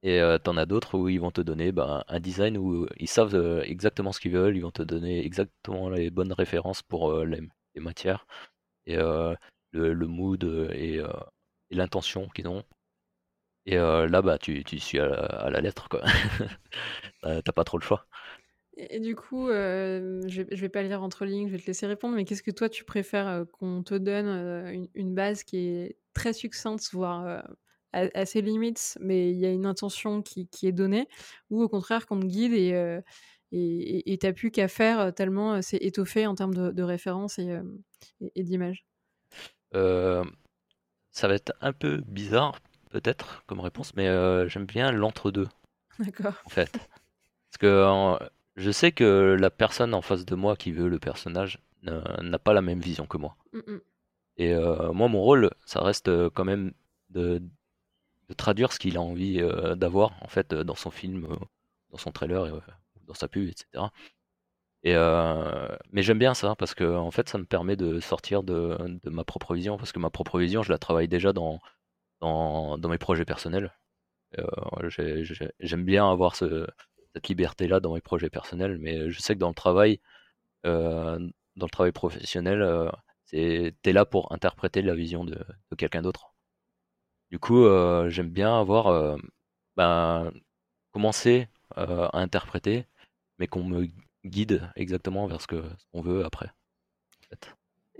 Et 0.02 0.20
euh, 0.20 0.38
t'en 0.38 0.56
as 0.56 0.66
d'autres 0.66 0.96
où 0.96 1.08
ils 1.08 1.20
vont 1.20 1.32
te 1.32 1.40
donner 1.40 1.72
ben, 1.72 2.04
un 2.06 2.20
design 2.20 2.56
où 2.56 2.86
ils 2.98 3.08
savent 3.08 3.34
euh, 3.34 3.62
exactement 3.62 4.12
ce 4.12 4.20
qu'ils 4.20 4.32
veulent, 4.32 4.56
ils 4.56 4.62
vont 4.62 4.70
te 4.70 4.82
donner 4.82 5.24
exactement 5.24 5.90
les 5.90 6.10
bonnes 6.10 6.32
références 6.32 6.82
pour 6.82 7.10
euh, 7.10 7.24
les, 7.24 7.40
matières 7.80 8.26
et 8.86 8.96
euh, 8.96 9.34
le, 9.72 9.94
mood 10.06 10.44
et, 10.72 11.00
l'intention 11.70 12.28
qu'ils 12.28 12.48
ont. 12.48 12.64
Et 13.66 13.76
là, 13.76 14.22
bah, 14.22 14.38
tu, 14.38 14.64
tu 14.64 14.78
suis 14.80 14.98
à 14.98 15.50
la, 15.50 15.60
lettre, 15.60 15.88
quoi. 15.88 16.02
T'as 17.22 17.42
t'as 17.42 17.52
pas 17.52 17.64
trop 17.64 17.78
le 17.78 17.84
choix. 17.84 18.06
Et, 18.76 19.00
du 19.00 19.14
coup, 19.14 19.48
je, 19.48 20.42
vais, 20.42 20.56
je 20.56 20.60
vais 20.60 20.68
pas 20.68 20.82
lire 20.82 21.02
entre 21.02 21.24
lignes, 21.24 21.48
je 21.48 21.52
vais 21.52 21.58
te 21.58 21.66
laisser 21.66 21.86
répondre, 21.86 22.16
mais 22.16 22.24
qu'est-ce 22.24 22.42
que 22.42 22.50
toi 22.50 22.68
tu 22.68 22.84
préfères 22.84 23.44
qu'on 23.52 23.82
te 23.82 23.94
donne 23.94 24.88
une, 24.94 25.14
base 25.14 25.44
qui 25.44 25.58
est 25.58 25.98
très 26.14 26.32
succincte, 26.32 26.88
voire 26.92 27.44
à, 27.92 28.06
à 28.14 28.26
ses 28.26 28.42
limites, 28.42 28.98
mais 29.00 29.30
il 29.30 29.38
y 29.38 29.46
a 29.46 29.50
une 29.50 29.66
intention 29.66 30.22
qui, 30.22 30.48
qui 30.48 30.66
est 30.66 30.72
donnée, 30.72 31.08
ou 31.50 31.62
au 31.62 31.68
contraire 31.68 32.06
qu'on 32.06 32.20
te 32.20 32.26
guide 32.26 32.52
et, 32.52 32.72
euh, 32.74 33.00
et 33.52 34.18
tu 34.20 34.32
plus 34.34 34.50
qu'à 34.50 34.68
faire 34.68 35.14
tellement 35.14 35.62
c'est 35.62 35.78
étoffé 35.78 36.26
en 36.26 36.34
termes 36.34 36.54
de, 36.54 36.82
références 36.82 37.38
et, 37.38 37.58
et, 38.34 38.42
d'images 38.42 38.84
Ça 39.72 40.22
va 41.22 41.34
être 41.34 41.54
un 41.60 41.72
peu 41.72 42.02
bizarre 42.06 42.60
peut-être 42.90 43.44
comme 43.46 43.60
réponse, 43.60 43.94
mais 43.96 44.06
j'aime 44.48 44.66
bien 44.66 44.92
l'entre-deux. 44.92 45.48
D'accord. 45.98 46.34
En 46.44 46.50
fait. 46.50 46.70
Parce 46.70 47.58
que 47.58 48.18
je 48.56 48.70
sais 48.70 48.92
que 48.92 49.36
la 49.40 49.50
personne 49.50 49.94
en 49.94 50.02
face 50.02 50.26
de 50.26 50.34
moi 50.34 50.54
qui 50.54 50.72
veut 50.72 50.88
le 50.88 50.98
personnage 50.98 51.58
n'a 51.82 52.38
pas 52.38 52.52
la 52.52 52.62
même 52.62 52.80
vision 52.80 53.06
que 53.06 53.16
moi. 53.16 53.36
Mmh 53.52 53.78
et 54.40 54.54
moi, 54.54 55.08
mon 55.08 55.20
rôle, 55.20 55.50
ça 55.64 55.80
reste 55.80 56.10
quand 56.30 56.44
même 56.44 56.72
de, 57.10 57.42
traduire 58.36 58.72
ce 58.72 58.78
qu'il 58.78 58.96
a 58.96 59.00
envie 59.00 59.40
d'avoir 59.76 60.12
en 60.22 60.28
fait 60.28 60.54
dans 60.54 60.74
son 60.74 60.90
film, 60.90 61.28
dans 61.90 61.98
son 61.98 62.12
trailer, 62.12 62.60
dans 63.06 63.14
sa 63.14 63.28
pub, 63.28 63.48
etc. 63.48 63.84
Et 64.84 64.94
mais 65.92 66.02
j'aime 66.02 66.18
bien 66.18 66.34
ça 66.34 66.54
parce 66.56 66.74
que 66.74 66.84
en 66.84 67.10
fait, 67.10 67.28
ça 67.28 67.38
me 67.38 67.44
permet 67.44 67.76
de 67.76 68.00
sortir 68.00 68.42
de, 68.42 69.00
ma 69.04 69.24
propre 69.24 69.54
vision 69.54 69.76
parce 69.76 69.92
que 69.92 69.98
ma 69.98 70.10
propre 70.10 70.38
vision, 70.38 70.62
je 70.62 70.72
la 70.72 70.78
travaille 70.78 71.08
déjà 71.08 71.32
dans, 71.32 71.60
dans, 72.20 72.78
mes 72.88 72.98
projets 72.98 73.24
personnels. 73.24 73.72
J'aime 75.60 75.84
bien 75.84 76.10
avoir 76.10 76.36
cette 76.36 77.28
liberté-là 77.28 77.80
dans 77.80 77.94
mes 77.94 78.00
projets 78.00 78.30
personnels, 78.30 78.78
mais 78.78 79.10
je 79.10 79.20
sais 79.20 79.34
que 79.34 79.40
dans 79.40 79.48
le 79.48 79.54
travail, 79.54 80.00
dans 80.64 81.18
le 81.66 81.70
travail 81.70 81.92
professionnel, 81.92 82.90
c'est 83.24 83.74
t'es 83.82 83.92
là 83.92 84.04
pour 84.04 84.32
interpréter 84.32 84.82
la 84.82 84.94
vision 84.94 85.24
de, 85.24 85.38
quelqu'un 85.76 86.02
d'autre. 86.02 86.34
Du 87.30 87.38
coup, 87.38 87.64
euh, 87.64 88.08
j'aime 88.08 88.30
bien 88.30 88.58
avoir 88.58 88.86
euh, 88.86 89.16
ben, 89.76 90.32
commencer 90.92 91.48
euh, 91.76 92.08
à 92.12 92.18
interpréter, 92.18 92.86
mais 93.38 93.46
qu'on 93.46 93.64
me 93.64 93.88
guide 94.24 94.70
exactement 94.76 95.26
vers 95.26 95.40
ce 95.40 95.46
que 95.46 95.62
ce 95.62 95.84
qu'on 95.92 96.00
veut 96.00 96.24
après. 96.24 96.50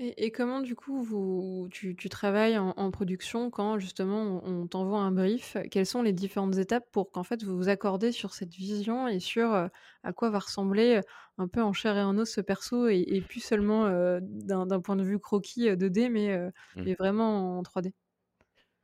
Et, 0.01 0.31
comment 0.31 0.61
du 0.61 0.77
coup 0.77 1.03
vous, 1.03 1.69
tu, 1.73 1.97
travailles 2.09 2.57
en, 2.57 2.91
production 2.93 3.51
quand 3.51 3.81
justement 3.81 4.41
on, 4.45 4.69
t'envoie 4.69 5.01
un 5.01 5.11
brief? 5.11 5.57
Quelles 5.73 5.87
sont 5.87 6.03
les 6.03 6.13
différentes 6.13 6.57
étapes 6.57 6.89
pour 6.93 7.11
qu'en 7.11 7.25
fait 7.25 7.43
vous 7.43 7.57
vous 7.57 7.69
accordez 7.69 8.13
sur 8.13 8.33
cette 8.33 8.55
vision 8.55 9.09
et 9.09 9.19
sur 9.19 9.53
à 9.53 10.13
quoi 10.15 10.31
va 10.31 10.39
ressembler 10.39 11.01
un 11.37 11.49
peu 11.49 11.63
en 11.63 11.73
chair 11.73 11.97
et 11.97 12.03
en 12.03 12.17
os 12.17 12.31
ce 12.31 12.41
perso 12.41 12.87
et, 12.87 13.23
plus 13.29 13.41
seulement 13.41 13.91
d'un 14.21 14.81
point 14.81 14.95
de 14.95 15.03
vue 15.03 15.19
croquis 15.19 15.69
2D 15.69 16.11
mais, 16.11 16.39
mmh. 16.39 16.53
mais 16.85 16.95
vraiment 16.95 17.59
en 17.59 17.63
3D 17.63 17.93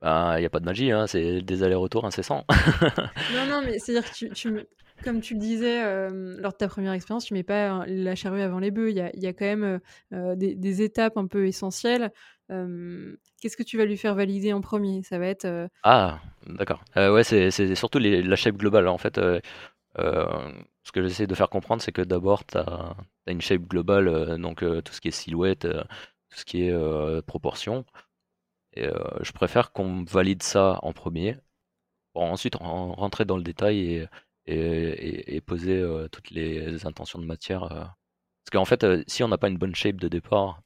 bah, 0.05 0.35
il 0.37 0.41
n'y 0.41 0.45
a 0.45 0.51
pas 0.51 0.59
de 0.59 0.65
magie, 0.65 0.91
hein, 0.91 1.07
c'est 1.07 1.41
des 1.41 1.63
allers-retours 1.63 2.05
incessants. 2.05 2.45
non, 3.33 3.47
non, 3.49 3.61
mais 3.65 3.79
c'est-à-dire 3.79 4.07
que 4.07 4.15
tu, 4.15 4.29
tu, 4.29 4.63
comme 5.03 5.19
tu 5.19 5.33
le 5.33 5.39
disais 5.39 5.81
lors 6.11 6.51
de 6.51 6.57
ta 6.57 6.67
première 6.67 6.93
expérience, 6.93 7.25
tu 7.25 7.33
mets 7.33 7.41
pas 7.41 7.87
la 7.87 8.13
charrue 8.13 8.43
avant 8.43 8.59
les 8.59 8.69
bœufs. 8.69 8.91
Il 8.91 8.97
y 8.97 9.25
a, 9.25 9.33
quand 9.33 9.45
même 9.45 9.79
des, 10.11 10.81
étapes 10.83 11.17
un 11.17 11.25
peu 11.25 11.47
essentielles. 11.47 12.11
Qu'est-ce 12.49 13.57
que 13.57 13.63
tu 13.63 13.79
vas 13.79 13.85
lui 13.85 13.97
faire 13.97 14.13
valider 14.13 14.53
en 14.53 14.61
premier? 14.61 15.01
Ça 15.01 15.17
va 15.17 15.25
être. 15.25 15.67
Ah, 15.81 16.19
d'accord. 16.45 16.85
ouais, 16.95 17.23
c'est 17.23 17.73
surtout 17.73 17.97
la 17.97 18.35
shape 18.35 18.57
globale. 18.57 18.87
En 18.87 18.99
fait, 18.99 19.19
ce 19.97 20.91
que 20.93 21.01
j'essaie 21.01 21.25
de 21.25 21.33
faire 21.33 21.49
comprendre, 21.49 21.81
c'est 21.81 21.91
que 21.91 22.03
d'abord, 22.03 22.45
tu 22.45 22.59
as, 22.59 22.95
une 23.25 23.41
shape 23.41 23.63
globale, 23.63 24.39
donc 24.39 24.59
tout 24.59 24.93
ce 24.93 25.01
qui 25.01 25.07
est 25.07 25.11
silhouette, 25.11 25.67
tout 26.29 26.37
ce 26.37 26.45
qui 26.45 26.67
est 26.67 27.21
proportion. 27.23 27.85
Et 28.75 28.87
je 29.21 29.31
préfère 29.31 29.71
qu'on 29.71 30.03
valide 30.03 30.43
ça 30.43 30.79
en 30.83 30.93
premier, 30.93 31.37
pour 32.13 32.23
ensuite 32.23 32.55
rentrer 32.55 33.25
dans 33.25 33.37
le 33.37 33.43
détail 33.43 33.79
et 33.79 34.07
et, 34.47 35.41
poser 35.41 35.83
toutes 36.11 36.31
les 36.31 36.85
intentions 36.85 37.19
de 37.19 37.25
matière. 37.25 37.67
Parce 37.69 38.51
qu'en 38.51 38.65
fait, 38.65 38.85
si 39.07 39.23
on 39.23 39.27
n'a 39.27 39.37
pas 39.37 39.47
une 39.49 39.57
bonne 39.57 39.75
shape 39.75 39.97
de 39.97 40.07
départ, 40.07 40.61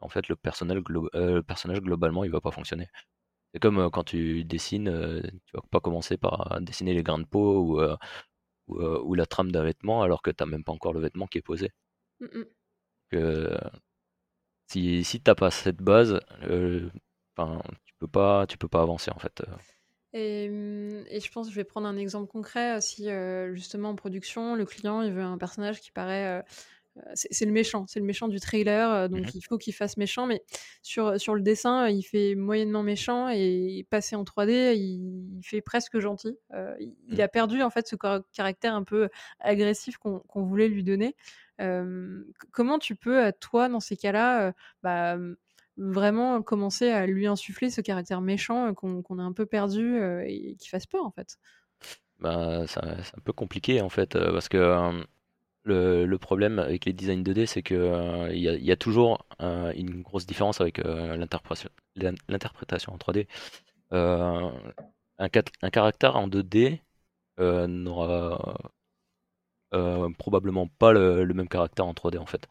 en 0.00 0.08
fait, 0.08 0.28
le, 0.28 0.36
personnel 0.36 0.82
le 0.86 1.40
personnage 1.42 1.80
globalement, 1.80 2.24
il 2.24 2.30
va 2.30 2.40
pas 2.40 2.50
fonctionner. 2.50 2.88
C'est 3.52 3.60
comme 3.60 3.90
quand 3.90 4.04
tu 4.04 4.44
dessines, 4.44 5.22
tu 5.46 5.56
vas 5.56 5.62
pas 5.70 5.80
commencer 5.80 6.16
par 6.18 6.60
dessiner 6.60 6.94
les 6.94 7.02
grains 7.02 7.18
de 7.18 7.24
peau 7.24 7.78
ou, 7.78 7.80
ou, 8.68 9.14
la 9.14 9.26
trame 9.26 9.52
d'un 9.52 9.62
vêtement 9.62 10.02
alors 10.02 10.22
que 10.22 10.30
tu 10.30 10.42
n'as 10.42 10.50
même 10.50 10.64
pas 10.64 10.72
encore 10.72 10.92
le 10.92 11.00
vêtement 11.00 11.26
qui 11.26 11.38
est 11.38 11.42
posé. 11.42 11.72
Mmh 12.20 12.42
que, 13.08 13.56
si 14.68 15.04
si 15.04 15.20
t'as 15.20 15.36
pas 15.36 15.50
cette 15.50 15.76
base, 15.76 16.20
enfin, 17.36 17.62
tu 17.84 17.94
peux 17.98 18.08
pas 18.08 18.46
tu 18.46 18.58
peux 18.58 18.68
pas 18.68 18.82
avancer 18.82 19.10
en 19.14 19.18
fait. 19.18 19.42
Mmh, 20.14 21.04
et, 21.10 21.20
je 21.20 21.30
pense, 21.30 21.50
je 21.50 21.54
vais 21.54 21.64
prendre 21.64 21.86
un 21.86 21.96
exemple 21.96 22.30
concret. 22.30 22.80
Si 22.80 23.08
justement 23.52 23.90
en 23.90 23.96
production, 23.96 24.54
le 24.54 24.64
client 24.64 25.02
il 25.02 25.12
veut 25.12 25.22
un 25.22 25.38
personnage 25.38 25.80
qui 25.80 25.92
paraît, 25.92 26.42
c'est 27.14 27.44
le 27.44 27.52
méchant, 27.52 27.84
c'est 27.86 28.00
le 28.00 28.06
méchant 28.06 28.26
du 28.26 28.40
trailer, 28.40 29.10
donc 29.10 29.26
mmh 29.26 29.30
il 29.34 29.42
faut 29.42 29.58
qu'il 29.58 29.74
fasse 29.74 29.98
méchant. 29.98 30.26
Mais 30.26 30.42
sur 30.82 31.20
sur 31.20 31.34
le 31.34 31.42
dessin, 31.42 31.88
il 31.88 32.02
fait 32.02 32.34
moyennement 32.34 32.82
méchant 32.82 33.28
et 33.28 33.86
passé 33.90 34.16
en 34.16 34.24
3D, 34.24 34.74
il, 34.74 35.40
fait 35.42 35.60
presque 35.60 35.98
gentil. 35.98 36.38
il, 36.80 36.94
mmh. 37.16 37.20
a 37.20 37.28
perdu 37.28 37.62
en 37.62 37.70
fait 37.70 37.86
ce 37.86 37.96
caractère 38.32 38.74
un 38.74 38.84
peu 38.84 39.10
agressif 39.40 39.98
qu'on 39.98 40.42
voulait 40.42 40.68
lui 40.68 40.82
donner. 40.82 41.14
comment 42.52 42.78
tu 42.78 42.96
peux, 42.96 43.22
à 43.22 43.32
toi, 43.32 43.68
dans 43.68 43.80
ces 43.80 43.98
cas-là, 43.98 44.54
bah, 44.82 45.18
vraiment 45.76 46.42
commencer 46.42 46.90
à 46.90 47.06
lui 47.06 47.26
insuffler 47.26 47.70
ce 47.70 47.80
caractère 47.80 48.20
méchant 48.20 48.74
qu'on 48.74 49.18
a 49.18 49.22
un 49.22 49.32
peu 49.32 49.46
perdu 49.46 49.98
et 50.26 50.56
qui 50.58 50.68
fasse 50.68 50.86
peur 50.86 51.04
en 51.04 51.10
fait. 51.10 51.38
Bah, 52.18 52.64
c'est 52.66 52.82
un 52.82 53.20
peu 53.24 53.32
compliqué 53.32 53.82
en 53.82 53.88
fait 53.88 54.14
parce 54.14 54.48
que 54.48 55.04
le, 55.64 56.16
problème 56.16 56.58
avec 56.58 56.84
les 56.84 56.92
designs 56.92 57.22
2D 57.22 57.46
c'est 57.46 57.62
que 57.62 58.32
il 58.32 58.40
y, 58.40 58.72
a 58.72 58.76
toujours 58.76 59.26
une 59.40 60.02
grosse 60.02 60.26
différence 60.26 60.60
avec 60.60 60.78
l'interprétation 60.78 62.92
en 62.92 62.96
3D. 62.96 63.26
Un, 65.18 65.70
caractère 65.70 66.16
en 66.16 66.28
2D 66.28 66.80
n'aura 67.38 68.58
probablement 70.18 70.68
pas 70.68 70.92
le, 70.92 71.26
même 71.34 71.48
caractère 71.48 71.86
en 71.86 71.92
3D 71.92 72.18
en 72.18 72.26
fait. 72.26 72.48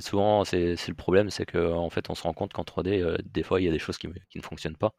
Souvent, 0.00 0.44
c'est 0.44 0.76
le 0.88 0.94
problème, 0.94 1.30
c'est 1.30 1.44
qu'en 1.46 1.90
fait, 1.90 2.08
on 2.08 2.14
se 2.14 2.22
rend 2.22 2.32
compte 2.32 2.52
qu'en 2.54 2.64
3D, 2.64 3.00
euh, 3.02 3.18
des 3.24 3.42
fois, 3.42 3.60
il 3.60 3.64
y 3.64 3.68
a 3.68 3.72
des 3.72 3.78
choses 3.78 3.98
qui, 3.98 4.08
qui, 4.30 4.38
ne 4.38 4.42
fonctionnent 4.42 4.76
pas. 4.76 4.94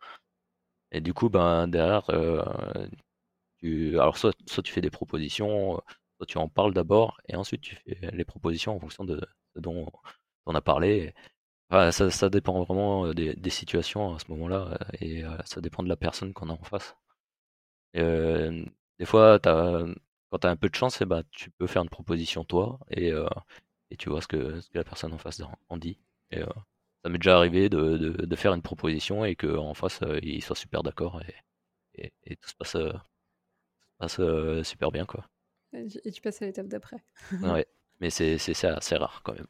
Et 0.92 1.02
du 1.02 1.14
coup, 1.14 1.30
ben, 1.30 1.68
derrière, 1.68 2.10
euh, 2.12 2.44
alors 3.94 4.18
soit, 4.18 4.36
soit, 4.48 4.64
tu 4.64 4.72
fais 4.72 4.82
des 4.82 4.90
propositions, 4.92 5.82
soit 6.18 6.26
tu 6.28 6.38
en 6.38 6.48
parles 6.50 6.74
d'abord, 6.74 7.20
et 7.28 7.36
ensuite 7.36 7.62
tu 7.62 7.76
fais 7.76 7.98
les 8.12 8.26
propositions 8.26 8.76
en 8.76 8.80
fonction 8.80 9.04
de 9.06 9.20
ce 9.56 9.60
dont 9.60 9.92
on 10.46 10.56
a 10.56 10.62
parlé. 10.62 11.14
ça, 11.92 12.30
dépend 12.30 12.64
vraiment 12.64 13.08
euh, 13.08 13.14
des, 13.14 13.50
situations 13.50 14.16
à 14.16 14.20
ce 14.20 14.32
moment-là, 14.32 14.78
et 15.02 15.24
ça 15.46 15.62
dépend 15.62 15.84
de 15.84 15.90
la 15.90 15.98
personne 15.98 16.34
qu'on 16.34 16.50
a 16.50 16.54
en 16.54 16.64
face. 16.64 16.96
Des 17.94 19.06
fois, 19.06 19.36
as, 19.46 19.86
quand 20.30 20.40
tu 20.40 20.48
as 20.48 20.50
un 20.50 20.56
peu 20.58 20.70
de 20.70 20.76
chance, 20.76 21.02
eh 21.02 21.06
ben, 21.06 21.24
tu 21.32 21.50
peux 21.52 21.68
faire 21.68 21.84
une 21.84 21.90
proposition 21.90 22.44
toi, 22.46 22.80
et, 22.92 23.12
et 23.96 23.98
tu 23.98 24.10
vois 24.10 24.22
ce 24.22 24.28
que, 24.28 24.60
ce 24.60 24.70
que 24.70 24.78
la 24.78 24.84
personne 24.84 25.14
en 25.14 25.18
face 25.18 25.42
en 25.70 25.78
dit. 25.78 25.98
Et 26.32 26.42
euh, 26.42 26.48
ça 27.02 27.10
m'est 27.10 27.18
déjà 27.18 27.38
arrivé 27.38 27.70
de, 27.70 27.98
de, 27.98 28.36
faire 28.36 28.54
une 28.54 28.62
proposition 28.62 29.24
et 29.24 29.36
qu'en 29.36 29.74
face, 29.74 30.02
euh, 30.02 30.20
il 30.22 30.44
soit 30.44 30.56
super 30.56 30.84
d'accord 30.84 31.22
et, 31.96 32.12
et, 32.26 32.36
tout 32.36 32.50
se 32.50 32.56
passe, 32.56 32.76
euh, 32.76 32.92
passe 33.98 34.20
super 34.68 34.92
bien. 34.92 35.06
Quoi. 35.06 35.26
Et 35.74 36.12
tu 36.12 36.22
passes 36.22 36.42
à 36.42 36.46
l'étape 36.46 36.68
d'après. 36.68 36.98
ouais. 37.42 37.66
Mais 38.02 38.10
c'est 38.10 38.98
rare 38.98 39.22
quand 39.24 39.34
même. 39.34 39.48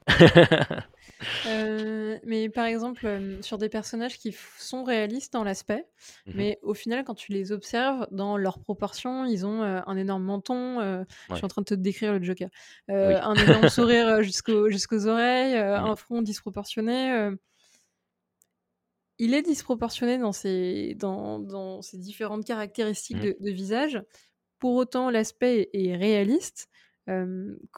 Euh, 1.48 2.20
mais 2.26 2.50
par 2.50 2.66
exemple, 2.66 3.08
sur 3.42 3.58
des 3.58 3.70
personnages 3.70 4.18
qui 4.18 4.36
sont 4.60 4.84
réalistes 4.84 5.32
dans 5.34 5.44
l'aspect, 5.44 5.88
mmh 6.26 6.32
mais 6.36 6.60
au 6.62 6.74
final, 6.74 7.04
quand 7.06 7.16
tu 7.16 7.32
les 7.32 7.52
observes 7.52 8.06
dans 8.12 8.38
leurs 8.38 8.60
proportions, 8.60 9.26
ils 9.26 9.46
ont 9.46 9.62
un 9.64 9.98
énorme 9.98 10.24
menton. 10.24 11.06
Je 11.30 11.36
suis 11.36 11.46
en 11.46 11.48
train 11.48 11.62
de 11.62 11.68
te 11.68 11.74
décrire 11.74 12.12
le 12.14 12.22
Joker. 12.22 12.50
Un 12.90 13.34
énorme 13.34 13.70
sourire 13.70 14.22
jusqu'aux 14.22 15.08
oreilles, 15.08 15.56
mmh 15.56 15.86
un 15.86 15.96
front 15.96 16.22
disproportionné. 16.22 17.32
il 19.18 19.34
est 19.34 19.42
disproportionné 19.42 20.18
dans 20.18 20.34
ses, 20.34 20.96
dans, 20.96 21.40
dans 21.40 21.82
ses 21.82 21.98
différentes 21.98 22.46
caractéristiques 22.46 23.18
mmh. 23.18 23.22
de, 23.26 23.38
de, 23.40 23.52
visage. 23.52 24.04
Pour 24.60 24.76
autant, 24.76 25.10
l'aspect 25.10 25.70
est 25.74 25.96
réaliste 25.96 26.68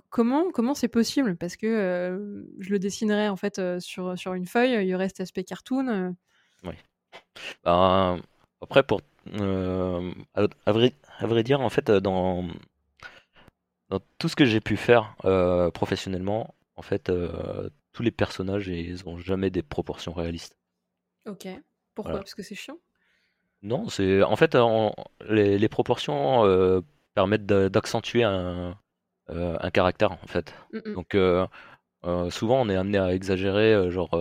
comment 0.10 0.52
comment 0.52 0.74
c'est 0.74 0.88
possible? 0.88 1.36
Parce 1.36 1.58
que 1.58 2.46
je 2.60 2.70
le 2.70 2.80
dessinerais 2.80 3.28
en 3.28 3.36
fait 3.36 3.62
sur, 3.80 4.18
sur 4.18 4.34
une 4.34 4.46
feuille, 4.46 4.74
il 4.74 4.88
y 4.88 4.96
aurait 4.96 5.10
cet 5.10 5.22
aspect 5.22 5.44
cartoon. 5.44 6.16
Oui. 6.64 6.74
Ben, 7.64 8.20
après, 8.62 8.84
pour 8.84 9.02
à, 9.34 10.72
vrai, 10.72 10.94
à, 11.20 11.28
vrai, 11.28 11.44
dire, 11.44 11.62
en 11.62 11.70
fait, 11.70 11.92
dans, 11.92 12.48
dans 13.90 14.00
tout 14.18 14.30
ce 14.30 14.36
que 14.36 14.46
j'ai 14.46 14.62
pu 14.62 14.78
faire 14.78 15.16
professionnellement, 15.74 16.56
en 16.76 16.82
fait, 16.82 17.12
tous 17.94 18.04
les 18.04 18.12
personnages, 18.12 18.68
ils 18.68 19.08
ont 19.08 19.18
jamais 19.18 19.50
des 19.50 19.64
proportions 19.64 20.14
réalistes. 20.14 20.58
Ok. 21.26 21.48
Pourquoi? 21.96 22.14
Parce 22.14 22.36
que 22.36 22.44
c'est 22.44 22.56
chiant? 22.56 22.78
Non, 23.64 23.90
c'est 23.90 24.22
en 24.22 24.36
fait 24.36 24.56
les, 25.28 25.58
les, 25.58 25.70
proportions 25.70 26.84
permettent 27.16 27.48
d'accentuer 27.48 28.24
un, 28.24 28.78
un 29.30 29.70
caractère 29.72 30.12
en 30.12 30.28
fait. 30.28 30.54
Mmh 30.74 30.94
Donc 30.94 31.18
souvent 32.32 32.62
on 32.62 32.70
est 32.70 32.76
amené 32.76 32.98
à 32.98 33.14
exagérer, 33.14 33.90
genre 33.92 34.12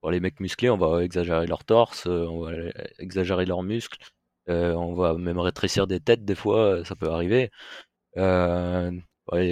pour 0.00 0.10
les 0.10 0.20
mecs 0.20 0.40
musclés, 0.40 0.70
on 0.70 0.76
va 0.78 1.04
exagérer 1.04 1.46
leur 1.46 1.64
torse, 1.64 2.06
on 2.06 2.40
va 2.40 2.52
exagérer 2.98 3.46
leurs 3.46 3.62
muscles, 3.62 3.98
on 4.46 4.94
va 4.94 5.14
même 5.14 5.38
rétrécir 5.38 5.86
des 5.86 6.00
têtes 6.00 6.24
des 6.24 6.34
fois, 6.34 6.84
ça 6.84 6.94
peut 6.96 7.08
arriver. 7.10 7.50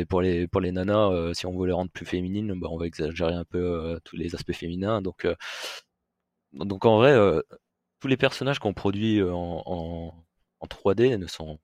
pour 0.08 0.22
les, 0.22 0.46
pour 0.48 0.60
les 0.60 0.72
nanas, 0.72 1.34
si 1.34 1.46
on 1.46 1.58
veut 1.58 1.66
les 1.66 1.72
rendre 1.72 1.90
plus 1.90 2.06
féminines, 2.06 2.58
bah, 2.58 2.68
on 2.70 2.78
va 2.78 2.86
exagérer 2.86 3.34
un 3.34 3.44
peu 3.44 3.98
tous 4.04 4.16
les 4.16 4.34
aspects 4.34 4.52
féminins. 4.52 5.02
Donc, 5.02 5.26
donc 6.52 6.84
en 6.86 6.96
vrai, 6.98 7.14
tous 8.00 8.08
les 8.08 8.16
personnages 8.16 8.58
qu'on 8.58 8.74
produit 8.74 9.22
en, 9.22 9.62
en, 9.66 10.66
3D 10.66 11.16
ne 11.16 11.26
sont, 11.26 11.58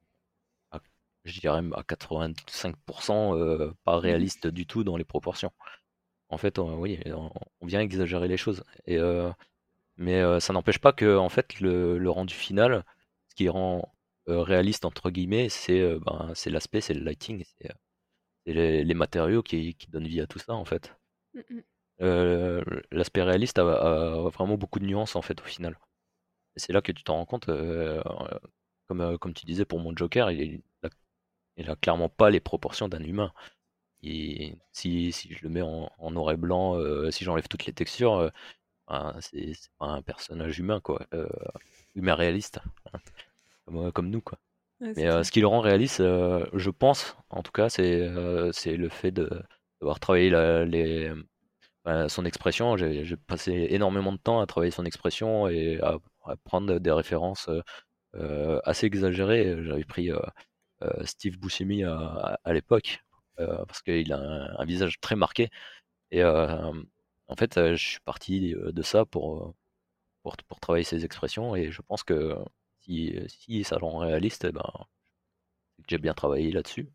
je 1.24 1.40
dirais, 1.40 1.58
à 1.74 1.82
85% 1.82 3.74
pas 3.84 3.96
mmh 3.96 4.00
réalistes 4.00 4.46
du 4.46 4.66
tout 4.66 4.84
dans 4.84 4.96
les 4.96 5.04
proportions. 5.04 5.52
En 6.28 6.38
fait, 6.38 6.58
oui, 6.58 6.98
on, 7.60 7.66
vient 7.66 7.80
exagérer 7.80 8.28
les 8.28 8.36
choses. 8.36 8.64
Et, 8.86 8.98
mais 9.96 10.40
ça 10.40 10.52
n'empêche 10.52 10.78
pas 10.78 10.92
que 10.92 11.16
en 11.16 11.28
fait, 11.28 11.60
le, 11.60 12.08
rendu 12.08 12.34
final, 12.34 12.84
ce 13.28 13.34
qui 13.34 13.48
rend 13.48 13.94
réaliste 14.26 14.84
entre 14.84 15.10
guillemets, 15.10 15.48
c'est 15.48 15.98
ben, 16.00 16.32
l'aspect, 16.46 16.80
c'est 16.80 16.94
le 16.94 17.04
lighting, 17.04 17.44
c'est 17.58 17.70
les, 18.46 18.94
matériaux 18.94 19.42
qui, 19.42 19.76
donnent 19.88 20.08
vie 20.08 20.20
à 20.20 20.26
tout 20.26 20.38
ça 20.38 20.54
en 20.54 20.64
fait. 20.64 20.94
Mmh 21.34 21.60
l'aspect 22.90 23.22
réaliste 23.22 23.60
a, 23.60 24.28
vraiment 24.30 24.56
beaucoup 24.56 24.80
de 24.80 24.86
nuances 24.86 25.14
en 25.14 25.22
fait 25.22 25.40
au 25.40 25.44
final. 25.44 25.78
Et 26.56 26.60
c'est 26.60 26.72
là 26.72 26.82
que 26.82 26.90
tu 26.90 27.04
t'en 27.04 27.14
rends 27.16 27.26
compte, 27.26 27.46
comme, 28.88 29.18
comme 29.18 29.34
tu 29.34 29.46
disais 29.46 29.64
pour 29.64 29.78
mon 29.78 29.94
Joker, 29.96 30.32
il, 30.32 30.62
il, 31.56 31.70
a, 31.70 31.76
clairement 31.76 32.08
pas 32.08 32.30
les 32.30 32.40
proportions 32.40 32.88
d'un 32.88 33.02
humain. 33.02 33.32
Et 34.02 34.56
si, 34.72 35.12
si, 35.12 35.32
je 35.34 35.42
le 35.42 35.48
mets 35.48 35.62
en, 35.62 36.10
noir 36.10 36.32
et 36.32 36.36
blanc, 36.36 36.76
si 37.10 37.24
j'enlève 37.24 37.48
toutes 37.48 37.66
les 37.66 37.72
textures, 37.72 38.32
ben, 38.88 39.16
c'est 39.20 39.52
pas 39.78 39.86
un 39.86 40.02
personnage 40.02 40.58
humain, 40.58 40.80
quoi. 40.80 41.06
humain 41.94 42.14
réaliste, 42.14 42.60
hein, 42.92 42.98
comme, 43.66 43.92
comme, 43.92 44.10
nous, 44.10 44.20
quoi. 44.20 44.38
Mais 44.80 45.22
ce 45.22 45.30
qui 45.30 45.40
le 45.40 45.46
rend 45.46 45.60
réaliste, 45.60 45.98
je 45.98 46.70
pense, 46.70 47.16
en 47.30 47.42
tout 47.42 47.52
cas, 47.52 47.68
c'est 47.68 48.08
le 48.08 48.88
fait 48.88 49.12
d'avoir 49.12 50.00
travaillé 50.00 50.30
les, 50.66 51.12
ben, 51.84 52.08
son 52.08 52.24
expression. 52.24 52.76
J'ai 52.76 53.16
passé 53.16 53.68
énormément 53.70 54.12
de 54.12 54.18
temps 54.18 54.40
à 54.40 54.46
travailler 54.46 54.72
son 54.72 54.84
expression 54.84 55.48
et 55.48 55.80
à, 55.80 55.98
prendre 56.44 56.78
des 56.78 56.90
références 56.92 57.48
assez 58.64 58.86
exagérées. 58.86 59.62
J'avais 59.62 59.84
pris 59.84 60.10
Steve 61.04 61.38
Buscemi 61.38 61.84
à, 61.84 62.38
l'époque 62.52 63.02
euh, 63.40 63.64
parce 63.66 63.82
qu'il 63.82 64.12
a 64.12 64.18
un, 64.58 64.64
visage 64.64 65.00
très 65.00 65.16
marqué. 65.16 65.48
Et 66.10 66.22
euh, 66.22 66.72
en 67.28 67.36
fait, 67.36 67.56
euh, 67.56 67.74
je 67.76 67.86
suis 67.86 68.00
parti 68.00 68.54
de 68.54 68.82
ça 68.82 69.04
pour, 69.06 69.54
pour, 70.22 70.36
travailler 70.60 70.84
ses 70.84 71.04
expressions. 71.04 71.56
Et 71.56 71.70
je 71.70 71.82
pense 71.82 72.02
que 72.04 72.36
si, 72.80 73.14
si 73.28 73.64
ça 73.64 73.78
rend 73.78 73.98
réaliste, 73.98 74.44
eh 74.44 74.52
ben, 74.52 74.70
j'ai 75.88 75.98
bien 75.98 76.14
travaillé 76.14 76.52
là-dessus. 76.52 76.88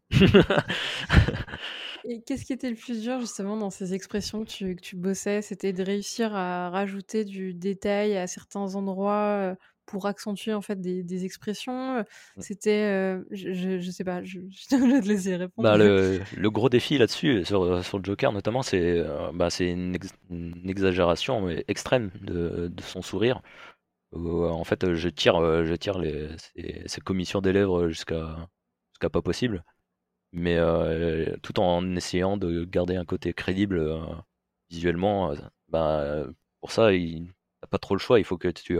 Et 2.09 2.21
qu'est-ce 2.21 2.45
qui 2.45 2.53
était 2.53 2.69
le 2.69 2.75
plus 2.75 3.01
dur 3.01 3.19
justement 3.19 3.57
dans 3.57 3.69
ces 3.69 3.93
expressions 3.93 4.45
que 4.45 4.49
tu, 4.49 4.75
que 4.75 4.81
tu 4.81 4.95
bossais? 4.95 5.41
C'était 5.41 5.73
de 5.73 5.83
réussir 5.83 6.33
à 6.35 6.69
rajouter 6.69 7.25
du 7.25 7.53
détail 7.53 8.15
à 8.15 8.27
certains 8.27 8.75
endroits 8.75 9.57
pour 9.87 10.05
accentuer 10.05 10.53
en 10.53 10.61
fait 10.61 10.79
des, 10.79 11.25
expressions. 11.25 12.01
Mmh. 12.01 12.05
C'était, 12.41 13.17
je, 13.31 13.79
je, 13.79 13.91
sais 13.91 14.03
pas, 14.03 14.23
je, 14.23 14.39
je 14.51 14.67
te 14.67 15.07
laisser 15.07 15.35
répondre. 15.35 15.67
Bah, 15.67 15.77
le, 15.77 16.21
le, 16.35 16.51
gros 16.51 16.69
défi 16.69 16.99
là-dessus, 16.99 17.43
sur, 17.45 17.83
sur, 17.83 17.97
le 17.97 18.03
Joker 18.03 18.31
notamment, 18.31 18.61
c'est 18.61 19.03
bah, 19.33 19.47
une, 19.59 19.97
une, 20.29 20.69
exagération 20.69 21.49
extrême 21.67 22.11
de, 22.21 22.67
de, 22.67 22.81
son 22.83 23.01
sourire. 23.01 23.41
en 24.13 24.63
fait, 24.63 24.93
je 24.93 25.09
tire, 25.09 25.39
je 25.65 25.73
tire 25.73 25.97
les, 25.97 26.29
ces, 26.85 27.01
commissions 27.01 27.41
des 27.41 27.53
lèvres 27.53 27.87
jusqu'à 27.87 28.47
jusqu'à 28.91 29.09
pas 29.09 29.21
possible, 29.21 29.63
mais 30.33 30.57
tout 31.41 31.59
en 31.59 31.95
essayant 31.95 32.37
de 32.37 32.65
garder 32.65 32.97
un 32.97 33.05
côté 33.05 33.33
crédible 33.33 33.81
visuellement. 34.69 35.33
bah, 35.69 36.25
pour 36.59 36.71
ça, 36.71 36.93
il 36.93 37.23
n'a 37.23 37.67
pas 37.69 37.77
trop 37.77 37.95
le 37.95 37.99
choix. 37.99 38.19
Il 38.19 38.25
faut 38.25 38.37
que 38.37 38.49
tu 38.49 38.77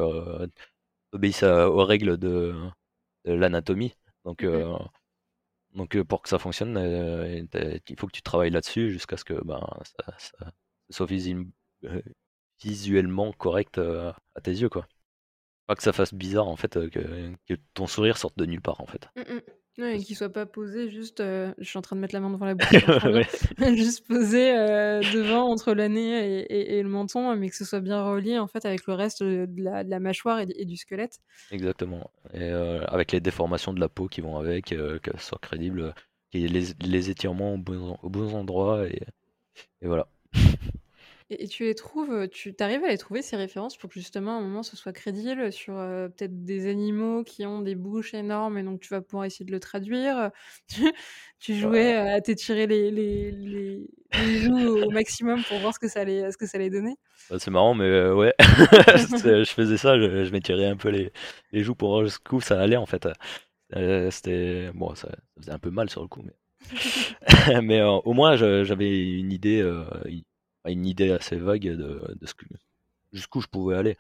obéissent 1.18 1.44
aux 1.44 1.86
règles 1.86 2.18
de, 2.18 2.56
l'anatomie. 3.26 3.94
Donc, 4.24 4.44
mmh 4.44 4.48
euh, 4.48 4.78
donc 5.74 5.96
euh, 5.96 6.04
pour 6.04 6.22
que 6.22 6.30
ça 6.30 6.40
fonctionne, 6.40 6.76
euh, 6.78 7.46
il 7.88 8.00
faut 8.00 8.08
que 8.08 8.14
tu 8.14 8.22
travailles 8.22 8.50
là-dessus 8.50 8.92
jusqu'à 8.92 9.18
ce 9.18 9.26
que 9.26 9.34
ben, 9.44 9.62
ça, 9.84 10.52
soit 10.90 11.08
visuellement 12.64 13.32
correct 13.34 13.78
à 13.78 14.42
tes 14.42 14.52
yeux. 14.52 14.70
Quoi. 14.70 14.88
Pas 15.68 15.76
que 15.76 15.84
ça 15.84 15.94
fasse 15.94 16.14
bizarre 16.14 16.48
en 16.48 16.56
fait, 16.56 16.90
que, 16.90 17.36
ton 17.74 17.86
sourire 17.86 18.18
sorte 18.18 18.38
de 18.38 18.46
nulle 18.46 18.62
part 18.62 18.82
en 18.82 18.88
fait. 18.88 19.08
Mmh 19.16 19.40
Ouais, 19.78 19.98
et 19.98 20.04
qu'il 20.04 20.16
soit 20.16 20.30
pas 20.30 20.46
posé 20.46 20.90
juste, 20.90 21.20
je 21.20 21.64
suis 21.64 21.78
en 21.78 21.82
train 21.82 21.96
de 21.96 22.02
mettre 22.02 22.16
la 22.16 22.20
main 22.20 22.32
devant 22.32 22.46
la 22.46 22.56
bouche, 22.56 22.68
juste 23.76 24.08
posé, 24.08 24.52
devant 24.52 25.50
entre 25.52 25.74
le 25.74 25.88
nez 25.88 26.42
et 26.50 26.78
et 26.78 26.84
le 26.84 26.90
menton, 26.90 27.36
mais 27.36 27.50
que 27.50 27.56
ce 27.56 27.66
soit 27.66 27.80
bien 27.80 28.04
relié, 28.04 28.40
en 28.40 28.48
fait, 28.48 28.66
avec 28.66 28.88
le 28.88 28.94
reste, 28.94 29.22
de 29.22 29.48
la 29.58 29.84
de 29.84 29.90
la 29.90 30.00
mâchoire 30.00 30.40
et 30.40 30.66
du 30.66 30.78
squelette. 30.78 31.20
Exactement 31.52 32.10
et 32.34 32.50
avec 32.50 33.12
les 33.12 33.20
déformations 33.20 33.74
de 33.74 33.80
la 33.80 33.90
peau 33.90 34.08
qui 34.08 34.22
vont 34.22 34.38
avec, 34.38 34.66
que 34.66 35.12
ce 35.18 35.24
soit 35.24 35.40
crédible, 35.40 35.94
qu'il 36.32 36.42
y 36.42 36.46
ait 36.46 36.48
les 36.48 36.74
les 36.82 37.10
étirements 37.10 37.54
aux 37.54 37.58
bons 37.58 37.98
aux 38.02 38.10
bons 38.10 38.34
endroits 38.34 38.88
et 38.88 39.02
et 39.82 39.88
voilà. 39.88 40.08
Et, 41.30 41.48
tu 41.48 41.64
les 41.64 41.76
trouves, 41.76 42.30
tu 42.30 42.56
arrives 42.60 42.86
à 42.86 42.88
les 42.88 42.98
trouver 42.98 43.22
ces 43.22 43.36
références 43.36 43.76
pour 43.76 43.90
que 43.90 43.96
justement 43.96 44.38
à 44.38 44.40
un 44.40 44.42
moment 44.42 44.64
ce 44.64 44.78
soit 44.78 44.94
crédible 44.94 45.52
sur 45.52 45.74
peut-être 45.76 46.46
des 46.46 46.70
animaux 46.70 47.24
qui 47.24 47.46
ont 47.46 47.60
des 47.62 47.76
bouches 47.76 48.14
énormes 48.14 48.58
et 48.58 48.64
donc 48.64 48.80
tu 48.80 48.88
vas 48.90 49.02
pouvoir 49.02 49.26
essayer 49.26 49.46
de 49.46 49.52
le 49.52 49.60
traduire. 49.60 50.32
Tu, 51.40 51.54
jouais 51.54 51.94
à 51.94 52.20
t'étirer 52.20 52.66
les, 52.66 52.90
les, 52.90 53.30
les, 53.30 53.88
les, 54.12 54.40
joues 54.40 54.86
au 54.86 54.90
maximum 54.90 55.44
pour 55.44 55.60
voir 55.60 55.72
ce 55.72 55.78
que 55.78 55.88
ça 55.88 56.00
allait, 56.00 56.32
ce 56.32 56.36
que 56.36 56.48
ça 56.48 56.58
allait 56.58 56.72
donner. 56.72 56.96
Bah, 57.30 57.38
c'est 57.38 57.52
marrant, 57.52 57.76
mais 57.76 58.10
ouais, 58.10 58.34
je 58.40 59.52
faisais 59.54 59.78
ça, 59.78 60.00
je, 60.00 60.32
m'étirais 60.32 60.66
un 60.66 60.78
peu 60.78 60.90
les, 60.90 61.14
les 61.52 61.62
joues 61.62 61.76
pour 61.76 61.90
voir 61.90 62.06
jusqu'où 62.06 62.42
ça 62.42 62.60
allait 62.60 62.76
en 62.76 62.88
fait. 62.88 63.08
C'était 64.10 64.72
bon, 64.74 64.96
ça, 64.96 65.10
faisait 65.38 65.52
un 65.52 65.60
peu 65.60 65.70
mal 65.70 65.92
sur 65.92 66.02
le 66.02 66.08
coup, 66.08 66.24
mais, 66.24 67.62
mais 67.62 67.84
au 67.84 68.14
moins 68.14 68.36
j'avais 68.36 69.20
une 69.20 69.32
idée 69.32 69.62
une 70.72 70.86
idée 70.86 71.12
assez 71.12 71.38
vague 71.38 71.68
de, 71.68 72.18
ce 72.24 72.34
que, 72.34 72.46
jusqu'où 73.14 73.42
je 73.42 73.48
pouvais 73.48 73.76
aller. 73.76 73.98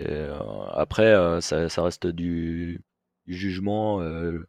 Euh, 0.00 0.38
après, 0.72 1.14
euh, 1.14 1.40
ça, 1.40 1.68
ça, 1.68 1.82
reste 1.82 2.06
du, 2.06 2.82
jugement. 3.26 4.00
Euh, 4.02 4.46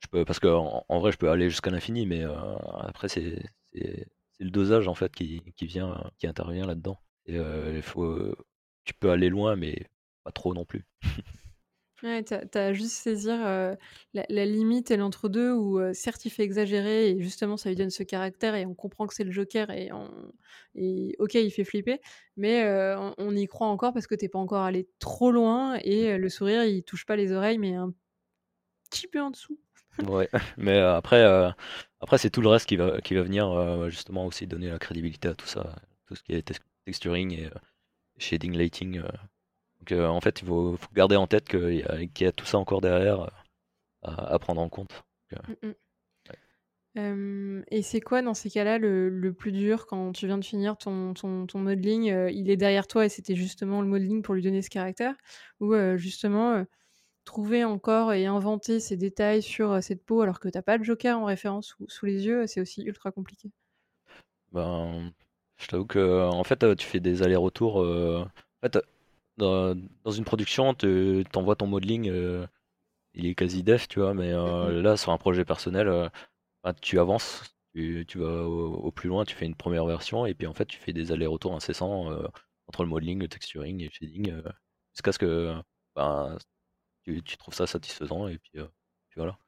je 0.00 0.08
peux, 0.08 0.24
parce 0.24 0.40
que 0.40 0.48
en, 0.48 1.00
vrai, 1.00 1.12
je 1.12 1.18
peux 1.18 1.30
aller 1.30 1.50
jusqu'à 1.50 1.70
l'infini, 1.70 2.06
mais 2.06 2.24
après, 2.80 3.08
c'est 3.08 3.42
le 4.40 4.50
dosage 4.50 4.86
en 4.88 4.94
fait 4.94 5.12
qui, 5.12 5.42
qui 5.56 5.66
vient, 5.66 6.10
qui 6.18 6.26
intervient 6.26 6.66
là-dedans. 6.66 7.00
Et 7.26 7.36
il 7.36 7.82
faut, 7.82 8.34
tu 8.84 8.94
peux 8.94 9.10
aller 9.10 9.28
loin, 9.28 9.56
mais 9.56 9.86
pas 10.24 10.32
trop 10.32 10.54
non 10.54 10.64
plus. 10.64 10.84
Ouais, 12.02 12.22
tu 12.22 12.34
as 12.58 12.72
juste 12.72 12.92
saisir, 12.92 13.38
la 13.38 14.24
la 14.28 14.46
limite 14.46 14.92
et 14.92 14.96
l'entre-deux 14.96 15.52
où, 15.52 15.80
certes, 15.92 16.24
il 16.26 16.30
fait 16.30 16.44
exagérer 16.44 17.10
et 17.10 17.20
justement 17.20 17.56
ça 17.56 17.70
lui 17.70 17.76
donne 17.76 17.90
ce 17.90 18.04
caractère 18.04 18.54
et 18.54 18.64
on 18.66 18.74
comprend 18.74 19.06
que 19.08 19.14
c'est 19.14 19.24
le 19.24 19.32
Joker 19.32 19.70
et 19.70 19.90
OK, 21.18 21.34
il 21.34 21.50
fait 21.50 21.64
flipper, 21.64 22.00
mais 22.36 22.64
on 23.18 23.34
y 23.34 23.46
croit 23.46 23.66
encore 23.66 23.92
parce 23.92 24.06
que 24.06 24.14
tu 24.14 24.28
pas 24.28 24.38
encore 24.38 24.62
allé 24.62 24.88
trop 25.00 25.32
loin 25.32 25.76
et 25.82 26.16
le 26.16 26.28
sourire, 26.28 26.62
il 26.64 26.84
touche 26.84 27.04
pas 27.04 27.16
les 27.16 27.32
oreilles, 27.32 27.58
mais 27.58 27.74
un 27.74 27.92
petit 28.90 29.08
peu 29.08 29.20
en 29.20 29.30
dessous. 29.30 29.58
Ouais, 30.06 30.28
mais 30.56 30.78
après, 30.78 31.24
après 32.00 32.18
c'est 32.18 32.30
tout 32.30 32.42
le 32.42 32.48
reste 32.48 32.68
qui 32.68 32.76
va 32.76 33.00
qui 33.00 33.14
va 33.14 33.22
venir, 33.22 33.90
justement 33.90 34.24
aussi 34.26 34.46
donner 34.46 34.70
la 34.70 34.78
crédibilité 34.78 35.28
à 35.28 35.34
tout 35.34 35.48
ça, 35.48 35.74
tout 36.06 36.14
ce 36.14 36.22
qui 36.22 36.32
est 36.32 36.48
texturing 36.84 37.32
et 37.32 37.50
shading, 38.18 38.56
lighting, 38.56 39.02
donc 39.88 39.98
euh, 39.98 40.06
en 40.06 40.20
fait, 40.20 40.40
il 40.42 40.46
faut, 40.46 40.76
garder 40.94 41.16
en 41.16 41.26
tête 41.26 41.48
qu'il 41.48 41.74
y, 41.74 42.24
a 42.24 42.32
tout 42.32 42.44
ça 42.44 42.58
encore 42.58 42.80
derrière 42.80 43.22
euh, 43.22 43.28
à, 44.02 44.38
prendre 44.38 44.60
en 44.60 44.68
compte. 44.68 45.02
Euh, 46.96 47.14
mmh, 47.14 47.64
et 47.70 47.82
c'est 47.82 48.00
quoi 48.00 48.22
dans 48.22 48.34
ces 48.34 48.50
cas-là 48.50 48.78
le, 48.78 49.32
plus 49.32 49.52
dur 49.52 49.86
quand 49.86 50.12
tu 50.12 50.26
viens 50.26 50.38
de 50.38 50.44
finir 50.44 50.76
ton, 50.76 51.14
ton, 51.14 51.58
modeling 51.58 52.28
Il 52.30 52.50
est 52.50 52.56
derrière 52.56 52.86
toi 52.86 53.06
et 53.06 53.08
c'était 53.08 53.36
justement 53.36 53.80
le 53.80 53.88
modeling 53.88 54.22
pour 54.22 54.34
lui 54.34 54.42
donner 54.42 54.62
ce 54.62 54.70
caractère? 54.70 55.14
Ou 55.60 55.74
justement 55.96 56.64
trouver 57.24 57.64
encore 57.64 58.12
et 58.12 58.26
inventer 58.26 58.80
ces 58.80 58.96
détails 58.96 59.42
sur 59.42 59.82
cette 59.82 60.04
peau 60.04 60.22
alors 60.22 60.40
que 60.40 60.48
tu 60.48 60.56
n'as 60.56 60.62
pas 60.62 60.78
de 60.78 60.84
joker 60.84 61.18
en 61.18 61.26
référence 61.26 61.76
sous, 61.86 62.06
les 62.06 62.26
yeux, 62.26 62.46
c'est 62.46 62.60
aussi 62.60 62.82
ultra 62.82 63.10
compliqué 63.10 63.50
ben, 64.52 65.12
Je 65.58 65.66
t'avoue 65.66 65.84
que 65.86 66.26
en 66.26 66.44
fait, 66.44 66.76
tu 66.76 66.86
fais 66.86 67.00
des 67.00 67.22
allers-retours. 67.22 67.76
en 67.76 68.28
fait, 68.62 68.78
dans, 69.38 70.10
une 70.10 70.24
production, 70.24 70.74
tu 70.74 71.24
envoies 71.34 71.56
ton 71.56 71.66
modeling, 71.66 72.08
euh, 72.10 72.46
il 73.14 73.26
est 73.26 73.34
quasi 73.34 73.62
def, 73.62 73.88
tu 73.88 74.00
vois, 74.00 74.14
mais 74.14 74.32
euh, 74.32 74.82
là, 74.82 74.96
sur 74.96 75.12
un 75.12 75.18
projet 75.18 75.44
personnel, 75.44 75.88
euh, 75.88 76.08
bah, 76.64 76.74
tu 76.74 76.98
avances 77.00 77.42
Tu, 77.74 78.04
tu 78.08 78.18
vas 78.18 78.44
au, 78.44 78.90
plus 78.92 79.08
loin, 79.08 79.24
tu 79.24 79.36
fais 79.36 79.46
une 79.46 79.54
première 79.56 79.86
version, 79.86 80.26
et 80.26 80.34
puis 80.34 80.46
en 80.46 80.54
fait, 80.54 80.66
tu 80.66 80.78
fais 80.78 80.92
des 80.92 81.12
allers-retours 81.12 81.54
incessants 81.54 82.10
entre 82.68 82.82
le 82.84 82.88
modeling, 82.90 83.20
le 83.20 83.28
texturing 83.28 83.80
et 83.80 83.86
le 83.86 83.90
shading, 83.92 84.42
jusqu'à 84.94 85.12
ce 85.12 85.18
que 85.18 85.54
ben, 85.96 86.38
tu, 87.04 87.22
tu, 87.22 87.36
trouves 87.38 87.54
ça 87.54 87.66
satisfaisant, 87.66 88.28
et 88.28 88.38
puis, 88.38 88.52
puis 88.54 89.16
voilà. 89.16 89.38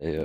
Et 0.00 0.18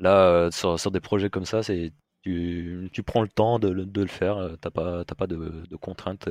là, 0.00 0.50
sur, 0.52 0.78
sur, 0.80 0.90
des 0.90 1.00
projets 1.00 1.30
comme 1.30 1.44
ça, 1.46 1.62
c'est 1.62 1.92
tu, 2.22 2.90
tu, 2.92 3.02
prends 3.02 3.22
le 3.22 3.28
temps 3.28 3.58
de, 3.58 3.70
de 3.70 4.02
le 4.02 4.08
faire, 4.08 4.56
t'as 4.60 4.70
pas, 4.70 5.04
pas 5.04 5.26
de, 5.26 5.64
de 5.68 5.76
contraintes 5.76 6.28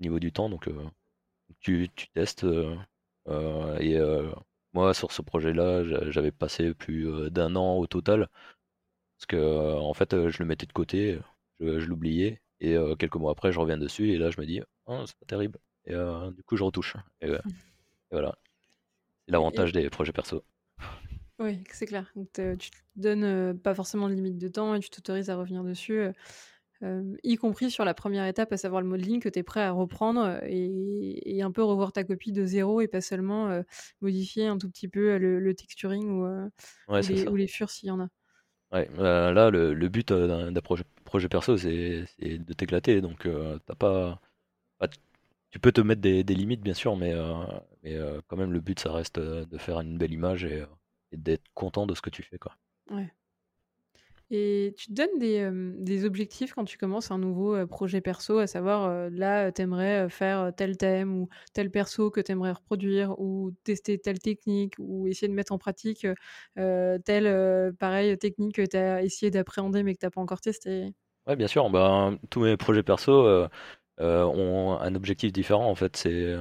au 0.00 0.02
niveau 0.02 0.18
du 0.18 0.32
temps, 0.32 0.48
donc 0.48 0.68
tu, 1.60 1.88
tu 1.94 2.08
testes. 2.08 2.46
et 3.80 3.98
moi, 4.72 4.92
sur 4.94 5.12
ce 5.12 5.22
projet-là, 5.22 5.84
j'avais 6.10 6.32
passé 6.32 6.74
plus 6.74 7.30
d'un 7.30 7.56
an 7.56 7.76
au 7.76 7.86
total. 7.86 8.28
Parce 9.16 9.26
que, 9.26 9.78
en 9.78 9.94
fait, 9.94 10.28
je 10.28 10.38
le 10.40 10.46
mettais 10.46 10.66
de 10.66 10.72
côté, 10.72 11.18
je, 11.60 11.86
l'oubliais. 11.86 12.40
Et 12.60 12.76
quelques 12.98 13.16
mois 13.16 13.32
après, 13.32 13.52
je 13.52 13.60
reviens 13.60 13.78
dessus. 13.78 14.10
Et 14.10 14.18
là, 14.18 14.30
je 14.30 14.40
me 14.40 14.46
dis, 14.46 14.60
oh, 14.86 15.04
c'est 15.06 15.16
pas 15.16 15.26
terrible. 15.26 15.58
Et 15.86 15.94
du 16.34 16.42
coup, 16.42 16.56
je 16.56 16.64
retouche. 16.64 16.96
Et, 17.20 17.28
voilà. 18.10 18.36
C'est 19.26 19.32
l'avantage 19.32 19.72
des 19.72 19.88
projets 19.90 20.12
perso. 20.12 20.44
Oui, 21.38 21.64
c'est 21.72 21.86
clair. 21.86 22.12
tu 22.14 22.70
te 22.70 22.76
donnes 22.96 23.58
pas 23.58 23.74
forcément 23.74 24.08
de 24.08 24.14
limite 24.14 24.38
de 24.38 24.48
temps 24.48 24.74
et 24.74 24.80
tu 24.80 24.90
t'autorises 24.90 25.30
à 25.30 25.36
revenir 25.36 25.64
dessus 25.64 26.00
y 27.22 27.36
compris 27.36 27.70
sur 27.70 27.84
la 27.84 27.94
première 27.94 28.26
étape, 28.26 28.52
à 28.52 28.56
savoir 28.56 28.80
le 28.82 28.88
modeling, 28.88 29.20
que 29.20 29.28
tu 29.28 29.38
es 29.38 29.42
prêt 29.42 29.62
à 29.62 29.70
reprendre 29.70 30.40
et, 30.44 31.42
un 31.42 31.50
peu 31.50 31.62
revoir 31.62 31.92
ta 31.92 32.04
copie 32.04 32.32
de 32.32 32.44
zéro 32.44 32.80
et 32.80 32.88
pas 32.88 33.00
seulement 33.00 33.62
modifier 34.00 34.46
un 34.46 34.58
tout 34.58 34.70
petit 34.70 34.88
peu 34.88 35.18
le, 35.18 35.54
texturing 35.54 36.08
ou, 36.08 36.50
les, 36.90 37.28
ou, 37.28 37.46
furs 37.46 37.70
s'il 37.70 37.88
y 37.88 37.92
en 37.92 38.00
a. 38.00 38.08
Ouais, 38.72 38.88
bah, 38.96 39.32
là, 39.32 39.50
le, 39.50 39.88
but 39.88 40.12
d'un 40.12 40.52
projet, 40.60 41.28
perso, 41.28 41.56
c'est 41.56 42.06
de 42.20 42.52
t'éclater. 42.52 43.00
Donc, 43.00 43.28
t'as 43.66 43.74
pas, 43.74 44.20
tu 45.50 45.58
peux 45.58 45.72
te 45.72 45.80
mettre 45.80 46.00
des, 46.00 46.22
limites, 46.22 46.62
bien 46.62 46.74
sûr, 46.74 46.96
mais, 46.96 47.14
mais 47.82 47.98
quand 48.26 48.36
même, 48.36 48.52
le 48.52 48.60
but, 48.60 48.80
ça 48.80 48.92
reste 48.92 49.18
de 49.18 49.58
faire 49.58 49.80
une 49.80 49.98
belle 49.98 50.12
image 50.12 50.44
et, 50.44 50.64
et 51.14 51.16
d'être 51.16 51.44
content 51.54 51.86
de 51.86 51.94
ce 51.94 52.02
que 52.02 52.10
tu 52.10 52.22
fais. 52.22 52.38
Quoi. 52.38 52.56
Ouais. 52.90 53.12
Et 54.30 54.74
tu 54.76 54.86
te 54.86 54.92
donnes 54.92 55.18
des, 55.18 55.48
des 55.78 56.04
objectifs 56.04 56.54
quand 56.54 56.64
tu 56.64 56.78
commences 56.78 57.10
un 57.10 57.18
nouveau 57.18 57.66
projet 57.66 58.00
perso, 58.00 58.38
à 58.38 58.46
savoir 58.46 59.10
là, 59.10 59.52
tu 59.52 59.62
aimerais 59.62 60.08
faire 60.08 60.52
tel 60.56 60.76
thème 60.76 61.14
ou 61.14 61.28
tel 61.52 61.70
perso 61.70 62.10
que 62.10 62.20
tu 62.20 62.32
aimerais 62.32 62.52
reproduire 62.52 63.18
ou 63.20 63.52
tester 63.64 63.98
telle 63.98 64.18
technique 64.18 64.74
ou 64.78 65.06
essayer 65.06 65.28
de 65.28 65.34
mettre 65.34 65.52
en 65.52 65.58
pratique 65.58 66.06
telle 66.56 67.74
pareil 67.78 68.16
technique 68.18 68.56
que 68.56 68.66
tu 68.66 68.76
as 68.76 69.02
essayé 69.02 69.30
d'appréhender 69.30 69.82
mais 69.82 69.94
que 69.94 70.00
tu 70.00 70.06
n'as 70.06 70.10
pas 70.10 70.20
encore 70.20 70.40
testé. 70.40 70.94
Ouais, 71.26 71.36
bien 71.36 71.46
sûr. 71.46 71.68
Ben, 71.70 72.18
tous 72.30 72.40
mes 72.40 72.56
projets 72.56 72.82
perso 72.82 73.46
ont 73.98 74.78
un 74.80 74.94
objectif 74.94 75.32
différent 75.32 75.68
en 75.70 75.74
fait. 75.74 75.96
C'est 75.96 76.34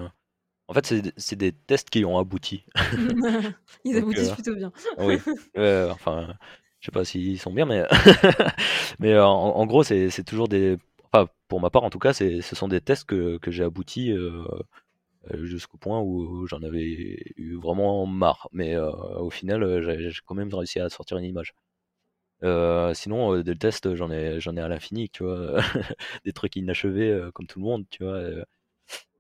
en 0.68 0.74
fait, 0.74 0.94
c'est 1.18 1.36
des 1.36 1.52
tests 1.52 1.90
qui 1.90 2.06
ont 2.06 2.18
abouti. 2.18 2.66
Ils 3.86 3.98
aboutissent 3.98 4.32
plutôt 4.32 4.56
bien. 4.56 4.72
oui. 4.98 5.18
enfin, 5.92 6.36
je 6.84 6.88
sais 6.88 6.92
pas 6.92 7.06
s'ils 7.06 7.40
sont 7.40 7.54
bien, 7.54 7.66
mais, 7.66 7.84
mais 9.00 9.14
euh, 9.14 9.26
en, 9.26 9.66
gros, 9.66 9.84
c'est 9.84 10.24
toujours 10.26 10.50
des. 10.50 10.78
Enfin, 11.14 11.30
pour 11.48 11.62
ma 11.62 11.70
part, 11.70 11.84
en 11.84 11.90
tout 11.90 12.00
cas, 12.00 12.12
ce 12.14 12.42
sont 12.42 12.68
des 12.68 12.82
tests 12.82 13.06
que, 13.06 13.38
que 13.38 13.52
j'ai 13.52 13.64
aboutis 13.64 14.12
euh, 14.12 14.44
euh, 15.32 15.46
jusqu'au 15.46 15.78
point 15.78 16.02
où 16.02 16.46
j'en 16.48 16.62
avais 16.64 16.84
eu 17.38 17.56
vraiment 17.58 18.06
marre. 18.06 18.50
Mais 18.52 18.76
au 18.78 19.30
final, 19.30 19.82
j'ai 19.98 20.12
quand 20.26 20.36
même 20.36 20.54
réussi 20.54 20.80
à 20.82 20.90
sortir 20.90 21.18
une 21.18 21.26
image. 21.26 21.54
sinon, 22.96 23.42
des 23.42 23.56
tests, 23.58 23.96
j'en 23.96 24.12
ai, 24.12 24.42
j'en 24.42 24.58
ai 24.58 24.62
à 24.62 24.68
l'infini, 24.68 25.10
tu 25.10 25.24
vois. 25.24 25.62
des 26.26 26.34
trucs 26.34 26.56
inachevés, 26.58 27.30
comme 27.34 27.48
tout 27.48 27.60
le 27.60 27.66
monde, 27.66 27.86
tu 27.90 28.04
vois. 28.04 28.22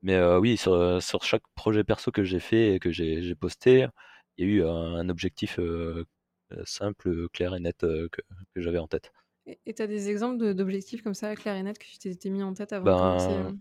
Mais 0.01 0.21
oui, 0.37 0.57
sur, 0.57 1.01
sur, 1.01 1.23
chaque 1.23 1.43
projet 1.55 1.83
perso 1.85 2.11
que 2.11 2.23
j'ai 2.25 2.39
fait 2.39 2.75
et 2.75 2.79
que 2.79 2.91
j'ai 2.91 3.35
posté, 3.35 3.87
il 4.37 4.47
y 4.47 4.51
a 4.51 4.53
eu 4.53 4.63
un, 4.65 5.09
objectif 5.09 5.59
euh, 5.59 6.05
simple, 6.65 7.27
clair 7.29 7.55
et 7.55 7.59
net 7.59 7.83
euh, 7.83 8.07
que, 8.09 8.21
j'avais 8.55 8.79
en 8.79 8.87
tête. 8.87 9.11
Et 9.65 9.73
tu 9.73 9.81
as 9.81 9.87
des 9.87 10.09
exemples 10.09 10.53
d'objectifs 10.53 11.01
comme 11.03 11.13
ça, 11.13 11.35
clair 11.35 11.55
et 11.55 11.63
net, 11.63 11.77
que 11.77 11.85
tu 11.85 11.97
t'étais 11.97 12.29
mis 12.29 12.43
en 12.43 12.53
tête 12.53 12.71
avant 12.71 12.85
de 12.85 12.91
commencer 12.91 13.27
ben, 13.27 13.47
euh? 13.47 13.51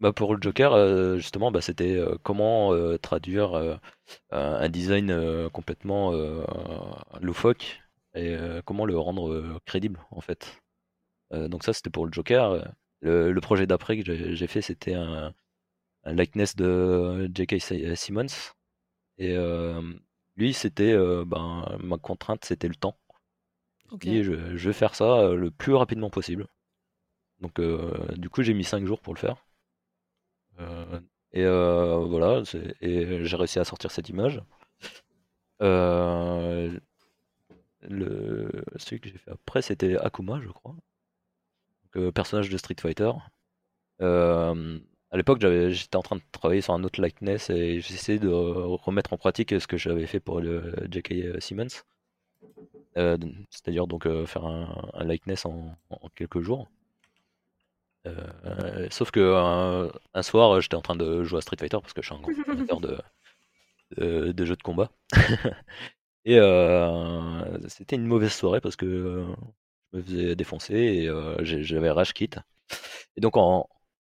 bah 0.00 0.12
Pour 0.12 0.34
le 0.34 0.42
Joker, 0.42 1.16
justement, 1.16 1.52
bah, 1.52 1.60
c'était 1.60 2.02
comment 2.24 2.72
traduire 2.98 3.78
un 4.30 4.68
design 4.68 5.48
complètement 5.50 6.12
loufoque 7.20 7.80
et 8.14 8.36
comment 8.64 8.84
le 8.84 8.98
rendre 8.98 9.60
crédible, 9.64 10.00
en 10.10 10.20
fait. 10.20 10.60
donc 11.30 11.62
ça, 11.62 11.72
c'était 11.72 11.90
pour 11.90 12.04
le 12.04 12.12
Joker. 12.12 12.72
Le, 13.00 13.38
projet 13.40 13.68
d'après 13.68 14.02
que 14.02 14.34
j'ai 14.34 14.46
fait, 14.48 14.60
c'était 14.60 14.94
un, 14.94 15.32
un, 16.02 16.12
likeness 16.12 16.56
de 16.56 17.30
J.K. 17.32 17.60
Simmons. 17.94 18.26
Et 19.18 19.36
lui, 20.38 20.54
c'était 20.54 20.96
ben, 21.26 21.76
ma 21.82 21.98
contrainte, 21.98 22.44
c'était 22.44 22.68
le 22.68 22.76
temps. 22.76 22.96
Et 24.02 24.22
je, 24.22 24.32
vais 24.32 24.72
faire 24.72 24.94
ça 24.94 25.32
le 25.32 25.50
plus 25.50 25.74
rapidement 25.74 26.10
possible. 26.10 26.46
Donc, 27.40 27.60
du 28.16 28.30
coup, 28.30 28.42
j'ai 28.42 28.54
mis 28.54 28.64
5 28.64 28.86
jours 28.86 29.00
pour 29.00 29.14
le 29.14 29.18
faire. 29.18 29.44
et 31.32 31.44
voilà, 31.44 32.42
et 32.80 33.24
j'ai 33.24 33.36
réussi 33.36 33.58
à 33.58 33.64
sortir 33.64 33.90
cette 33.90 34.08
image. 34.08 34.40
le, 35.60 36.78
celui 38.76 39.00
que 39.00 39.08
j'ai 39.08 39.18
fait 39.18 39.30
après, 39.30 39.62
c'était 39.62 39.96
Akuma, 39.98 40.40
je 40.40 40.48
crois. 40.48 40.76
personnage 42.14 42.48
de 42.48 42.56
Street 42.58 42.76
Fighter 42.80 43.10
à 45.10 45.16
l'époque, 45.16 45.40
j'étais 45.40 45.96
en 45.96 46.02
train 46.02 46.16
de 46.16 46.22
travailler 46.32 46.60
sur 46.60 46.74
un 46.74 46.84
autre 46.84 47.00
likeness 47.00 47.50
et 47.50 47.80
j'essayais 47.80 48.18
de 48.18 48.28
remettre 48.28 49.12
en 49.12 49.16
pratique 49.16 49.58
ce 49.58 49.66
que 49.66 49.76
j'avais 49.76 50.06
fait 50.06 50.20
pour 50.20 50.40
le 50.40 50.74
J.K. 50.90 51.40
Simmons. 51.40 51.68
Euh, 52.96 53.16
c'est-à-dire 53.50 53.86
donc 53.86 54.06
euh, 54.06 54.26
faire 54.26 54.44
un, 54.44 55.04
likeness 55.04 55.46
en, 55.46 55.76
quelques 56.14 56.40
jours. 56.40 56.68
Euh, 58.06 58.88
sauf 58.90 59.10
que 59.10 59.90
un, 60.14 60.22
soir, 60.22 60.60
j'étais 60.60 60.74
en 60.74 60.82
train 60.82 60.96
de 60.96 61.22
jouer 61.24 61.38
à 61.38 61.40
Street 61.40 61.56
Fighter 61.58 61.78
parce 61.80 61.92
que 61.92 62.02
je 62.02 62.06
suis 62.06 62.16
un 62.16 62.20
grand 62.20 62.48
amateur 62.48 62.80
de, 62.80 64.32
de, 64.32 64.44
jeux 64.44 64.56
de 64.56 64.62
combat. 64.62 64.90
et 66.24 66.38
c'était 67.68 67.96
une 67.96 68.06
mauvaise 68.06 68.32
soirée 68.32 68.60
parce 68.60 68.76
que 68.76 69.24
je 69.92 69.98
me 69.98 70.02
faisais 70.02 70.36
défoncer 70.36 70.74
et 70.74 71.08
j'avais 71.40 71.90
rage 71.90 72.12
kit. 72.14 72.30
Et 73.16 73.20
donc 73.20 73.36
en, 73.36 73.68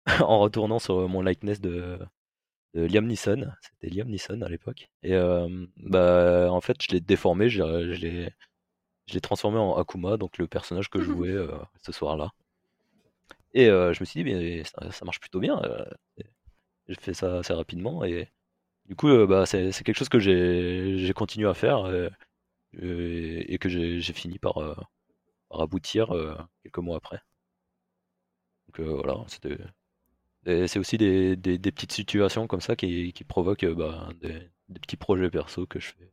en 0.21 0.41
retournant 0.41 0.79
sur 0.79 1.09
mon 1.09 1.23
likeness 1.23 1.61
de, 1.61 1.99
Liam 2.75 3.07
Neeson. 3.07 3.53
C'était 3.61 3.95
Liam 3.95 4.09
Neeson 4.09 4.41
à 4.43 4.49
l'époque. 4.49 4.89
Et 5.03 5.15
bah, 5.77 6.49
en 6.51 6.61
fait, 6.61 6.77
je 6.83 6.91
l'ai 6.93 7.01
déformé, 7.01 7.49
je, 7.49 7.63
l'ai 7.63 9.21
transformé 9.21 9.59
en 9.59 9.77
Akuma, 9.77 10.17
donc 10.17 10.39
le 10.39 10.47
personnage 10.47 10.89
que 10.91 11.01
je 11.01 11.05
jouais 11.05 11.37
ce 11.83 11.93
soir-là. 11.93 12.31
Et 13.55 13.67
je 13.67 14.01
me 14.01 14.05
suis 14.05 14.25
dit, 14.25 14.33
mais 14.33 14.65
ça, 14.65 15.05
marche 15.05 15.21
plutôt 15.21 15.41
bien. 15.41 15.61
j'ai 16.89 16.95
fait 16.95 17.15
ça 17.15 17.39
assez 17.39 17.53
rapidement. 17.53 18.05
Et 18.05 18.29
du 18.87 18.97
coup, 18.97 19.27
bah, 19.27 19.47
c'est 19.47 19.71
quelque 19.85 19.99
chose 19.99 20.09
que 20.09 20.19
j'ai 20.19 21.13
continué 21.15 21.49
à 21.49 21.55
faire 21.55 21.87
et, 22.73 23.59
que 23.59 23.69
j'ai 23.69 24.13
fini 24.13 24.39
par, 24.39 24.55
par 25.49 25.61
aboutir 25.61 26.13
quelques 26.63 26.79
mois 26.79 26.97
après. 26.97 27.21
Donc 28.67 28.81
voilà, 28.81 29.25
c'était 29.29 29.59
c'est 30.45 30.79
aussi 30.79 30.99
des, 30.99 31.37
des, 31.37 31.59
petites 31.59 31.93
situations 31.93 32.47
comme 32.47 32.61
ça 32.61 32.77
qui, 32.77 33.13
qui 33.13 33.25
provoquent 33.25 33.67
bah, 33.67 34.09
des, 34.21 34.51
des, 34.69 34.81
petits 34.81 34.97
projets 34.97 35.31
perso 35.31 35.67
que 35.67 35.79
je 35.79 35.89
fais. 35.89 36.13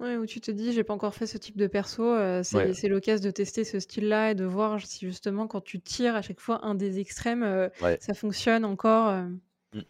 Ouais, 0.00 0.16
où 0.16 0.24
tu 0.24 0.40
te 0.40 0.50
dis, 0.50 0.72
j'ai 0.72 0.84
pas 0.84 0.94
encore 0.94 1.14
fait 1.14 1.26
ce 1.26 1.36
type 1.36 1.56
de 1.56 1.66
perso, 1.66 2.04
euh, 2.04 2.42
c'est 2.42 2.88
l'occasion 2.88 3.24
de 3.24 3.30
tester 3.30 3.64
ce 3.64 3.80
style-là 3.80 4.30
et 4.30 4.34
de 4.34 4.44
voir 4.44 4.80
si 4.80 5.04
justement 5.04 5.46
quand 5.46 5.60
tu 5.60 5.80
tires 5.80 6.14
à 6.14 6.22
chaque 6.22 6.40
fois 6.40 6.64
un 6.64 6.74
des 6.74 7.00
extrêmes, 7.00 7.42
euh, 7.42 7.68
ça 7.98 8.14
fonctionne 8.14 8.64
encore. 8.64 9.08
Euh. 9.08 9.22
Mmh. 9.74 9.80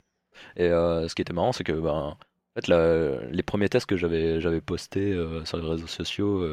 Et 0.56 0.68
ce 0.68 1.14
qui 1.14 1.22
était 1.22 1.32
marrant, 1.32 1.52
c'est 1.52 1.64
que 1.64 1.72
bah, 1.72 1.92
en 1.92 2.16
fait, 2.56 2.68
les 3.30 3.42
premiers 3.42 3.68
tests 3.68 3.86
que 3.86 3.96
j'avais 3.96 4.60
postés 4.60 5.14
sur 5.44 5.58
les 5.58 5.68
réseaux 5.68 5.86
sociaux, 5.86 6.44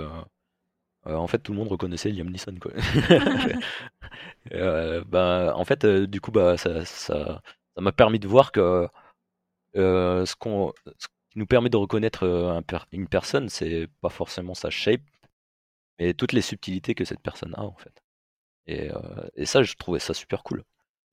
euh, 1.07 1.15
en 1.15 1.27
fait, 1.27 1.39
tout 1.39 1.51
le 1.53 1.57
monde 1.57 1.69
reconnaissait 1.69 2.11
Liam 2.11 2.29
Neeson, 2.29 2.55
quoi. 2.59 2.71
Euh, 4.53 5.03
bah, 5.05 5.53
en 5.55 5.65
fait, 5.65 5.83
euh, 5.83 6.07
du 6.07 6.21
coup, 6.21 6.31
bah, 6.31 6.57
ça, 6.57 6.85
ça, 6.85 7.41
m'a 7.77 7.91
permis 7.91 8.17
de 8.19 8.27
voir 8.29 8.51
que 8.53 8.87
ce, 9.75 10.35
qu'on, 10.35 10.73
qui 11.31 11.39
nous 11.39 11.45
permet 11.45 11.69
de 11.69 11.77
reconnaître 11.77 12.23
une 12.91 13.07
personne, 13.09 13.49
c'est 13.49 13.87
pas 14.01 14.09
forcément 14.09 14.53
sa 14.53 14.69
shape, 14.69 15.01
mais 15.99 16.13
toutes 16.13 16.31
les 16.33 16.41
subtilités 16.41 16.95
que 16.95 17.05
cette 17.05 17.21
personne 17.21 17.53
a, 17.55 17.61
en 17.61 17.75
fait. 17.75 18.01
Et, 18.67 18.89
et 19.35 19.45
ça, 19.45 19.63
je 19.63 19.75
trouvais 19.75 19.99
ça 19.99 20.13
super 20.13 20.43
cool. 20.43 20.63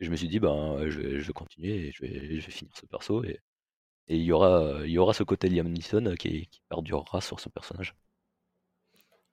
Et 0.01 0.05
je 0.07 0.11
me 0.11 0.17
suis 0.17 0.29
dit, 0.29 0.41
ben, 0.41 0.89
je, 0.89 1.01
vais, 1.01 1.21
je 1.21 1.27
vais 1.27 1.33
continuer 1.33 1.89
et 1.89 1.93
je 1.93 2.03
vais, 2.03 2.41
je 2.41 2.47
vais 2.47 2.53
finir 2.53 2.77
ce 2.77 2.87
perso. 2.87 3.25
Et, 3.25 3.41
et 4.09 4.17
il, 4.17 4.25
y 4.25 4.33
aura, 4.33 4.81
il 4.85 4.91
y 4.91 4.99
aura 4.99 5.15
ce 5.15 5.25
côté 5.25 5.49
Liam 5.49 5.69
Neeson 5.69 6.15
qui, 6.19 6.47
qui 6.49 6.61
perdurera 6.69 7.21
sur 7.21 7.41
ce 7.41 7.49
personnage. 7.49 7.95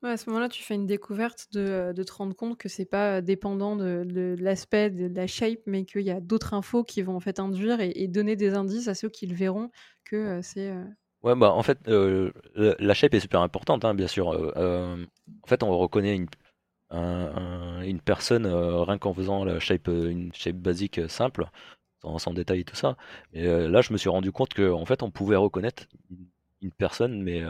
Ouais, 0.04 0.10
à 0.10 0.18
ce 0.18 0.30
moment-là, 0.30 0.50
tu 0.50 0.64
fais 0.64 0.74
une 0.74 0.88
découverte 0.88 1.48
de, 1.54 1.94
de 1.96 2.04
te 2.04 2.12
rendre 2.12 2.36
compte 2.36 2.58
que 2.58 2.68
c'est 2.70 2.86
pas 2.86 3.22
dépendant 3.22 3.76
de, 3.76 4.04
de 4.04 4.36
l'aspect, 4.40 4.90
de, 4.90 5.14
la 5.16 5.28
shape, 5.28 5.60
mais 5.68 5.86
qu'il 5.86 6.02
y 6.02 6.10
a 6.10 6.20
d'autres 6.20 6.56
infos 6.56 6.84
qui 6.84 7.04
vont 7.04 7.16
en 7.16 7.20
fait 7.20 7.40
induire 7.40 7.82
et, 7.82 8.08
donner 8.08 8.36
des 8.36 8.56
indices 8.56 8.88
à 8.88 8.96
ceux 8.96 9.10
qui 9.10 9.28
le 9.28 9.36
verront 9.36 9.70
que 10.04 10.42
c'est. 10.42 10.74
Ouais, 11.22 11.36
bah 11.36 11.52
en 11.52 11.62
fait, 11.62 11.78
la 11.86 12.94
shape 12.96 13.14
est 13.14 13.20
super 13.20 13.42
importante, 13.42 13.86
hein, 13.86 13.94
bien 13.94 14.08
sûr. 14.08 14.30
en 14.30 15.48
fait, 15.48 15.62
on 15.62 15.78
reconnaît 15.78 16.16
une, 16.16 16.28
une 16.92 18.02
personne 18.02 18.48
rien 18.48 18.98
qu'en 18.98 19.14
faisant 19.14 19.46
la 19.46 19.60
shape, 19.60 19.88
une 19.88 20.34
shape 20.34 20.56
basique 20.56 21.00
simple, 21.10 21.46
sans, 22.02 22.18
sans 22.18 22.34
détail 22.34 22.62
et 22.62 22.66
tout 22.66 22.76
ça. 22.76 22.98
Et 23.34 23.46
là, 23.46 23.82
je 23.82 23.94
me 23.94 24.00
suis 24.00 24.10
rendu 24.10 24.32
compte 24.32 24.56
qu'en 24.56 24.86
fait, 24.86 25.04
on 25.04 25.12
pouvait 25.12 25.36
reconnaître 25.36 25.84
une, 26.62 26.72
personne, 26.72 27.22
mais 27.22 27.44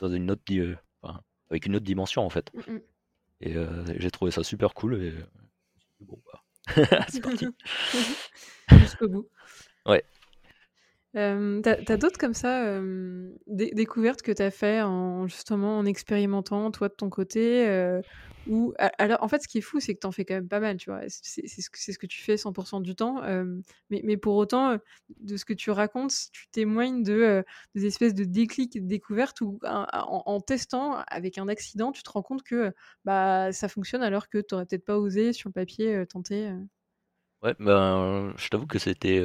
dans 0.00 0.08
une 0.08 0.30
autre, 0.30 0.44
avec 1.54 1.66
une 1.66 1.76
autre 1.76 1.84
dimension 1.84 2.22
en 2.22 2.30
fait. 2.30 2.50
Mm, 2.54 2.72
mm. 2.72 2.80
Et 3.40 3.56
euh, 3.56 3.84
j'ai 3.96 4.10
trouvé 4.10 4.30
ça 4.30 4.42
super 4.42 4.74
cool. 4.74 5.02
Et 5.02 5.14
bon, 6.00 6.18
bah, 6.26 7.06
c'est 7.08 7.22
parti. 7.22 7.46
Jusqu'au 8.70 9.08
bout. 9.08 9.28
Ouais. 9.86 10.02
Euh, 11.16 11.60
t'as, 11.62 11.76
as, 11.86 11.96
d'autres 11.96 12.18
comme 12.18 12.34
ça 12.34 12.64
euh, 12.64 13.30
découvertes 13.46 14.22
que 14.22 14.32
tu 14.32 14.42
as 14.42 14.50
fait 14.50 14.82
en 14.82 15.28
justement 15.28 15.78
en 15.78 15.86
expérimentant 15.86 16.72
toi 16.72 16.88
de 16.88 16.94
ton 16.94 17.08
côté 17.08 17.68
euh, 17.68 18.00
ou 18.48 18.74
alors 18.98 19.22
en 19.22 19.28
fait 19.28 19.42
ce 19.42 19.48
qui 19.48 19.58
est 19.58 19.62
fou 19.62 19.80
c'est 19.80 19.94
que 19.94 20.00
tu 20.00 20.06
en 20.06 20.12
fais 20.12 20.24
quand 20.24 20.34
même 20.34 20.48
pas 20.48 20.60
mal 20.60 20.76
tu 20.76 20.90
vois. 20.90 21.00
C'est, 21.08 21.46
ce, 21.46 21.98
que, 21.98 22.06
tu 22.06 22.20
fais 22.20 22.36
100% 22.36 22.82
du 22.82 22.94
temps 22.94 23.22
mais, 23.90 24.00
mais, 24.04 24.16
pour 24.16 24.36
autant 24.36 24.78
de 25.20 25.36
ce 25.36 25.44
que 25.44 25.52
tu 25.52 25.70
racontes 25.70 26.12
tu 26.32 26.48
témoignes 26.48 27.02
de 27.02 27.44
des 27.74 27.86
espèces 27.86 28.14
de 28.14 28.24
déclics 28.24 28.86
découvertes 28.86 29.40
où 29.40 29.58
en, 29.62 30.40
testant 30.40 31.02
avec 31.08 31.38
un 31.38 31.48
accident 31.48 31.92
tu 31.92 32.02
te 32.02 32.10
rends 32.10 32.22
compte 32.22 32.42
que 32.42 32.72
bah 33.04 33.52
ça 33.52 33.68
fonctionne 33.68 34.02
alors 34.02 34.28
que 34.28 34.38
tu 34.38 34.54
n'aurais 34.54 34.66
peut-être 34.66 34.84
pas 34.84 34.98
osé 34.98 35.32
sur 35.32 35.48
le 35.48 35.54
papier 35.54 36.04
tenter 36.06 36.52
ouais 37.42 37.54
ben 37.58 38.34
je 38.36 38.48
t'avoue 38.48 38.66
que 38.66 38.78
c'était 38.78 39.22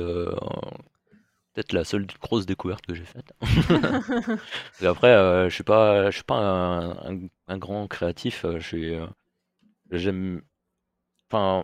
peut-être 1.54 1.74
la 1.74 1.84
seule 1.84 2.06
grosse 2.22 2.46
découverte 2.46 2.86
que 2.86 2.94
j'ai 2.96 3.06
faite. 3.06 3.34
Et 4.82 4.86
après, 4.86 5.10
euh, 5.10 5.50
je 5.50 5.56
suis 5.56 5.64
pas, 5.64 6.10
je 6.10 6.16
suis 6.16 6.24
pas 6.24 6.38
un, 7.48 7.58
grand 7.58 7.88
créatif. 7.88 8.46
Euh, 8.46 8.60
je 8.60 8.68
suis, 8.68 8.96
euh, 8.96 9.08
j'aime, 9.92 10.42
enfin, 11.30 11.64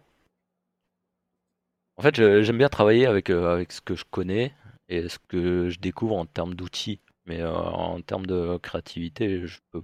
en 1.97 2.01
fait, 2.01 2.15
j'aime 2.15 2.57
bien 2.57 2.69
travailler 2.69 3.05
avec 3.05 3.29
avec 3.29 3.71
ce 3.71 3.81
que 3.81 3.95
je 3.95 4.03
connais 4.09 4.53
et 4.89 5.07
ce 5.09 5.17
que 5.27 5.69
je 5.69 5.79
découvre 5.79 6.15
en 6.15 6.25
termes 6.25 6.55
d'outils. 6.55 7.01
Mais 7.25 7.43
en 7.43 8.01
termes 8.01 8.25
de 8.27 8.57
créativité, 8.57 9.47
je 9.47 9.59
peux, 9.71 9.83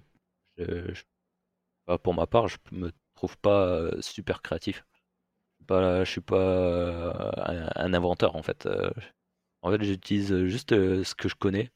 pour 2.04 2.14
ma 2.14 2.28
part, 2.28 2.47
je 2.47 2.58
me 2.72 2.91
trouve 3.16 3.38
pas 3.38 3.89
super 4.02 4.41
créatif. 4.41 4.86
Je 5.62 5.66
pas, 5.66 6.04
je 6.04 6.12
suis 6.12 6.22
pas 6.22 7.72
un, 7.76 7.93
inventeur 7.93 8.36
en 8.36 8.43
fait. 8.43 8.68
En 9.62 9.72
fait, 9.72 9.84
j'utilise 9.84 10.45
juste 10.45 10.72
ce 10.72 11.16
que 11.16 11.30
je 11.30 11.36
connais 11.36 11.72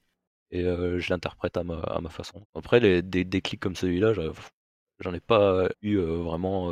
et 0.51 0.63
je 0.63 1.09
l'interprète 1.09 1.57
à 1.57 1.63
ma, 1.63 1.79
à 1.79 2.01
ma 2.01 2.09
façon. 2.09 2.45
Après, 2.55 2.79
les, 2.79 3.01
des, 3.01 3.23
des 3.23 3.41
clics 3.41 3.59
comme 3.59 3.75
celui-là, 3.75 4.13
j'en 4.99 5.13
ai 5.13 5.19
pas 5.19 5.69
eu 5.81 5.97
vraiment, 5.97 6.71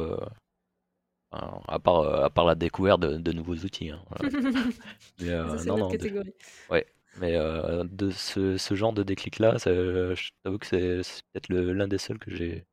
à 1.32 1.80
part, 1.80 2.24
à 2.24 2.30
part 2.30 2.46
la 2.46 2.56
découverte 2.56 3.02
de, 3.02 3.32
nouveaux 3.32 3.56
outils. 3.56 3.90
Hein, 3.90 4.04
mais, 5.20 5.28
Ça, 5.58 5.66
non, 5.66 5.78
non, 5.78 5.90
catégorie. 5.90 6.34
ouais, 6.70 6.86
mais 7.18 7.34
de 7.34 8.10
ce, 8.12 8.58
ce, 8.58 8.76
genre 8.76 8.94
de 8.94 9.04
déclic-là, 9.04 9.58
je 9.58 10.30
t'avoue 10.44 10.58
que 10.58 10.66
c'est 10.68 11.02
peut-être 11.32 11.50
l'un 11.50 11.88
des 11.88 11.98
seuls 11.98 12.20
que 12.20 12.34
j'ai 12.34 12.66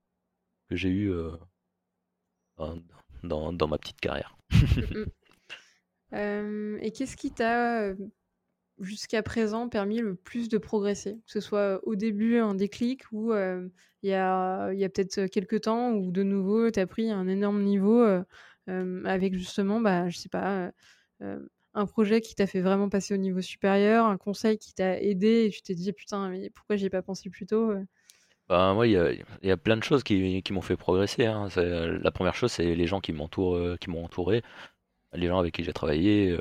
que 0.69 0.77
j'ai 0.77 0.91
eu 0.91 1.13
dans, 3.23 3.53
dans, 3.53 3.69
ma 3.69 3.79
petite 3.79 4.01
carrière. 4.01 4.37
et 6.13 6.93
qu'est-ce 6.93 7.17
qui 7.17 7.33
t'a 7.33 7.93
jusqu'à 8.81 9.23
présent 9.23 9.69
permis 9.69 9.99
le 9.99 10.15
plus 10.15 10.49
de 10.49 10.59
progresser 10.59 11.21
Que 11.27 11.33
ce 11.33 11.41
soit 11.41 11.81
au 11.85 11.95
début 11.95 12.39
un 12.39 12.55
déclic 12.55 13.05
ou 13.13 13.33
il 13.33 13.71
y 14.03 14.15
a, 14.15 14.71
peut-être 14.71 15.27
quelques 15.27 15.63
temps 15.63 15.93
où 15.93 16.11
de 16.11 16.23
nouveau 16.23 16.71
tu 16.71 16.81
as 16.81 16.87
pris 16.87 17.11
un 17.11 17.29
énorme 17.29 17.63
niveau 17.63 18.05
avec 18.67 19.35
justement, 19.35 19.81
bah, 19.81 20.09
je 20.09 20.19
sais 20.19 20.29
pas, 20.29 20.73
un 21.75 21.87
projet 21.87 22.21
qui 22.21 22.35
t'a 22.35 22.47
fait 22.47 22.61
vraiment 22.61 22.89
passer 22.89 23.15
au 23.15 23.19
niveau 23.19 23.41
supérieur, 23.41 24.07
un 24.07 24.17
conseil 24.17 24.59
qui 24.59 24.75
t'a 24.75 25.01
aidé 25.01 25.47
et 25.47 25.51
tu 25.51 25.63
t'es 25.63 25.75
dit 25.75 25.93
putain, 25.93 26.29
mais 26.31 26.51
pourquoi 26.51 26.77
j'y 26.77 26.87
ai 26.87 26.91
pas 26.91 27.03
pensé 27.03 27.31
plus 27.31 27.47
tôt 27.47 27.73
bah, 28.49 28.75
moi, 28.75 28.89
il 28.89 29.25
y 29.45 29.51
a, 29.51 29.57
plein 29.57 29.77
de 29.77 29.85
choses 29.85 30.03
qui, 30.03 30.43
m'ont 30.51 30.61
fait 30.61 30.77
progresser. 30.77 31.25
Hein. 31.25 31.49
La 31.57 32.11
première 32.11 32.35
chose, 32.35 32.51
c'est 32.51 32.75
les 32.75 32.87
gens 32.89 33.01
qui 33.01 33.13
qui 33.13 33.91
m'ont 33.91 34.05
entouré, 34.05 34.43
les 35.13 35.29
gens 35.29 35.39
avec 35.39 35.55
qui 35.55 35.63
j'ai 35.63 35.73
travaillé 35.73 36.37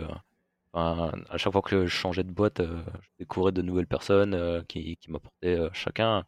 à 0.73 1.37
chaque 1.37 1.53
fois 1.53 1.61
que 1.61 1.85
je 1.85 1.91
changeais 1.91 2.23
de 2.23 2.31
boîte, 2.31 2.59
euh, 2.59 2.83
je 3.01 3.09
découvrais 3.19 3.51
de 3.51 3.61
nouvelles 3.61 3.87
personnes 3.87 4.33
euh, 4.33 4.61
qui, 4.67 4.97
qui 4.97 5.11
m'apportaient 5.11 5.57
euh, 5.59 5.69
chacun, 5.73 6.25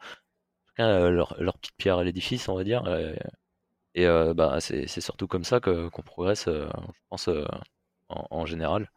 chacun 0.70 1.10
leur, 1.10 1.36
leur, 1.42 1.58
petite 1.58 1.76
pierre 1.78 1.98
à 1.98 2.04
l'édifice, 2.04 2.50
on 2.50 2.56
va 2.56 2.64
dire. 2.64 2.84
Et, 3.96 4.06
bah, 4.36 4.60
c'est 4.62 4.88
surtout 5.02 5.28
comme 5.28 5.44
ça 5.44 5.60
qu'on 5.60 5.90
progresse, 6.04 6.46
je 6.48 6.68
pense, 7.10 7.28
en, 8.10 8.28
en, 8.32 8.46
général. 8.46 8.92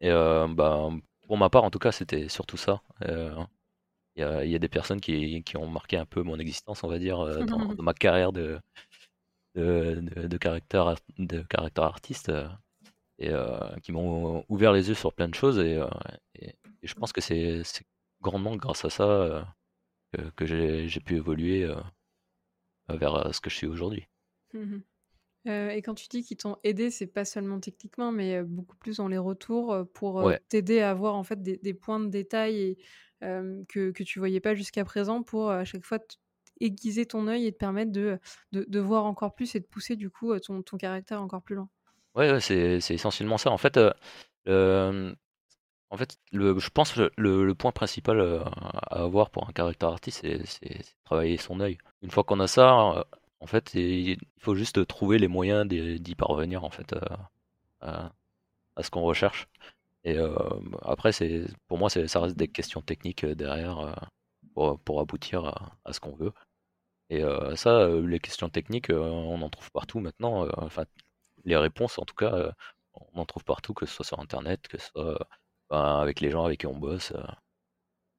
Et 0.00 0.10
bah, 0.10 0.88
pour 1.26 1.38
ma 1.38 1.50
part, 1.50 1.64
en 1.64 1.70
tout 1.70 1.78
cas, 1.78 1.92
c'était 1.92 2.28
surtout 2.28 2.56
ça. 2.56 2.82
Il 3.02 4.20
y 4.22 4.22
a, 4.24 4.44
y, 4.44 4.54
a, 4.54 4.58
des 4.58 4.68
personnes 4.68 5.00
qui, 5.00 5.42
qui, 5.44 5.56
ont 5.56 5.68
marqué 5.68 5.96
un 5.96 6.06
peu 6.06 6.22
mon 6.22 6.38
existence, 6.38 6.82
on 6.84 6.88
va 6.88 6.98
dire, 6.98 7.18
dans, 7.46 7.58
dans 7.74 7.82
ma 7.82 7.94
carrière 7.94 8.32
de, 8.32 8.60
de, 9.54 10.00
de, 10.00 10.26
de 10.28 10.36
caractère, 10.38 10.94
de 11.18 11.42
caractère 11.42 11.84
artiste 11.84 12.32
et 13.18 13.30
euh, 13.30 13.58
qui 13.82 13.92
m'ont 13.92 14.44
ouvert 14.48 14.72
les 14.72 14.88
yeux 14.88 14.94
sur 14.94 15.12
plein 15.12 15.28
de 15.28 15.34
choses. 15.34 15.58
Et, 15.58 15.76
euh, 15.76 15.88
je 16.82 16.94
pense 16.94 17.12
que 17.12 17.20
c'est 17.20 17.62
grandement 18.20 18.56
grâce 18.56 18.84
à 18.84 18.90
ça 18.90 19.08
euh, 19.08 19.42
que, 20.36 20.46
j'ai 20.46 21.00
pu 21.00 21.16
évoluer 21.16 21.68
vers 22.88 23.34
ce 23.34 23.40
que 23.40 23.50
je 23.50 23.56
suis 23.56 23.66
aujourd'hui. 23.66 24.06
Mmh 24.52 24.78
et 25.46 25.80
quand 25.80 25.94
tu 25.94 26.08
dis 26.08 26.24
qu'ils 26.24 26.36
t'ont 26.36 26.58
aidé, 26.62 26.90
c'est 26.90 27.06
pas 27.06 27.24
seulement 27.24 27.58
techniquement, 27.58 28.12
mais 28.12 28.42
beaucoup 28.42 28.76
plus 28.76 28.98
dans 28.98 29.08
les 29.08 29.16
retours 29.16 29.74
pour 29.94 30.30
t'aider 30.50 30.80
à 30.80 30.90
avoir 30.90 31.14
en 31.14 31.24
fait 31.24 31.40
des, 31.40 31.72
points 31.72 32.00
de 32.00 32.08
détail 32.08 32.60
et, 32.60 32.78
que, 33.22 33.90
que 33.90 34.02
tu 34.02 34.18
voyais 34.18 34.40
pas 34.40 34.54
jusqu'à 34.54 34.84
présent 34.84 35.22
pour 35.22 35.50
à 35.50 35.64
chaque 35.64 35.84
fois 35.86 36.00
aiguiser 36.60 37.06
ton 37.06 37.28
œil 37.28 37.46
et 37.46 37.52
te 37.52 37.56
permettre 37.56 37.92
de, 37.92 38.18
de, 38.52 38.80
voir 38.80 39.06
encore 39.06 39.34
plus 39.34 39.54
et 39.54 39.60
de 39.60 39.64
pousser 39.64 39.96
du 39.96 40.10
coup 40.10 40.38
ton, 40.38 40.60
ton 40.62 40.76
caractère 40.76 41.22
encore 41.22 41.42
plus 41.42 41.54
loin. 41.54 41.70
Ouais, 42.18 42.40
c'est 42.40 42.80
essentiellement 42.90 43.38
ça. 43.38 43.50
En 43.50 43.58
fait, 43.58 43.78
en 45.90 45.96
fait 45.96 46.18
le, 46.32 46.58
je 46.58 46.70
pense 46.70 46.92
que 46.92 47.10
le, 47.16 47.54
point 47.54 47.72
principal 47.72 48.20
à 48.20 49.02
avoir 49.02 49.30
pour 49.30 49.48
un 49.48 49.52
caractère 49.52 49.90
artiste, 49.90 50.26
c'est 50.46 50.80
travailler 51.04 51.36
son 51.36 51.60
œil. 51.60 51.78
Une 52.02 52.10
fois 52.10 52.24
qu'on 52.24 52.40
a 52.40 52.48
ça, 52.48 53.06
en 53.40 53.46
fait, 53.46 53.74
il 53.74 54.18
faut 54.40 54.54
juste 54.54 54.86
trouver 54.86 55.18
les 55.18 55.28
moyens 55.28 55.66
d'y 55.68 56.14
parvenir, 56.14 56.64
en 56.64 56.70
fait, 56.70 56.94
à, 57.80 58.12
ce 58.82 58.90
qu'on 58.90 59.02
recherche. 59.02 59.48
Et 60.04 60.16
après, 60.82 61.12
c'est 61.12 61.46
pour 61.68 61.78
moi, 61.78 61.90
ça 61.90 62.20
reste 62.20 62.36
des 62.36 62.48
questions 62.48 62.82
techniques 62.82 63.24
derrière 63.26 64.10
pour, 64.54 64.78
pour 64.80 65.00
aboutir 65.00 65.44
à, 65.84 65.92
ce 65.92 66.00
qu'on 66.00 66.16
veut. 66.16 66.32
Et 67.10 67.22
ça, 67.56 67.88
les 67.88 68.20
questions 68.20 68.48
techniques, 68.50 68.90
on 68.90 69.40
en 69.42 69.50
trouve 69.50 69.70
partout 69.72 70.00
maintenant. 70.00 70.46
Enfin, 70.58 70.84
les 71.44 71.56
réponses, 71.56 71.98
en 71.98 72.04
tout 72.04 72.14
cas, 72.14 72.32
euh, 72.34 72.52
on 72.94 73.20
en 73.20 73.26
trouve 73.26 73.44
partout, 73.44 73.74
que 73.74 73.86
ce 73.86 73.94
soit 73.94 74.04
sur 74.04 74.20
Internet, 74.20 74.68
que 74.68 74.78
ce 74.78 74.88
soit 74.88 75.28
ben, 75.70 76.00
avec 76.00 76.20
les 76.20 76.30
gens 76.30 76.44
avec 76.44 76.60
qui 76.60 76.66
on 76.66 76.76
bosse, 76.76 77.12
euh, 77.12 77.22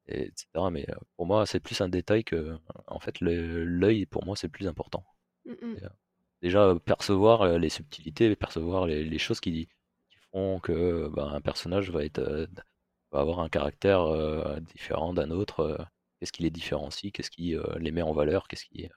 etc. 0.08 0.46
Mais 0.70 0.88
euh, 0.90 0.94
pour 1.16 1.26
moi, 1.26 1.46
c'est 1.46 1.60
plus 1.60 1.80
un 1.80 1.88
détail 1.88 2.24
que, 2.24 2.58
en 2.86 3.00
fait, 3.00 3.20
l'œil, 3.20 4.06
pour 4.06 4.24
moi, 4.24 4.36
c'est 4.36 4.48
plus 4.48 4.68
important. 4.68 5.04
Mmh 5.44 5.76
déjà, 6.42 6.74
percevoir 6.86 7.58
les 7.58 7.68
subtilités, 7.68 8.34
percevoir 8.34 8.86
les, 8.86 9.18
choses 9.18 9.40
qui, 9.40 9.68
font 10.32 10.58
que 10.58 11.08
ben, 11.14 11.28
un 11.28 11.42
personnage 11.42 11.90
va, 11.90 12.02
être, 12.02 12.48
va 13.12 13.20
avoir 13.20 13.40
un 13.40 13.50
caractère 13.50 14.58
différent 14.62 15.12
d'un 15.12 15.30
autre. 15.30 15.86
qu'est-ce 16.18 16.32
qui 16.32 16.42
les 16.42 16.50
différencie, 16.50 17.12
qu'est-ce 17.12 17.30
qui 17.30 17.56
les 17.76 17.90
met 17.90 18.00
en 18.00 18.14
valeur, 18.14 18.48
qu'est-ce 18.48 18.64
qui, 18.64 18.88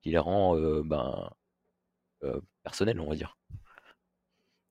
qui 0.00 0.10
les 0.10 0.18
rend 0.18 0.56
ben, 0.82 1.30
personnels, 2.62 3.00
on 3.00 3.08
va 3.08 3.16
dire. 3.16 3.36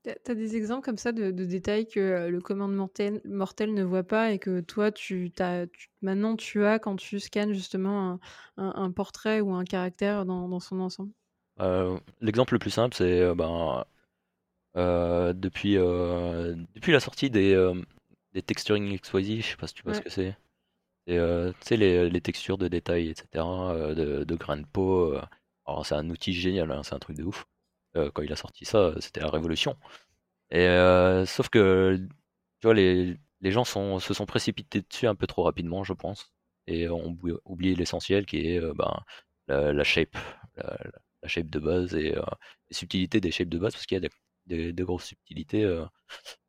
Tu 0.03 0.31
as 0.31 0.35
des 0.35 0.55
exemples 0.55 0.85
comme 0.85 0.97
ça 0.97 1.11
de, 1.11 1.31
détails 1.31 1.87
que 1.87 2.29
le 2.29 2.41
commande 2.41 2.73
mortel, 2.73 3.21
mortel, 3.25 3.73
ne 3.73 3.83
voit 3.83 4.03
pas 4.03 4.31
et 4.31 4.39
que 4.39 4.61
toi, 4.61 4.91
tu, 4.91 5.31
as, 5.39 5.65
maintenant, 6.01 6.37
tu 6.37 6.65
as 6.65 6.79
quand 6.79 6.95
tu 6.95 7.19
scannes 7.19 7.53
justement 7.53 8.19
un, 8.57 8.91
portrait 8.91 9.41
ou 9.41 9.53
un 9.53 9.65
caractère 9.65 10.25
dans, 10.25 10.59
son 10.59 10.79
ensemble? 10.79 11.11
L'exemple 12.21 12.53
le 12.53 12.59
plus 12.59 12.71
simple, 12.71 12.95
c'est 12.95 13.35
ben, 13.35 13.83
depuis, 14.75 15.75
depuis 15.75 16.93
la 16.93 17.01
sortie 17.01 17.29
des, 17.29 17.73
des 18.33 18.41
texturing 18.41 18.97
XYZ, 18.97 19.41
je 19.41 19.47
sais 19.47 19.57
pas 19.57 19.67
si 19.67 19.73
tu 19.73 19.83
vois 19.83 19.93
ce 19.93 20.01
que 20.01 20.09
c'est. 20.09 20.37
Tu 21.07 21.13
sais, 21.61 21.75
les, 21.75 22.09
les 22.09 22.21
textures 22.21 22.57
de 22.57 22.69
détails, 22.69 23.09
etc., 23.09 23.27
de, 23.95 24.23
de 24.23 24.35
grains 24.35 24.57
de 24.57 24.65
peau. 24.65 25.17
Alors, 25.69 25.85
c'est 25.85 25.95
un 25.95 26.09
outil 26.09 26.33
génial, 26.33 26.71
hein, 26.71 26.83
c'est 26.83 26.95
un 26.95 26.99
truc 26.99 27.17
de 27.17 27.23
ouf. 27.23 27.45
quand 27.95 28.21
il 28.21 28.31
a 28.33 28.35
sorti 28.35 28.65
ça, 28.65 28.93
c'était 28.99 29.21
la 29.21 29.29
révolution. 29.29 29.77
Et 30.51 30.67
sauf 31.25 31.49
que, 31.49 31.97
tu 32.59 32.67
vois, 32.67 32.73
les, 32.73 33.17
les 33.41 33.51
gens 33.51 33.63
sont, 33.63 33.99
se 33.99 34.13
sont 34.13 34.25
précipités 34.25 34.81
dessus 34.81 35.07
un 35.07 35.15
peu 35.15 35.27
trop 35.27 35.43
rapidement, 35.43 35.83
je 35.83 35.93
pense, 35.93 36.33
et 36.67 36.89
ont 36.89 37.17
oublié 37.45 37.75
l'essentiel 37.75 38.25
qui 38.25 38.47
est 38.47 38.61
ben, 38.73 39.03
la, 39.47 39.83
shape, 39.83 40.17
la, 40.55 41.27
shape 41.27 41.49
de 41.49 41.59
base 41.59 41.95
et 41.95 42.11
les 42.13 42.75
subtilités 42.75 43.21
des 43.21 43.31
shapes 43.31 43.49
de 43.49 43.59
base, 43.59 43.73
parce 43.73 43.85
qu'il 43.85 44.01
y 44.01 44.05
a 44.05 44.09
des, 44.47 44.73
des, 44.73 44.83
grosses 44.83 45.05
subtilités 45.05 45.63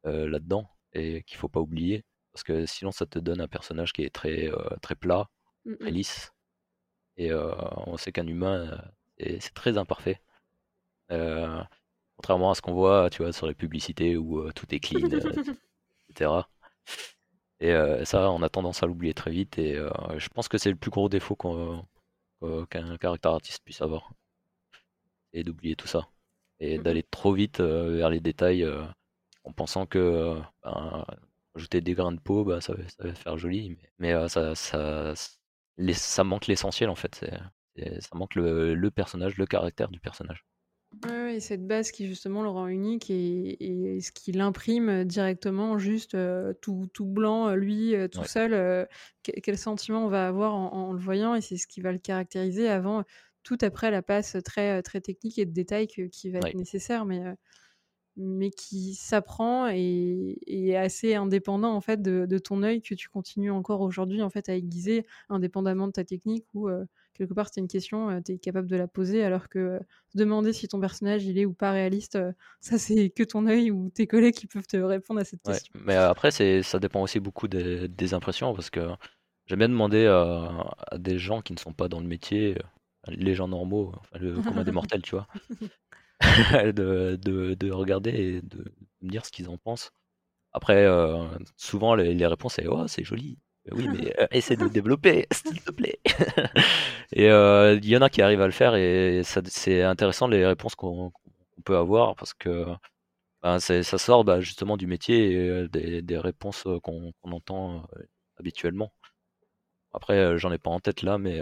là-dedans 0.05 0.69
et 0.93 1.23
qu'il 1.25 1.39
faut 1.39 1.49
pas 1.49 1.61
oublier, 1.61 2.05
parce 2.33 2.43
que 2.45 2.67
sinon 2.67 2.91
ça 2.93 3.07
te 3.07 3.19
donne 3.19 3.41
un 3.41 3.49
personnage 3.49 3.93
qui 3.93 4.03
est 4.03 4.15
très, 4.15 4.51
très 4.83 4.95
plat, 4.97 5.29
mmh 5.65 5.77
très 5.77 5.91
lisse, 5.91 6.33
et 7.17 7.33
on 7.35 7.97
sait 7.97 8.13
qu'un 8.13 8.27
humain, 8.27 8.83
c'est 9.41 9.55
très 9.55 9.79
imparfait. 9.79 10.21
contrairement 12.17 12.51
à 12.51 12.55
ce 12.55 12.63
qu'on 12.63 12.75
voit, 12.75 13.11
tu 13.11 13.23
vois, 13.23 13.33
sur 13.33 13.47
les 13.47 13.55
publicités 13.55 14.17
où 14.17 14.51
tout 14.53 14.67
est 14.75 14.81
clean, 14.81 15.09
etc. 15.09 16.49
Et 17.61 17.75
ça, 18.05 18.31
on 18.31 18.43
a 18.43 18.49
tendance 18.49 18.83
à 18.83 18.87
l'oublier 18.87 19.15
très 19.15 19.31
vite. 19.31 19.59
Et 19.59 19.75
je 20.17 20.29
pense 20.29 20.49
que 20.49 20.59
c'est 20.59 20.71
le 20.71 20.77
plus 20.77 20.91
gros 20.91 21.09
défaut 21.09 21.37
qu'un 21.37 22.97
caractère 22.99 23.33
artiste 23.33 23.63
puisse 23.65 23.83
avoir. 23.83 24.13
Et 25.33 25.45
d'oublier 25.45 25.77
tout 25.77 25.87
ça. 25.87 26.09
Et 26.59 26.79
Mmh 26.79 26.83
d'aller 26.83 27.03
trop 27.03 27.33
vite 27.33 27.61
vers 27.61 28.11
les 28.11 28.21
détails 28.21 28.67
en 29.45 29.53
pensant 29.53 29.87
que 29.87 30.39
ben, 30.63 31.05
ajouter 31.55 31.81
des 31.81 31.95
grains 31.95 32.13
de 32.13 32.21
peau, 32.21 32.45
bah, 32.45 32.61
ça, 32.61 32.75
ça 32.89 33.05
va 33.05 33.15
faire 33.15 33.39
joli. 33.39 33.79
Mais, 33.99 34.29
ça, 34.29 34.55
ça, 34.55 35.15
ça 35.95 36.25
manque 36.25 36.47
l'essentiel 36.47 36.91
en 36.91 36.95
fait. 36.95 37.25
Ça 37.77 38.17
manque 38.17 38.35
le, 38.35 38.75
le 38.75 38.91
personnage, 38.91 39.37
le 39.37 39.47
caractère 39.47 39.89
du 39.89 40.01
personnage. 40.01 40.45
Ouais, 41.05 41.23
ouais, 41.23 41.41
cette 41.41 41.67
base 41.67 41.93
qui 41.93 42.09
justement 42.09 42.43
le 42.43 42.49
rend 42.49 42.67
unique 42.67 43.11
et, 43.11 43.95
et 43.95 44.01
ce 44.01 44.11
qui 44.11 44.33
l'imprime 44.33 45.05
directement, 45.05 45.79
juste 45.79 46.17
tout, 46.61 46.89
tout, 46.93 47.07
blanc, 47.07 47.55
lui, 47.55 47.95
tout 48.11 48.25
seul, 48.25 48.89
quel 49.23 49.57
sentiment 49.57 50.07
on 50.07 50.09
va 50.09 50.27
avoir 50.27 50.55
en, 50.55 50.93
le 50.93 50.99
voyant 50.99 51.37
et 51.37 51.41
c'est 51.41 51.57
ce 51.57 51.69
qui 51.69 51.81
va 51.81 51.93
le 51.93 51.99
caractériser 51.99 52.69
avant 52.69 53.05
tout 53.45 53.57
après 53.63 53.93
la 53.93 54.03
passe 54.03 54.37
très, 54.45 54.83
très 54.83 55.01
technique 55.01 55.39
et 55.39 55.47
de 55.47 55.53
détails 55.53 55.87
qui 55.87 56.31
va 56.31 56.41
être 56.41 56.55
nécessaire. 56.55 57.05
Mais 57.07 57.23
mais 58.21 58.51
qui 58.51 58.95
s'apprend 58.95 59.69
et, 59.69 60.39
est 60.47 60.77
assez 60.77 61.15
indépendant 61.15 61.75
en 61.75 61.81
fait 61.81 62.03
de, 62.03 62.39
ton 62.39 62.63
œil 62.63 62.83
que 62.83 62.95
tu 62.95 63.09
continues 63.09 63.51
encore 63.51 63.81
aujourd'hui 63.81 64.23
en 64.23 64.31
fait 64.31 64.49
à 64.49 64.55
aiguiser 64.55 65.07
indépendamment 65.29 65.87
de 65.87 65.93
ta 65.93 66.05
technique 66.05 66.47
ou 66.55 66.69
euh, 66.69 66.85
quelque 67.15 67.35
part 67.35 67.49
c'est 67.53 67.61
une 67.61 67.69
question 67.69 68.11
euh, 68.11 68.21
tu 68.25 68.33
es 68.33 68.39
capable 68.39 68.69
de 68.69 68.77
la 68.77 68.87
poser 68.87 69.23
alors 69.23 69.49
que 69.49 69.59
euh, 69.59 69.79
demander 70.15 70.53
si 70.53 70.69
ton 70.69 70.81
personnage 70.81 71.25
il 71.25 71.39
est 71.39 71.47
ou 71.47 71.53
pas 71.53 71.73
réaliste 71.73 72.19
ça 72.61 72.79
c'est 72.79 73.11
que 73.11 73.23
ton 73.23 73.47
œil 73.47 73.71
ou 73.71 73.91
tes 73.91 74.07
collègues 74.07 74.35
qui 74.35 74.47
peuvent 74.47 74.67
te 74.67 74.77
répondre 74.77 75.21
à 75.21 75.25
cette 75.25 75.43
question. 75.43 75.73
mais 75.85 75.97
après 75.97 76.31
c'est 76.31 76.63
ça 76.63 76.79
dépend 76.79 77.03
aussi 77.03 77.21
beaucoup 77.21 77.49
des, 77.49 78.15
impressions 78.15 78.55
parce 78.55 78.71
que 78.71 78.89
j'aime 79.47 79.59
bien 79.59 79.69
demander 79.69 80.07
à, 80.07 80.75
à, 80.91 80.99
des 80.99 81.19
gens 81.19 81.43
qui 81.43 81.53
ne 81.53 81.59
sont 81.59 81.73
pas 81.73 81.89
dans 81.89 82.01
le 82.01 82.07
métier 82.07 82.57
les 83.09 83.35
gens 83.35 83.49
normaux, 83.49 83.93
enfin, 83.99 84.19
le 84.19 84.41
commun 84.43 84.65
des 84.65 84.73
mortels, 84.73 85.03
tu 85.03 85.15
vois. 85.15 85.27
de, 86.75 87.17
de, 87.17 87.55
de, 87.55 87.71
regarder 87.71 88.11
et 88.11 88.43
de, 88.43 88.65
me 89.03 89.11
dire 89.11 89.25
ce 89.25 89.31
qu'ils 89.31 89.49
en 89.49 89.57
pensent. 89.57 89.91
Après, 90.53 90.85
euh, 90.85 91.27
souvent, 91.57 91.95
les, 91.95 92.27
réponses, 92.27 92.55
c'est 92.55 92.67
Oh, 92.69 92.87
c'est 92.89 93.05
joli. 93.05 93.39
Oui, 93.73 93.89
mais 93.89 94.13
euh, 94.21 94.27
essaie 94.31 94.57
de 94.57 94.69
développer, 94.69 95.27
s'il 95.33 95.61
te 95.63 95.71
plaît. 95.71 96.01
et 97.13 97.31
euh, 97.31 97.79
il 97.83 97.89
y 97.89 97.97
en 97.97 98.03
a 98.03 98.11
qui 98.11 98.23
arrivent 98.23 98.41
à 98.41 98.47
le 98.47 98.53
faire 98.53 98.75
et 98.75 99.23
c'est 99.25 99.83
intéressant 99.83 100.29
les 100.29 100.47
réponses 100.47 100.75
qu'on 100.75 101.13
peut 101.65 101.77
avoir 101.77 102.17
parce 102.17 102.35
que 102.35 102.65
ben, 103.43 103.61
ça 103.61 103.83
sort 103.99 104.25
bah, 104.25 104.41
justement 104.41 104.77
du 104.77 104.87
métier 104.87 105.33
et 105.33 105.69
des, 105.69 106.03
des 106.03 106.19
réponses 106.19 106.67
qu'on 106.83 107.13
entend 107.25 107.87
habituellement. 108.39 108.93
Après, 109.93 110.39
j'en 110.39 110.53
ai 110.53 110.59
pas 110.59 110.71
en 110.71 110.81
tête 110.81 111.03
là, 111.03 111.19
mais, 111.19 111.41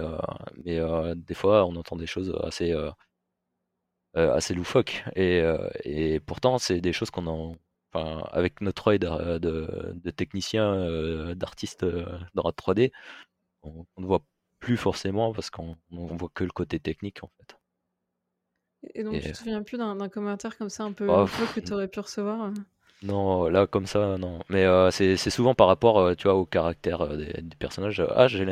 mais 0.65 0.81
des 1.17 1.35
fois, 1.35 1.65
on 1.67 1.77
entend 1.77 1.97
des 1.97 2.07
choses 2.07 2.35
assez 2.43 2.73
euh, 2.73 2.91
assez 4.15 4.55
loufoque. 4.55 5.05
Et, 5.17 5.41
euh, 5.41 5.69
et 5.85 6.21
pourtant, 6.21 6.59
c'est 6.59 6.81
des 6.81 6.93
choses 6.93 7.11
qu'on 7.11 7.27
en. 7.27 7.57
Enfin, 7.93 8.23
avec 8.33 8.61
notre 8.61 8.89
œil 8.89 8.99
de, 8.99 9.39
de, 9.39 10.11
technicien, 10.11 10.75
euh, 10.75 11.35
d'artiste 11.35 11.87
dans 12.35 12.43
la 12.43 12.51
3D, 12.51 12.93
on, 13.63 13.87
ne 13.97 14.05
voit 14.05 14.23
plus 14.61 14.77
forcément 14.77 15.33
parce 15.33 15.49
qu'on 15.49 15.75
on 15.91 16.05
voit 16.17 16.29
que 16.35 16.45
le 16.45 16.51
côté 16.51 16.79
technique 16.81 17.25
en 17.25 17.31
fait. 17.39 17.57
Et 18.95 19.03
donc, 19.05 19.15
tu 19.15 19.33
te 19.33 19.37
souviens 19.39 19.63
plus 19.63 19.79
d'un 19.79 20.09
commentaire 20.11 20.59
comme 20.59 20.69
ça 20.69 20.85
un 20.85 20.93
peu 20.93 21.09
oh, 21.09 21.27
que 21.55 21.61
tu 21.61 21.73
aurais 21.73 21.89
pu 21.89 22.01
recevoir 22.01 22.53
Non, 23.03 23.49
là, 23.49 23.67
comme 23.67 23.87
ça, 23.87 24.19
non. 24.19 24.41
Mais 24.51 24.67
c'est 24.91 25.17
souvent 25.31 25.55
par 25.55 25.67
rapport, 25.67 26.15
tu 26.15 26.25
vois, 26.25 26.35
au 26.35 26.45
caractère 26.45 27.17
des, 27.17 27.41
des 27.41 27.57
personnages. 27.57 28.03
Ah, 28.15 28.29
j'ai 28.29 28.45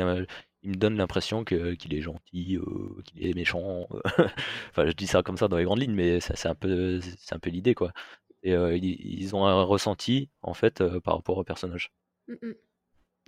il 0.67 0.71
me 0.71 0.75
donne 0.75 0.97
l'impression 0.97 1.45
que 1.45 1.75
qu'il 1.75 1.95
est 1.95 2.01
gentil, 2.01 2.57
euh, 2.57 3.01
qu'il 3.05 3.25
est 3.25 3.33
méchant. 3.33 3.87
enfin, 4.69 4.85
je 4.85 4.91
dis 4.91 5.07
ça 5.07 5.23
comme 5.23 5.37
ça 5.37 5.47
dans 5.47 5.55
les 5.55 5.63
grandes 5.63 5.79
lignes, 5.79 5.95
mais 5.95 6.19
c'est 6.19 6.45
un 6.45 6.55
peu, 6.55 6.99
c'est 7.01 7.33
un 7.33 7.39
peu 7.39 7.49
l'idée, 7.49 7.73
quoi. 7.73 7.93
Et 8.43 8.53
euh, 8.53 8.77
ils, 8.77 9.33
ont 9.33 9.45
un 9.45 9.63
ressenti, 9.63 10.29
en 10.41 10.53
fait, 10.53 10.81
euh, 10.81 10.99
par 10.99 11.15
rapport 11.15 11.37
au 11.37 11.43
personnage. 11.45 11.93
Mmh 12.27 12.51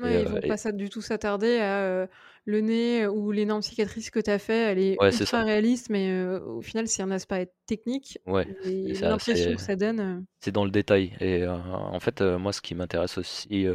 ouais, 0.02 0.22
ils 0.22 0.28
vont 0.28 0.40
pas 0.42 0.72
du 0.72 0.90
tout 0.90 1.02
s'attarder 1.02 1.60
à 1.60 2.08
le 2.46 2.62
nez 2.62 3.06
ou 3.06 3.32
l'énorme 3.32 3.62
cicatrice 3.62 4.10
que 4.12 4.20
tu 4.20 4.32
as 4.32 4.40
fait, 4.40 4.72
elle 4.72 4.80
est 4.80 4.98
ultra 5.02 5.44
réaliste, 5.44 5.90
mais 5.90 6.24
au 6.40 6.62
final, 6.62 6.88
c'est 6.88 7.04
un 7.04 7.12
aspect 7.12 7.52
technique. 7.68 8.18
Ouais, 8.26 8.48
l'impression 8.66 9.56
que 9.56 9.62
ça 9.62 9.76
donne. 9.76 10.26
C'est 10.40 10.52
dans 10.52 10.66
le 10.66 10.72
détail. 10.72 11.16
Et 11.20 11.46
en 11.48 12.00
fait, 12.00 12.22
moi, 12.22 12.54
ce 12.54 12.62
qui 12.62 12.76
m'intéresse 12.76 13.18
aussi 13.18 13.66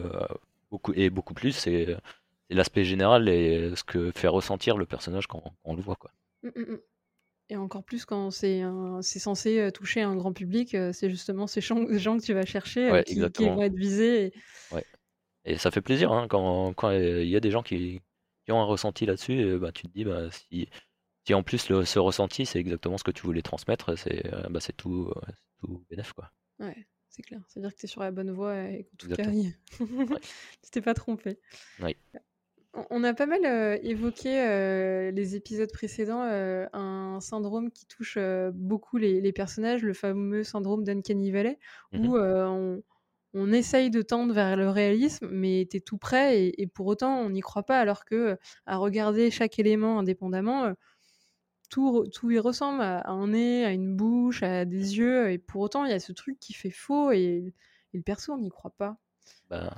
beaucoup, 0.70 0.92
et 0.94 1.10
beaucoup 1.10 1.34
plus, 1.34 1.52
c'est 1.52 1.94
l'aspect 2.54 2.84
général 2.84 3.28
et 3.28 3.74
ce 3.76 3.84
que 3.84 4.10
fait 4.14 4.28
ressentir 4.28 4.76
le 4.76 4.86
personnage 4.86 5.26
quand, 5.26 5.42
on 5.64 5.74
le 5.74 5.82
voit. 5.82 5.96
Quoi. 5.96 6.10
Mmh, 6.42 6.48
mmh, 6.54 6.72
mmh. 6.72 6.78
Et 7.50 7.56
encore 7.56 7.84
plus 7.84 8.06
quand 8.06 8.30
c'est 8.30 8.62
censé 9.02 9.58
euh, 9.58 9.70
toucher 9.70 10.00
un 10.00 10.16
grand 10.16 10.32
public, 10.32 10.74
euh, 10.74 10.92
c'est 10.92 11.10
justement 11.10 11.46
ces 11.46 11.60
gens, 11.60 11.84
que 11.84 12.24
tu 12.24 12.32
vas 12.32 12.46
chercher 12.46 12.90
euh, 12.90 13.02
qui, 13.02 13.20
vont 13.20 13.62
être 13.62 13.76
visés. 13.76 14.26
Et... 14.26 14.32
Ouais. 14.74 14.84
et 15.44 15.58
ça 15.58 15.70
fait 15.70 15.82
plaisir 15.82 16.10
hein, 16.10 16.26
quand 16.26 16.90
il 16.90 17.28
y 17.28 17.36
a 17.36 17.40
des 17.40 17.50
gens 17.50 17.62
qui, 17.62 18.00
ont 18.48 18.60
un 18.60 18.64
ressenti 18.64 19.04
là-dessus, 19.04 19.58
bah, 19.58 19.72
tu 19.72 19.82
te 19.82 19.92
dis 19.92 20.04
bah, 20.04 20.30
si, 20.30 20.68
si 21.26 21.34
en 21.34 21.42
plus 21.42 21.68
le, 21.68 21.84
ce 21.84 21.98
ressenti 21.98 22.46
c'est 22.46 22.60
exactement 22.60 22.96
ce 22.96 23.04
que 23.04 23.10
tu 23.10 23.22
voulais 23.22 23.42
transmettre, 23.42 23.96
c'est 23.98 24.22
bah, 24.48 24.60
tout, 24.76 25.12
tout 25.58 25.84
bénef. 25.90 26.14
Quoi. 26.14 26.30
Ouais, 26.60 26.86
c'est 27.10 27.22
clair. 27.22 27.42
C'est-à-dire 27.48 27.74
que 27.74 27.78
tu 27.80 27.84
es 27.84 27.88
sur 27.88 28.00
la 28.00 28.10
bonne 28.10 28.30
voie 28.30 28.70
et 28.70 28.84
que 28.84 28.96
tout 28.96 29.08
carré. 29.10 29.54
tu 29.78 30.70
t'es 30.70 30.80
pas 30.80 30.94
trompé. 30.94 31.38
Oui. 31.82 31.94
On 32.90 33.04
a 33.04 33.14
pas 33.14 33.26
mal 33.26 33.78
évoqué 33.84 35.10
les 35.12 35.36
épisodes 35.36 35.70
précédents 35.72 36.22
un 36.22 37.18
syndrome 37.20 37.70
qui 37.70 37.86
touche 37.86 38.18
beaucoup 38.52 38.96
les, 38.96 39.32
personnages, 39.32 39.82
le 39.82 39.94
fameux 39.94 40.42
syndrome 40.42 40.82
d'Uncanny 40.82 41.30
Valley, 41.30 41.58
mmh 41.92 42.08
où 42.08 42.16
on, 43.36 43.52
essaye 43.52 43.90
de 43.90 44.00
tendre 44.00 44.32
vers 44.32 44.56
le 44.56 44.70
réalisme, 44.70 45.28
mais 45.28 45.66
tu 45.68 45.78
es 45.78 45.80
tout 45.80 45.98
prêt 45.98 46.52
et, 46.56 46.66
pour 46.66 46.86
autant 46.86 47.18
on 47.18 47.30
n'y 47.30 47.40
croit 47.40 47.64
pas, 47.64 47.80
alors 47.80 48.04
que 48.04 48.38
à 48.66 48.76
regarder 48.76 49.30
chaque 49.30 49.58
élément 49.58 49.98
indépendamment, 49.98 50.72
tout, 51.70 52.04
tout 52.12 52.30
y 52.30 52.38
ressemble 52.38 52.82
à, 52.82 53.08
un 53.10 53.28
nez, 53.28 53.64
à 53.64 53.72
une 53.72 53.96
bouche, 53.96 54.42
à 54.42 54.64
des 54.64 54.98
yeux, 54.98 55.30
et 55.30 55.38
pour 55.38 55.62
autant 55.62 55.84
il 55.84 55.90
y 55.90 55.94
a 55.94 56.00
ce 56.00 56.12
truc 56.12 56.38
qui 56.38 56.52
fait 56.52 56.70
faux 56.70 57.10
et, 57.12 57.52
le 57.92 58.02
perso 58.02 58.32
on 58.32 58.38
n'y 58.38 58.50
croit 58.50 58.74
pas. 58.76 58.96
Bah, 59.48 59.72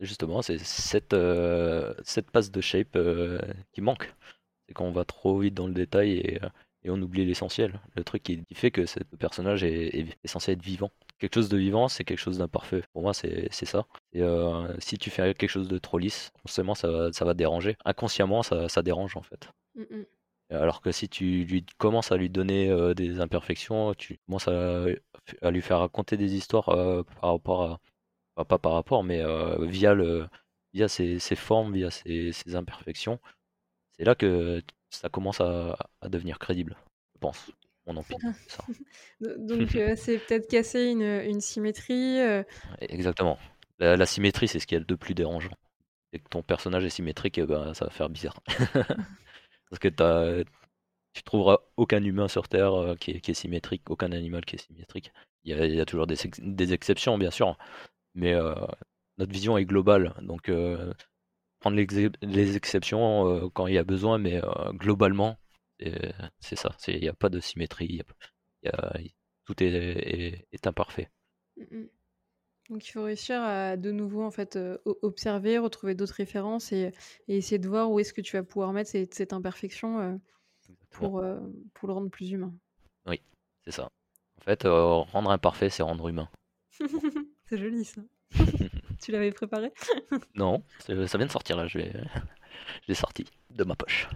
Justement, 0.00 0.42
c'est 0.42 0.58
cette, 0.58 1.12
euh, 1.12 1.92
cette 2.04 2.30
passe 2.30 2.52
de 2.52 2.60
shape 2.60 2.94
euh, 2.94 3.40
qui 3.72 3.80
manque. 3.80 4.14
C'est 4.66 4.74
qu'on 4.74 4.92
va 4.92 5.04
trop 5.04 5.38
vite 5.40 5.54
dans 5.54 5.66
le 5.66 5.74
détail 5.74 6.12
et, 6.18 6.38
euh, 6.42 6.48
et 6.84 6.90
on 6.90 7.02
oublie 7.02 7.24
l'essentiel. 7.24 7.80
Le 7.96 8.04
truc 8.04 8.22
qui, 8.22 8.44
fait 8.54 8.70
que 8.70 8.86
ce 8.86 9.00
personnage 9.18 9.64
est, 9.64 10.06
censé 10.24 10.52
être 10.52 10.62
vivant. 10.62 10.92
Quelque 11.18 11.34
chose 11.34 11.48
de 11.48 11.56
vivant, 11.56 11.88
c'est 11.88 12.04
quelque 12.04 12.18
chose 12.18 12.38
d'imparfait. 12.38 12.82
Pour 12.92 13.02
moi, 13.02 13.12
c'est 13.12 13.50
ça. 13.50 13.86
Et 14.12 14.22
si 14.78 14.98
tu 14.98 15.10
fais 15.10 15.34
quelque 15.34 15.50
chose 15.50 15.66
de 15.66 15.78
trop 15.78 15.98
lisse, 15.98 16.30
forcément, 16.42 16.76
ça 16.76 16.88
va, 16.88 17.12
ça 17.12 17.24
va 17.24 17.34
déranger. 17.34 17.76
Inconsciemment, 17.84 18.44
ça, 18.44 18.68
ça 18.68 18.82
dérange 18.82 19.16
en 19.16 19.22
fait. 19.22 19.48
Alors 20.50 20.80
que 20.80 20.92
si 20.92 21.08
tu 21.08 21.44
lui 21.44 21.66
commences 21.78 22.12
à 22.12 22.16
lui 22.16 22.30
donner 22.30 22.94
des 22.94 23.20
imperfections, 23.20 23.94
tu 23.94 24.20
commences 24.26 24.46
à, 24.46 24.84
à, 25.42 25.50
lui 25.50 25.62
faire 25.62 25.80
raconter 25.80 26.16
des 26.16 26.36
histoires 26.36 26.66
par 27.20 27.32
rapport 27.32 27.62
à, 27.64 27.80
pas 28.44 28.58
par 28.58 28.72
rapport, 28.72 29.04
mais 29.04 29.20
euh, 29.22 29.64
via, 29.66 29.94
le, 29.94 30.28
via 30.72 30.88
ses, 30.88 31.18
formes, 31.36 31.74
via 31.74 31.90
ses, 31.90 32.32
imperfections, 32.54 33.18
c'est 33.96 34.04
là 34.04 34.14
que 34.14 34.62
ça 34.90 35.08
commence 35.08 35.40
à, 35.40 35.76
devenir 36.08 36.38
crédible, 36.38 36.76
je 37.14 37.18
pense. 37.20 37.50
Ça. 38.48 38.64
Donc 39.20 39.74
euh, 39.74 39.94
c'est 39.96 40.18
peut-être 40.18 40.48
casser 40.48 40.86
une, 40.86 41.40
symétrie. 41.40 42.20
Euh. 42.20 42.42
Exactement. 42.80 43.38
La, 43.78 44.06
symétrie, 44.06 44.48
c'est 44.48 44.58
ce 44.58 44.66
qu'il 44.66 44.78
y 44.78 44.80
a 44.80 44.84
de 44.84 44.94
plus 44.94 45.14
dérangeant 45.14 45.56
et 46.12 46.18
que 46.18 46.28
ton 46.28 46.42
personnage 46.42 46.84
est 46.84 46.90
symétrique, 46.90 47.38
eh 47.38 47.46
ben, 47.46 47.74
ça 47.74 47.84
va 47.84 47.90
faire 47.90 48.08
bizarre. 48.08 48.40
Parce 49.70 49.78
que 49.78 49.88
t'as, 49.88 50.42
tu 51.12 51.22
trouveras 51.22 51.58
aucun 51.76 52.02
humain 52.02 52.28
sur 52.28 52.48
Terre 52.48 52.74
euh, 52.74 52.94
qui, 52.94 53.10
est, 53.10 53.34
symétrique, 53.34 53.88
aucun 53.90 54.12
animal 54.12 54.44
qui 54.44 54.56
est 54.56 54.58
symétrique. 54.66 55.12
Il 55.44 55.56
y 55.56 55.80
a, 55.80 55.84
toujours 55.84 56.06
des, 56.06 56.16
des, 56.38 56.72
exceptions, 56.72 57.16
bien 57.16 57.30
sûr, 57.30 57.56
mais 58.18 58.34
euh, 58.34 58.54
notre 59.18 59.32
vision 59.32 59.56
est 59.58 59.64
globale. 59.64 60.14
Donc, 60.22 60.48
euh, 60.48 60.92
prendre 61.60 61.76
les, 61.76 62.56
exceptions 62.56 63.50
quand 63.50 63.66
il 63.66 63.74
y 63.74 63.78
a 63.78 63.84
besoin, 63.84 64.18
mais 64.18 64.40
globalement, 64.74 65.38
c'est 66.40 66.56
ça. 66.56 66.76
Il 66.86 67.00
n'y 67.00 67.08
a 67.08 67.14
pas 67.14 67.28
de 67.28 67.40
symétrie. 67.40 68.02
tout 69.44 69.62
est, 69.62 70.46
est, 70.52 70.66
imparfait. 70.66 71.10
Mmh 71.56 71.84
donc 72.70 72.86
il 72.86 72.92
faut 72.92 73.04
réussir 73.04 73.40
à 73.40 73.78
de 73.78 73.90
nouveau 73.90 74.22
en 74.22 74.30
fait 74.30 74.58
observer, 74.84 75.56
retrouver 75.56 75.94
d'autres 75.94 76.12
références 76.12 76.70
et, 76.70 76.92
essayer 77.26 77.58
de 77.58 77.66
voir 77.66 77.90
où 77.90 77.98
est-ce 77.98 78.12
que 78.12 78.20
tu 78.20 78.36
vas 78.36 78.42
pouvoir 78.42 78.74
mettre 78.74 78.90
cette, 78.90 79.14
cette 79.14 79.32
imperfection 79.32 80.20
pour, 80.90 81.18
euh, 81.18 81.38
pour 81.74 81.88
le 81.88 81.94
rendre 81.94 82.10
plus 82.10 82.30
humain. 82.30 82.52
Oui, 83.06 83.20
c'est 83.64 83.72
ça. 83.72 83.90
En 84.40 84.44
fait, 84.44 84.64
euh, 84.64 84.84
rendre 84.84 85.30
imparfait, 85.30 85.70
c'est 85.70 85.82
rendre 85.82 86.08
humain. 86.08 86.28
c'est 87.48 87.58
joli 87.58 87.84
ça. 87.84 88.00
tu 89.02 89.12
l'avais 89.12 89.32
préparé 89.32 89.72
Non, 90.34 90.62
ça 90.80 90.94
vient 90.94 91.26
de 91.26 91.30
sortir 91.30 91.56
là, 91.56 91.66
je 91.66 91.78
l'ai 91.78 92.94
sorti 92.94 93.24
de 93.50 93.64
ma 93.64 93.74
poche. 93.74 94.08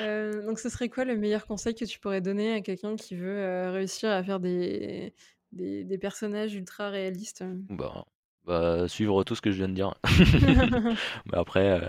Euh, 0.00 0.44
donc 0.44 0.58
ce 0.58 0.68
serait 0.68 0.88
quoi 0.88 1.04
le 1.04 1.16
meilleur 1.16 1.46
conseil 1.46 1.74
que 1.74 1.84
tu 1.84 1.98
pourrais 1.98 2.20
donner 2.20 2.52
à 2.52 2.60
quelqu'un 2.60 2.96
qui 2.96 3.16
veut 3.16 3.70
réussir 3.70 4.10
à 4.10 4.22
faire 4.22 4.40
des, 4.40 5.14
des, 5.52 5.84
des, 5.84 5.98
personnages 5.98 6.54
ultra 6.54 6.90
réalistes 6.90 7.42
bah, 7.70 8.04
bah, 8.44 8.88
suivre 8.88 9.24
tout 9.24 9.34
ce 9.34 9.40
que 9.40 9.50
je 9.50 9.56
viens 9.56 9.68
de 9.68 9.74
dire. 9.74 9.94
Mais 11.26 11.38
après, 11.38 11.80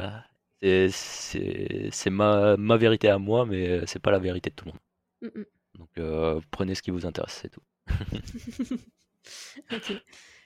c'est 0.62 2.10
ma, 2.10 2.58
ma, 2.58 2.78
vérité 2.78 3.10
à 3.10 3.18
moi, 3.18 3.46
mais 3.46 3.70
euh, 3.70 3.84
c'est 3.86 4.00
pas 4.02 4.12
la 4.12 4.20
vérité 4.20 4.50
de 4.50 4.56
tout 4.56 4.66
le 4.66 4.72
monde. 4.72 4.80
Mm, 5.22 5.40
mm. 5.40 5.46
Donc 5.80 5.90
euh, 5.98 6.42
prenez 6.52 6.76
ce 6.76 6.82
qui 6.82 6.92
vous 6.92 7.06
intéresse, 7.06 7.40
c'est 7.42 7.50
tout. 7.50 7.62
Ok. 9.72 9.94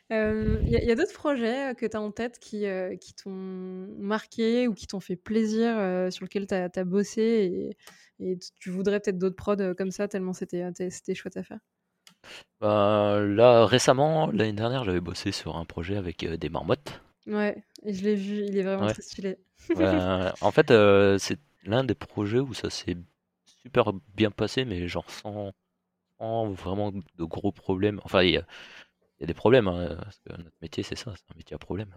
Il 0.10 0.18
euh, 0.18 0.62
y 0.66 0.92
a, 0.92 0.96
d'autres 0.96 1.14
projets 1.14 1.74
que 1.76 1.86
tu 1.86 1.96
as 1.96 2.02
en 2.02 2.12
tête 2.12 2.38
qui, 2.38 2.66
qui 3.00 3.14
t'ont 3.14 3.30
marqué 3.30 4.68
ou 4.68 4.74
qui 4.74 4.86
t'ont 4.86 5.00
fait 5.00 5.16
plaisir, 5.16 5.76
sur 6.12 6.26
lesquels 6.26 6.48
tu 6.48 6.54
as, 6.54 6.84
bossé 6.84 7.22
et, 8.20 8.32
et, 8.32 8.38
tu 8.60 8.70
voudrais 8.72 9.00
peut-être 9.00 9.18
d'autres 9.18 9.38
prods 9.38 9.74
comme 9.78 9.92
ça, 9.92 10.10
tellement 10.10 10.34
c'était 10.34 11.16
chouette 11.16 11.38
à 11.38 11.44
faire? 11.44 11.60
Bah, 12.60 13.22
Là, 13.22 13.66
récemment, 13.66 14.30
l'année 14.32 14.52
dernière, 14.52 14.84
j'avais 14.84 15.00
bossé 15.00 15.32
sur 15.32 15.56
un 15.56 15.64
projet 15.64 15.96
avec 15.96 16.26
des 16.26 16.50
marmottes. 16.50 17.02
Ouais, 17.28 17.64
et 17.84 17.94
je 17.94 18.04
l'ai 18.04 18.16
vu, 18.16 18.44
il 18.46 18.58
est 18.58 18.64
vraiment 18.64 18.88
très 18.88 19.02
stylé. 19.02 19.38
en 20.42 20.52
fait, 20.52 20.72
euh, 20.72 21.18
c'est 21.18 21.40
l'un 21.64 21.84
des 21.84 21.96
projets 21.96 22.40
où 22.40 22.54
ça 22.54 22.70
s'est 22.70 22.98
super 23.46 23.94
bien 24.16 24.32
passé, 24.32 24.66
mais 24.66 24.88
genre 24.88 25.10
sans, 25.10 25.52
vraiment 26.52 26.92
de 26.92 27.24
gros 27.24 27.52
problèmes. 27.52 28.00
Enfin, 28.04 28.24
il 28.24 28.32
y 28.32 28.38
a, 28.38 28.46
des 29.26 29.34
problèmes, 29.34 29.68
hein, 29.68 29.98
parce 30.04 30.20
que 30.20 30.30
notre 30.42 30.58
métier, 30.62 30.84
c'est 30.84 30.96
ça, 30.96 31.14
c'est 31.16 31.32
un 31.34 31.38
métier 31.38 31.56
à 31.56 31.60
problème. 31.60 31.96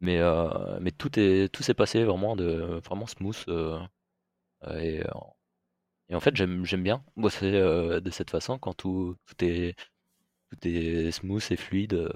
Mais, 0.00 0.18
euh, 0.18 0.78
mais 0.80 0.92
tout 0.92 1.18
est 1.18 1.48
tout 1.52 1.62
s'est 1.62 1.74
passé 1.74 2.04
vraiment 2.04 2.36
de 2.36 2.80
vraiment 2.84 3.06
smooth. 3.06 3.44
Euh, 3.48 3.80
et, 4.80 5.02
et 6.08 6.14
en 6.14 6.20
fait, 6.20 6.36
j'aime 6.36 6.64
bien 6.82 7.04
bosser 7.16 7.50
de 7.52 8.10
cette 8.10 8.30
façon 8.30 8.58
quand 8.58 8.74
tout, 8.74 9.16
tout 9.26 9.44
est 9.44 9.76
tout 10.50 10.68
est 10.68 11.10
smooth 11.12 11.44
et 11.50 11.56
fluide. 11.56 12.10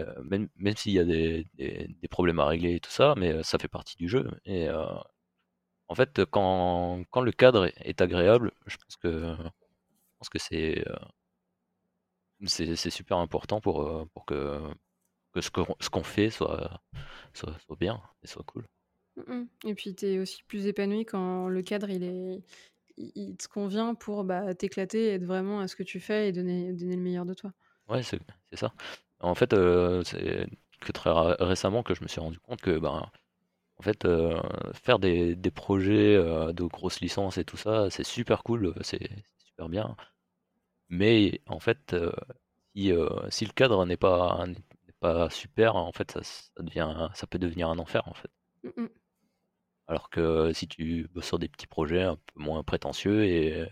Euh, 0.00 0.22
même, 0.24 0.48
même 0.56 0.76
s'il 0.76 0.92
y 0.92 0.98
a 0.98 1.04
des, 1.04 1.46
des, 1.54 2.08
problèmes 2.08 2.40
à 2.40 2.46
régler 2.46 2.74
et 2.76 2.80
tout 2.80 2.90
ça, 2.90 3.14
mais 3.16 3.32
euh, 3.32 3.42
ça 3.44 3.58
fait 3.58 3.68
partie 3.68 3.96
du 3.96 4.08
jeu. 4.08 4.28
Et 4.44 4.68
euh, 4.68 4.84
en 5.88 5.94
fait, 5.94 6.24
quand, 6.26 7.04
quand 7.10 7.20
le 7.20 7.32
cadre 7.32 7.70
est 7.76 8.00
agréable, 8.00 8.52
je 8.66 8.76
pense 8.76 8.96
que, 8.96 9.36
pense 10.24 10.28
que 10.28 10.38
c'est 10.38 10.84
c'est 12.46 12.90
super 12.90 13.18
important 13.18 13.60
pour, 13.60 14.08
pour 14.12 14.26
que, 14.26 14.60
que 15.32 15.40
ce 15.40 15.50
qu'on 15.50 15.66
ce 15.80 15.88
qu'on 15.88 16.02
fait 16.02 16.30
soit, 16.30 16.80
soit, 17.32 17.56
soit, 17.58 17.76
bien 17.76 18.02
et 18.22 18.26
soit 18.26 18.42
cool. 18.44 18.66
Et 19.64 19.74
puis 19.74 19.94
tu 19.94 20.06
es 20.06 20.18
aussi 20.18 20.42
plus 20.44 20.66
épanoui 20.66 21.04
quand 21.04 21.48
le 21.48 21.62
cadre 21.62 21.88
il 21.88 22.02
est 22.02 22.42
il, 22.96 23.36
te 23.36 23.48
convient 23.48 23.94
pour 23.94 24.24
bah, 24.24 24.54
t'éclater 24.54 25.06
et 25.06 25.14
être 25.14 25.24
vraiment 25.24 25.60
à 25.60 25.68
ce 25.68 25.76
que 25.76 25.82
tu 25.82 26.00
fais 26.00 26.28
et 26.28 26.32
donner, 26.32 26.72
donner 26.72 26.96
le 26.96 27.02
meilleur 27.02 27.24
de 27.24 27.34
toi. 27.34 27.52
Ouais, 27.88 28.02
c'est 28.02 28.20
ça. 28.52 28.72
En 29.20 29.34
fait, 29.34 29.52
euh, 29.52 30.02
c'est 30.04 30.46
que 30.80 30.92
très 30.92 31.10
récemment 31.40 31.82
que 31.82 31.94
je 31.94 32.02
me 32.02 32.08
suis 32.08 32.20
rendu 32.20 32.38
compte 32.40 32.60
que 32.60 32.78
ben, 32.78 33.10
en 33.78 33.82
fait, 33.82 34.04
euh, 34.04 34.40
faire 34.74 34.98
des, 34.98 35.34
des 35.34 35.50
projets 35.50 36.14
euh, 36.14 36.52
de 36.52 36.64
grosses 36.64 37.00
licences 37.00 37.38
et 37.38 37.44
tout 37.44 37.56
ça, 37.56 37.90
c'est 37.90 38.04
super 38.04 38.42
cool, 38.42 38.74
c'est 38.82 39.10
super 39.38 39.68
bien. 39.68 39.96
Mais 40.94 41.40
en 41.46 41.60
fait, 41.60 41.94
si, 42.74 42.92
si 43.30 43.44
le 43.44 43.52
cadre 43.52 43.84
n'est 43.86 43.96
pas, 43.96 44.46
pas 45.00 45.28
super, 45.30 45.76
en 45.76 45.92
fait, 45.92 46.12
ça, 46.12 46.22
ça 46.22 46.62
devient, 46.62 47.08
ça 47.14 47.26
peut 47.26 47.38
devenir 47.38 47.68
un 47.68 47.78
enfer, 47.78 48.06
en 48.06 48.14
fait. 48.14 48.30
Alors 49.86 50.08
que 50.08 50.52
si 50.52 50.66
tu 50.66 51.08
bosses 51.12 51.26
sur 51.26 51.38
des 51.38 51.48
petits 51.48 51.66
projets 51.66 52.02
un 52.02 52.16
peu 52.16 52.40
moins 52.40 52.62
prétentieux 52.62 53.24
et, 53.24 53.66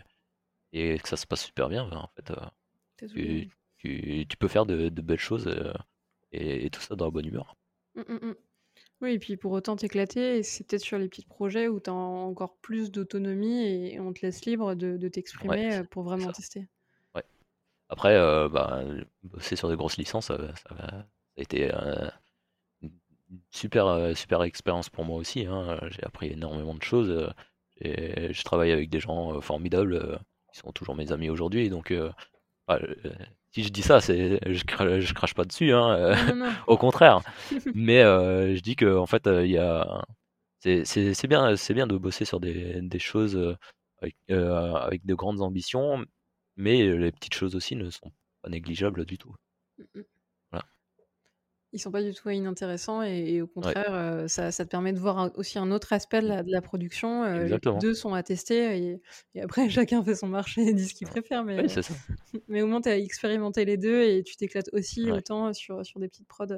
et 0.73 0.99
que 0.99 1.09
ça 1.09 1.17
se 1.17 1.27
passe 1.27 1.45
super 1.45 1.69
bien, 1.69 1.89
ben, 1.89 1.99
en 1.99 2.09
fait, 2.09 2.33
tu, 3.79 4.37
peux 4.39 4.49
faire 4.49 4.67
de, 4.67 4.89
belles 4.89 5.19
choses 5.19 5.47
euh, 5.47 5.73
et, 6.33 6.71
tout 6.71 6.81
ça 6.81 6.97
dans 6.97 7.07
la 7.07 7.11
bonne 7.11 7.27
humeur. 7.27 7.57
Oui, 9.01 9.15
et 9.15 9.19
puis 9.19 9.37
pour 9.37 9.53
autant 9.53 9.77
t'éclater, 9.77 10.43
c'est 10.43 10.67
peut-être 10.67 10.83
sur 10.83 10.99
les 10.99 11.09
petits 11.09 11.25
projets 11.25 11.69
où 11.69 11.81
tu 11.81 11.91
as 11.91 11.95
encore 11.95 12.57
plus 12.59 12.91
d'autonomie 12.91 13.65
et 13.65 14.01
on 14.01 14.13
te 14.13 14.25
laisse 14.25 14.45
libre 14.45 14.75
de, 14.75 15.09
t'exprimer 15.09 15.75
euh, 15.75 15.85
pour 15.85 16.05
vraiment 16.05 16.31
tester. 16.31 16.69
Après, 17.93 18.15
euh, 18.17 18.49
bah, 18.49 18.83
bosser 19.23 19.57
sur 19.57 19.69
des 19.69 19.77
grosses 19.77 19.97
licences, 19.97 20.27
ça, 20.27 20.37
a 20.79 21.05
été 21.37 21.71
une 22.83 22.91
super, 23.51 24.17
super 24.17 24.43
expérience 24.43 24.91
pour 24.91 25.05
moi 25.05 25.19
aussi. 25.19 25.47
Hein. 25.47 25.79
J'ai 25.91 26.05
appris 26.05 26.33
énormément 26.33 26.75
de 26.75 26.83
choses. 26.83 27.33
et 27.81 28.33
je 28.33 28.45
travaille 28.45 28.73
avec 28.73 28.91
des 28.91 29.01
gens 29.01 29.41
formidables 29.41 30.21
qui 30.53 30.59
sont 30.61 30.73
toujours 30.73 30.95
mes 30.95 31.13
amis 31.13 31.31
aujourd'hui. 31.31 31.71
Donc, 31.71 31.93
bah, 32.67 32.79
si 33.53 33.65
je 33.65 33.69
dis 33.69 33.83
ça, 33.83 34.01
c'est 34.01 34.41
je, 34.53 34.65
crache, 34.65 35.13
crache 35.15 35.35
pas 35.35 35.45
dessus, 35.45 35.73
hein, 35.73 35.91
euh, 35.91 36.15
au 36.67 36.77
contraire. 36.79 37.21
Mais 37.75 38.03
euh, 38.03 38.57
je 38.57 38.61
dis 38.61 38.77
que 38.77 38.97
en 38.97 39.07
fait, 39.07 39.27
euh, 39.27 39.45
il 39.45 39.53
y 39.53 39.59
a 39.59 40.05
c'est 40.61 41.27
bien, 41.27 41.57
c'est 41.57 41.75
bien 41.75 41.87
de 41.87 41.97
bosser 41.97 42.25
sur 42.25 42.41
des, 42.41 42.81
des 42.81 42.99
choses 43.01 43.57
avec, 44.01 44.15
avec, 44.31 45.05
de 45.05 45.15
grandes 45.15 45.43
ambitions, 45.43 46.05
mais 46.57 46.97
les 46.97 47.13
petites 47.13 47.35
choses 47.35 47.55
aussi 47.55 47.77
ne 47.77 47.91
sont 47.91 48.13
pas 48.43 48.51
négligeables 48.51 49.05
du 49.05 49.19
tout. 49.19 49.35
Mmh, 49.79 49.85
mmh. 49.95 50.03
Ils 51.75 51.79
sont 51.79 51.91
pas 51.91 52.03
du 52.03 52.13
tout 52.13 52.29
inintéressants 52.29 53.03
et, 53.03 53.41
au 53.41 53.47
contraire, 53.47 54.29
ça, 54.29 54.53
ça, 54.53 54.65
te 54.67 54.71
permet 54.71 54.93
de 54.93 54.99
voir 54.99 55.31
aussi 55.39 55.59
un 55.59 55.71
autre 55.71 55.95
aspect 55.95 56.21
de 56.21 56.29
la, 56.29 56.43
de 56.43 56.53
la 56.53 56.61
production. 56.61 57.25
les 57.25 57.59
deux 57.81 57.95
sont 57.95 58.13
à 58.13 58.23
tester 58.23 59.01
et, 59.35 59.41
après 59.41 59.71
chacun 59.71 60.05
fait 60.05 60.15
son 60.15 60.29
marché 60.29 60.61
et 60.67 60.75
dit 60.75 60.87
ce 60.87 60.93
qu'il 60.93 61.09
préfère. 61.09 61.45
Mais, 61.45 61.65
mais 62.49 62.61
au 62.61 62.67
moins 62.67 62.83
tu 62.83 62.91
as 62.91 62.99
expérimenté 62.99 63.65
les 63.65 63.79
deux 63.79 64.03
et 64.03 64.23
tu 64.23 64.37
t'éclates 64.37 64.69
aussi 64.75 65.11
autant 65.11 65.55
sur, 65.55 65.87
sur 65.87 65.99
des 65.99 66.09
petites 66.09 66.29
prods. 66.29 66.49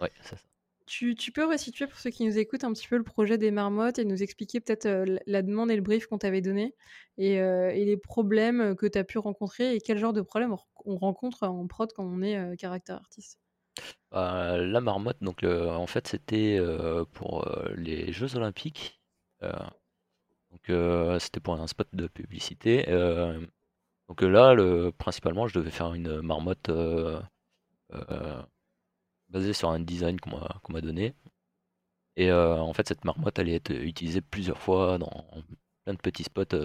Ouais, 0.00 0.10
c'est 0.22 0.38
ça. 0.38 0.48
Tu, 0.88 1.32
peux 1.32 1.46
resituer 1.46 1.86
pour 1.86 1.98
ceux 1.98 2.10
qui 2.10 2.24
nous 2.24 2.38
écoutent 2.38 2.64
un 2.64 2.72
petit 2.72 2.88
peu 2.88 2.96
le 2.96 3.04
projet 3.04 3.38
des 3.38 3.50
marmottes 3.50 3.98
et 3.98 4.04
nous 4.04 4.22
expliquer 4.22 4.60
peut-être 4.60 4.88
la 5.26 5.42
demande 5.42 5.70
et 5.70 5.76
le 5.76 5.82
brief 5.82 6.06
qu'on 6.06 6.18
t'avait 6.18 6.40
donné 6.40 6.74
et, 7.18 7.34
et, 7.34 7.84
les 7.84 7.96
problèmes 7.96 8.74
que 8.74 8.86
tu 8.86 8.98
as 8.98 9.04
pu 9.04 9.18
rencontrer 9.18 9.74
et 9.74 9.80
quel 9.80 9.98
genre 9.98 10.14
de 10.14 10.22
problèmes 10.22 10.54
on 10.86 10.96
rencontre 10.96 11.46
en 11.46 11.66
prod 11.66 11.92
quand 11.92 12.04
on 12.04 12.22
est 12.22 12.56
caractère 12.56 12.96
artiste? 12.96 13.38
Bah, 14.10 14.56
la 14.56 14.80
marmotte, 14.80 15.18
donc 15.22 15.44
en 15.44 15.86
fait 15.86 16.08
c'était 16.08 16.56
euh, 16.58 17.04
pour 17.12 17.46
euh, 17.46 17.68
les 17.76 18.12
Jeux 18.12 18.36
Olympiques. 18.36 19.00
Euh, 19.42 19.52
donc 20.50 21.20
c'était 21.20 21.40
pour 21.40 21.60
un 21.60 21.66
spot 21.66 21.88
de 21.92 22.06
publicité. 22.08 22.86
donc 24.08 24.22
là, 24.22 24.54
le, 24.54 24.92
principalement, 24.92 25.46
je 25.46 25.58
devais 25.58 25.70
faire 25.70 25.92
une 25.94 26.22
marmotte 26.22 26.70
basée 29.28 29.52
sur 29.52 29.70
un 29.70 29.80
design 29.80 30.18
qu'on 30.20 30.72
m'a 30.72 30.80
donné. 30.80 31.14
Et 32.16 32.32
en 32.32 32.72
fait, 32.72 32.88
cette 32.88 33.04
marmotte 33.04 33.38
allait 33.38 33.54
être 33.54 33.72
utilisée 33.72 34.20
plusieurs 34.20 34.58
fois 34.58 34.98
dans 34.98 35.26
plein 35.84 35.94
de 35.94 35.98
petits 35.98 36.24
spots 36.24 36.56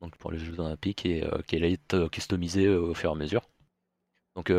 donc 0.00 0.16
pour 0.18 0.32
les 0.32 0.38
Jeux 0.38 0.58
Olympiques 0.60 1.06
et 1.06 1.24
qui 1.46 1.56
allait 1.56 1.74
être 1.74 2.08
customisée 2.08 2.68
au 2.68 2.94
fur 2.94 3.10
et 3.10 3.12
à 3.12 3.16
mesure. 3.16 3.42
Donc 4.36 4.50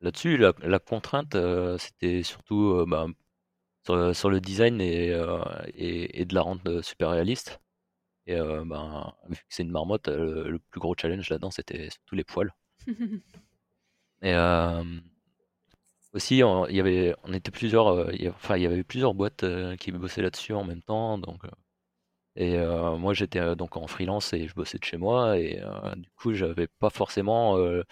Là-dessus, 0.00 0.36
la, 0.36 0.78
contrainte, 0.78 1.34
euh, 1.34 1.76
c'était 1.78 2.22
surtout 2.22 2.70
euh, 2.70 2.86
bah, 2.86 3.06
sur, 4.14 4.30
le 4.30 4.40
design 4.40 4.80
et, 4.80 5.10
euh, 5.12 5.42
et, 5.74 6.24
de 6.24 6.34
la 6.34 6.42
rendre 6.42 6.82
super 6.82 7.10
réaliste. 7.10 7.60
Et 8.26 8.36
ben, 8.36 9.14
vu 9.28 9.36
que 9.36 9.42
c'est 9.48 9.62
une 9.62 9.70
marmotte, 9.70 10.08
le, 10.08 10.58
plus 10.70 10.80
gros 10.80 10.94
challenge 10.96 11.30
là-dedans, 11.30 11.50
c'était 11.50 11.90
surtout 11.90 12.14
les 12.14 12.24
poils. 12.24 12.54
et 14.22 14.34
aussi, 16.12 16.42
on, 16.44 16.66
il 16.66 16.76
y 16.76 16.80
avait, 16.80 17.14
on 17.24 17.32
était 17.32 17.50
plusieurs, 17.50 17.88
euh, 17.88 18.12
enfin, 18.30 18.56
il 18.56 18.62
y 18.62 18.66
avait 18.66 18.84
plusieurs 18.84 19.14
boîtes 19.14 19.44
euh, 19.44 19.76
qui 19.76 19.92
bossaient 19.92 20.22
là-dessus 20.22 20.52
en 20.54 20.64
même 20.64 20.82
temps, 20.82 21.18
donc. 21.18 21.44
euh, 21.44 21.48
et 22.36 22.56
moi, 22.98 23.14
j'étais 23.14 23.56
donc 23.56 23.76
en 23.76 23.86
freelance 23.88 24.32
et 24.32 24.48
je 24.48 24.54
bossais 24.54 24.78
de 24.78 24.84
chez 24.84 24.96
moi, 24.96 25.38
et 25.38 25.60
du 25.96 26.08
coup, 26.16 26.34
j'avais 26.34 26.68
pas 26.68 26.90
forcément, 26.90 27.58
euh, 27.58 27.82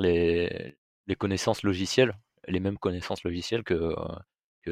les, 0.00 0.76
les 1.06 1.14
connaissances 1.16 1.62
logicielles, 1.62 2.14
les 2.48 2.60
mêmes 2.60 2.78
connaissances 2.78 3.24
logicielles 3.24 3.64
que 3.64 3.94
que, 4.62 4.70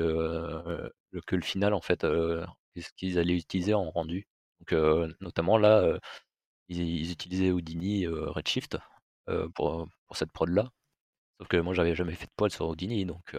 le, 1.13 1.21
que 1.23 1.37
le 1.37 1.43
final 1.43 1.75
en 1.75 1.81
fait, 1.81 2.03
ce 2.03 2.93
qu'ils 2.97 3.19
allaient 3.19 3.37
utiliser 3.37 3.75
en 3.75 3.91
rendu. 3.91 4.29
Donc, 4.61 4.73
notamment 5.21 5.59
là, 5.59 5.99
ils, 6.69 7.13
utilisaient 7.13 7.51
Houdini 7.53 8.07
Redshift 8.09 8.79
pour 9.55 9.89
pour 10.09 10.17
cette 10.17 10.33
prod 10.33 10.51
là. 10.51 10.71
Sauf 11.39 11.49
que 11.49 11.57
moi, 11.59 11.75
j'avais 11.75 11.95
jamais 11.95 12.15
fait 12.15 12.27
de 12.27 12.33
poils 12.37 12.51
sur 12.51 12.69
Houdini, 12.69 13.05
donc 13.07 13.35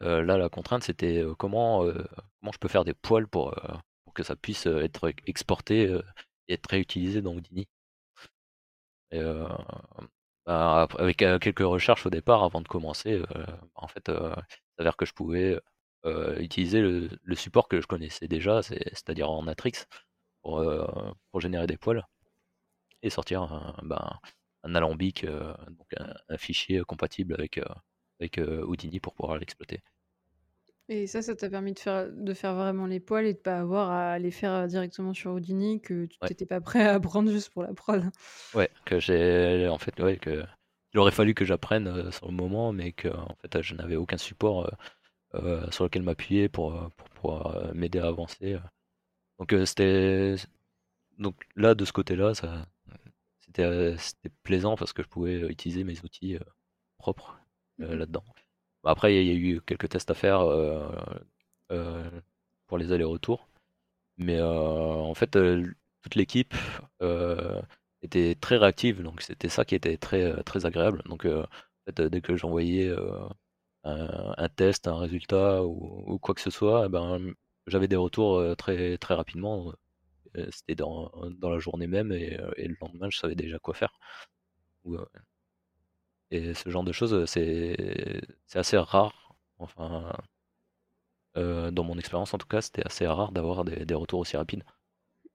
là, 0.00 0.22
la 0.38 0.48
contrainte, 0.48 0.82
c'était 0.84 1.24
comment, 1.38 1.84
comment 2.40 2.52
je 2.52 2.58
peux 2.58 2.68
faire 2.68 2.84
des 2.84 2.94
poils 2.94 3.26
pour, 3.28 3.54
pour 4.04 4.14
que 4.14 4.22
ça 4.22 4.36
puisse 4.36 4.66
être 4.66 5.12
exporté 5.26 5.86
euh, 5.86 6.02
et 6.48 6.54
être 6.54 6.68
réutilisé 6.70 7.20
dans 7.22 7.34
Houdini. 7.34 7.68
Bah, 10.46 10.88
avec 10.98 11.18
quelques 11.18 11.58
recherches 11.60 12.06
au 12.06 12.10
départ, 12.10 12.42
avant 12.42 12.60
de 12.62 12.68
commencer, 12.68 13.14
euh, 13.36 13.46
en 13.74 13.86
fait, 13.88 14.08
il 14.08 14.42
s'avère 14.78 14.96
que 14.96 15.04
je 15.06 15.12
pouvais 15.12 15.60
utiliser 16.38 16.80
le, 16.80 17.10
support 17.34 17.68
que 17.68 17.80
je 17.82 17.86
connaissais 17.86 18.28
déjà, 18.28 18.62
c'est- 18.62 18.88
c'est-à-dire 18.94 19.30
en 19.30 19.42
Matrix, 19.42 19.72
pour, 20.42 20.64
pour 21.30 21.40
générer 21.40 21.66
des 21.66 21.76
poils 21.76 22.06
et 23.02 23.10
sortir 23.10 23.76
ben, 23.82 24.18
un 24.64 24.74
alambic, 24.74 25.24
euh, 25.24 25.54
donc 25.70 25.88
un, 25.98 26.14
un 26.28 26.38
fichier 26.38 26.82
compatible 26.82 27.34
avec, 27.34 27.58
euh, 27.58 27.64
avec 28.20 28.38
euh, 28.38 28.64
Houdini 28.66 29.00
pour 29.00 29.14
pouvoir 29.14 29.38
l'exploiter. 29.38 29.80
Et 30.90 31.06
ça, 31.06 31.20
ça 31.22 31.36
t'a 31.36 31.50
permis 31.50 31.72
de 31.74 31.78
faire, 31.78 32.10
de 32.10 32.34
faire 32.34 32.54
vraiment 32.54 32.86
les 32.86 33.00
poils 33.00 33.26
et 33.26 33.34
de 33.34 33.38
pas 33.38 33.58
avoir 33.60 33.90
à 33.90 34.18
les 34.18 34.30
faire 34.30 34.52
euh, 34.52 34.66
directement 34.66 35.12
sur 35.14 35.32
Houdini, 35.32 35.80
que 35.82 36.06
tu 36.06 36.18
Ouais. 36.22 36.30
t'étais 36.34 36.46
pas 36.46 36.60
prêt 36.60 36.82
à 36.86 36.94
apprendre 36.94 37.30
juste 37.30 37.50
pour 37.50 37.62
la 37.62 37.74
prod? 37.74 38.04
Ouais, 38.54 38.70
que 38.86 38.98
j'ai 38.98 39.68
en 39.68 39.78
fait 39.78 40.00
ouais 40.00 40.16
que 40.18 40.42
il 40.94 40.98
aurait 40.98 41.12
fallu 41.12 41.34
que 41.34 41.44
j'apprenne 41.44 41.86
euh, 41.86 42.10
sur 42.10 42.26
le 42.28 42.32
moment, 42.34 42.72
mais 42.72 42.92
que 42.92 43.08
en 43.08 43.36
fait 43.36 43.60
je 43.62 43.74
n'avais 43.74 43.96
aucun 43.96 44.16
support 44.16 44.66
euh, 44.66 44.70
euh, 45.36 45.70
sur 45.72 45.84
lequel 45.84 46.02
m'appuyer 46.02 46.48
pour, 46.48 46.74
euh, 46.76 46.88
pour 46.96 47.08
pouvoir 47.10 47.56
euh, 47.56 47.72
m'aider 47.74 47.98
à 48.00 48.08
avancer. 48.08 48.54
euh. 48.54 48.60
Donc 49.40 49.52
euh, 49.54 49.66
c'était 49.66 50.36
donc 51.18 51.36
là 51.56 51.74
de 51.74 51.84
ce 51.86 51.92
côté-là, 51.92 52.34
ça 52.34 52.66
c'était 53.54 54.30
plaisant 54.42 54.76
parce 54.76 54.92
que 54.92 55.02
je 55.02 55.08
pouvais 55.08 55.40
utiliser 55.48 55.84
mes 55.84 56.00
outils 56.04 56.38
propres 56.98 57.38
Mhm. 57.78 57.94
là-dedans. 57.96 58.24
Après 58.84 59.14
il 59.16 59.28
y 59.28 59.30
a 59.32 59.34
eu 59.34 59.60
quelques 59.62 59.88
tests 59.90 60.10
à 60.10 60.14
faire 60.14 60.40
pour 62.66 62.78
les 62.78 62.92
allers-retours. 62.92 63.48
Mais 64.18 64.40
en 64.42 65.14
fait, 65.14 65.32
toute 66.02 66.14
l'équipe 66.16 66.54
était 68.02 68.34
très 68.36 68.56
réactive, 68.56 69.02
donc 69.02 69.22
c'était 69.22 69.48
ça 69.48 69.64
qui 69.64 69.74
était 69.74 69.96
très, 69.96 70.42
très 70.44 70.66
agréable. 70.66 71.02
Donc, 71.06 71.26
en 71.26 71.44
fait, 71.86 72.02
dès 72.02 72.20
que 72.20 72.36
j'envoyais 72.36 72.94
un, 73.84 74.34
un 74.36 74.48
test, 74.50 74.88
un 74.88 74.98
résultat 74.98 75.64
ou, 75.64 76.04
ou 76.14 76.18
quoi 76.18 76.34
que 76.34 76.40
ce 76.40 76.50
soit, 76.50 76.84
eh 76.86 76.88
ben, 76.88 77.34
j'avais 77.66 77.88
des 77.88 77.96
retours 77.96 78.56
très, 78.56 78.98
très 78.98 79.14
rapidement. 79.14 79.72
Euh, 80.36 80.46
C'était 80.52 80.74
dans, 80.74 81.10
dans 81.38 81.50
la 81.50 81.58
journée 81.58 81.86
même 81.86 82.12
et, 82.12 82.38
euh, 82.40 82.50
et 82.56 82.68
le 82.68 82.76
lendemain, 82.80 83.08
je 83.10 83.18
savais 83.18 83.34
déjà 83.34 83.58
quoi 83.58 83.74
faire. 83.74 83.98
Euh, 84.86 85.04
Et 86.30 86.54
ce 86.54 86.70
genre 86.70 86.84
de 86.84 86.92
choses, 86.92 87.24
c'est 87.26 88.20
c'est 88.46 88.58
assez 88.58 88.78
rare. 88.78 89.34
Enfin, 89.58 90.12
euh, 91.36 91.70
dans 91.70 91.84
mon 91.84 91.98
expérience 91.98 92.34
en 92.34 92.38
tout 92.38 92.46
cas, 92.46 92.60
c'était 92.60 92.84
assez 92.86 93.06
rare 93.06 93.32
d'avoir 93.32 93.64
des, 93.64 93.84
des 93.84 93.94
retours 93.94 94.20
aussi 94.20 94.36
rapides. 94.36 94.64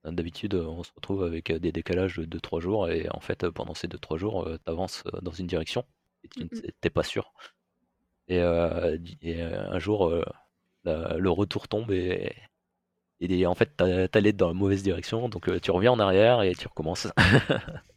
D'habitude, 0.06 0.56
on 0.56 0.84
se 0.84 0.92
retrouve 0.96 1.24
avec 1.24 1.52
des 1.54 1.72
décalages 1.74 2.18
de 2.18 2.26
2-3 2.26 2.62
jours 2.62 2.90
et 2.90 3.08
en 3.12 3.20
fait, 3.22 3.50
pendant 3.52 3.74
ces 3.76 3.88
2-3 3.88 4.18
jours, 4.18 4.48
tu 4.66 4.72
avances 4.72 5.04
dans 5.24 5.32
une 5.32 5.48
direction 5.48 5.86
et 6.26 6.30
tu 6.30 6.48
Mhm. 6.52 6.64
n'es 6.84 6.90
pas 6.92 7.04
sûr. 7.04 7.34
Et, 8.28 8.40
euh, 8.40 8.98
et, 9.22 9.42
un 9.42 9.80
jour, 9.80 10.08
euh, 10.10 10.24
la- 10.86 11.18
le 11.18 11.30
retour 11.32 11.68
tombe 11.68 11.92
et, 11.92 12.34
et 13.30 13.46
en 13.46 13.56
fait, 13.56 13.76
t'allais 14.12 14.34
dans 14.34 14.48
la 14.48 14.54
mauvaise 14.54 14.84
direction, 14.84 15.30
donc 15.30 15.48
euh, 15.50 15.60
tu 15.60 15.72
reviens 15.72 15.92
en 15.92 16.00
arrière 16.00 16.42
et 16.42 16.54
tu 16.56 16.68
recommences. 16.68 17.08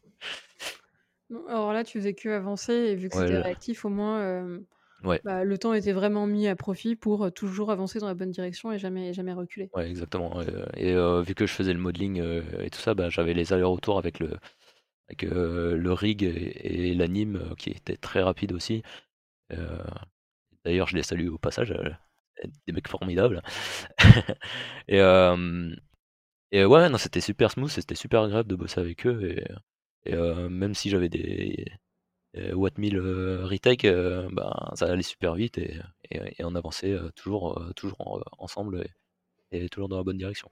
Alors 1.48 1.72
là, 1.72 1.84
tu 1.84 1.98
faisais 1.98 2.14
que 2.14 2.28
avancer 2.28 2.72
et 2.72 2.94
vu 2.96 3.08
que 3.08 3.14
Ouais, 3.14 3.26
c'était 3.26 3.38
réactif, 3.38 3.84
au 3.84 3.88
moins, 3.88 4.20
euh, 4.20 4.60
ouais, 5.04 5.22
bah, 5.24 5.44
le 5.44 5.58
temps 5.58 5.74
était 5.74 5.92
vraiment 5.92 6.26
mis 6.26 6.48
à 6.48 6.56
profit 6.56 6.96
pour 6.96 7.24
euh, 7.26 7.30
toujours 7.30 7.70
avancer 7.72 7.98
dans 8.00 8.08
la 8.08 8.14
bonne 8.14 8.30
direction 8.32 8.72
et 8.72 8.78
jamais, 8.78 9.12
jamais 9.14 9.32
reculer. 9.34 9.72
ouais, 9.74 9.88
exactement. 9.90 10.40
Et 10.76 10.92
euh, 10.92 11.22
vu 11.22 11.34
que 11.34 11.46
je 11.46 11.52
faisais 11.52 11.72
le 11.72 11.78
modeling 11.78 12.20
euh, 12.20 12.42
et 12.62 12.70
tout 12.70 12.80
ça, 12.80 12.94
bah, 12.94 13.08
j'avais 13.10 13.34
les 13.34 13.52
allers-retours 13.52 13.98
avec 13.98 14.18
le, 14.20 14.38
avec, 15.08 15.22
le 15.22 15.92
rig 15.92 16.22
et, 16.22 16.90
et 16.90 16.94
l'anime 16.94 17.54
qui 17.58 17.70
était 17.70 17.96
très 17.96 18.22
rapide 18.22 18.52
aussi. 18.52 18.82
D'ailleurs, 20.64 20.88
je 20.88 20.96
les 20.96 21.02
salue 21.02 21.28
au 21.28 21.38
passage, 21.38 21.72
des 22.66 22.72
mecs 22.72 22.88
formidables. 22.88 23.42
Et, 24.88 25.00
et 26.52 26.64
ouais, 26.64 26.88
non, 26.88 26.98
c'était 26.98 27.20
super 27.20 27.50
smooth, 27.50 27.70
c'était 27.70 27.94
super 27.94 28.22
agréable 28.22 28.48
de 28.48 28.56
bosser 28.56 28.80
avec 28.80 29.06
eux. 29.06 29.36
Et, 30.06 30.14
même 30.50 30.74
si 30.74 30.90
j'avais 30.90 31.08
des, 31.08 31.66
des 32.34 32.52
Watt 32.54 32.78
1000 32.78 32.98
euh, 32.98 33.46
retake, 33.46 33.84
euh, 33.86 34.28
ben, 34.32 34.52
ça 34.74 34.86
allait 34.92 35.02
super 35.02 35.34
vite 35.36 35.58
et, 35.58 35.80
on 36.44 36.54
avançait 36.56 36.96
toujours, 37.16 37.62
toujours 37.76 38.00
en- 38.00 38.20
ensemble 38.38 38.86
et 39.52 39.68
toujours 39.70 39.88
dans 39.88 39.98
la 39.98 40.04
bonne 40.04 40.18
direction. 40.18 40.50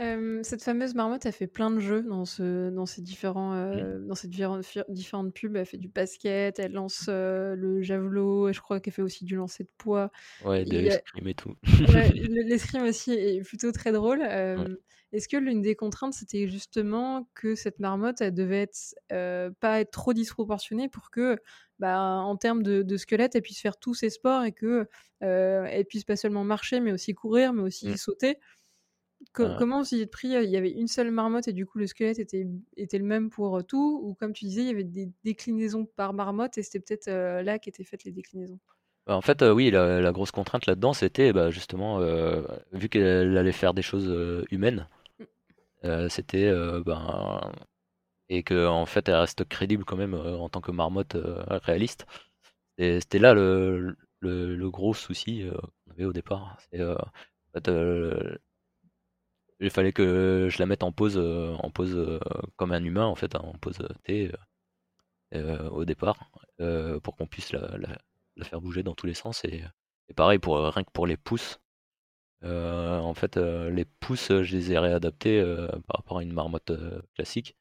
Euh, 0.00 0.40
cette 0.42 0.62
fameuse 0.62 0.94
marmotte 0.94 1.26
a 1.26 1.32
fait 1.32 1.46
plein 1.46 1.70
de 1.70 1.78
jeux 1.78 2.02
dans, 2.02 2.24
ce, 2.24 2.70
dans 2.70 2.86
ces 2.86 3.02
différents, 3.02 3.54
dans 4.00 4.14
ces 4.14 4.28
différentes, 4.28 5.34
pubs. 5.34 5.54
Elle 5.56 5.66
fait 5.66 5.76
du 5.76 5.88
basket, 5.88 6.58
elle 6.58 6.72
lance 6.72 7.06
euh, 7.08 7.54
le 7.54 7.82
javelot, 7.82 8.48
et 8.48 8.52
je 8.54 8.60
crois 8.60 8.80
qu'elle 8.80 8.94
fait 8.94 9.02
aussi 9.02 9.24
du 9.24 9.36
lancer 9.36 9.64
de 9.64 9.70
poids. 9.76 10.10
Ouais, 10.44 10.64
de 10.64 10.78
l'escrime 10.78 11.28
et 11.28 11.34
tout. 11.34 11.54
Ouais, 11.88 12.08
le- 12.14 12.48
l'escrime 12.48 12.84
aussi 12.84 13.12
est 13.12 13.42
plutôt 13.42 13.70
très 13.70 13.92
drôle. 13.92 14.20
Ouais. 14.20 14.56
Est-ce 15.12 15.28
que 15.28 15.36
l'une 15.36 15.60
des 15.60 15.76
contraintes, 15.76 16.14
c'était 16.14 16.48
justement 16.48 17.28
que 17.34 17.54
cette 17.54 17.78
marmotte, 17.78 18.22
elle 18.22 18.32
devait 18.32 18.62
être, 18.62 18.94
pas 19.60 19.80
être 19.80 19.90
trop 19.90 20.14
disproportionnée 20.14 20.88
pour 20.88 21.10
que, 21.10 21.36
bah, 21.78 21.98
en 22.00 22.36
termes 22.36 22.62
de, 22.62 22.80
de 22.80 22.96
squelette, 22.96 23.34
elle 23.34 23.42
puisse 23.42 23.60
faire 23.60 23.76
tous 23.76 23.92
ses 23.92 24.08
sports 24.08 24.42
et 24.44 24.52
que 24.52 24.88
euh, 25.22 25.66
elle 25.68 25.84
puisse 25.84 26.04
pas 26.04 26.16
seulement 26.16 26.44
marcher, 26.44 26.80
mais 26.80 26.92
aussi 26.92 27.12
courir, 27.12 27.52
mais 27.52 27.62
aussi 27.62 27.88
Mm. 27.88 27.96
sauter? 27.98 28.38
Co- 29.32 29.50
comment 29.50 29.82
vous 29.82 29.94
y 29.94 30.00
êtes 30.02 30.10
pris 30.10 30.36
euh, 30.36 30.42
Il 30.42 30.50
y 30.50 30.56
avait 30.56 30.70
une 30.70 30.88
seule 30.88 31.10
marmotte 31.10 31.48
et 31.48 31.52
du 31.52 31.66
coup 31.66 31.78
le 31.78 31.86
squelette 31.86 32.18
était, 32.18 32.46
était 32.76 32.98
le 32.98 33.04
même 33.04 33.30
pour 33.30 33.56
euh, 33.58 33.62
tout 33.62 34.00
Ou 34.04 34.14
comme 34.14 34.32
tu 34.32 34.44
disais, 34.44 34.62
il 34.62 34.66
y 34.68 34.70
avait 34.70 34.84
des 34.84 35.10
déclinaisons 35.24 35.86
par 35.86 36.12
marmotte 36.12 36.58
et 36.58 36.62
c'était 36.62 36.80
peut-être 36.80 37.08
euh, 37.08 37.42
là 37.42 37.58
qu'étaient 37.58 37.84
faites 37.84 38.04
les 38.04 38.12
déclinaisons? 38.12 38.58
Bah, 39.06 39.16
en 39.16 39.20
fait, 39.20 39.42
euh, 39.42 39.52
oui, 39.52 39.70
la, 39.70 40.00
la 40.00 40.12
grosse 40.12 40.30
contrainte 40.30 40.66
là-dedans, 40.66 40.92
c'était 40.92 41.32
bah, 41.32 41.50
justement, 41.50 42.00
euh, 42.00 42.42
vu 42.72 42.88
qu'elle 42.88 43.36
allait 43.36 43.52
faire 43.52 43.74
des 43.74 43.82
choses 43.82 44.44
humaines, 44.50 44.88
Mm. 45.20 45.26
c'était 46.08 46.52
ben, 46.84 47.40
et 48.30 48.42
que 48.42 48.66
en 48.66 48.86
fait 48.86 49.08
elle 49.08 49.16
reste 49.16 49.44
crédible 49.48 49.84
quand 49.84 49.96
même 49.96 50.14
en 50.14 50.48
tant 50.48 50.60
que 50.60 50.72
marmotte 50.72 51.16
réaliste. 51.48 52.06
Et 52.78 53.00
c'était 53.00 53.18
là 53.20 53.34
le, 53.34 53.96
le, 54.20 54.56
le 54.56 54.70
gros 54.70 54.94
souci 54.94 55.44
qu'on 55.86 55.92
avait 55.92 56.06
au 56.06 56.12
départ. 56.14 56.58
C'est, 56.72 56.82
en 56.84 56.96
fait, 57.54 57.70
il 59.62 59.70
fallait 59.70 59.92
que 59.92 60.48
je 60.50 60.58
la 60.58 60.66
mette 60.66 60.82
en 60.82 60.92
pose, 60.92 61.16
euh, 61.16 61.54
en 61.54 61.70
pose 61.70 61.94
euh, 61.96 62.18
comme 62.56 62.72
un 62.72 62.82
humain 62.84 63.06
en 63.06 63.14
fait, 63.14 63.34
hein, 63.36 63.42
en 63.44 63.54
T 64.04 64.30
euh, 64.32 64.36
euh, 65.34 65.70
au 65.70 65.84
départ, 65.84 66.30
pour 67.02 67.16
qu'on 67.16 67.26
puisse 67.26 67.52
la, 67.52 67.78
la- 67.78 68.44
faire 68.44 68.60
bouger 68.60 68.82
dans 68.82 68.94
tous 68.94 69.06
les 69.06 69.14
sens. 69.14 69.44
Et, 69.44 69.62
pareil 70.16 70.38
pour 70.38 70.58
rien 70.58 70.84
que 70.84 70.90
pour 70.92 71.06
les 71.06 71.16
pouces. 71.16 71.60
En 72.42 73.14
fait, 73.14 73.36
les 73.36 73.84
pouces, 73.84 74.28
je 74.28 74.56
les 74.56 74.72
ai 74.72 74.78
réadaptés 74.78 75.42
par 75.86 75.96
rapport 75.98 76.18
à 76.18 76.22
une 76.22 76.32
marmotte 76.32 76.72
classique. 77.14 77.56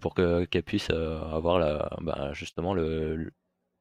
Pour 0.00 0.14
que 0.14 0.44
qu'elle 0.46 0.62
puisse 0.62 0.90
avoir 0.90 1.58
la, 1.58 1.90
bah, 2.00 2.32
justement 2.34 2.74
le, 2.74 3.32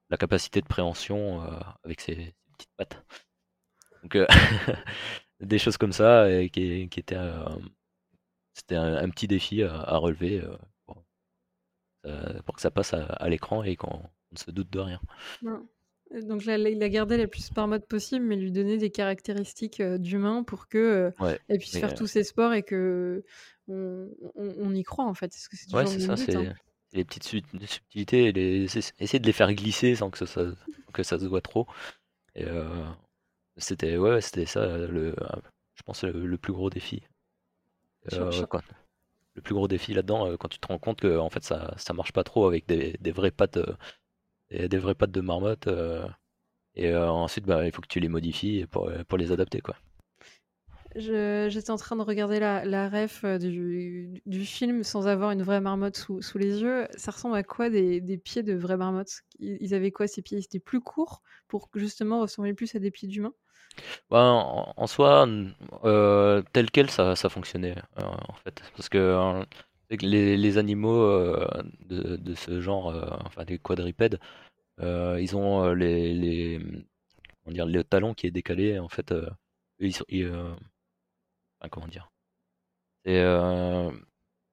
la 0.10 0.18
capacité 0.18 0.62
de 0.62 0.68
préhension 0.68 1.42
avec 1.84 2.02
ses, 2.02 2.34
petites 2.58 2.72
pattes. 2.78 3.04
Donc 4.04 4.18
des 5.42 5.60
choses 5.60 5.78
comme 5.78 5.94
ça 5.94 6.30
et 6.32 6.50
qui, 6.50 6.90
qui 6.90 7.00
étaient 7.00 7.16
euh, 7.18 7.46
c'était 8.54 8.76
un, 8.76 8.96
un 8.96 9.10
petit 9.10 9.28
défi 9.28 9.64
à, 9.64 9.74
à 9.74 9.98
relever 9.98 10.42
euh, 10.42 10.58
pour, 10.86 11.04
euh, 12.06 12.42
pour 12.46 12.56
que 12.56 12.62
ça 12.62 12.72
passe 12.72 12.94
à, 12.94 13.06
à 13.06 13.30
l'écran 13.30 13.64
et 13.64 13.76
qu'on 13.76 13.90
on 13.98 14.34
ne 14.34 14.38
se 14.38 14.52
doute 14.52 14.70
de 14.72 14.80
rien. 14.80 15.00
Euh, 16.14 16.22
Donc 16.22 16.46
là, 16.46 16.58
il 16.58 16.82
a 16.84 16.90
gardé 16.90 17.18
la 17.18 17.28
plus 17.28 17.50
par 17.50 17.68
mode 17.68 17.86
possible, 17.86 18.26
mais 18.26 18.36
lui 18.36 18.52
donner 18.52 18.78
des 18.78 18.90
caractéristiques 18.92 19.80
euh, 19.80 19.98
d'humain 19.98 20.44
pour 20.44 20.68
que 20.68 20.78
euh, 20.78 21.12
Ouais, 21.20 21.40
elle 21.48 21.60
puisse 21.60 21.78
faire 21.78 21.92
euh, 21.92 21.96
tous 21.96 22.08
ses 22.08 22.24
sports 22.24 22.54
et 22.54 22.64
que 22.64 23.24
on, 23.68 24.10
on- 24.36 24.56
on 24.60 24.74
y 24.76 24.84
croit 24.84 25.06
en 25.06 25.14
fait. 25.14 25.28
Parce 25.30 25.48
que 25.48 25.58
c'est 25.58 25.74
ouais, 25.74 25.86
c'est 25.86 26.00
ça. 26.00 26.16
but. 26.16 26.26
C'est 26.26 26.36
hein. 26.36 26.54
les 26.94 27.06
petites 27.06 27.24
subtilités 27.26 28.32
les, 28.32 28.64
essayer 29.00 29.20
de 29.20 29.26
les 29.26 29.34
faire 29.34 29.54
glisser 29.54 29.96
sans 29.96 30.10
que 30.10 30.26
ça, 30.26 30.46
que 30.94 31.04
ça 31.04 31.20
se 31.20 31.26
voit 31.26 31.42
trop. 31.42 31.68
Et 32.36 32.46
c'était 33.58 33.98
ouais, 33.98 34.22
c'était 34.22 34.46
ça 34.46 34.66
le, 34.78 35.16
je 35.76 35.84
pense 35.84 36.04
le, 36.04 36.38
plus 36.38 36.54
gros 36.54 36.70
défi. 36.70 37.04
le 38.12 39.42
plus 39.42 39.54
gros 39.54 39.68
défi 39.68 39.94
là-dedans, 39.94 40.36
quand 40.38 40.50
tu 40.50 40.60
te 40.60 40.68
rends 40.68 40.80
compte 40.80 41.00
que 41.02 41.18
en 41.18 41.30
fait 41.30 41.44
ça, 41.44 41.74
ça 41.78 41.94
marche 41.94 42.14
pas 42.14 42.24
trop 42.24 42.48
avec 42.48 42.68
des, 42.68 42.98
des 43.00 43.12
vraies 43.12 43.32
pattes, 43.32 43.60
des, 44.50 44.68
des 44.68 44.78
vraies 44.78 44.96
pattes 44.96 45.12
de 45.12 45.22
marmotte. 45.22 45.68
et 46.76 46.96
ensuite, 46.96 47.46
bah, 47.46 47.66
il 47.66 47.72
faut 47.72 47.82
que 47.82 47.88
tu 47.88 48.00
les 48.00 48.10
modifies 48.10 48.66
pour, 48.68 48.92
pour 49.08 49.18
les 49.18 49.32
adapter 49.32 49.62
quoi. 49.62 49.76
J'étais 50.98 51.70
en 51.70 51.76
train 51.76 51.96
de 51.96 52.02
regarder 52.02 52.40
la, 52.40 52.66
la 52.66 52.90
ref 52.90 53.24
euh, 53.24 53.38
du, 53.38 54.22
du, 54.26 54.46
film 54.46 54.84
sans 54.84 55.08
avoir 55.08 55.32
une 55.32 55.44
vraie 55.44 55.62
marmotte 55.62 55.98
sous, 55.98 56.22
sous 56.24 56.38
les 56.40 56.62
yeux. 56.62 56.88
Ça 56.96 57.12
ressemble 57.12 57.36
à 57.36 57.44
quoi 57.44 57.70
des, 57.70 58.02
des 58.02 58.18
pieds 58.18 58.42
de 58.42 58.56
vraies 58.56 58.78
marmottes? 58.78 59.22
Ils 59.40 59.76
avaient 59.76 59.92
quoi 59.92 60.08
ces 60.08 60.22
pieds? 60.24 60.40
Ils 60.40 60.46
étaient 60.46 60.60
plus 60.60 60.82
courts 60.82 61.22
pour 61.48 61.70
justement 61.76 62.22
ressembler 62.22 62.54
plus 62.54 62.74
à 62.76 62.80
des 62.80 62.90
pieds 62.90 63.08
d'humains 63.08 63.36
bah, 64.10 64.22
en, 64.22 64.88
soi, 64.88 65.28
euh, 65.84 66.42
tel 66.54 66.72
quel, 66.72 66.90
ça, 66.90 67.16
ça 67.16 67.30
fonctionnait 67.30 67.76
euh, 68.00 68.04
en 68.04 68.34
fait. 68.34 68.62
Parce 68.76 68.90
que 68.90 69.44
les, 69.90 70.38
les, 70.38 70.58
animaux 70.58 71.06
de, 71.86 72.18
de, 72.18 72.36
ce 72.36 72.60
genre, 72.62 72.94
enfin 73.26 73.44
les 73.48 73.60
quadripèdes, 73.60 74.20
ils 74.82 75.36
ont 75.36 75.74
les, 75.74 76.14
les, 76.14 76.60
dire, 77.48 77.66
le 77.66 77.84
talon 77.84 78.14
qui 78.14 78.28
est 78.28 78.32
décalé 78.32 78.80
en 78.80 78.90
fait. 78.90 79.14
ils, 79.80 79.94
ils, 80.10 80.32
comment 81.70 81.88
dire 81.88 82.12
C'est 83.06 83.20
euh, 83.20 83.92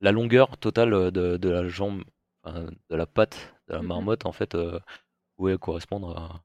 la 0.01 0.13
longueur 0.13 0.57
totale 0.59 1.11
de, 1.11 1.49
la 1.49 1.69
jambe, 1.69 2.05
de 2.47 2.97
la 2.97 3.07
patte 3.07 3.55
de 3.69 3.75
la 3.75 3.83
mmh 3.83 3.87
marmotte, 3.87 4.27
en 4.27 4.33
fait, 4.33 4.55
euh, 4.55 4.79
pouvait 5.37 5.59
correspondre 5.59 6.17
à, 6.19 6.43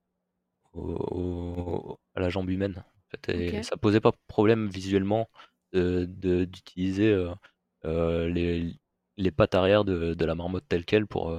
à 0.75 2.19
la 2.19 2.29
jambe 2.29 2.49
humaine. 2.49 2.75
En 2.77 3.09
fait, 3.09 3.29
et 3.29 3.63
ça 3.63 3.77
posait 3.77 4.01
pas 4.01 4.11
problème 4.27 4.67
visuellement 4.67 5.29
d'utiliser 5.73 7.11
de, 7.11 7.29
euh, 7.85 8.27
les, 8.29 8.75
les, 9.17 9.31
pattes 9.31 9.55
arrière 9.55 9.83
de, 9.85 10.13
de, 10.13 10.25
la 10.25 10.35
marmotte 10.35 10.65
telle 10.67 10.85
qu'elle 10.85 11.07
pour, 11.07 11.35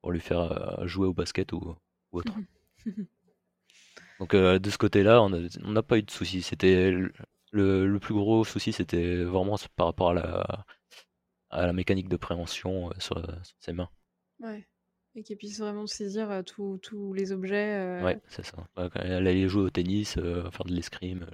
pour, 0.00 0.12
lui 0.12 0.20
faire 0.20 0.86
jouer 0.86 1.06
au 1.06 1.14
basket 1.14 1.52
ou, 1.52 1.76
autre. 2.12 2.34
Donc 4.18 4.34
de 4.34 4.70
ce 4.70 4.78
côté-là, 4.78 5.22
on 5.22 5.30
n'a 5.30 5.82
pas 5.82 5.98
eu 5.98 6.02
de 6.02 6.10
soucis. 6.10 6.42
C'était 6.42 6.94
le, 7.52 7.98
plus 7.98 8.14
gros 8.14 8.44
souci, 8.44 8.72
c'était 8.72 9.24
vraiment 9.24 9.56
par 9.76 9.86
rapport 9.86 10.10
à 10.10 10.14
la, 10.14 10.64
à 11.50 11.66
la 11.66 11.72
mécanique 11.72 12.08
de 12.08 12.16
préhension 12.16 12.90
euh, 12.90 12.94
sur, 12.98 13.22
ses 13.58 13.72
mains. 13.72 13.90
Ouais. 14.40 14.66
Et 15.14 15.22
qu'il 15.22 15.36
puisse 15.36 15.58
vraiment 15.58 15.86
saisir 15.86 16.30
euh, 16.30 16.42
tous 16.42 17.12
les 17.12 17.32
objets. 17.32 17.78
Euh. 17.78 18.04
Ouais, 18.04 18.20
c'est 18.28 18.44
ça. 18.44 18.56
Elle 18.94 19.26
allait 19.26 19.48
jouer 19.48 19.62
au 19.62 19.70
tennis, 19.70 20.14
faire 20.14 20.64
de 20.64 20.72
l'escrime, 20.72 21.26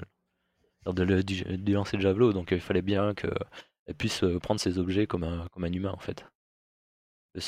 faire 0.83 0.95
de, 0.95 1.23
du, 1.23 1.73
lancer 1.73 1.97
de 1.97 2.03
javelot, 2.03 2.33
donc 2.33 2.53
il 2.53 2.61
fallait 2.61 2.83
bien 2.83 3.15
qu'elle 3.15 3.95
puisse 3.99 4.25
prendre 4.43 4.61
ces 4.61 4.79
objets 4.79 5.07
comme 5.07 5.25
un, 5.25 5.47
comme 5.49 5.65
un 5.65 5.73
humain 5.73 5.93
en 5.93 6.01
fait. 6.01 6.25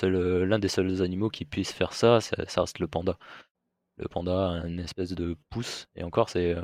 L'un 0.02 0.58
des 0.58 0.68
seuls 0.68 1.00
animaux 1.02 1.30
qui 1.30 1.46
puisse 1.46 1.72
faire 1.72 1.94
ça, 1.94 2.20
ça, 2.20 2.60
reste 2.60 2.78
le 2.78 2.88
panda. 2.88 3.18
Le 3.96 4.06
panda 4.06 4.60
a 4.60 4.66
une 4.66 4.80
espèce 4.80 5.12
de 5.12 5.34
pouce, 5.48 5.86
et 5.94 6.04
encore 6.04 6.28
c'est 6.28 6.56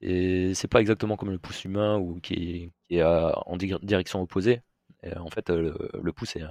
c'est 0.00 0.68
pas 0.68 0.80
exactement 0.80 1.16
comme 1.16 1.30
le 1.30 1.38
pouce 1.38 1.64
humain 1.64 1.98
ou 1.98 2.20
qui 2.20 2.72
est, 2.90 3.02
en 3.02 3.56
direction 3.56 4.22
opposée. 4.22 4.62
en 5.16 5.30
fait, 5.30 5.50
le, 5.50 6.12
pouce 6.12 6.36
est 6.36 6.42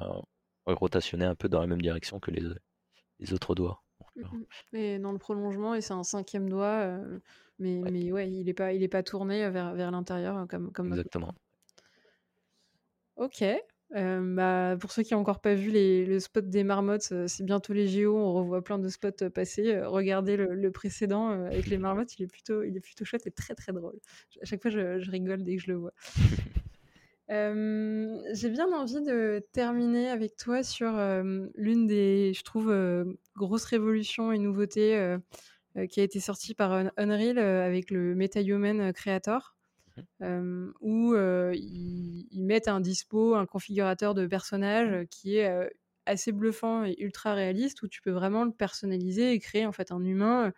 rotationné 0.65 1.25
un 1.25 1.35
peu 1.35 1.49
dans 1.49 1.61
la 1.61 1.67
même 1.67 1.81
direction 1.81 2.19
que 2.19 2.31
les, 2.31 2.43
les 3.19 3.33
autres 3.33 3.55
doigts. 3.55 3.83
Mmh 4.15 4.43
et 4.73 4.99
dans 4.99 5.11
le 5.11 5.17
prolongement, 5.17 5.75
et 5.75 5.81
c'est 5.81 5.93
un 5.93 6.03
cinquième 6.03 6.49
doigt, 6.49 6.81
euh, 6.81 7.19
mais, 7.59 7.79
ouais. 7.79 7.91
mais 7.91 8.11
ouais, 8.11 8.29
il 8.29 8.45
n'est 8.45 8.53
pas, 8.53 8.73
il 8.73 8.83
est 8.83 8.87
pas 8.87 9.03
tourné 9.03 9.49
vers, 9.49 9.73
vers 9.73 9.91
l'intérieur 9.91 10.47
comme, 10.49 10.71
comme 10.71 10.87
Exactement. 10.87 11.33
Ok. 13.15 13.43
Euh, 13.95 14.35
bah, 14.35 14.77
pour 14.79 14.91
ceux 14.91 15.03
qui 15.03 15.13
n'ont 15.13 15.19
encore 15.19 15.41
pas 15.41 15.53
vu 15.53 15.69
les, 15.69 16.05
le 16.05 16.19
spot 16.19 16.49
des 16.49 16.63
marmottes, 16.63 17.09
euh, 17.11 17.27
c'est 17.27 17.43
bientôt 17.43 17.73
les 17.73 17.87
JO, 17.89 18.15
on 18.15 18.33
revoit 18.33 18.63
plein 18.63 18.79
de 18.79 18.87
spots 18.87 19.09
euh, 19.21 19.29
passer. 19.29 19.81
regardez 19.81 20.37
le, 20.37 20.71
précédent 20.71 21.29
avec 21.29 21.67
les 21.67 21.77
marmottes, 21.77 22.17
il 22.17 22.23
est, 22.23 22.27
plutôt, 22.27 22.63
il 22.63 22.75
est 22.77 22.79
plutôt 22.79 23.03
chouette 23.03 23.27
et 23.27 23.31
très 23.31 23.53
très 23.53 23.73
drôle. 23.73 23.99
À 24.41 24.45
chaque 24.45 24.61
fois, 24.61 24.71
je, 24.71 25.09
rigole 25.11 25.43
dès 25.43 25.57
que 25.57 25.63
je 25.63 25.71
le 25.71 25.77
vois. 25.77 25.93
J'ai 27.31 28.49
bien 28.49 28.73
envie 28.73 29.01
de 29.01 29.41
terminer 29.53 30.09
avec 30.09 30.35
toi 30.35 30.63
sur 30.63 30.91
l'une 31.55 31.87
des, 31.87 32.33
je 32.33 32.43
trouve, 32.43 32.73
grosses 33.37 33.63
révolutions 33.65 34.33
et 34.33 34.37
nouveautés 34.37 35.15
qui 35.89 36.01
a 36.01 36.03
été 36.03 36.19
sortie 36.19 36.53
par 36.53 36.73
Unreal 36.97 37.37
avec 37.39 37.89
le 37.89 38.15
MetaHuman 38.15 38.91
Creator. 38.93 39.55
Mmh. 40.19 40.71
où 40.79 41.15
ils, 41.15 42.43
mettent 42.43 42.67
un 42.67 42.79
dispo, 42.79 43.35
un 43.35 43.45
configurateur 43.45 44.13
de 44.13 44.25
personnage 44.25 45.05
qui 45.09 45.37
est 45.37 45.69
assez 46.05 46.31
bluffant 46.31 46.83
et 46.83 46.95
ultra 46.99 47.33
réaliste, 47.33 47.81
où 47.83 47.87
tu 47.87 48.01
peux 48.01 48.11
vraiment 48.11 48.43
le 48.43 48.51
personnaliser 48.51 49.31
et 49.31 49.39
créer 49.39 49.65
en 49.65 49.71
fait 49.71 49.91
un 49.91 50.03
humain 50.03 50.51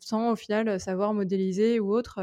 sans 0.00 0.32
au 0.32 0.36
final 0.36 0.78
savoir 0.78 1.14
modéliser 1.14 1.80
ou 1.80 1.94
autre. 1.94 2.20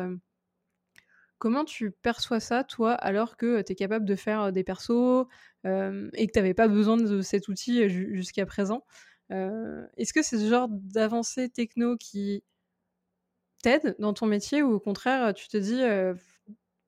Comment 1.40 1.66
tu 1.66 1.92
perçois 1.92 2.40
ça, 2.40 2.64
toi, 2.64 2.94
alors 2.94 3.38
que 3.38 3.62
tu 3.62 3.72
es 3.72 3.76
capable 3.76 4.06
de 4.06 4.16
faire 4.16 4.52
des 4.52 4.64
persos 4.64 5.28
et 5.64 6.28
que 6.28 6.32
tu 6.32 6.40
n'avais 6.40 6.54
pas 6.54 6.68
besoin 6.68 6.98
de 6.98 7.22
cet 7.22 7.48
outil 7.48 7.88
jusqu'à 7.90 8.46
présent 8.46 8.84
Est-ce 9.30 10.14
que 10.14 10.24
c'est 10.24 10.38
ce 10.38 10.50
genre 10.50 10.68
d'avancée 10.70 11.50
techno 11.50 11.96
qui 11.98 12.44
t'aide 13.62 13.96
dans 14.00 14.14
ton 14.14 14.26
métier 14.26 14.64
ou 14.64 14.74
au 14.74 14.80
contraire, 14.80 15.34
tu 15.34 15.48
te 15.48 15.58
dis 15.58 15.82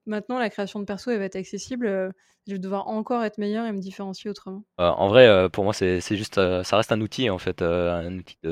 maintenant 0.06 0.40
la 0.40 0.50
création 0.50 0.80
de 0.80 0.86
perso 0.86 1.12
elle 1.12 1.20
va 1.20 1.26
être 1.26 1.36
accessible, 1.36 2.12
je 2.48 2.54
vais 2.54 2.60
devoir 2.60 2.88
encore 2.88 3.24
être 3.24 3.38
meilleur 3.38 3.68
et 3.68 3.72
me 3.72 3.80
différencier 3.80 4.32
autrement? 4.32 4.64
En 4.78 5.10
vrai, 5.10 5.50
pour 5.50 5.64
moi, 5.64 5.74
c'est 5.74 6.02
juste, 6.16 6.36
ça 6.36 6.78
reste 6.78 6.92
un 6.92 7.02
outil 7.02 7.30
en 7.30 7.38
fait, 7.38 7.62
un 7.62 8.18
outil 8.18 8.38
qui 8.42 8.50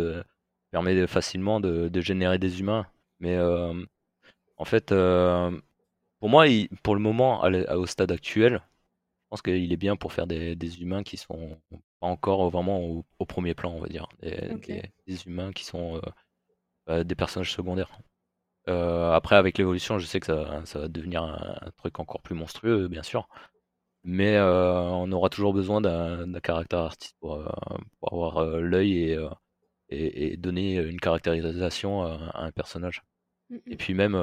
permet 0.71 1.07
facilement 1.07 1.59
de, 1.59 2.01
générer 2.01 2.37
des 2.37 2.59
humains. 2.59 2.85
Mais 3.19 3.39
en 4.57 4.65
fait, 4.65 4.91
pour 6.19 6.29
moi, 6.29 6.45
pour 6.83 6.95
le 6.95 7.01
moment, 7.01 7.43
au 7.43 7.85
stade 7.85 8.11
actuel, 8.11 8.53
je 8.53 9.29
pense 9.29 9.41
qu'il 9.41 9.71
est 9.71 9.77
bien 9.77 9.95
pour 9.95 10.13
faire 10.13 10.27
des, 10.27 10.81
humains 10.81 11.03
qui 11.03 11.17
sont 11.17 11.59
pas 11.99 12.07
encore 12.07 12.49
vraiment 12.49 12.79
au, 13.19 13.25
premier 13.25 13.53
plan, 13.53 13.71
on 13.71 13.81
va 13.81 13.87
dire. 13.87 14.07
Des, 14.21 15.27
humains 15.27 15.51
qui 15.53 15.65
sont 15.65 16.01
bah, 16.85 17.03
des 17.03 17.15
personnages 17.15 17.51
secondaires. 17.51 17.99
Euh, 18.69 19.11
après, 19.11 19.35
avec 19.35 19.57
l'évolution, 19.57 19.99
je 19.99 20.05
sais 20.05 20.19
que 20.19 20.25
ça, 20.27 20.61
ça 20.65 20.79
va 20.79 20.87
devenir 20.87 21.23
un, 21.23 21.71
truc 21.77 21.99
encore 21.99 22.21
plus 22.21 22.35
monstrueux, 22.35 22.87
bien 22.87 23.03
sûr. 23.03 23.27
Mais 24.03 24.35
euh, 24.37 24.81
on 24.81 25.11
aura 25.11 25.29
toujours 25.29 25.53
besoin 25.53 25.81
d'un 25.81 26.39
caractère 26.41 26.79
artiste 26.79 27.15
pour, 27.19 27.35
euh, 27.35 27.47
avoir 28.01 28.45
l'œil 28.45 29.17
et, 29.89 30.33
et, 30.33 30.37
donner 30.37 30.75
une 30.77 30.99
caractérisation 30.99 32.03
à, 32.03 32.31
un 32.35 32.51
personnage. 32.51 33.03
Mm, 33.49 33.55
et 33.67 33.73
mm. 33.75 33.77
puis 33.77 33.93
même, 33.93 34.15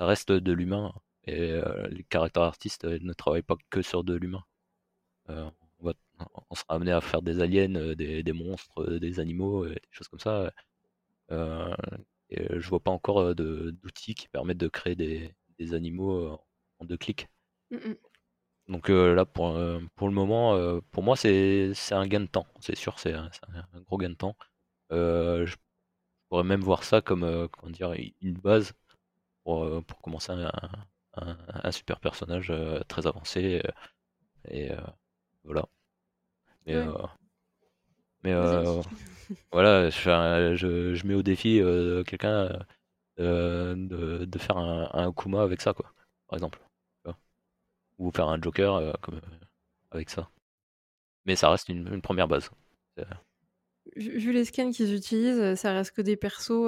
ça 0.00 0.06
reste 0.06 0.32
de 0.32 0.52
l'humain. 0.52 0.94
Et 1.24 1.60
les 1.90 2.04
caractères 2.04 2.44
artistes 2.44 2.84
ne 2.86 3.12
travaillent 3.12 3.42
pas 3.42 3.56
que 3.68 3.82
sur 3.82 4.02
de 4.02 4.14
l'humain. 4.14 4.42
on, 5.28 5.52
on, 6.50 6.54
sera 6.54 6.74
amené 6.74 6.90
à 6.92 7.02
faire 7.02 7.20
des 7.22 7.40
aliens, 7.40 7.94
des, 7.94 8.22
des 8.22 8.32
monstres, 8.32 8.98
des 8.98 9.20
animaux, 9.20 9.66
des 9.68 9.80
choses 9.90 10.08
comme 10.08 10.18
ça. 10.18 10.50
Euh, 11.30 11.74
et 12.30 12.58
je 12.58 12.68
vois 12.68 12.80
pas 12.80 12.90
encore 12.90 13.34
d'outils 13.34 14.14
qui 14.14 14.28
permettent 14.28 14.58
de 14.58 14.68
créer 14.68 14.96
des, 14.96 15.34
des 15.58 15.74
animaux 15.74 16.40
en 16.78 16.84
deux 16.86 16.96
clics. 16.96 17.28
Donc 18.68 18.88
là, 18.88 19.26
pour, 19.26 19.58
pour 19.96 20.08
le 20.08 20.14
moment, 20.14 20.80
pour 20.92 21.02
moi, 21.02 21.16
c'est 21.16 21.74
un 21.90 22.06
gain 22.06 22.20
de 22.20 22.26
temps. 22.26 22.46
C'est 22.60 22.76
sûr, 22.76 22.98
c'est 22.98 23.12
un, 23.12 23.30
un, 23.74 23.80
gros 23.82 23.98
gain 23.98 24.10
de 24.10 24.14
temps. 24.14 24.36
je 24.90 25.54
pourrais 26.30 26.44
même 26.44 26.62
voir 26.62 26.84
ça 26.84 27.02
comme 27.02 27.48
comment 27.48 27.70
dire, 27.70 27.92
une 28.22 28.34
base 28.38 28.72
pour, 29.50 29.84
pour 29.84 30.00
commencer 30.00 30.32
un, 30.32 30.50
un, 31.14 31.36
un, 31.64 31.72
super 31.72 32.00
personnage 32.00 32.52
très 32.88 33.06
avancé. 33.06 33.62
et 34.48 34.70
voilà. 35.44 35.66
Mais, 36.66 36.76
mais 38.22 38.34
voilà, 39.52 39.90
je, 39.90 40.54
je, 40.56 40.94
je, 40.94 41.06
mets 41.06 41.14
au 41.14 41.22
défi 41.22 41.60
euh, 41.60 42.02
quelqu'un 42.04 42.64
euh, 43.18 43.74
de, 43.76 44.24
de, 44.24 44.38
faire 44.38 44.56
un, 44.56 44.90
un, 44.92 45.12
Kuma 45.12 45.42
avec 45.42 45.60
ça, 45.60 45.72
quoi, 45.72 45.92
par 46.28 46.36
exemple. 46.36 46.60
Ou 47.98 48.10
faire 48.12 48.28
un 48.28 48.40
Joker 48.40 48.76
euh, 48.76 48.92
comme, 49.02 49.20
avec 49.90 50.08
ça. 50.08 50.30
Mais 51.26 51.36
ça 51.36 51.50
reste 51.50 51.68
une, 51.68 51.86
une 51.92 52.00
première 52.02 52.28
base. 52.28 52.50
Vu 53.96 54.32
les 54.32 54.44
scans 54.44 54.70
qu'ils 54.70 54.94
utilisent, 54.94 55.54
ça 55.56 55.72
reste 55.72 55.94
que 55.94 56.02
des 56.02 56.16
persos 56.16 56.66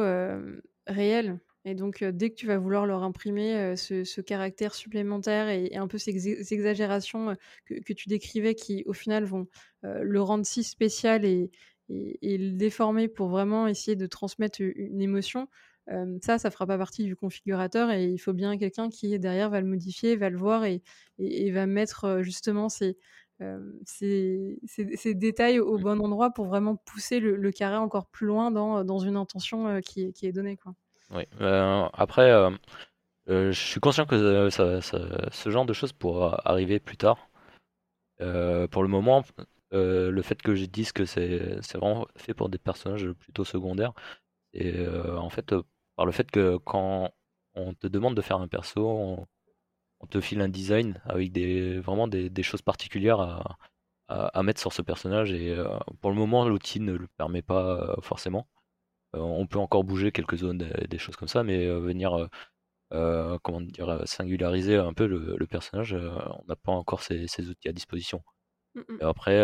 réels. 0.86 1.38
Et 1.64 1.74
donc, 1.76 2.02
dès 2.02 2.30
que 2.30 2.34
tu 2.34 2.46
vas 2.46 2.58
vouloir 2.58 2.86
leur 2.86 3.02
imprimer, 3.04 3.76
ce 3.76 4.02
ce 4.04 4.20
caractère 4.20 4.74
supplémentaire 4.74 5.48
et 5.48 5.66
et 5.72 5.76
un 5.76 5.86
peu 5.86 5.96
ces 5.98 6.10
ex 6.28 6.50
exagérations, 6.52 7.36
que 7.66 7.74
que 7.74 7.92
tu 7.92 8.08
décrivais 8.08 8.54
qui, 8.56 8.82
au 8.86 8.92
final, 8.92 9.24
vont, 9.24 9.46
le 9.82 10.20
rendre 10.20 10.44
si 10.44 10.64
spécial 10.64 11.24
et 11.24 11.50
et 11.88 12.18
et 12.34 12.38
le 12.38 12.52
déformer 12.56 13.06
pour 13.08 13.28
vraiment 13.28 13.68
essayer 13.68 13.96
de 13.96 14.06
transmettre 14.06 14.60
une 14.60 15.00
émotion, 15.00 15.48
hem, 15.88 16.18
ça, 16.22 16.38
ça 16.38 16.50
fera 16.50 16.66
pas 16.66 16.78
partie 16.78 17.04
du 17.04 17.14
configurateur 17.16 17.90
et 17.92 18.06
il 18.06 18.18
faut 18.18 18.32
bien 18.32 18.56
quelqu'un 18.58 18.88
qui, 18.90 19.16
derrière, 19.20 19.48
va 19.50 19.60
le 19.60 19.66
modifier, 19.68 20.16
va 20.16 20.30
le 20.30 20.38
voir 20.38 20.64
et 20.64 20.82
et 21.18 21.46
et 21.46 21.50
va 21.52 21.66
mettre, 21.66 22.22
justement 22.22 22.68
ces, 22.70 22.98
hem, 23.40 23.78
ces 23.86 24.58
ces 24.66 24.96
ces 24.96 25.14
détails 25.14 25.60
au 25.60 25.78
bon 25.78 26.00
endroit 26.00 26.30
pour 26.32 26.46
vraiment 26.46 26.74
pousser 26.76 27.20
le 27.20 27.36
le 27.36 27.50
carré 27.52 27.76
encore 27.76 28.08
plus 28.08 28.26
loin 28.26 28.50
dans, 28.50 28.82
dans 28.84 28.98
une 28.98 29.16
intention, 29.16 29.80
qui 29.80 30.06
est 30.06 30.12
qui 30.12 30.26
est 30.26 30.32
donnée, 30.32 30.56
quoi. 30.56 30.74
Oui, 31.12 31.24
après, 31.40 32.30
je 33.28 33.52
suis 33.52 33.80
conscient 33.80 34.06
que 34.06 34.50
ce 34.50 35.50
genre 35.50 35.66
de 35.66 35.72
choses 35.72 35.92
pourra 35.92 36.40
arriver 36.48 36.80
plus 36.80 36.96
tard. 36.96 37.28
pour 38.70 38.82
le 38.82 38.88
moment, 38.88 39.24
le 39.72 40.22
fait 40.22 40.40
que 40.42 40.54
je 40.54 40.64
dise 40.66 40.92
que 40.92 41.04
c'est 41.04 41.60
vraiment 41.76 42.06
fait 42.16 42.34
pour 42.34 42.48
des 42.48 42.58
personnages 42.58 43.10
plutôt 43.12 43.44
secondaires 43.44 43.92
et 44.54 44.86
en 44.88 45.30
fait, 45.30 45.54
par 45.96 46.06
le 46.06 46.12
fait 46.12 46.30
que 46.30 46.58
quand 46.58 47.12
on 47.54 47.74
te 47.74 47.86
demande 47.88 48.16
de 48.16 48.22
faire 48.22 48.38
un 48.40 48.48
perso, 48.48 49.26
on 50.00 50.06
te 50.08 50.20
file 50.20 50.40
un 50.42 50.48
design 50.48 51.00
avec 51.06 51.32
des 51.32 51.78
vraiment 51.80 52.08
des 52.08 52.30
des 52.30 52.42
choses 52.42 52.62
particulières 52.62 53.20
à 53.20 53.58
à 54.08 54.42
mettre 54.44 54.60
sur 54.60 54.72
ce 54.74 54.82
personnage 54.82 55.32
et 55.32 55.56
pour 56.02 56.10
le 56.10 56.16
moment, 56.16 56.46
l'outil 56.48 56.80
ne 56.80 56.92
le 56.94 57.08
permet 57.16 57.42
pas, 57.42 57.96
forcément. 58.02 58.46
Euh, 59.14 59.20
on 59.20 59.46
peut 59.46 59.58
encore 59.58 59.84
bouger 59.84 60.12
quelques 60.12 60.36
zones, 60.36 60.58
des, 60.58 60.98
choses 60.98 61.16
comme 61.16 61.28
ça, 61.28 61.42
mais 61.42 61.66
euh, 61.66 61.78
venir 61.78 62.28
euh, 62.92 63.38
comment 63.42 63.60
dire, 63.60 64.02
singulariser 64.06 64.76
un 64.76 64.92
peu 64.92 65.06
le, 65.06 65.46
personnage, 65.46 65.94
on 65.94 66.44
n'a 66.46 66.56
pas 66.56 66.72
encore 66.72 67.02
ces, 67.02 67.48
outils 67.48 67.68
à 67.68 67.72
disposition. 67.72 68.22
Mmh, 68.74 68.80
mmh. 68.88 68.98
après, 69.02 69.42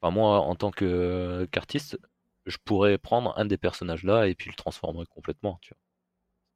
enfin 0.00 0.10
moi, 0.12 0.40
en 0.40 0.54
tant 0.54 0.70
qu'artiste, 0.70 1.98
je 2.46 2.56
pourrais 2.64 2.98
prendre 2.98 3.38
un 3.38 3.44
des 3.44 3.58
personnages 3.58 4.02
là 4.04 4.26
et 4.26 4.34
puis 4.34 4.50
le 4.50 4.56
transformer 4.56 5.04
complètement, 5.06 5.58
tu 5.62 5.74
vois. 5.74 5.78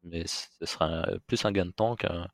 Mais 0.02 0.26
ce 0.26 0.66
sera 0.66 1.06
plus 1.26 1.44
un 1.44 1.52
gain 1.52 1.66
de 1.66 1.70
temps 1.72 1.96
qu'un 1.96 2.28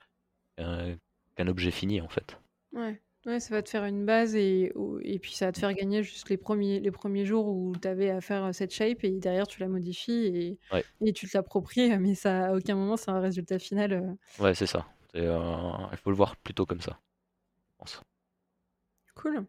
objet 1.39 1.70
fini 1.70 2.01
en 2.01 2.09
fait. 2.09 2.39
Ouais. 2.72 3.01
Ouais, 3.24 3.38
ça 3.38 3.54
va 3.54 3.62
te 3.62 3.70
faire 3.70 3.84
une 3.84 4.04
base 4.04 4.34
et 4.34 4.72
et 5.02 5.18
puis 5.20 5.32
ça 5.32 5.46
va 5.46 5.52
te 5.52 5.60
faire 5.60 5.72
gagner 5.72 6.02
juste 6.02 6.28
les 6.28 6.36
premiers 6.36 6.80
les 6.80 6.90
premiers 6.90 7.24
jours 7.24 7.46
où 7.46 7.72
tu 7.80 7.86
avais 7.86 8.10
à 8.10 8.20
faire, 8.20 8.52
cette 8.52 8.74
shape 8.74 9.04
et 9.04 9.10
derrière 9.12 9.46
tu 9.46 9.60
la 9.60 9.68
modifies 9.68 10.26
et 10.26 10.58
et 11.00 11.12
tu 11.12 11.28
te 11.28 11.36
l'appropries, 11.36 11.96
mais 11.98 12.16
ça 12.16 12.46
à 12.46 12.54
aucun 12.54 12.74
moment 12.74 12.96
c'est 12.96 13.10
un 13.12 13.20
résultat 13.20 13.60
final, 13.60 14.16
Ouais, 14.40 14.54
c'est 14.54 14.66
ça. 14.66 14.86
Euh, 15.14 15.38
il 15.92 15.98
faut 15.98 16.10
le 16.10 16.16
voir 16.16 16.36
plutôt 16.36 16.66
comme 16.66 16.80
ça, 16.80 16.98
je 17.72 17.78
pense. 17.78 18.02
Cool. 19.14 19.46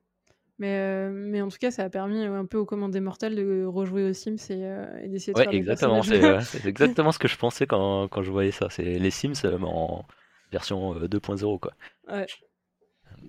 Mais 0.60 1.10
mais 1.10 1.42
en 1.42 1.48
tout 1.48 1.58
cas, 1.58 1.72
ça 1.72 1.84
a 1.84 1.90
permis, 1.90 2.24
un 2.24 2.46
peu 2.46 2.60
aux 2.60 2.66
commandes 2.66 2.96
mortels 3.00 3.36
de 3.36 3.66
rejouer 3.66 4.08
aux 4.08 4.14
Sims 4.14 4.36
et 4.52 4.62
et 5.02 5.08
d'essayer 5.08 5.34
de 5.34 5.38
Ouais, 5.40 5.46
faire 5.46 5.54
exactement, 5.54 6.04
c'est, 6.44 6.66
exactement 6.68 7.12
ce 7.12 7.18
que 7.18 7.28
je 7.28 7.38
pensais 7.38 7.66
quand 7.66 8.08
quand 8.08 8.22
je 8.22 8.30
voyais 8.30 8.52
ça. 8.52 8.70
C'est 8.70 8.84
les 9.00 9.10
Sims, 9.10 9.34
en 9.64 10.06
version, 10.52 10.94
2.0 10.94 11.58
quoi. 11.58 11.74
Ouais 12.08 12.28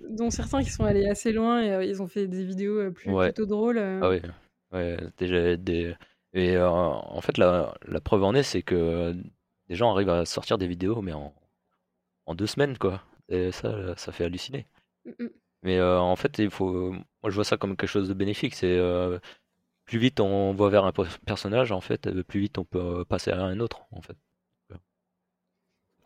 dont 0.09 0.29
certains 0.29 0.63
qui 0.63 0.69
sont 0.69 0.83
allés 0.83 1.07
assez 1.07 1.31
loin 1.31 1.61
et 1.61 1.71
euh, 1.71 1.83
ils 1.83 2.01
ont 2.01 2.07
fait 2.07 2.27
des 2.27 2.43
vidéos 2.43 2.79
euh, 2.79 2.91
plutôt 2.91 3.45
drôles. 3.45 3.77
Euh. 3.77 3.99
Ah 4.01 4.09
oui, 4.09 4.21
ouais, 4.71 4.97
déjà 5.17 5.55
des. 5.57 5.95
Et 6.33 6.57
en 6.57 7.21
fait, 7.21 7.37
la, 7.37 7.73
la 7.87 8.01
preuve 8.01 8.23
en 8.23 8.35
est, 8.35 8.43
c'est 8.43 8.61
que 8.61 9.13
des 9.69 9.75
gens 9.75 9.91
arrivent 9.93 10.09
à 10.09 10.25
sortir 10.25 10.57
des 10.57 10.67
vidéos, 10.67 11.01
mais 11.01 11.13
en, 11.13 11.33
en 12.25 12.35
deux 12.35 12.47
semaines, 12.47 12.77
quoi. 12.77 13.01
Et 13.29 13.51
ça, 13.51 13.95
ça 13.95 14.11
fait 14.11 14.25
halluciner. 14.25 14.67
Mm, 15.05 15.23
mm. 15.23 15.29
Mais 15.63 15.81
en 15.81 16.15
fait, 16.15 16.37
il 16.39 16.49
faut. 16.49 16.91
Moi, 16.91 17.29
je 17.29 17.35
vois 17.35 17.45
ça 17.45 17.57
comme 17.57 17.77
quelque 17.77 17.89
chose 17.89 18.09
de 18.09 18.13
bénéfique. 18.13 18.53
C'est 18.53 18.79
plus 19.85 19.99
vite 19.99 20.19
on 20.19 20.53
voit 20.53 20.69
vers 20.69 20.83
un 20.83 20.93
personnage, 21.25 21.71
en 21.71 21.81
fait, 21.81 22.09
plus 22.23 22.41
vite 22.41 22.57
on 22.57 22.65
peut 22.65 23.05
passer 23.05 23.31
à 23.31 23.41
un 23.41 23.59
autre, 23.59 23.87
en 23.91 24.01
fait. 24.01 24.17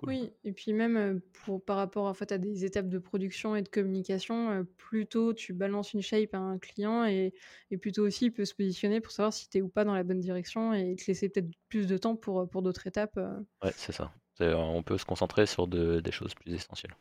Oui, 0.05 0.31
et 0.45 0.53
puis 0.53 0.71
même, 0.71 1.19
pour 1.43 1.63
par 1.63 1.75
rapport, 1.75 2.05
en 2.05 2.13
fait, 2.13 2.31
à 2.31 2.37
des 2.37 2.63
étapes 2.63 2.87
de 2.87 2.99
production 2.99 3.55
et 3.57 3.61
de 3.61 3.67
communication, 3.67 4.49
euh, 4.49 4.63
plus 4.63 5.05
tôt 5.07 5.33
tu 5.33 5.51
balances 5.53 5.93
une 5.93 6.01
shape 6.01 6.33
à 6.33 6.37
un 6.37 6.57
client 6.57 7.03
et 7.05 7.33
et 7.69 7.77
plus 7.77 7.91
tôt 7.91 8.03
aussi 8.07 8.25
il 8.27 8.31
peut 8.31 8.45
se 8.45 8.55
positionner 8.55 9.01
pour 9.01 9.11
savoir 9.11 9.33
si 9.33 9.49
tu 9.49 9.57
es 9.57 9.61
ou 9.61 9.67
pas 9.67 9.83
dans 9.83 9.93
la 9.93 10.03
bonne 10.03 10.19
direction 10.19 10.73
et 10.73 10.95
te 10.95 11.05
laisser 11.07 11.27
peut-être 11.29 11.49
plus 11.67 11.85
de 11.87 11.97
temps 11.97 12.15
pour, 12.15 12.49
pour 12.49 12.61
d'autres 12.61 12.87
étapes, 12.87 13.19
Ouais, 13.63 13.73
c'est 13.77 13.93
ça. 13.93 14.13
on 14.41 14.83
peut 14.83 14.97
se 14.97 15.05
concentrer 15.05 15.45
sur 15.45 15.65
des 15.67 16.11
choses 16.11 16.33
plus 16.35 16.53
essentielles. 16.53 16.95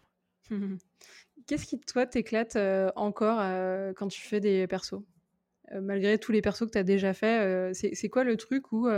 Qu'est-ce 1.47 1.67
qui, 1.67 1.79
toi, 1.81 2.07
t'éclate, 2.07 2.57
encore, 2.97 3.39
quand 3.97 4.09
tu 4.09 4.21
fais 4.21 4.41
des 4.41 4.67
persos? 4.67 5.03
malgré 5.83 6.19
tous 6.19 6.33
les 6.33 6.43
persos 6.43 6.67
que 6.67 6.73
tu 6.73 6.79
as 6.79 6.85
déjà 6.85 7.15
fait, 7.15 7.73
c'est 7.75 8.09
quoi 8.11 8.25
le 8.25 8.37
truc 8.39 8.73
où, 8.73 8.89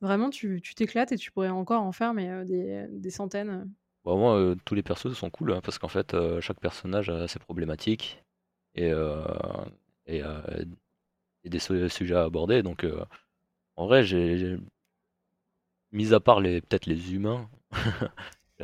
Vraiment, 0.00 0.30
tu 0.30 0.60
t'éclates 0.76 1.12
et 1.12 1.16
tu 1.16 1.32
pourrais 1.32 1.48
encore 1.48 1.82
en 1.82 1.92
faire, 1.92 2.14
mais 2.14 2.44
des, 2.44 3.10
centaines. 3.10 3.68
Moi, 4.04 4.54
tous 4.64 4.74
les 4.74 4.82
persos 4.82 5.12
sont 5.12 5.28
cool, 5.28 5.52
hein, 5.52 5.60
parce 5.62 5.78
qu'en 5.78 5.88
fait, 5.88 6.16
chaque 6.40 6.60
personnage 6.60 7.10
a 7.10 7.26
ses 7.26 7.40
problématiques 7.40 8.22
et, 8.74 8.92
et, 10.06 10.22
des 11.44 11.58
sujets 11.58 12.14
à 12.14 12.22
aborder. 12.22 12.62
Donc, 12.62 12.86
en 13.76 13.86
vrai, 13.86 14.04
mis 15.90 16.14
à 16.14 16.20
part 16.20 16.40
peut-être 16.40 16.86
les 16.86 17.14
humains, 17.14 17.50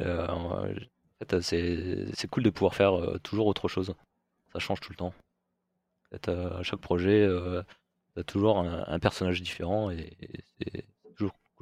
c'est 1.40 2.30
cool 2.30 2.42
de 2.44 2.50
pouvoir 2.50 2.74
faire 2.74 3.20
toujours 3.22 3.46
autre 3.46 3.68
chose. 3.68 3.94
Ça 4.52 4.60
change 4.60 4.80
tout 4.80 4.92
le 4.92 4.96
temps. 4.96 5.14
à 6.12 6.62
chaque 6.62 6.80
projet, 6.80 7.28
tu 8.14 8.20
as 8.20 8.24
toujours 8.24 8.58
un, 8.60 8.98
personnage 9.00 9.42
différent 9.42 9.90
et 9.90 10.16
c'est 10.58 10.84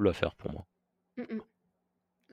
cool 0.03 0.09
à 0.09 0.12
faire 0.12 0.35
pour 0.35 0.53
moi. 0.53 0.66
Mmh 1.16 1.39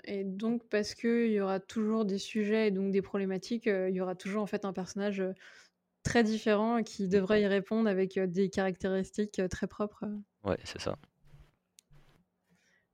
et 0.06 0.24
donc, 0.24 0.64
parce 0.70 0.96
qu'il 0.96 1.30
y 1.30 1.42
aura 1.42 1.60
toujours 1.60 2.06
des 2.06 2.20
sujets 2.20 2.70
et 2.70 2.72
donc 2.72 2.92
des 2.94 3.02
problématiques, 3.02 3.66
il 3.66 3.94
y 3.94 4.00
aura 4.00 4.16
toujours 4.16 4.42
en 4.42 4.48
fait 4.48 4.64
un 4.64 4.72
personnage 4.72 5.22
très 6.04 6.24
différent 6.24 6.84
qui 6.84 7.10
devrait 7.10 7.42
y 7.42 7.48
répondre 7.48 7.90
avec 7.90 8.18
des 8.18 8.50
caractéristiques 8.50 9.42
très 9.50 9.68
propres. 9.68 10.06
Ouais, 10.46 10.58
c'est 10.64 10.80
ça. 10.80 10.98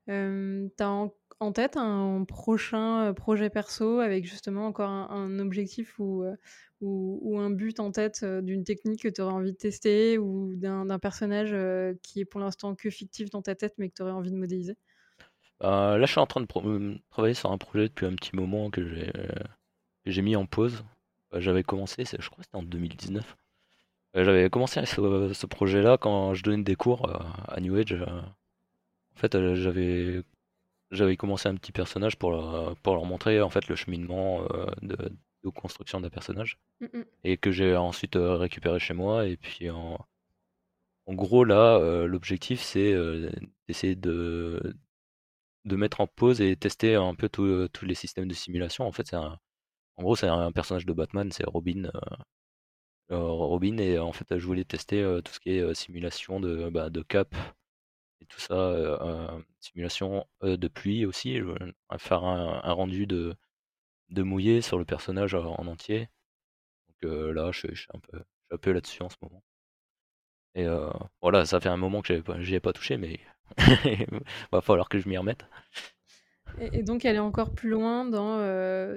T'as 0.07 0.87
en, 0.87 1.13
tête 1.53 1.77
un 1.77 2.23
prochain 2.25 3.13
projet 3.13 3.49
perso 3.49 3.99
avec 3.99 4.25
justement 4.25 4.67
encore 4.67 4.89
un, 4.89 5.39
objectif 5.39 5.99
ou, 5.99 6.25
ou, 6.81 7.39
un 7.39 7.49
but 7.49 7.79
en 7.79 7.91
tête 7.91 8.25
d'une 8.25 8.63
technique 8.63 9.03
que 9.03 9.09
tu 9.09 9.21
aurais 9.21 9.33
envie 9.33 9.51
de 9.51 9.57
tester 9.57 10.17
ou 10.17 10.55
d'un 10.55 10.99
personnage 10.99 11.55
qui 12.01 12.21
est 12.21 12.25
pour 12.25 12.39
l'instant 12.39 12.75
que 12.75 12.89
fictif 12.89 13.29
dans 13.29 13.41
ta 13.41 13.55
tête 13.55 13.75
mais 13.77 13.89
que 13.89 13.95
tu 13.95 14.01
aurais 14.01 14.11
envie 14.11 14.31
de 14.31 14.37
modéliser? 14.37 14.77
Là, 15.61 15.99
je 15.99 16.05
suis 16.05 16.19
en 16.19 16.27
train 16.27 16.41
de 16.41 16.99
travailler 17.09 17.33
sur 17.33 17.51
un 17.51 17.57
projet 17.57 17.87
depuis 17.87 18.05
un 18.05 18.15
petit 18.15 18.35
moment 18.35 18.69
que 18.69 18.83
j'ai 20.05 20.21
mis 20.21 20.35
en 20.35 20.45
pause. 20.45 20.83
J'avais 21.33 21.63
commencé, 21.63 22.03
je 22.05 22.29
crois 22.29 22.39
que 22.39 22.43
c'était 22.43 22.57
en 22.57 22.63
2019. 22.63 23.35
J'avais 24.15 24.49
commencé 24.49 24.85
ce, 24.85 25.33
ce 25.33 25.45
projet-là 25.45 25.97
quand 25.97 26.33
je 26.33 26.43
donnais 26.43 26.63
des 26.63 26.75
cours 26.75 27.09
à 27.49 27.59
New 27.59 27.75
Age. 27.75 27.93
En 28.01 29.17
fait, 29.17 29.37
j'avais 29.55 30.23
j'avais 30.95 31.17
commencé 31.17 31.49
un 31.49 31.55
petit 31.55 31.71
personnage 31.71 32.17
pour 32.17 32.31
leur, 32.31 32.75
pour 32.77 32.95
leur 32.95 33.05
montrer 33.05 33.41
en 33.41 33.49
fait 33.49 33.67
le 33.67 33.75
cheminement 33.75 34.45
de, 34.81 34.95
construction 35.51 36.01
d'un 36.01 36.09
personnage 36.09 36.57
mmh, 36.79 36.85
mmh. 36.85 37.03
et 37.23 37.37
que 37.37 37.51
j'ai 37.51 37.75
ensuite 37.75 38.15
euh, 38.15 38.35
récupéré 38.35 38.79
chez 38.79 38.93
moi. 38.93 39.27
Et 39.27 39.37
puis 39.37 39.69
en, 39.69 39.99
en 41.07 41.13
gros, 41.13 41.43
là, 41.43 41.77
euh, 41.77 42.07
l'objectif 42.07 42.61
c'est 42.61 42.93
euh, 42.93 43.31
d'essayer 43.67 43.95
de, 43.95 44.75
de 45.65 45.75
mettre 45.75 46.01
en 46.01 46.07
pause 46.07 46.41
et 46.41 46.55
tester 46.55 46.95
un 46.95 47.15
peu 47.15 47.29
tous 47.29 47.85
les 47.85 47.95
systèmes 47.95 48.27
de 48.27 48.33
simulation. 48.33 48.85
En 48.85 48.91
fait, 48.91 49.07
c'est 49.07 49.15
en 49.17 50.03
gros, 50.03 50.15
c'est 50.15 50.27
un 50.27 50.51
personnage 50.51 50.85
de 50.85 50.93
Batman, 50.93 51.31
c'est 51.31 51.45
Robin. 51.45 51.89
Robin, 53.09 53.77
et 53.77 53.99
en 53.99 54.11
fait, 54.11 54.37
je 54.37 54.45
voulais 54.45 54.65
tester 54.65 55.01
tout 55.23 55.31
ce 55.31 55.39
qui 55.39 55.51
est 55.51 55.73
simulation 55.73 56.39
de, 56.39 56.69
bah, 56.69 56.89
de 56.89 57.01
cap 57.01 57.33
tout 58.29 58.39
ça, 58.39 59.37
simulation 59.59 60.25
de 60.41 60.67
pluie 60.67 61.05
aussi, 61.05 61.39
faire 61.97 62.23
un 62.23 62.73
rendu 62.73 63.07
de, 63.07 63.35
de 64.09 64.23
mouiller 64.23 64.61
sur 64.61 64.77
le 64.77 64.85
personnage 64.85 65.35
en 65.35 65.67
entier. 65.67 66.09
Donc 67.01 67.11
là, 67.35 67.51
je, 67.51 67.73
suis 67.73 67.87
un 67.93 67.99
peu, 67.99 68.57
peu 68.57 68.71
là-dessus 68.71 69.03
en 69.03 69.09
ce 69.09 69.17
moment. 69.21 69.43
Et 70.55 70.65
voilà, 71.21 71.45
ça 71.45 71.59
fait 71.59 71.69
un 71.69 71.77
moment 71.77 72.01
que 72.01 72.21
j'y 72.39 72.55
ai 72.55 72.59
pas 72.59 72.73
touché, 72.73 72.97
mais 72.97 73.19
va 74.51 74.61
falloir 74.61 74.89
que 74.89 74.99
je 74.99 75.09
m'y 75.09 75.17
remette. 75.17 75.45
Et, 76.59 76.83
donc 76.83 77.03
est 77.03 77.19
encore 77.19 77.53
plus 77.53 77.69
loin 77.69 78.05
dans 78.05 78.37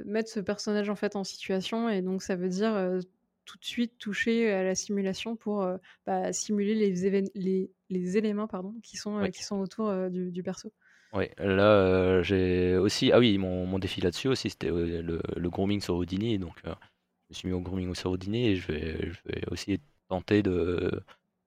mettre 0.04 0.30
ce 0.30 0.40
personnage 0.40 0.90
en 0.90 0.96
fait 0.96 1.16
en 1.16 1.24
situation, 1.24 1.88
et 1.88 2.02
donc 2.02 2.22
ça 2.22 2.36
veut 2.36 2.48
dire 2.48 3.00
tout 3.48 3.58
de 3.58 3.64
suite 3.64 3.96
toucher 3.98 4.52
à 4.52 4.62
la 4.62 4.74
simulation 4.74 5.34
pour 5.34 5.66
bah, 6.06 6.32
simuler 6.32 6.74
les, 6.74 7.22
les, 7.34 7.70
les, 7.88 8.16
éléments 8.18 8.46
pardon, 8.46 8.74
qui, 8.82 8.98
sont, 8.98 9.28
qui 9.30 9.42
sont 9.42 9.56
autour 9.56 10.10
du, 10.10 10.30
du 10.30 10.42
perso. 10.42 10.72
Ouais, 11.14 11.32
là, 11.38 12.22
j'ai 12.22 12.76
aussi 12.76 13.12
ah 13.12 13.18
oui, 13.18 13.38
mon 13.38 13.64
mon 13.66 13.78
défi 13.78 14.02
là-dessus 14.02 14.28
aussi, 14.28 14.50
c'était, 14.50 14.68
le 14.68 15.20
le 15.36 15.50
grooming 15.50 15.80
sur 15.80 15.96
Houdini, 15.96 16.38
donc 16.38 16.60
je 16.64 16.68
me 16.68 17.34
suis 17.34 17.48
mis 17.48 17.54
au 17.54 17.60
grooming 17.60 17.94
sur 17.94 18.10
Houdini 18.10 18.48
et 18.48 18.56
je 18.56 18.70
vais 18.70 19.10
je 19.10 19.20
vais 19.24 19.42
aussi 19.50 19.80
tenter 20.08 20.42
de 20.42 21.02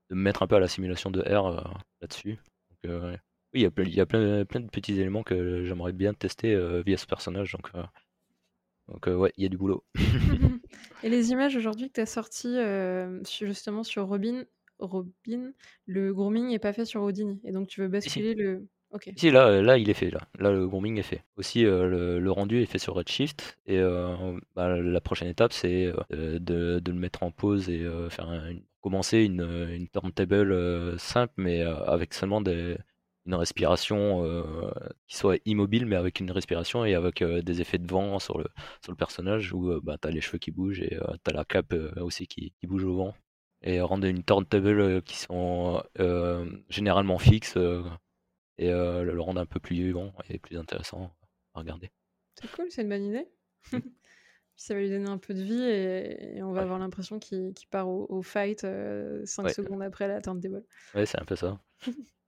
de 0.10 0.16
me 0.16 0.22
mettre 0.22 0.42
un 0.42 0.48
peu 0.48 0.56
à 0.56 0.60
la 0.60 0.68
simulation 0.68 1.12
de 1.12 1.22
R, 1.22 1.72
là-dessus. 2.02 2.40
Oui, 2.84 2.90
il 3.54 3.62
y 3.62 3.66
a 3.66 3.72
plein 3.72 3.84
il 3.86 3.94
y 3.94 4.02
a 4.02 4.06
plein 4.08 4.46
plein 4.46 4.62
de 4.62 4.70
petits 4.70 5.00
éléments 5.00 5.22
que 5.22 5.64
j'aimerais 5.66 5.94
bien 5.94 6.16
tester, 6.16 6.82
via 6.84 6.98
ce 6.98 7.06
personnage, 7.06 7.52
donc 7.52 7.72
donc 8.88 9.06
ouais, 9.06 9.32
il 9.38 9.44
y 9.44 9.46
a 9.46 9.50
du 9.50 9.58
boulot. 9.58 9.84
Et 11.04 11.10
les 11.10 11.32
images 11.32 11.56
aujourd'hui 11.56 11.88
que 11.88 11.94
tu 11.94 12.02
as 12.02 12.06
sorties, 12.06 12.58
su 13.26 13.48
justement 13.48 13.84
sur 13.84 14.08
Robin 14.08 14.44
Robin, 14.80 15.52
le 15.86 16.14
grooming 16.14 16.52
est 16.52 16.60
pas 16.60 16.74
fait 16.74 16.86
sur 16.86 17.04
Houdini 17.04 17.40
et 17.44 17.52
donc 17.52 17.68
tu 17.68 17.82
veux 17.82 17.88
basculer 17.88 18.34
le 18.34 18.68
OK. 18.92 19.10
Si, 19.16 19.32
là, 19.32 19.50
heu, 19.50 19.62
là, 19.62 19.78
il 19.78 19.90
est 19.90 19.94
fait, 19.94 20.10
là. 20.10 20.20
Là, 20.38 20.52
le 20.52 20.68
grooming 20.68 20.98
est 20.98 21.04
fait. 21.04 21.24
Aussi, 21.38 21.64
heu, 21.64 21.88
le 21.88 22.20
le 22.20 22.32
rendu 22.32 22.62
est 22.62 22.66
fait 22.66 22.78
sur 22.78 22.96
Redshift 22.96 23.58
et 23.66 23.80
bah, 24.56 24.78
la 24.82 25.02
prochaine 25.02 25.30
étape, 25.30 25.54
c'est, 25.54 25.94
de 26.10 26.80
de 26.80 26.92
le 26.92 26.98
mettre 26.98 27.24
en 27.24 27.32
pause 27.32 27.70
et 27.70 27.86
faire 28.10 28.30
un 28.30 28.50
une 28.50 28.64
commencer 28.82 29.20
une, 29.20 29.42
une 29.70 29.88
turntable, 29.90 30.98
simple, 31.00 31.34
mais 31.38 31.62
avec 31.62 32.14
seulement 32.16 32.42
des 32.42 32.78
une 33.26 33.36
respiration, 33.36 34.24
heu, 34.26 34.44
qui 35.08 35.18
soit 35.18 35.40
immobile, 35.46 35.86
mais 35.86 35.96
avec 35.96 36.20
une 36.20 36.32
respiration 36.32 36.86
et 36.86 36.96
avec, 36.96 37.22
heu, 37.22 37.42
des 37.44 37.62
effets 37.62 37.78
de 37.78 37.88
vent 37.88 38.20
sur 38.20 38.38
le 38.40 38.46
sur 38.84 38.92
le 38.92 38.98
personnage 38.98 39.54
où, 39.54 39.70
heu, 39.72 39.80
bah, 39.84 39.98
tu 40.02 40.08
as 40.08 40.12
les 40.12 40.22
cheveux 40.22 40.40
qui 40.40 40.52
bougent 40.52 40.82
et 40.82 40.98
tu 41.24 41.30
as 41.32 41.34
la 41.34 41.46
cape, 41.46 41.74
aussi 41.98 42.28
qui 42.28 42.54
qui 42.60 42.68
bouge 42.68 42.84
au 42.84 42.96
vent 42.96 43.14
et 43.64 43.80
rendre 43.82 44.08
une 44.08 44.24
turntable, 44.24 45.02
qui 45.04 45.18
sont, 45.18 45.84
généralement 46.70 47.20
fixes, 47.20 47.58
et 48.58 48.70
euh, 48.72 49.04
le 49.04 49.20
rendre 49.22 49.42
un 49.42 49.46
peu 49.46 49.60
plus 49.60 49.76
vivant 49.76 50.14
et 50.30 50.40
plus 50.40 50.58
intéressant 50.58 51.12
à 51.54 51.60
regarder. 51.60 51.92
C'est 52.40 52.50
cool, 52.52 52.68
c'est 52.72 52.82
une 52.84 52.90
bonne 52.90 53.04
idée. 53.06 53.28
Mmh. 53.72 53.80
ça 54.56 54.74
va 54.74 54.82
lui 54.82 54.90
donner 54.90 55.10
un 55.10 55.18
peu 55.18 55.34
de 55.34 55.42
vie 55.42 55.64
et, 55.64 56.38
et 56.38 56.44
on 56.44 56.54
va 56.54 56.62
Ouais. 56.62 56.64
avoir 56.64 56.80
l'impression 56.80 57.20
qu'il 57.20 57.54
part 57.70 57.90
au, 57.90 58.06
au 58.10 58.22
fight 58.22 58.62
5 58.62 58.68
euh, 58.68 59.26
Ouais. 59.44 59.54
secondes 59.54 59.82
après 59.84 60.08
la 60.08 60.22
turntable. 60.22 60.64
Ouais, 60.94 61.06
c'est 61.06 61.20
un 61.22 61.26
peu 61.26 61.36
ça. 61.36 61.60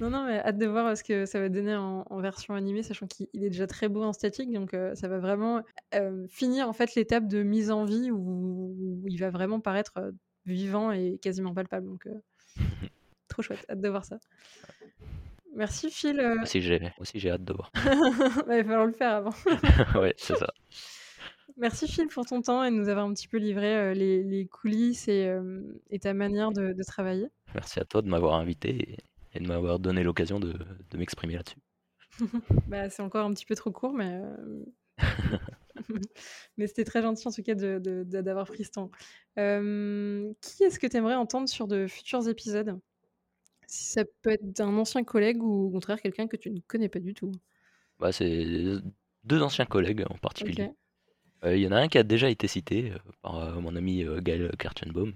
non, 0.00 0.10
non, 0.10 0.26
mais 0.26 0.38
hâte 0.38 0.58
de 0.58 0.66
voir 0.66 0.96
ce 0.96 1.04
que 1.04 1.26
ça 1.26 1.38
va 1.38 1.48
donner 1.48 1.76
en, 1.76 2.04
en 2.08 2.20
version 2.20 2.54
animée, 2.54 2.82
sachant 2.82 3.06
qu'il 3.06 3.28
est 3.34 3.50
déjà 3.50 3.66
très 3.66 3.88
beau 3.88 4.02
en 4.02 4.12
statique, 4.12 4.52
donc 4.52 4.74
euh, 4.74 4.94
ça 4.94 5.06
va 5.06 5.18
vraiment 5.18 5.62
euh, 5.94 6.26
finir 6.28 6.68
en 6.68 6.72
fait 6.72 6.94
l'étape 6.94 7.28
de 7.28 7.42
mise 7.42 7.70
en 7.70 7.84
vie 7.84 8.10
où, 8.10 8.74
où 8.78 9.08
il 9.08 9.18
va 9.18 9.30
vraiment 9.30 9.60
paraître 9.60 9.92
euh, 9.98 10.10
vivant 10.46 10.90
et 10.90 11.18
quasiment 11.22 11.54
palpable. 11.54 11.86
Donc, 11.86 12.06
euh, 12.06 12.14
trop 13.28 13.42
chouette, 13.42 13.64
hâte 13.70 13.80
de 13.80 13.88
voir 13.88 14.04
ça. 14.04 14.18
Merci 15.54 15.90
Phil. 15.90 16.18
euh. 16.18 16.40
Aussi, 16.42 16.62
j'ai 16.62 16.80
aussi 16.98 17.18
j'ai 17.20 17.30
hâte 17.30 17.44
de 17.44 17.52
voir. 17.52 17.70
Bah, 17.74 17.82
il 18.58 18.62
va 18.62 18.64
falloir 18.64 18.86
le 18.86 18.92
faire 18.92 19.12
avant. 19.12 19.34
ouais, 20.00 20.14
c'est 20.16 20.36
ça. 20.36 20.48
Merci 21.58 21.86
Phil 21.86 22.08
pour 22.08 22.24
ton 22.24 22.40
temps 22.40 22.64
et 22.64 22.70
de 22.70 22.74
nous 22.76 22.88
avoir 22.88 23.04
un 23.04 23.12
petit 23.12 23.28
peu 23.28 23.36
livré 23.36 23.76
euh, 23.76 23.92
les, 23.94 24.22
les 24.24 24.46
coulisses 24.46 25.06
et, 25.08 25.26
euh, 25.26 25.60
et 25.90 25.98
ta 25.98 26.14
manière 26.14 26.50
de, 26.50 26.72
de 26.72 26.82
travailler. 26.82 27.26
Merci 27.54 27.78
à 27.78 27.84
toi 27.84 28.00
de 28.00 28.08
m'avoir 28.08 28.34
invité 28.36 28.96
et, 29.34 29.40
de 29.40 29.46
m'avoir 29.46 29.78
donné 29.78 30.02
l'occasion 30.02 30.40
de, 30.40 30.52
de 30.90 30.98
m'exprimer 30.98 31.34
là-dessus. 31.34 31.58
bah, 32.68 32.90
c'est 32.90 33.02
encore 33.02 33.26
un 33.26 33.32
petit 33.32 33.46
peu 33.46 33.54
trop 33.54 33.70
court, 33.70 33.92
mais, 33.92 34.20
euh, 34.22 34.64
mais 36.56 36.66
c'était 36.66 36.84
très 36.84 37.02
gentil 37.02 37.26
en 37.26 37.30
tout 37.30 37.42
cas 37.42 37.54
d'avoir 37.54 37.80
de, 37.80 38.04
de, 38.04 38.44
pris 38.44 38.64
ce 38.64 38.70
temps. 38.70 38.90
Euh, 39.38 40.32
qui 40.40 40.64
est-ce 40.64 40.78
que 40.78 40.86
tu 40.86 40.96
aimerais 40.96 41.14
entendre 41.14 41.48
sur 41.48 41.66
de 41.66 41.86
futurs 41.86 42.28
épisodes? 42.28 42.78
Si 43.66 43.84
ça 43.84 44.04
peut 44.22 44.30
être 44.30 44.60
un 44.60 44.76
ancien 44.76 45.04
collègue 45.04 45.42
ou 45.42 45.66
au 45.66 45.70
contraire 45.70 46.00
quelqu'un 46.00 46.26
que 46.26 46.36
tu 46.36 46.50
ne 46.50 46.60
connais 46.66 46.88
pas 46.88 47.00
du 47.00 47.14
tout? 47.14 47.32
Bah, 47.98 48.12
c'est 48.12 48.44
deux 49.24 49.42
anciens 49.42 49.64
collègues 49.64 50.04
en 50.10 50.18
particulier. 50.18 50.70
Il 51.44 51.48
okay. 51.48 51.54
euh, 51.54 51.56
y 51.56 51.66
en 51.66 51.72
a 51.72 51.76
un 51.76 51.88
qui 51.88 51.98
a 51.98 52.02
déjà 52.02 52.28
été 52.28 52.48
cité 52.48 52.92
euh, 52.92 52.98
par 53.22 53.60
mon 53.60 53.74
ami 53.76 54.04
Gaël 54.20 54.50
Karchenbaum. 54.58 55.14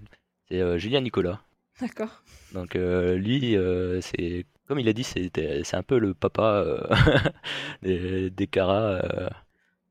C'est 0.49 0.79
Julien 0.79 1.01
Nicolas. 1.01 1.41
D'accord. 1.79 2.23
Donc 2.53 2.75
lui, 2.75 3.55
c'est 4.01 4.45
comme 4.67 4.79
il 4.79 4.89
a 4.89 4.93
dit, 4.93 5.03
c'est 5.03 5.73
un 5.73 5.83
peu 5.83 5.97
le 5.97 6.13
papa 6.13 6.65
des, 7.81 8.29
des 8.29 8.47
Cara 8.47 9.01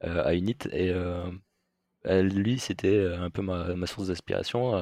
à 0.01 0.35
Unit. 0.35 0.57
Et 0.73 0.93
lui, 2.05 2.59
c'était 2.59 3.07
un 3.15 3.31
peu 3.31 3.43
ma, 3.43 3.87
source 3.87 4.09
d'inspiration. 4.09 4.75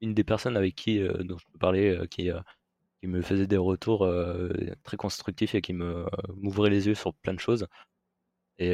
une 0.00 0.14
des 0.14 0.24
personnes 0.24 0.56
avec 0.56 0.74
qui 0.74 1.00
dont 1.24 1.38
je 1.38 1.44
peux 1.58 2.06
qui, 2.06 2.30
me 3.02 3.22
faisait 3.22 3.46
des 3.46 3.56
retours 3.56 4.08
très 4.84 4.96
constructifs 4.96 5.54
et 5.54 5.60
qui 5.62 5.72
m'ouvrait 5.72 6.70
les 6.70 6.86
yeux 6.86 6.94
sur 6.94 7.14
plein 7.14 7.34
de 7.34 7.40
choses. 7.40 7.66
Et, 8.58 8.72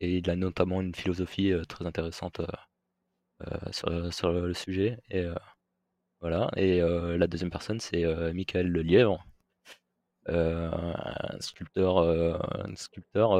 et 0.00 0.18
il 0.18 0.30
a 0.30 0.36
notamment 0.36 0.80
une 0.80 0.94
philosophie 0.94 1.52
très 1.68 1.86
intéressante 1.86 2.40
sur, 3.70 4.14
sur, 4.14 4.32
le 4.32 4.54
sujet. 4.54 4.98
Et 5.10 5.26
voilà. 6.20 6.50
Et 6.56 6.82
euh, 6.82 7.16
la 7.16 7.26
deuxième 7.26 7.50
personne, 7.50 7.80
c'est 7.80 8.04
euh, 8.04 8.32
Michael 8.32 8.68
Lelièvre, 8.68 9.24
euh, 10.28 10.70
un 10.72 11.40
sculpteur, 11.40 11.98
un 11.98 12.76
sculpteur 12.76 13.36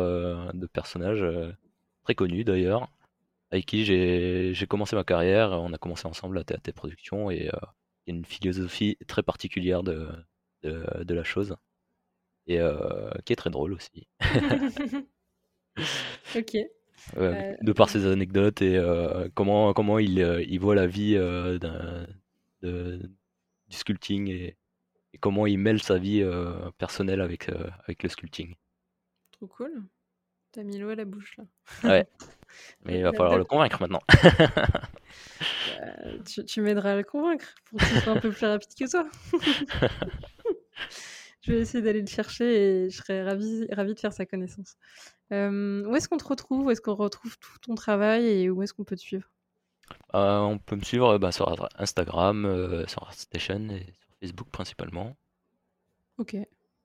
de 0.55 0.67
personnages 0.67 1.25
très 2.05 2.15
connu 2.15 2.45
d'ailleurs, 2.45 2.89
avec 3.51 3.67
qui 3.67 3.85
j'ai 3.85 4.67
commencé 4.69 4.97
ma 4.97 5.05
carrière. 5.05 5.51
On 5.53 5.73
a 5.73 5.79
commencé 5.79 6.07
ensemble 6.07 6.39
à 6.39 6.45
TAT 6.45 6.73
Productions 6.73 7.31
et 7.31 7.37
il 7.37 7.47
y 7.47 7.51
a 7.51 8.15
une 8.15 8.25
philosophie 8.25 8.97
très 9.07 9.23
particulière 9.23 9.83
de, 9.83 10.09
de, 10.63 11.05
de 11.05 11.15
la 11.15 11.25
chose 11.25 11.57
et 12.47 12.59
qui 13.25 13.33
est 13.35 13.37
très 13.37 13.51
drôle 13.51 13.75
aussi. 13.75 14.09
ok. 16.37 16.57
Euh, 17.17 17.55
de 17.63 17.73
par 17.73 17.89
ses 17.89 18.07
anecdotes 18.07 18.61
et 18.61 18.77
euh, 18.77 19.29
comment, 19.35 19.73
comment 19.73 19.99
il, 19.99 20.19
il, 20.47 20.59
voit 20.59 20.75
la 20.75 20.87
vie 20.87 21.19
de, 22.63 23.11
du 23.69 23.77
sculpting 23.77 24.29
et, 24.29 24.57
et, 25.13 25.19
comment 25.19 25.47
il 25.47 25.59
mêle 25.59 25.83
sa 25.83 25.99
vie 25.99 26.25
personnelle 26.79 27.21
avec, 27.21 27.49
avec 27.85 28.03
le 28.03 28.09
sculpting. 28.09 28.55
Trop 29.33 29.47
cool. 29.47 29.85
T'as 30.53 30.63
mis 30.63 30.79
l'eau 30.79 30.89
à 30.89 30.95
la 30.95 31.05
bouche 31.05 31.37
là. 31.37 31.45
Ouais. 31.85 32.09
Mais 32.85 32.99
il 32.99 33.03
va 33.03 33.13
falloir 33.13 33.37
le 33.37 33.45
convaincre 33.45 33.81
maintenant. 33.81 34.01
bah, 34.25 34.81
tu, 36.27 36.45
tu 36.45 36.61
m'aideras 36.63 36.93
à 36.93 36.97
le 36.97 37.05
convaincre 37.05 37.55
pour 37.67 37.79
qu'il 37.81 38.01
soit 38.01 38.13
un 38.13 38.21
peu 38.21 38.31
plus 38.31 38.47
rapide 38.47 38.71
que 38.79 38.91
toi. 38.91 39.07
je 41.43 41.53
vais 41.53 41.61
essayer 41.61 41.83
d'aller 41.83 42.01
le 42.01 42.07
chercher 42.07 42.85
et 42.85 42.91
je 42.91 42.97
serais 42.97 43.23
ravie, 43.23 43.67
ravie 43.71 43.95
de 43.95 44.01
faire 44.01 44.15
sa 44.15 44.25
connaissance. 44.25 44.77
Euh, 45.33 45.85
où 45.85 45.95
est-ce 45.95 46.09
qu'on 46.09 46.17
te 46.17 46.27
retrouve? 46.27 46.67
Où 46.67 46.71
est-ce 46.71 46.81
qu'on 46.81 46.95
retrouve 46.95 47.39
tout 47.39 47.59
ton 47.61 47.75
travail 47.75 48.27
et 48.27 48.49
où 48.49 48.63
est-ce 48.63 48.73
qu'on 48.73 48.85
peut 48.85 48.97
te 48.97 49.03
suivre? 49.03 49.31
Euh, 50.15 50.39
On 50.41 50.59
peut 50.59 50.77
me 50.77 50.83
suivre 50.83 51.19
bah, 51.19 51.33
sur 51.33 51.69
Instagram, 51.79 52.45
euh, 52.45 52.87
sur 52.87 53.03
ArtStation 53.03 53.69
et 53.71 53.85
sur 53.85 54.09
Facebook 54.21 54.49
principalement. 54.51 55.17
Ok. 56.19 56.37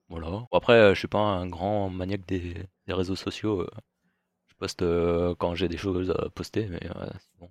Voilà. 0.09 0.47
Après, 0.51 0.93
je 0.93 0.99
suis 0.99 1.07
pas 1.07 1.19
un 1.19 1.47
grand 1.47 1.89
maniaque 1.89 2.25
des, 2.27 2.55
des 2.87 2.93
réseaux 2.93 3.15
sociaux. 3.15 3.67
Je 4.47 4.55
poste 4.55 4.83
quand 5.39 5.55
j'ai 5.55 5.67
des 5.67 5.77
choses 5.77 6.11
à 6.11 6.29
poster, 6.29 6.67
mais 6.67 6.81
bon. 7.39 7.49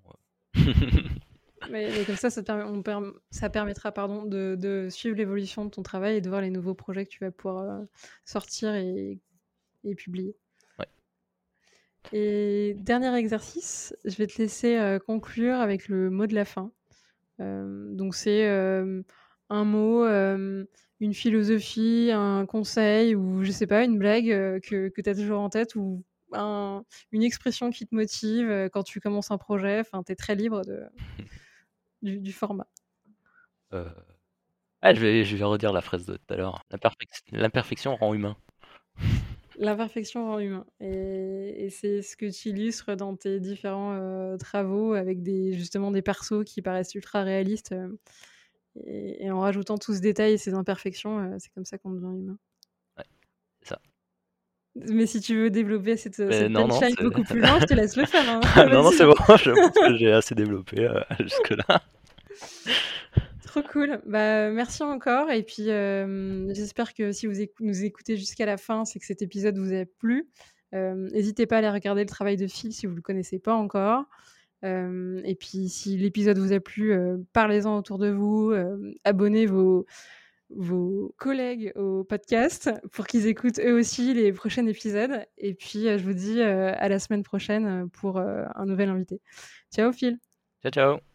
Mais, 1.70 1.90
mais, 1.90 2.04
comme 2.04 2.16
ça, 2.16 2.30
ça, 2.30 2.42
permet, 2.42 2.64
on 2.64 2.82
per, 2.82 2.98
ça 3.30 3.50
permettra 3.50 3.92
pardon, 3.92 4.24
de, 4.24 4.56
de 4.58 4.88
suivre 4.90 5.16
l'évolution 5.16 5.64
de 5.64 5.70
ton 5.70 5.82
travail 5.82 6.16
et 6.16 6.20
de 6.20 6.28
voir 6.28 6.40
les 6.40 6.50
nouveaux 6.50 6.74
projets 6.74 7.04
que 7.04 7.10
tu 7.10 7.20
vas 7.20 7.30
pouvoir 7.30 7.62
euh, 7.64 7.84
sortir 8.24 8.74
et, 8.74 9.18
et, 9.84 9.94
publier. 9.94 10.36
Et 12.12 12.74
dernier 12.78 13.14
exercice, 13.16 13.94
je 14.04 14.16
vais 14.16 14.26
te 14.26 14.40
laisser 14.40 14.76
euh, 14.76 14.98
conclure 14.98 15.56
avec 15.56 15.88
le 15.88 16.10
mot 16.10 16.26
de 16.26 16.34
la 16.34 16.44
fin. 16.44 16.72
Euh, 17.40 17.94
donc 17.94 18.14
c'est 18.14 18.48
euh, 18.48 19.02
un 19.48 19.64
mot, 19.64 20.04
une 20.04 21.14
philosophie, 21.14 22.10
un 22.12 22.46
conseil 22.46 23.14
ou 23.14 23.44
je 23.44 23.50
sais 23.50 23.66
pas, 23.66 23.84
une 23.84 23.98
blague 23.98 24.60
que, 24.60 24.88
que 24.88 25.00
tu 25.00 25.10
as 25.10 25.14
toujours 25.14 25.40
en 25.40 25.48
tête 25.48 25.74
ou 25.74 26.04
un, 26.32 26.84
une 27.12 27.22
expression 27.22 27.70
qui 27.70 27.86
te 27.86 27.94
motive 27.94 28.68
quand 28.72 28.82
tu 28.82 29.00
commences 29.00 29.30
un 29.30 29.38
projet. 29.38 29.80
Enfin, 29.80 30.02
tu 30.02 30.12
es 30.12 30.16
très 30.16 30.34
libre 30.34 30.62
de 30.62 30.82
du, 32.02 32.18
du 32.18 32.32
format. 32.32 32.66
Ah, 34.82 34.92
je, 34.94 35.00
vais, 35.00 35.24
je 35.24 35.36
vais 35.36 35.44
redire 35.44 35.72
la 35.72 35.80
phrase 35.80 36.04
de 36.06 36.16
tout 36.16 36.34
à 36.34 36.36
l'heure. 36.36 36.62
L'imperfection 37.30 37.96
rend 37.96 38.14
humain. 38.14 38.36
L'imperfection 39.62 40.26
rend 40.26 40.40
humain. 40.40 40.66
Et, 40.80 41.66
et 41.66 41.70
c'est 41.70 42.02
ce 42.02 42.16
que 42.16 42.26
tu 42.26 42.48
illustres 42.48 42.96
dans 42.96 43.14
tes 43.14 43.38
différents 43.38 43.94
euh, 43.94 44.36
travaux 44.36 44.94
avec 44.94 45.22
des, 45.22 45.52
justement 45.52 45.92
des 45.92 46.02
persos 46.02 46.44
qui 46.44 46.62
paraissent 46.62 46.96
ultra 46.96 47.22
réalistes. 47.22 47.70
Euh, 47.70 47.88
et, 48.84 49.24
et, 49.24 49.30
en 49.30 49.38
rajoutant 49.38 49.78
tout 49.78 49.94
ce 49.94 50.00
détail 50.00 50.32
et 50.32 50.38
ces 50.38 50.54
imperfections, 50.54 51.20
euh, 51.20 51.36
c'est 51.38 51.52
comme 51.54 51.64
ça 51.64 51.78
qu'on 51.78 51.90
devient 51.90 52.18
humain. 52.18 52.38
Ouais, 52.98 53.04
ça. 53.62 53.78
Mais 54.74 55.06
si 55.06 55.20
tu 55.20 55.36
veux 55.36 55.50
développer 55.50 55.96
cette, 55.96 56.16
cette 56.16 56.50
non, 56.50 56.66
beaucoup 56.66 57.22
plus 57.22 57.40
loin, 57.40 57.60
je 57.60 57.66
te 57.66 57.74
laisse 57.74 57.96
le 57.96 58.06
faire. 58.06 58.28
Hein. 58.28 58.40
non, 58.66 58.82
non, 58.82 58.90
c'est 58.90 59.04
bon, 59.04 59.14
je 59.14 59.50
pense 59.50 59.88
que 59.88 59.96
j'ai 59.96 60.10
assez 60.10 60.34
développé 60.34 60.88
jusque-là. 61.20 61.82
Trop 63.52 63.62
Cool. 63.70 64.00
Bah, 64.06 64.50
merci 64.50 64.82
encore. 64.82 65.30
Et 65.30 65.42
puis, 65.42 65.64
j'espère 66.54 66.94
que 66.94 67.12
si 67.12 67.26
vous 67.26 67.34
nous 67.60 67.84
écoutez 67.84 68.16
jusqu'à 68.16 68.46
la 68.46 68.56
fin, 68.56 68.86
c'est 68.86 68.98
que 68.98 69.04
cet 69.04 69.20
épisode 69.20 69.58
vous 69.58 69.74
a 69.74 69.84
plu. 69.84 70.26
N'hésitez 70.72 71.44
pas 71.44 71.56
à 71.56 71.58
aller 71.58 71.68
regarder 71.68 72.00
le 72.00 72.08
travail 72.08 72.38
de 72.38 72.46
Phil 72.46 72.72
si 72.72 72.86
vous 72.86 72.92
ne 72.92 72.96
le 72.96 73.02
connaissez 73.02 73.38
pas 73.38 73.52
encore. 73.52 74.06
et 74.62 75.36
puis, 75.38 75.68
si 75.68 75.98
l'épisode 75.98 76.38
vous 76.38 76.54
a 76.54 76.60
plu, 76.60 76.96
parlez-en 77.34 77.76
autour 77.76 77.98
de 77.98 78.08
vous. 78.08 78.54
abonnez 79.04 79.44
vos, 79.44 79.84
vos 80.48 81.14
collègues 81.18 81.72
au 81.76 82.04
podcast 82.04 82.70
pour 82.92 83.06
qu'ils 83.06 83.26
écoutent 83.26 83.58
eux 83.58 83.78
aussi 83.78 84.14
les 84.14 84.32
prochains 84.32 84.66
épisodes. 84.66 85.26
Et 85.36 85.52
puis, 85.52 85.82
je 85.82 86.02
vous 86.02 86.14
dis 86.14 86.40
à 86.40 86.88
la 86.88 86.98
semaine 86.98 87.22
prochaine 87.22 87.90
pour 87.90 88.18
un 88.18 88.64
nouvel 88.64 88.88
invité. 88.88 89.20
Ciao 89.70 89.92
Phil. 89.92 90.18
Ciao, 90.62 90.70
ciao. 90.72 91.11